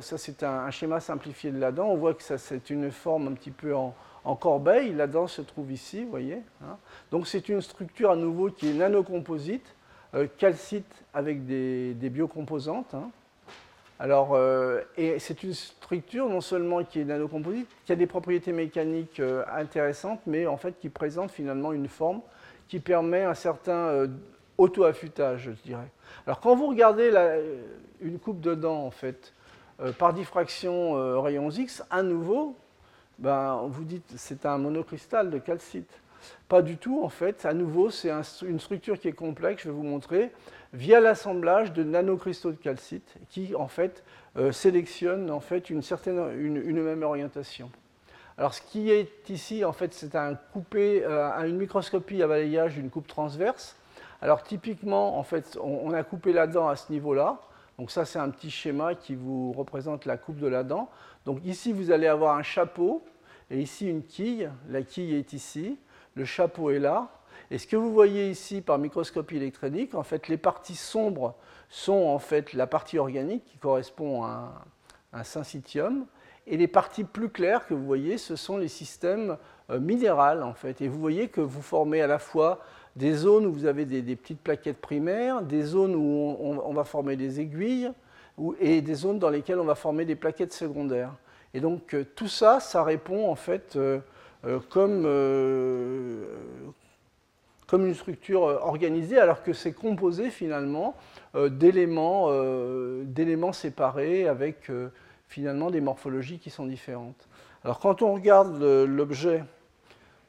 ça, 0.02 0.18
c'est 0.18 0.44
un, 0.44 0.70
schéma 0.72 1.00
simplifié 1.00 1.52
de 1.52 1.60
la 1.60 1.72
dent. 1.72 1.88
On 1.88 1.98
voit 1.98 2.14
que 2.14 2.24
c'est 2.24 2.70
une 2.70 2.92
forme 2.92 3.28
un 3.28 3.34
petit 3.34 3.52
peu 3.52 3.76
en, 3.76 3.94
corbeille. 4.40 4.94
La 4.94 5.08
dent 5.08 5.28
se 5.28 5.42
trouve 5.42 5.72
ici, 5.72 6.04
vous 6.04 6.10
voyez. 6.10 6.42
Hein. 6.64 6.78
Donc, 7.12 7.28
c'est 7.28 7.48
une 7.48 7.62
structure 7.62 8.12
à 8.12 8.16
nouveau 8.16 8.50
qui 8.50 8.70
est 8.70 8.74
nanocomposite, 8.74 9.76
euh, 10.16 10.28
calcite 10.38 11.04
avec 11.14 11.46
des, 11.46 11.94
biocomposantes. 11.94 12.96
Hein. 12.96 13.12
Alors, 14.00 14.32
euh, 14.34 14.82
c'est 15.20 15.44
une 15.44 15.54
structure 15.54 16.28
non 16.28 16.42
seulement 16.42 16.84
qui 16.84 17.00
est 17.00 17.06
nanocomposite, 17.06 17.70
qui 17.86 17.92
a 17.94 17.96
des 17.96 18.08
propriétés 18.08 18.52
mécaniques 18.52 19.20
euh, 19.20 19.44
intéressantes, 19.54 20.20
mais 20.28 20.48
en 20.48 20.58
fait 20.58 20.78
qui 20.80 20.90
présente 20.90 21.32
finalement 21.32 21.72
une 21.72 21.88
forme 21.88 22.22
qui 22.68 22.80
permet 22.80 23.24
un 23.24 23.36
certain 23.36 24.08
auto-affûtage, 24.58 25.44
je 25.44 25.52
dirais. 25.64 25.88
Alors, 26.26 26.40
quand 26.40 26.56
vous 26.56 26.68
regardez 26.68 27.12
une 28.02 28.20
coupe 28.20 28.42
de 28.42 28.56
dents, 28.56 28.86
en 28.86 28.92
fait, 28.92 29.34
euh, 29.82 29.92
par 29.92 30.14
diffraction 30.14 30.98
euh, 30.98 31.20
rayons 31.20 31.50
X, 31.50 31.84
à 31.90 32.02
nouveau, 32.02 32.56
ben, 33.20 33.66
vous 33.68 33.84
dites 33.84 34.14
c'est 34.16 34.46
un 34.46 34.58
monocristal 34.58 35.30
de 35.30 35.38
calcite. 35.38 35.90
Pas 36.48 36.62
du 36.62 36.78
tout, 36.78 37.04
en 37.04 37.10
fait. 37.10 37.46
À 37.46 37.54
nouveau, 37.54 37.90
c'est 37.90 38.12
une 38.42 38.60
structure 38.60 39.00
qui 39.00 39.10
est 39.10 39.14
complexe, 39.14 39.64
je 39.64 39.70
vais 39.70 39.76
vous 39.76 39.84
montrer, 39.84 40.32
via 40.76 41.00
l'assemblage 41.00 41.74
de 41.74 41.84
nanocristaux 41.84 42.52
de 42.52 42.58
calcite 42.58 43.16
qui, 43.30 43.56
en 43.56 43.68
fait, 43.68 44.04
euh, 44.38 44.52
sélectionnent 44.52 45.32
en 45.32 45.40
fait, 45.40 45.70
une, 45.70 45.82
certaine, 45.82 46.20
une, 46.40 46.82
même 46.82 47.04
orientation. 47.04 47.72
Alors, 48.38 48.54
ce 48.54 48.62
qui 48.62 48.92
est 48.92 49.30
ici, 49.30 49.66
en 49.66 49.74
fait, 49.74 49.94
c'est 49.94 50.16
un 50.16 50.36
coupé, 50.36 51.04
une 51.06 51.58
microscopie 51.58 52.22
à 52.22 52.28
balayage 52.28 52.76
d'une 52.76 52.90
coupe 52.90 53.08
transverse. 53.08 53.78
Alors, 54.22 54.44
typiquement, 54.44 55.18
en 55.18 55.24
fait, 55.24 55.58
on 55.64 55.94
a 55.94 56.04
coupé 56.04 56.34
la 56.34 56.46
dent 56.46 56.68
à 56.68 56.76
ce 56.76 56.92
niveau-là. 56.92 57.40
Donc 57.78 57.92
ça, 57.92 58.06
c'est 58.06 58.20
un 58.20 58.30
petit 58.30 58.50
schéma 58.50 58.96
qui 58.96 59.16
vous 59.16 59.52
représente 59.52 60.06
la 60.06 60.18
coupe 60.18 60.38
de 60.38 60.48
la 60.48 60.64
dent. 60.64 60.90
Donc 61.26 61.44
ici, 61.44 61.74
vous 61.74 61.92
allez 61.92 62.08
avoir 62.08 62.38
un 62.38 62.44
chapeau 62.44 63.04
et 63.50 63.60
ici 63.60 63.90
une 63.90 64.04
quille. 64.04 64.50
La 64.70 64.82
quille 64.82 65.16
est 65.16 65.34
ici, 65.34 65.78
le 66.16 66.26
chapeau 66.26 66.72
est 66.72 66.80
là. 66.80 67.10
Et 67.52 67.58
ce 67.58 67.68
que 67.68 67.76
vous 67.76 67.94
voyez 67.94 68.30
ici 68.30 68.62
par 68.62 68.78
microscopie 68.78 69.38
électronique, 69.38 69.96
en 69.96 70.04
fait, 70.04 70.28
les 70.28 70.38
parties 70.38 70.76
sombres 70.76 71.36
sont 71.70 71.94
en 71.94 72.20
fait 72.20 72.54
la 72.54 72.68
partie 72.68 72.98
organique 72.98 73.46
qui 73.46 73.58
correspond 73.58 74.24
à 74.24 74.66
un, 75.14 75.24
syncytium. 75.24 76.06
Et 76.48 76.58
les 76.58 76.68
parties 76.68 77.04
plus 77.04 77.30
claires 77.30 77.66
que 77.66 77.74
vous 77.74 77.86
voyez, 77.86 78.18
ce 78.18 78.36
sont 78.36 78.58
les 78.58 78.68
systèmes 78.68 79.38
euh, 79.72 79.80
minérales 79.80 80.44
en 80.44 80.54
fait. 80.54 80.82
Et 80.82 80.88
vous 80.88 81.00
voyez 81.00 81.28
que 81.28 81.42
vous 81.42 81.62
formez 81.62 82.02
à 82.02 82.08
la 82.08 82.20
fois 82.20 82.60
des 82.96 83.14
zones 83.14 83.46
où 83.46 83.52
vous 83.52 83.66
avez 83.66 83.86
des, 83.86 84.16
petites 84.16 84.40
plaquettes 84.42 84.80
primaires, 84.80 85.42
des 85.42 85.64
zones 85.64 85.96
où 85.96 86.38
on, 86.40 86.74
va 86.74 86.84
former 86.84 87.16
des 87.16 87.40
aiguilles, 87.40 87.92
et 88.60 88.82
des 88.82 88.94
zones 88.94 89.20
dans 89.20 89.30
lesquelles 89.30 89.60
on 89.60 89.66
va 89.66 89.76
former 89.76 90.06
des 90.06 90.16
plaquettes 90.16 90.54
secondaires. 90.54 91.14
Et 91.54 91.60
donc 91.60 91.94
euh, 91.94 92.06
tout 92.16 92.28
ça, 92.28 92.60
ça 92.60 92.84
répond 92.84 93.30
en 93.30 93.36
fait 93.36 93.76
euh, 93.76 94.00
euh, 94.46 94.60
comme, 94.70 95.04
comme 97.68 97.86
une 97.86 97.94
structure 97.94 98.42
organisée, 98.42 99.18
alors 99.18 99.44
que 99.44 99.54
c'est 99.54 99.74
composé 99.74 100.30
finalement 100.30 100.96
d'éléments 101.34 102.32
séparés 103.54 104.28
avec 104.28 104.72
finalement 105.28 105.72
des 105.72 105.82
morphologies 105.82 106.40
qui 106.40 106.50
sont 106.50 106.66
différentes. 106.66 107.28
Alors 107.64 107.80
quand 107.80 108.02
on 108.02 108.14
regarde 108.14 108.62
l'objet 108.62 109.44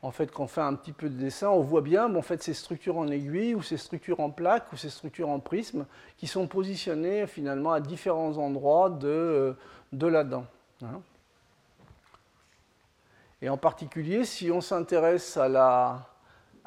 en 0.07 0.13
fait, 0.13 0.31
quand 0.31 0.45
on 0.45 0.47
fait 0.47 0.61
un 0.61 0.75
petit 0.75 0.93
peu 0.93 1.09
de 1.09 1.19
dessin, 1.19 1.49
on 1.49 1.63
voit 1.63 1.81
bien 1.81 2.15
en 2.15 2.23
fait, 2.23 2.41
ces 2.41 2.55
structures 2.55 2.97
en 2.97 3.09
aiguille 3.09 3.57
ou 3.57 3.63
ces 3.63 3.77
structures 3.77 4.21
en 4.21 4.31
plaque 4.31 4.73
ou 4.73 4.77
ces 4.77 4.89
structures 4.89 5.29
en 5.29 5.41
prisme 5.41 5.85
qui 6.17 6.29
sont 6.29 6.47
positionnées 6.47 7.27
finalement 7.27 7.73
à 7.73 7.81
différents 7.81 8.39
endroits 8.39 8.89
de, 8.89 9.09
euh, 9.09 9.53
de 9.93 10.07
la 10.07 10.23
dent. 10.23 10.47
Hein. 10.83 11.01
Et 13.43 13.49
en 13.49 13.57
particulier, 13.57 14.25
si 14.25 14.51
on 14.51 14.61
s'intéresse 14.61 15.37
à, 15.37 15.49
la, 15.49 16.09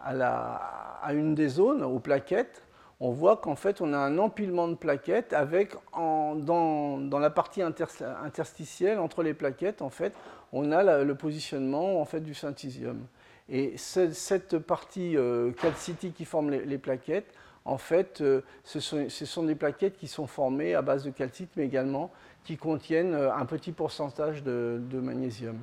à, 0.04 1.14
une 1.14 1.36
des 1.36 1.48
zones, 1.48 1.84
aux 1.84 2.00
plaquettes, 2.00 2.64
on 3.02 3.12
voit 3.12 3.38
qu'en 3.38 3.56
fait, 3.56 3.80
on 3.80 3.94
a 3.94 3.98
un 3.98 4.18
empilement 4.18 4.68
de 4.68 4.76
plaquettes 4.76 5.34
avec, 5.34 5.74
dans, 5.96 7.20
la 7.20 7.30
partie 7.30 7.62
interstitielle 7.62 9.00
entre 9.00 9.24
les 9.24 9.34
plaquettes, 9.34 9.82
en 9.82 9.90
fait, 9.90 10.14
on 10.52 10.72
a 10.72 11.04
le 11.04 11.16
positionnement 11.16 12.02
en 12.02 12.06
fait, 12.06 12.20
du 12.20 12.34
synthisium. 12.34 13.06
Et 13.50 13.78
cette 13.78 14.60
partie 14.60 15.18
euh, 15.18 15.52
calcitique 15.52 16.14
qui 16.14 16.26
forme 16.26 16.52
les, 16.52 16.78
plaquettes, 16.78 17.34
en 17.66 17.80
fait, 17.80 18.22
euh, 18.22 18.42
ce, 18.64 18.80
sont, 18.80 19.44
des 19.44 19.56
plaquettes 19.56 19.98
qui 19.98 20.08
sont 20.08 20.28
formées 20.28 20.76
à 20.76 20.84
base 20.84 21.04
de 21.04 21.10
calcite, 21.10 21.50
mais 21.56 21.66
également 21.66 22.12
qui 22.44 22.58
contiennent 22.58 23.16
euh, 23.16 23.34
un 23.34 23.46
petit 23.46 23.72
pourcentage 23.72 24.44
de, 24.44 24.80
magnésium. 24.94 25.58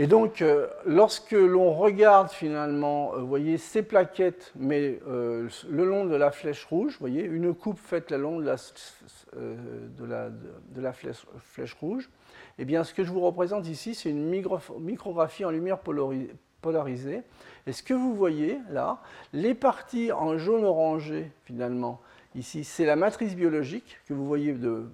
Et 0.00 0.06
donc, 0.06 0.42
lorsque 0.86 1.32
l'on 1.32 1.74
regarde 1.74 2.30
finalement, 2.30 3.12
vous 3.18 3.26
voyez, 3.26 3.58
ces 3.58 3.82
plaquettes, 3.82 4.50
mais 4.56 4.98
le 5.06 5.84
long 5.84 6.06
de 6.06 6.16
la 6.16 6.30
flèche 6.30 6.64
rouge, 6.64 6.96
voyez, 6.98 7.22
une 7.22 7.52
coupe 7.52 7.78
faite 7.78 8.10
le 8.10 8.16
long 8.16 8.38
de 8.38 8.46
la, 10.06 10.92
flèche 10.94 11.74
rouge, 11.74 12.08
eh 12.58 12.64
bien, 12.64 12.82
ce 12.82 12.94
que 12.94 13.04
je 13.04 13.12
vous 13.12 13.20
représente 13.20 13.68
ici, 13.68 13.94
c'est 13.94 14.08
une 14.08 14.26
micrographie 14.78 15.44
en 15.44 15.50
lumière 15.50 15.80
polarisé. 16.62 17.20
Et 17.66 17.72
ce 17.72 17.82
que 17.82 17.92
vous 17.92 18.14
voyez 18.14 18.58
là, 18.70 19.02
les 19.34 19.52
parties 19.52 20.12
en 20.12 20.38
jaune 20.38 20.64
orangé 20.64 21.30
finalement, 21.44 22.00
ici, 22.34 22.64
c'est 22.64 22.86
la 22.86 22.96
matrice 22.96 23.36
biologique 23.36 23.98
que 24.08 24.14
vous 24.14 24.26
voyez 24.26 24.54
de, 24.54 24.84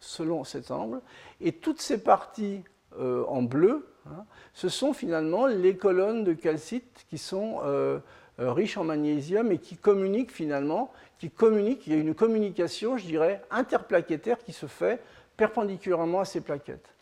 selon 0.00 0.42
cet 0.42 0.72
angle. 0.72 1.00
Et 1.40 1.52
toutes 1.52 1.80
ces 1.80 2.02
parties 2.02 2.64
euh, 2.98 3.24
en 3.28 3.42
bleu, 3.42 3.86
hein, 4.06 4.24
ce 4.52 4.68
sont 4.68 4.92
finalement 4.92 5.46
les 5.46 5.76
colonnes 5.76 6.24
de 6.24 6.32
calcite 6.32 7.06
qui 7.08 7.18
sont 7.18 7.60
euh, 7.64 7.98
euh, 8.38 8.52
riches 8.52 8.76
en 8.76 8.84
magnésium 8.84 9.52
et 9.52 9.58
qui 9.58 9.76
communiquent 9.76 10.32
finalement, 10.32 10.92
qui 11.18 11.30
communiquent, 11.30 11.86
il 11.86 11.92
y 11.92 11.96
a 11.96 11.98
une 11.98 12.14
communication, 12.14 12.96
je 12.96 13.06
dirais, 13.06 13.42
interplaquettaire 13.50 14.38
qui 14.38 14.52
se 14.52 14.66
fait 14.66 15.02
perpendiculairement 15.36 16.20
à 16.20 16.24
ces 16.24 16.40
plaquettes. 16.40 16.94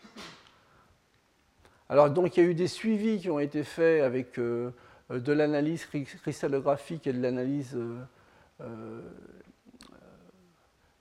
Alors 1.89 2.11
donc 2.11 2.37
il 2.37 2.45
y 2.45 2.47
a 2.47 2.49
eu 2.51 2.55
des 2.55 2.69
suivis 2.69 3.21
qui 3.21 3.31
ont 3.31 3.39
été 3.39 3.63
faits 3.63 4.03
avec 4.03 4.39
de 4.39 4.73
l'analyse 5.09 5.87
cristallographique 5.87 7.07
et 7.07 7.13
de 7.13 7.23
l'analyse 7.23 7.77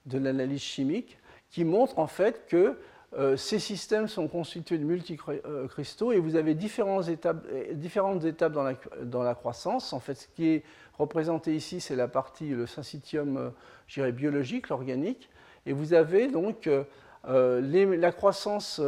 de 0.08 0.18
l'analyse 0.18 0.62
chimique 0.62 1.18
qui 1.50 1.64
montrent 1.64 1.98
en 1.98 2.06
fait 2.06 2.46
que 2.46 2.78
euh, 3.16 3.38
ces 3.38 3.58
systèmes 3.58 4.06
sont 4.06 4.28
constitués 4.28 4.76
de 4.76 4.84
multicristaux 4.84 6.12
et 6.12 6.18
vous 6.18 6.36
avez 6.36 6.54
différentes 6.54 7.08
étapes, 7.08 8.52
dans, 8.52 9.22
la, 9.22 9.34
croissance. 9.34 9.94
En 9.94 10.00
fait, 10.00 10.14
ce 10.14 10.28
qui 10.28 10.48
est 10.48 10.62
représenté 10.98 11.56
ici, 11.56 11.80
c'est 11.80 11.96
la 11.96 12.06
partie, 12.06 12.50
le 12.50 12.66
syncytium 12.66 13.52
euh, 13.98 14.10
biologique, 14.10 14.68
l'organique. 14.68 15.30
Et 15.64 15.72
vous 15.72 15.94
avez 15.94 16.28
donc 16.28 16.68
euh, 16.68 17.96
la 17.96 18.12
croissance 18.12 18.78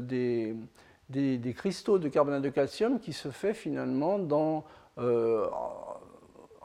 des, 0.00 0.54
cristaux 1.56 1.98
de 1.98 2.08
carbonate 2.08 2.42
de 2.42 2.50
calcium 2.50 3.00
qui 3.00 3.12
se 3.12 3.30
fait 3.30 3.54
finalement 3.54 4.20
dans, 4.20 4.64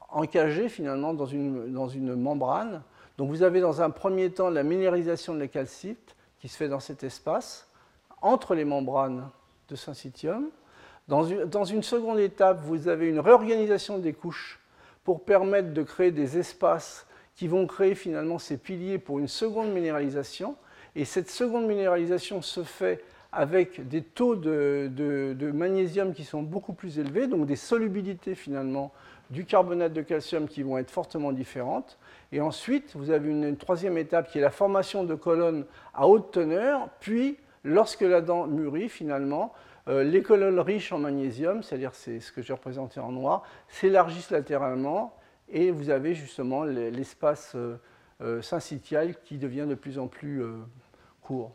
encagé 0.10 0.69
finalement 0.69 1.15
dans 1.15 1.26
une, 1.26 1.73
dans 1.73 1.88
une 1.88 2.15
membrane. 2.15 2.84
Donc 3.18 3.30
vous 3.30 3.41
avez 3.41 3.60
dans 3.60 3.82
un 3.82 3.90
premier 3.90 4.30
temps 4.30 4.52
la 4.52 4.61
minéralisation 4.64 5.34
de 5.34 5.40
la 5.40 5.48
calcite 5.48 6.15
qui 6.41 6.47
se 6.49 6.57
fait 6.57 6.68
dans 6.68 6.80
cet 6.80 7.03
espace, 7.03 7.69
entre 8.22 8.55
les 8.55 8.65
membranes 8.65 9.30
de 9.69 9.76
syncytium. 9.76 10.49
Dans 11.07 11.23
une, 11.23 11.45
dans 11.45 11.65
une 11.65 11.84
seconde 11.84 12.19
étape, 12.19 12.61
vous 12.63 12.88
avez 12.88 13.07
une 13.07 13.19
réorganisation 13.19 13.99
des 13.99 14.13
couches 14.13 14.59
pour 15.03 15.23
permettre 15.23 15.73
de 15.73 15.84
créer 15.84 16.11
des 16.11 16.38
espaces 16.38 17.05
qui 17.35 17.47
vont 17.47 17.65
créer 17.68 17.95
finalement 17.95 18.39
ces 18.39 18.57
piliers 18.57 18.97
pour 18.97 19.19
une 19.19 19.27
seconde 19.27 19.72
minéralisation. 19.72 20.55
Et 20.95 21.05
cette 21.05 21.30
seconde 21.30 21.68
minéralisation 21.68 22.41
se 22.41 22.63
fait 22.63 23.03
avec 23.31 23.88
des 23.88 24.01
taux 24.01 24.35
de, 24.35 24.91
de, 24.93 25.51
magnésium 25.51 26.13
qui 26.13 26.26
sont 26.26 26.41
beaucoup 26.41 26.73
plus 26.73 26.99
élevés, 26.99 27.27
donc 27.27 27.45
des 27.45 27.55
solubilités 27.55 28.35
finalement 28.35 28.91
du 29.30 29.45
carbonate 29.45 29.93
de 29.93 30.01
calcium 30.01 30.47
qui 30.47 30.63
vont 30.63 30.77
être 30.77 30.91
fortement 30.91 31.31
différentes. 31.31 31.97
Et 32.31 32.39
ensuite, 32.39 32.95
vous 32.95 33.11
avez 33.11 33.29
une, 33.29 33.57
troisième 33.57 33.97
étape 33.97 34.29
qui 34.29 34.37
est 34.37 34.41
la 34.41 34.51
formation 34.51 35.03
de 35.03 35.15
colonnes 35.15 35.65
à 35.93 36.07
haute 36.07 36.31
teneur, 36.31 36.89
puis 36.99 37.37
lorsque 37.63 38.01
la 38.01 38.21
dent 38.21 38.47
mûrit 38.47 38.89
finalement, 38.89 39.53
euh, 39.87 40.03
les 40.03 40.21
colonnes 40.21 40.59
riches 40.59 40.91
en 40.91 40.99
magnésium, 40.99 41.63
c'est-à-dire 41.63 41.93
c'est 41.93 42.19
ce 42.19 42.31
que 42.31 42.41
j'ai 42.41 42.53
représenté 42.53 42.99
en 42.99 43.11
noir, 43.11 43.43
s'élargissent 43.67 44.31
latéralement 44.31 45.15
et 45.49 45.71
vous 45.71 45.89
avez 45.89 46.13
justement 46.13 46.63
l'espace 46.63 47.53
euh, 47.55 47.77
euh, 48.21 48.41
syncytial 48.41 49.15
qui 49.23 49.37
devient 49.37 49.65
de 49.67 49.75
plus 49.75 49.99
en 49.99 50.07
plus 50.07 50.43
court. 51.21 51.51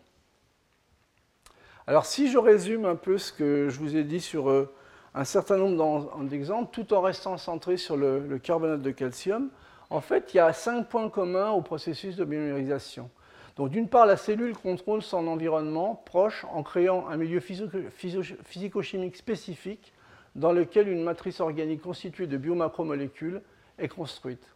Alors 1.86 2.04
si 2.04 2.30
je 2.30 2.36
résume 2.36 2.84
un 2.84 2.96
peu 2.96 3.16
ce 3.16 3.32
que 3.32 3.68
je 3.68 3.78
vous 3.78 3.96
ai 3.96 4.02
dit 4.02 4.20
sur 4.20 4.68
un 5.14 5.24
certain 5.24 5.56
nombre 5.56 6.22
d'exemples, 6.24 6.68
tout 6.72 6.92
en 6.92 7.00
restant 7.00 7.38
centré 7.38 7.76
sur 7.76 7.96
le, 7.96 8.38
carbonate 8.42 8.82
de 8.82 8.90
calcium, 8.90 9.50
en 9.90 10.00
fait, 10.00 10.34
il 10.34 10.38
y 10.38 10.40
a 10.40 10.52
cinq 10.52 10.88
points 10.88 11.08
communs 11.08 11.50
au 11.50 11.62
processus 11.62 12.16
de 12.16 12.24
binumérisation. 12.24 13.10
Donc, 13.56 13.70
d'une 13.70 13.88
part, 13.88 14.04
la 14.04 14.16
cellule 14.16 14.54
contrôle 14.54 15.02
son 15.02 15.26
environnement 15.28 16.02
proche 16.04 16.44
en 16.52 16.62
créant 16.62 17.08
un 17.08 17.16
milieu 17.16 17.40
physico-chimique 17.40 19.16
spécifique 19.16 19.94
dans 20.34 20.52
lequel 20.52 20.88
une 20.88 21.02
matrice 21.02 21.40
organique 21.40 21.80
constituée 21.80 22.26
de 22.26 22.36
biomacromolécules 22.36 23.40
est 23.78 23.88
construite. 23.88 24.46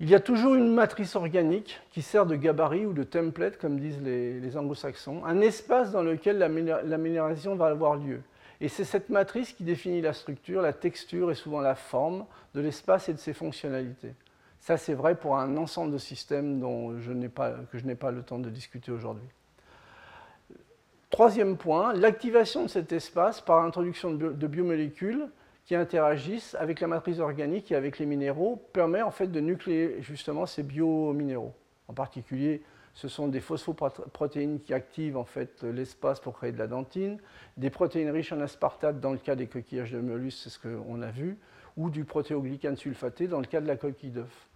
Il 0.00 0.10
y 0.10 0.14
a 0.14 0.20
toujours 0.20 0.56
une 0.56 0.74
matrice 0.74 1.16
organique 1.16 1.80
qui 1.92 2.02
sert 2.02 2.26
de 2.26 2.36
gabarit 2.36 2.84
ou 2.84 2.92
de 2.92 3.04
template, 3.04 3.56
comme 3.56 3.78
disent 3.78 4.02
les, 4.02 4.56
anglo-saxons, 4.56 5.24
un 5.24 5.40
espace 5.40 5.92
dans 5.92 6.02
lequel 6.02 6.38
la, 6.38 6.48
la 6.48 6.98
va 7.54 7.66
avoir 7.66 7.96
lieu. 7.96 8.20
Et 8.60 8.68
c'est 8.68 8.84
cette 8.84 9.10
matrice 9.10 9.52
qui 9.52 9.64
définit 9.64 10.00
la 10.00 10.12
structure, 10.12 10.62
la 10.62 10.72
texture 10.72 11.30
et 11.30 11.34
souvent 11.34 11.60
la 11.60 11.74
forme 11.74 12.24
de 12.54 12.60
l'espace 12.60 13.08
et 13.08 13.12
de 13.12 13.18
ses 13.18 13.34
fonctionnalités. 13.34 14.14
Ça, 14.60 14.76
c'est 14.76 14.94
vrai 14.94 15.14
pour 15.14 15.36
un 15.36 15.56
ensemble 15.56 15.92
de 15.92 15.98
systèmes 15.98 16.58
dont 16.58 16.98
je 16.98 17.12
que 17.12 17.78
je 17.78 17.84
n'ai 17.84 17.94
pas 17.94 18.10
le 18.10 18.22
temps 18.22 18.38
de 18.38 18.50
discuter 18.50 18.90
aujourd'hui. 18.90 19.28
Troisième 21.10 21.56
point, 21.56 21.92
l'activation 21.92 22.64
de 22.64 22.68
cet 22.68 22.92
espace 22.92 23.40
par 23.40 23.62
l'introduction 23.62 24.12
de 24.12 24.46
biomolécules 24.46 25.28
qui 25.66 25.74
interagissent 25.74 26.54
avec 26.58 26.80
la 26.80 26.86
matrice 26.86 27.18
organique 27.18 27.72
et 27.72 27.74
avec 27.74 27.98
les 27.98 28.06
minéraux 28.06 28.56
permet 28.72 29.02
en 29.02 29.10
fait 29.10 29.26
de 29.26 29.40
nucléer 29.40 30.00
justement 30.00 30.46
ces 30.46 30.62
biominéraux. 30.62 31.54
En 31.88 31.92
particulier, 31.92 32.62
ce 32.96 33.08
sont 33.08 33.28
des 33.28 33.40
phosphoprotéines 33.40 34.58
qui 34.58 34.72
activent 34.72 35.18
en 35.18 35.26
fait 35.26 35.62
l'espace 35.64 36.18
pour 36.18 36.32
créer 36.32 36.50
de 36.50 36.58
la 36.58 36.66
dentine, 36.66 37.18
des 37.58 37.68
protéines 37.68 38.08
riches 38.08 38.32
en 38.32 38.40
aspartate 38.40 39.00
dans 39.00 39.12
le 39.12 39.18
cas 39.18 39.36
des 39.36 39.46
coquillages 39.46 39.92
de 39.92 40.00
mollusques, 40.00 40.40
c'est 40.44 40.48
ce 40.48 40.58
qu'on 40.58 41.02
a 41.02 41.10
vu, 41.10 41.36
ou 41.76 41.90
du 41.90 42.06
protéoglycane 42.06 42.78
sulfaté 42.78 43.28
dans 43.28 43.40
le 43.40 43.44
cas 43.44 43.60
de 43.60 43.66
la 43.66 43.76
coquille 43.76 44.12
d'œuf. 44.12 44.48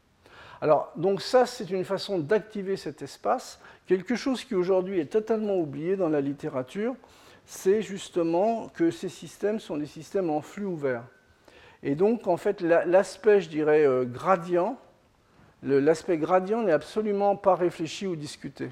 Alors, 0.62 0.90
donc 0.96 1.20
ça, 1.20 1.44
c'est 1.44 1.68
une 1.68 1.84
façon 1.84 2.18
d'activer 2.18 2.78
cet 2.78 3.02
espace. 3.02 3.60
Quelque 3.86 4.16
chose 4.16 4.42
qui 4.42 4.54
aujourd'hui 4.54 5.00
est 5.00 5.12
totalement 5.12 5.58
oublié 5.58 5.96
dans 5.96 6.08
la 6.08 6.22
littérature, 6.22 6.96
c'est 7.44 7.82
justement 7.82 8.68
que 8.68 8.90
ces 8.90 9.10
systèmes 9.10 9.60
sont 9.60 9.76
des 9.76 9.86
systèmes 9.86 10.30
en 10.30 10.40
flux 10.40 10.64
ouvert. 10.64 11.04
Et 11.82 11.94
donc, 11.94 12.26
en 12.26 12.38
fait, 12.38 12.62
l'aspect, 12.62 13.42
je 13.42 13.50
dirais, 13.50 13.86
euh, 13.86 14.06
gradient, 14.06 14.78
l'aspect 15.62 16.18
gradient 16.18 16.62
n'est 16.62 16.72
absolument 16.72 17.36
pas 17.36 17.54
réfléchi 17.54 18.06
ou 18.06 18.16
discuté. 18.16 18.70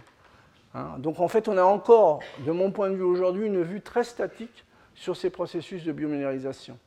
Hein. 0.74 0.94
Donc 0.98 1.20
en 1.20 1.28
fait, 1.28 1.48
on 1.48 1.56
a 1.56 1.62
encore, 1.62 2.20
de 2.46 2.52
mon 2.52 2.70
point 2.70 2.90
de 2.90 2.96
vue 2.96 3.02
aujourd'hui, 3.02 3.46
une 3.46 3.62
vue 3.62 3.80
très 3.80 4.04
statique 4.04 4.64
sur 4.94 5.16
ces 5.16 5.30
processus 5.30 5.84
de 5.84 5.92
biominéralisation. 5.92 6.78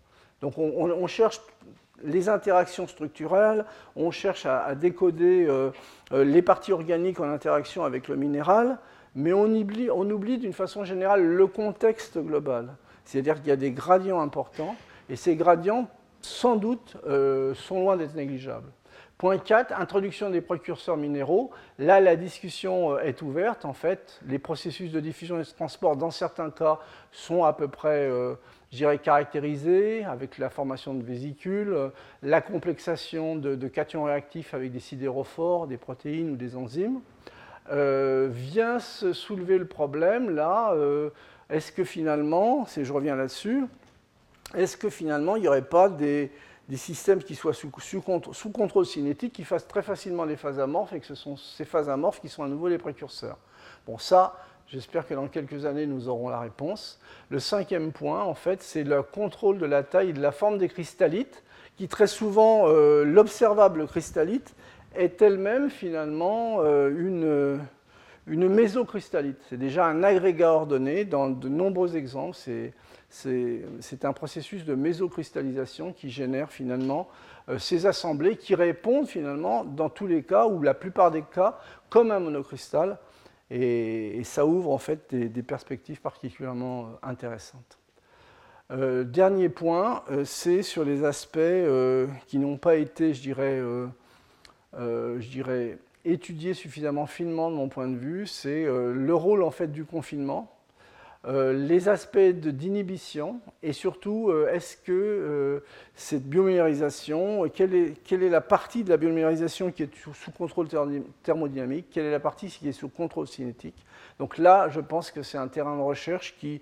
Donc 0.42 0.58
on, 0.58 1.08
cherche 1.08 1.40
les 2.04 2.28
interactions 2.28 2.88
structurelles, 2.88 3.64
on 3.96 4.10
cherche 4.10 4.48
à, 4.48 4.74
décoder 4.74 5.46
euh, 5.48 5.70
euh, 6.14 6.24
les 6.24 6.42
parties 6.42 6.74
organiques 6.74 7.20
en 7.20 7.30
interaction 7.30 7.84
avec 7.84 8.08
le 8.08 8.16
minéral, 8.16 8.80
mais 9.14 9.34
on 9.34 9.46
oublie, 9.46 9.90
on 9.92 10.10
oublie 10.10 10.40
d'une 10.40 10.54
façon 10.54 10.84
générale 10.84 11.24
le 11.24 11.48
contexte 11.48 12.18
global. 12.18 12.76
C'est-à-dire 13.06 13.36
qu'il 13.36 13.48
y 13.48 13.52
a 13.52 13.58
des 13.58 13.72
gradients 13.72 14.20
importants, 14.20 14.76
et 15.10 15.16
ces 15.16 15.36
gradients, 15.36 15.88
sans 16.22 16.56
doute, 16.56 16.98
euh, 17.06 17.54
sont 17.54 17.82
loin 17.82 17.98
d'être 17.98 18.16
négligeables. 18.16 18.72
Point 19.22 19.38
4, 19.38 19.80
introduction 19.80 20.32
des 20.32 20.42
précurseurs 20.42 20.98
minéraux. 20.98 21.52
Là, 21.78 22.00
la 22.00 22.16
discussion 22.16 22.96
euh, 22.96 23.02
est 23.02 23.22
ouverte. 23.22 23.66
En 23.66 23.74
fait, 23.74 24.20
les 24.26 24.40
processus 24.40 24.92
de 24.92 25.00
diffusion 25.00 25.40
et 25.40 25.44
de 25.44 25.48
transport, 25.48 25.96
dans 25.96 26.10
certains 26.10 26.50
cas, 26.50 26.80
sont 27.12 27.44
à 27.44 27.54
peu 27.54 27.68
près, 27.68 28.10
euh, 28.10 28.34
je 28.72 28.96
caractérisés 28.96 30.04
avec 30.06 30.40
la 30.40 30.50
formation 30.50 30.96
de 30.96 31.04
vésicules, 31.04 31.72
euh, 31.72 31.90
la 32.24 32.42
complexation 32.42 33.36
de, 33.36 33.68
cations 33.68 34.06
réactifs 34.06 34.56
avec 34.56 34.72
des 34.72 34.80
sidérophores, 34.80 35.68
des 35.68 35.78
protéines 35.78 36.32
ou 36.32 36.36
des 36.36 36.56
enzymes. 36.56 37.00
vient 37.70 38.80
se 38.80 39.14
soulever 39.14 39.60
le 39.60 39.68
problème, 39.68 40.32
là, 40.32 40.74
est-ce 41.52 41.72
que 41.72 41.84
finalement, 41.84 42.66
je 42.76 42.92
reviens 42.92 43.16
là-dessus, 43.16 43.66
est-ce 44.56 44.78
que 44.78 44.90
finalement, 44.90 45.36
il 45.36 45.44
n'y 45.44 45.48
aurait 45.48 45.62
pas 45.62 45.90
des 45.90 46.32
des 46.72 46.78
systèmes 46.78 47.22
qui 47.22 47.36
soient 47.36 47.54
sous, 47.54 47.70
contrôle 48.50 48.86
cinétique, 48.86 49.34
qui 49.34 49.44
fassent 49.44 49.68
très 49.68 49.82
facilement 49.82 50.26
des 50.26 50.38
phases 50.38 50.58
amorphes, 50.58 50.94
et 50.94 51.02
que 51.02 51.06
ce 51.06 51.16
sont 51.16 51.36
ces 51.36 51.66
phases 51.66 51.90
amorphes 51.90 52.22
qui 52.22 52.30
sont 52.30 52.44
à 52.44 52.48
nouveau 52.48 52.70
les 52.70 52.78
précurseurs. 52.78 53.38
Bon, 53.86 53.98
ça, 53.98 54.38
j'espère 54.68 55.06
que 55.06 55.14
dans 55.14 55.28
quelques 55.28 55.66
années, 55.66 55.86
nous 55.86 56.08
aurons 56.08 56.30
la 56.30 56.40
réponse. 56.40 56.98
Le 57.28 57.40
cinquième 57.40 57.92
point, 57.92 58.24
en 58.24 58.36
fait, 58.36 58.64
c'est 58.64 58.86
le 58.86 59.04
contrôle 59.04 59.58
de 59.58 59.66
la 59.66 59.84
taille 59.84 60.12
et 60.12 60.14
de 60.14 60.22
la 60.22 60.32
forme 60.32 60.60
des 60.60 60.70
cristallites, 60.70 61.44
qui 61.76 61.90
très 61.90 62.08
souvent, 62.08 62.70
euh, 62.70 63.04
l'observable 63.04 63.86
cristallite 63.86 64.56
est 64.96 65.22
elle-même 65.22 65.70
finalement 65.70 66.60
euh, 66.62 66.90
une, 66.90 67.60
une 68.28 68.48
mésocristallite. 68.48 69.42
C'est 69.50 69.58
déjà 69.58 69.88
un 69.88 70.04
agrégat 70.04 70.54
ordonné 70.54 71.04
dans 71.04 71.30
de 71.30 71.50
nombreux 71.50 71.98
exemples. 71.98 72.38
C'est 72.38 72.72
c'est 73.12 74.06
un 74.06 74.14
processus 74.14 74.64
de 74.64 74.74
mésocristallisation 74.74 75.92
qui 75.92 76.10
génère 76.10 76.50
finalement 76.50 77.10
euh, 77.50 77.60
ces 77.60 77.86
assemblées 77.86 78.38
qui 78.38 78.56
répondent 78.56 79.08
finalement 79.08 79.66
dans 79.66 79.90
tous 79.90 80.08
les 80.08 80.24
cas 80.24 80.48
ou 80.48 80.62
la 80.62 80.74
plupart 80.74 81.12
des 81.12 81.22
cas 81.22 81.60
comme 81.90 82.12
un 82.12 82.20
monocristal 82.20 82.98
et, 83.50 84.22
ça 84.24 84.46
ouvre 84.46 84.72
en 84.72 84.78
fait 84.78 85.14
des, 85.14 85.44
perspectives 85.44 86.00
particulièrement 86.00 86.86
euh, 86.86 86.88
intéressantes. 87.04 87.80
dernier 88.70 89.50
point, 89.50 90.04
c'est 90.24 90.64
sur 90.64 90.86
les 90.86 91.04
aspects 91.04 91.40
qui 92.28 92.40
n'ont 92.40 92.58
pas 92.58 92.76
été, 92.76 93.14
je 93.14 93.22
dirais, 93.22 93.60
je 94.74 95.30
dirais, 95.30 95.80
étudiés 96.06 96.54
suffisamment 96.54 97.08
finement 97.08 97.52
de 97.52 97.56
mon 97.58 97.68
point 97.68 97.90
de 97.90 97.98
vue. 97.98 98.26
C'est 98.26 98.64
le 98.64 99.14
rôle 99.14 99.44
en 99.44 99.52
fait 99.52 99.68
du 99.68 99.84
confinement 99.84 100.61
euh, 101.28 101.54
les 101.54 101.88
aspects 101.88 102.18
d'inhibition 102.18 103.42
et 103.62 103.74
surtout, 103.74 104.30
euh, 104.30 104.52
est-ce 104.52 104.76
que 104.76 104.92
euh, 104.92 105.60
cette 105.94 106.24
biomérisation, 106.24 107.48
quelle 107.50 107.76
est, 107.76 108.04
quelle 108.04 108.24
est, 108.24 108.30
la 108.30 108.42
partie 108.42 108.84
de 108.84 108.90
la 108.90 108.98
biomérisation 108.98 109.72
qui 109.72 109.84
est 109.84 109.90
sous, 109.96 110.32
contrôle 110.32 110.68
thermodynamique, 111.22 111.92
quelle 111.92 112.06
est 112.06 112.12
la 112.12 112.20
partie 112.20 112.48
qui 112.48 112.68
est 112.68 112.72
sous 112.72 112.90
contrôle 112.90 113.28
cinétique? 113.28 113.86
Donc 114.18 114.40
là, 114.40 114.68
je 114.70 114.80
pense 114.80 115.12
que 115.12 115.22
c'est 115.22 115.38
un 115.38 115.48
terrain 115.48 115.78
de 115.78 115.82
recherche 115.84 116.36
qui, 116.40 116.60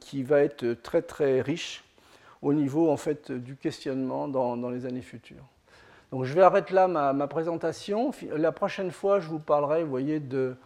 qui 0.00 0.22
va 0.22 0.40
être 0.40 0.74
très 0.82 1.02
très 1.02 1.42
riche 1.42 1.84
au 2.40 2.54
niveau 2.54 2.90
en 2.90 2.96
fait, 2.96 3.30
du 3.30 3.56
questionnement 3.56 4.26
dans, 4.26 4.56
dans 4.56 4.70
les 4.70 4.86
années 4.86 5.02
futures. 5.02 5.44
Donc 6.12 6.24
je 6.24 6.32
vais 6.32 6.42
arrêter 6.42 6.72
là 6.72 6.88
ma, 6.88 7.12
ma, 7.12 7.26
présentation. 7.26 8.10
La 8.34 8.52
prochaine 8.52 8.90
fois, 8.90 9.20
je 9.20 9.28
vous 9.28 9.38
parlerai, 9.38 9.84
voyez, 9.84 10.20
de 10.20 10.56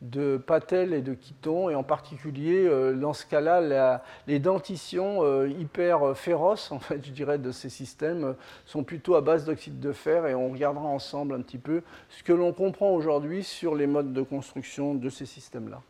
de 0.00 0.36
Patel 0.36 0.92
et 0.92 1.00
de 1.00 1.14
Quiton, 1.14 1.70
et 1.70 1.74
en 1.74 1.82
particulier, 1.82 2.66
euh, 2.66 2.94
dans 2.94 3.12
ce 3.12 3.24
cas-là, 3.26 4.02
les 4.26 4.38
dentitions 4.38 5.22
euh, 5.22 5.48
hyper 5.48 6.16
féroces, 6.16 6.72
en 6.72 6.78
fait, 6.78 7.04
je 7.04 7.10
dirais, 7.10 7.38
de 7.38 7.50
ces 7.52 7.70
systèmes, 7.70 8.24
euh, 8.24 8.32
sont 8.66 8.84
plutôt 8.84 9.14
à 9.14 9.20
base 9.20 9.44
d'oxyde 9.44 9.80
de 9.80 9.92
fer, 9.92 10.26
et 10.26 10.34
on 10.34 10.50
regardera 10.50 10.86
ensemble 10.86 11.34
un 11.34 11.40
petit 11.40 11.58
peu 11.58 11.82
ce 12.10 12.22
que 12.22 12.32
l'on 12.32 12.52
comprend 12.52 12.90
aujourd'hui 12.90 13.42
sur 13.42 13.74
les 13.74 13.86
modes 13.86 14.12
de 14.12 14.22
construction 14.22 14.94
de 14.94 15.08
ces 15.08 15.26
systèmes-là. 15.26 15.80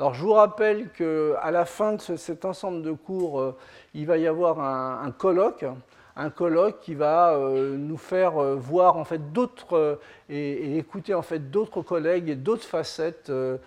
Alors, 0.00 0.14
je 0.14 0.22
vous 0.22 0.32
rappelle 0.32 0.90
qu'à 0.90 1.50
la 1.52 1.64
fin 1.64 1.92
de 1.92 2.00
cet 2.00 2.44
ensemble 2.44 2.82
de 2.82 2.90
cours, 2.90 3.54
il 3.94 4.06
va 4.06 4.18
y 4.18 4.26
avoir 4.26 4.58
un 4.58 5.12
colloque 5.12 5.64
un 6.16 6.30
colloque 6.30 6.80
qui 6.80 6.94
va 6.94 7.32
euh, 7.32 7.76
nous 7.76 7.96
faire 7.96 8.38
euh, 8.38 8.54
voir 8.54 8.96
en 8.96 9.04
fait 9.04 9.32
d'autres 9.32 9.76
euh, 9.76 9.96
et, 10.28 10.78
écouter 10.78 11.14
en 11.14 11.22
fait 11.22 11.50
d'autres 11.50 11.82
collègues 11.82 12.28
et 12.28 12.36
d'autres 12.36 12.64
facettes 12.64 13.30
de 13.30 13.60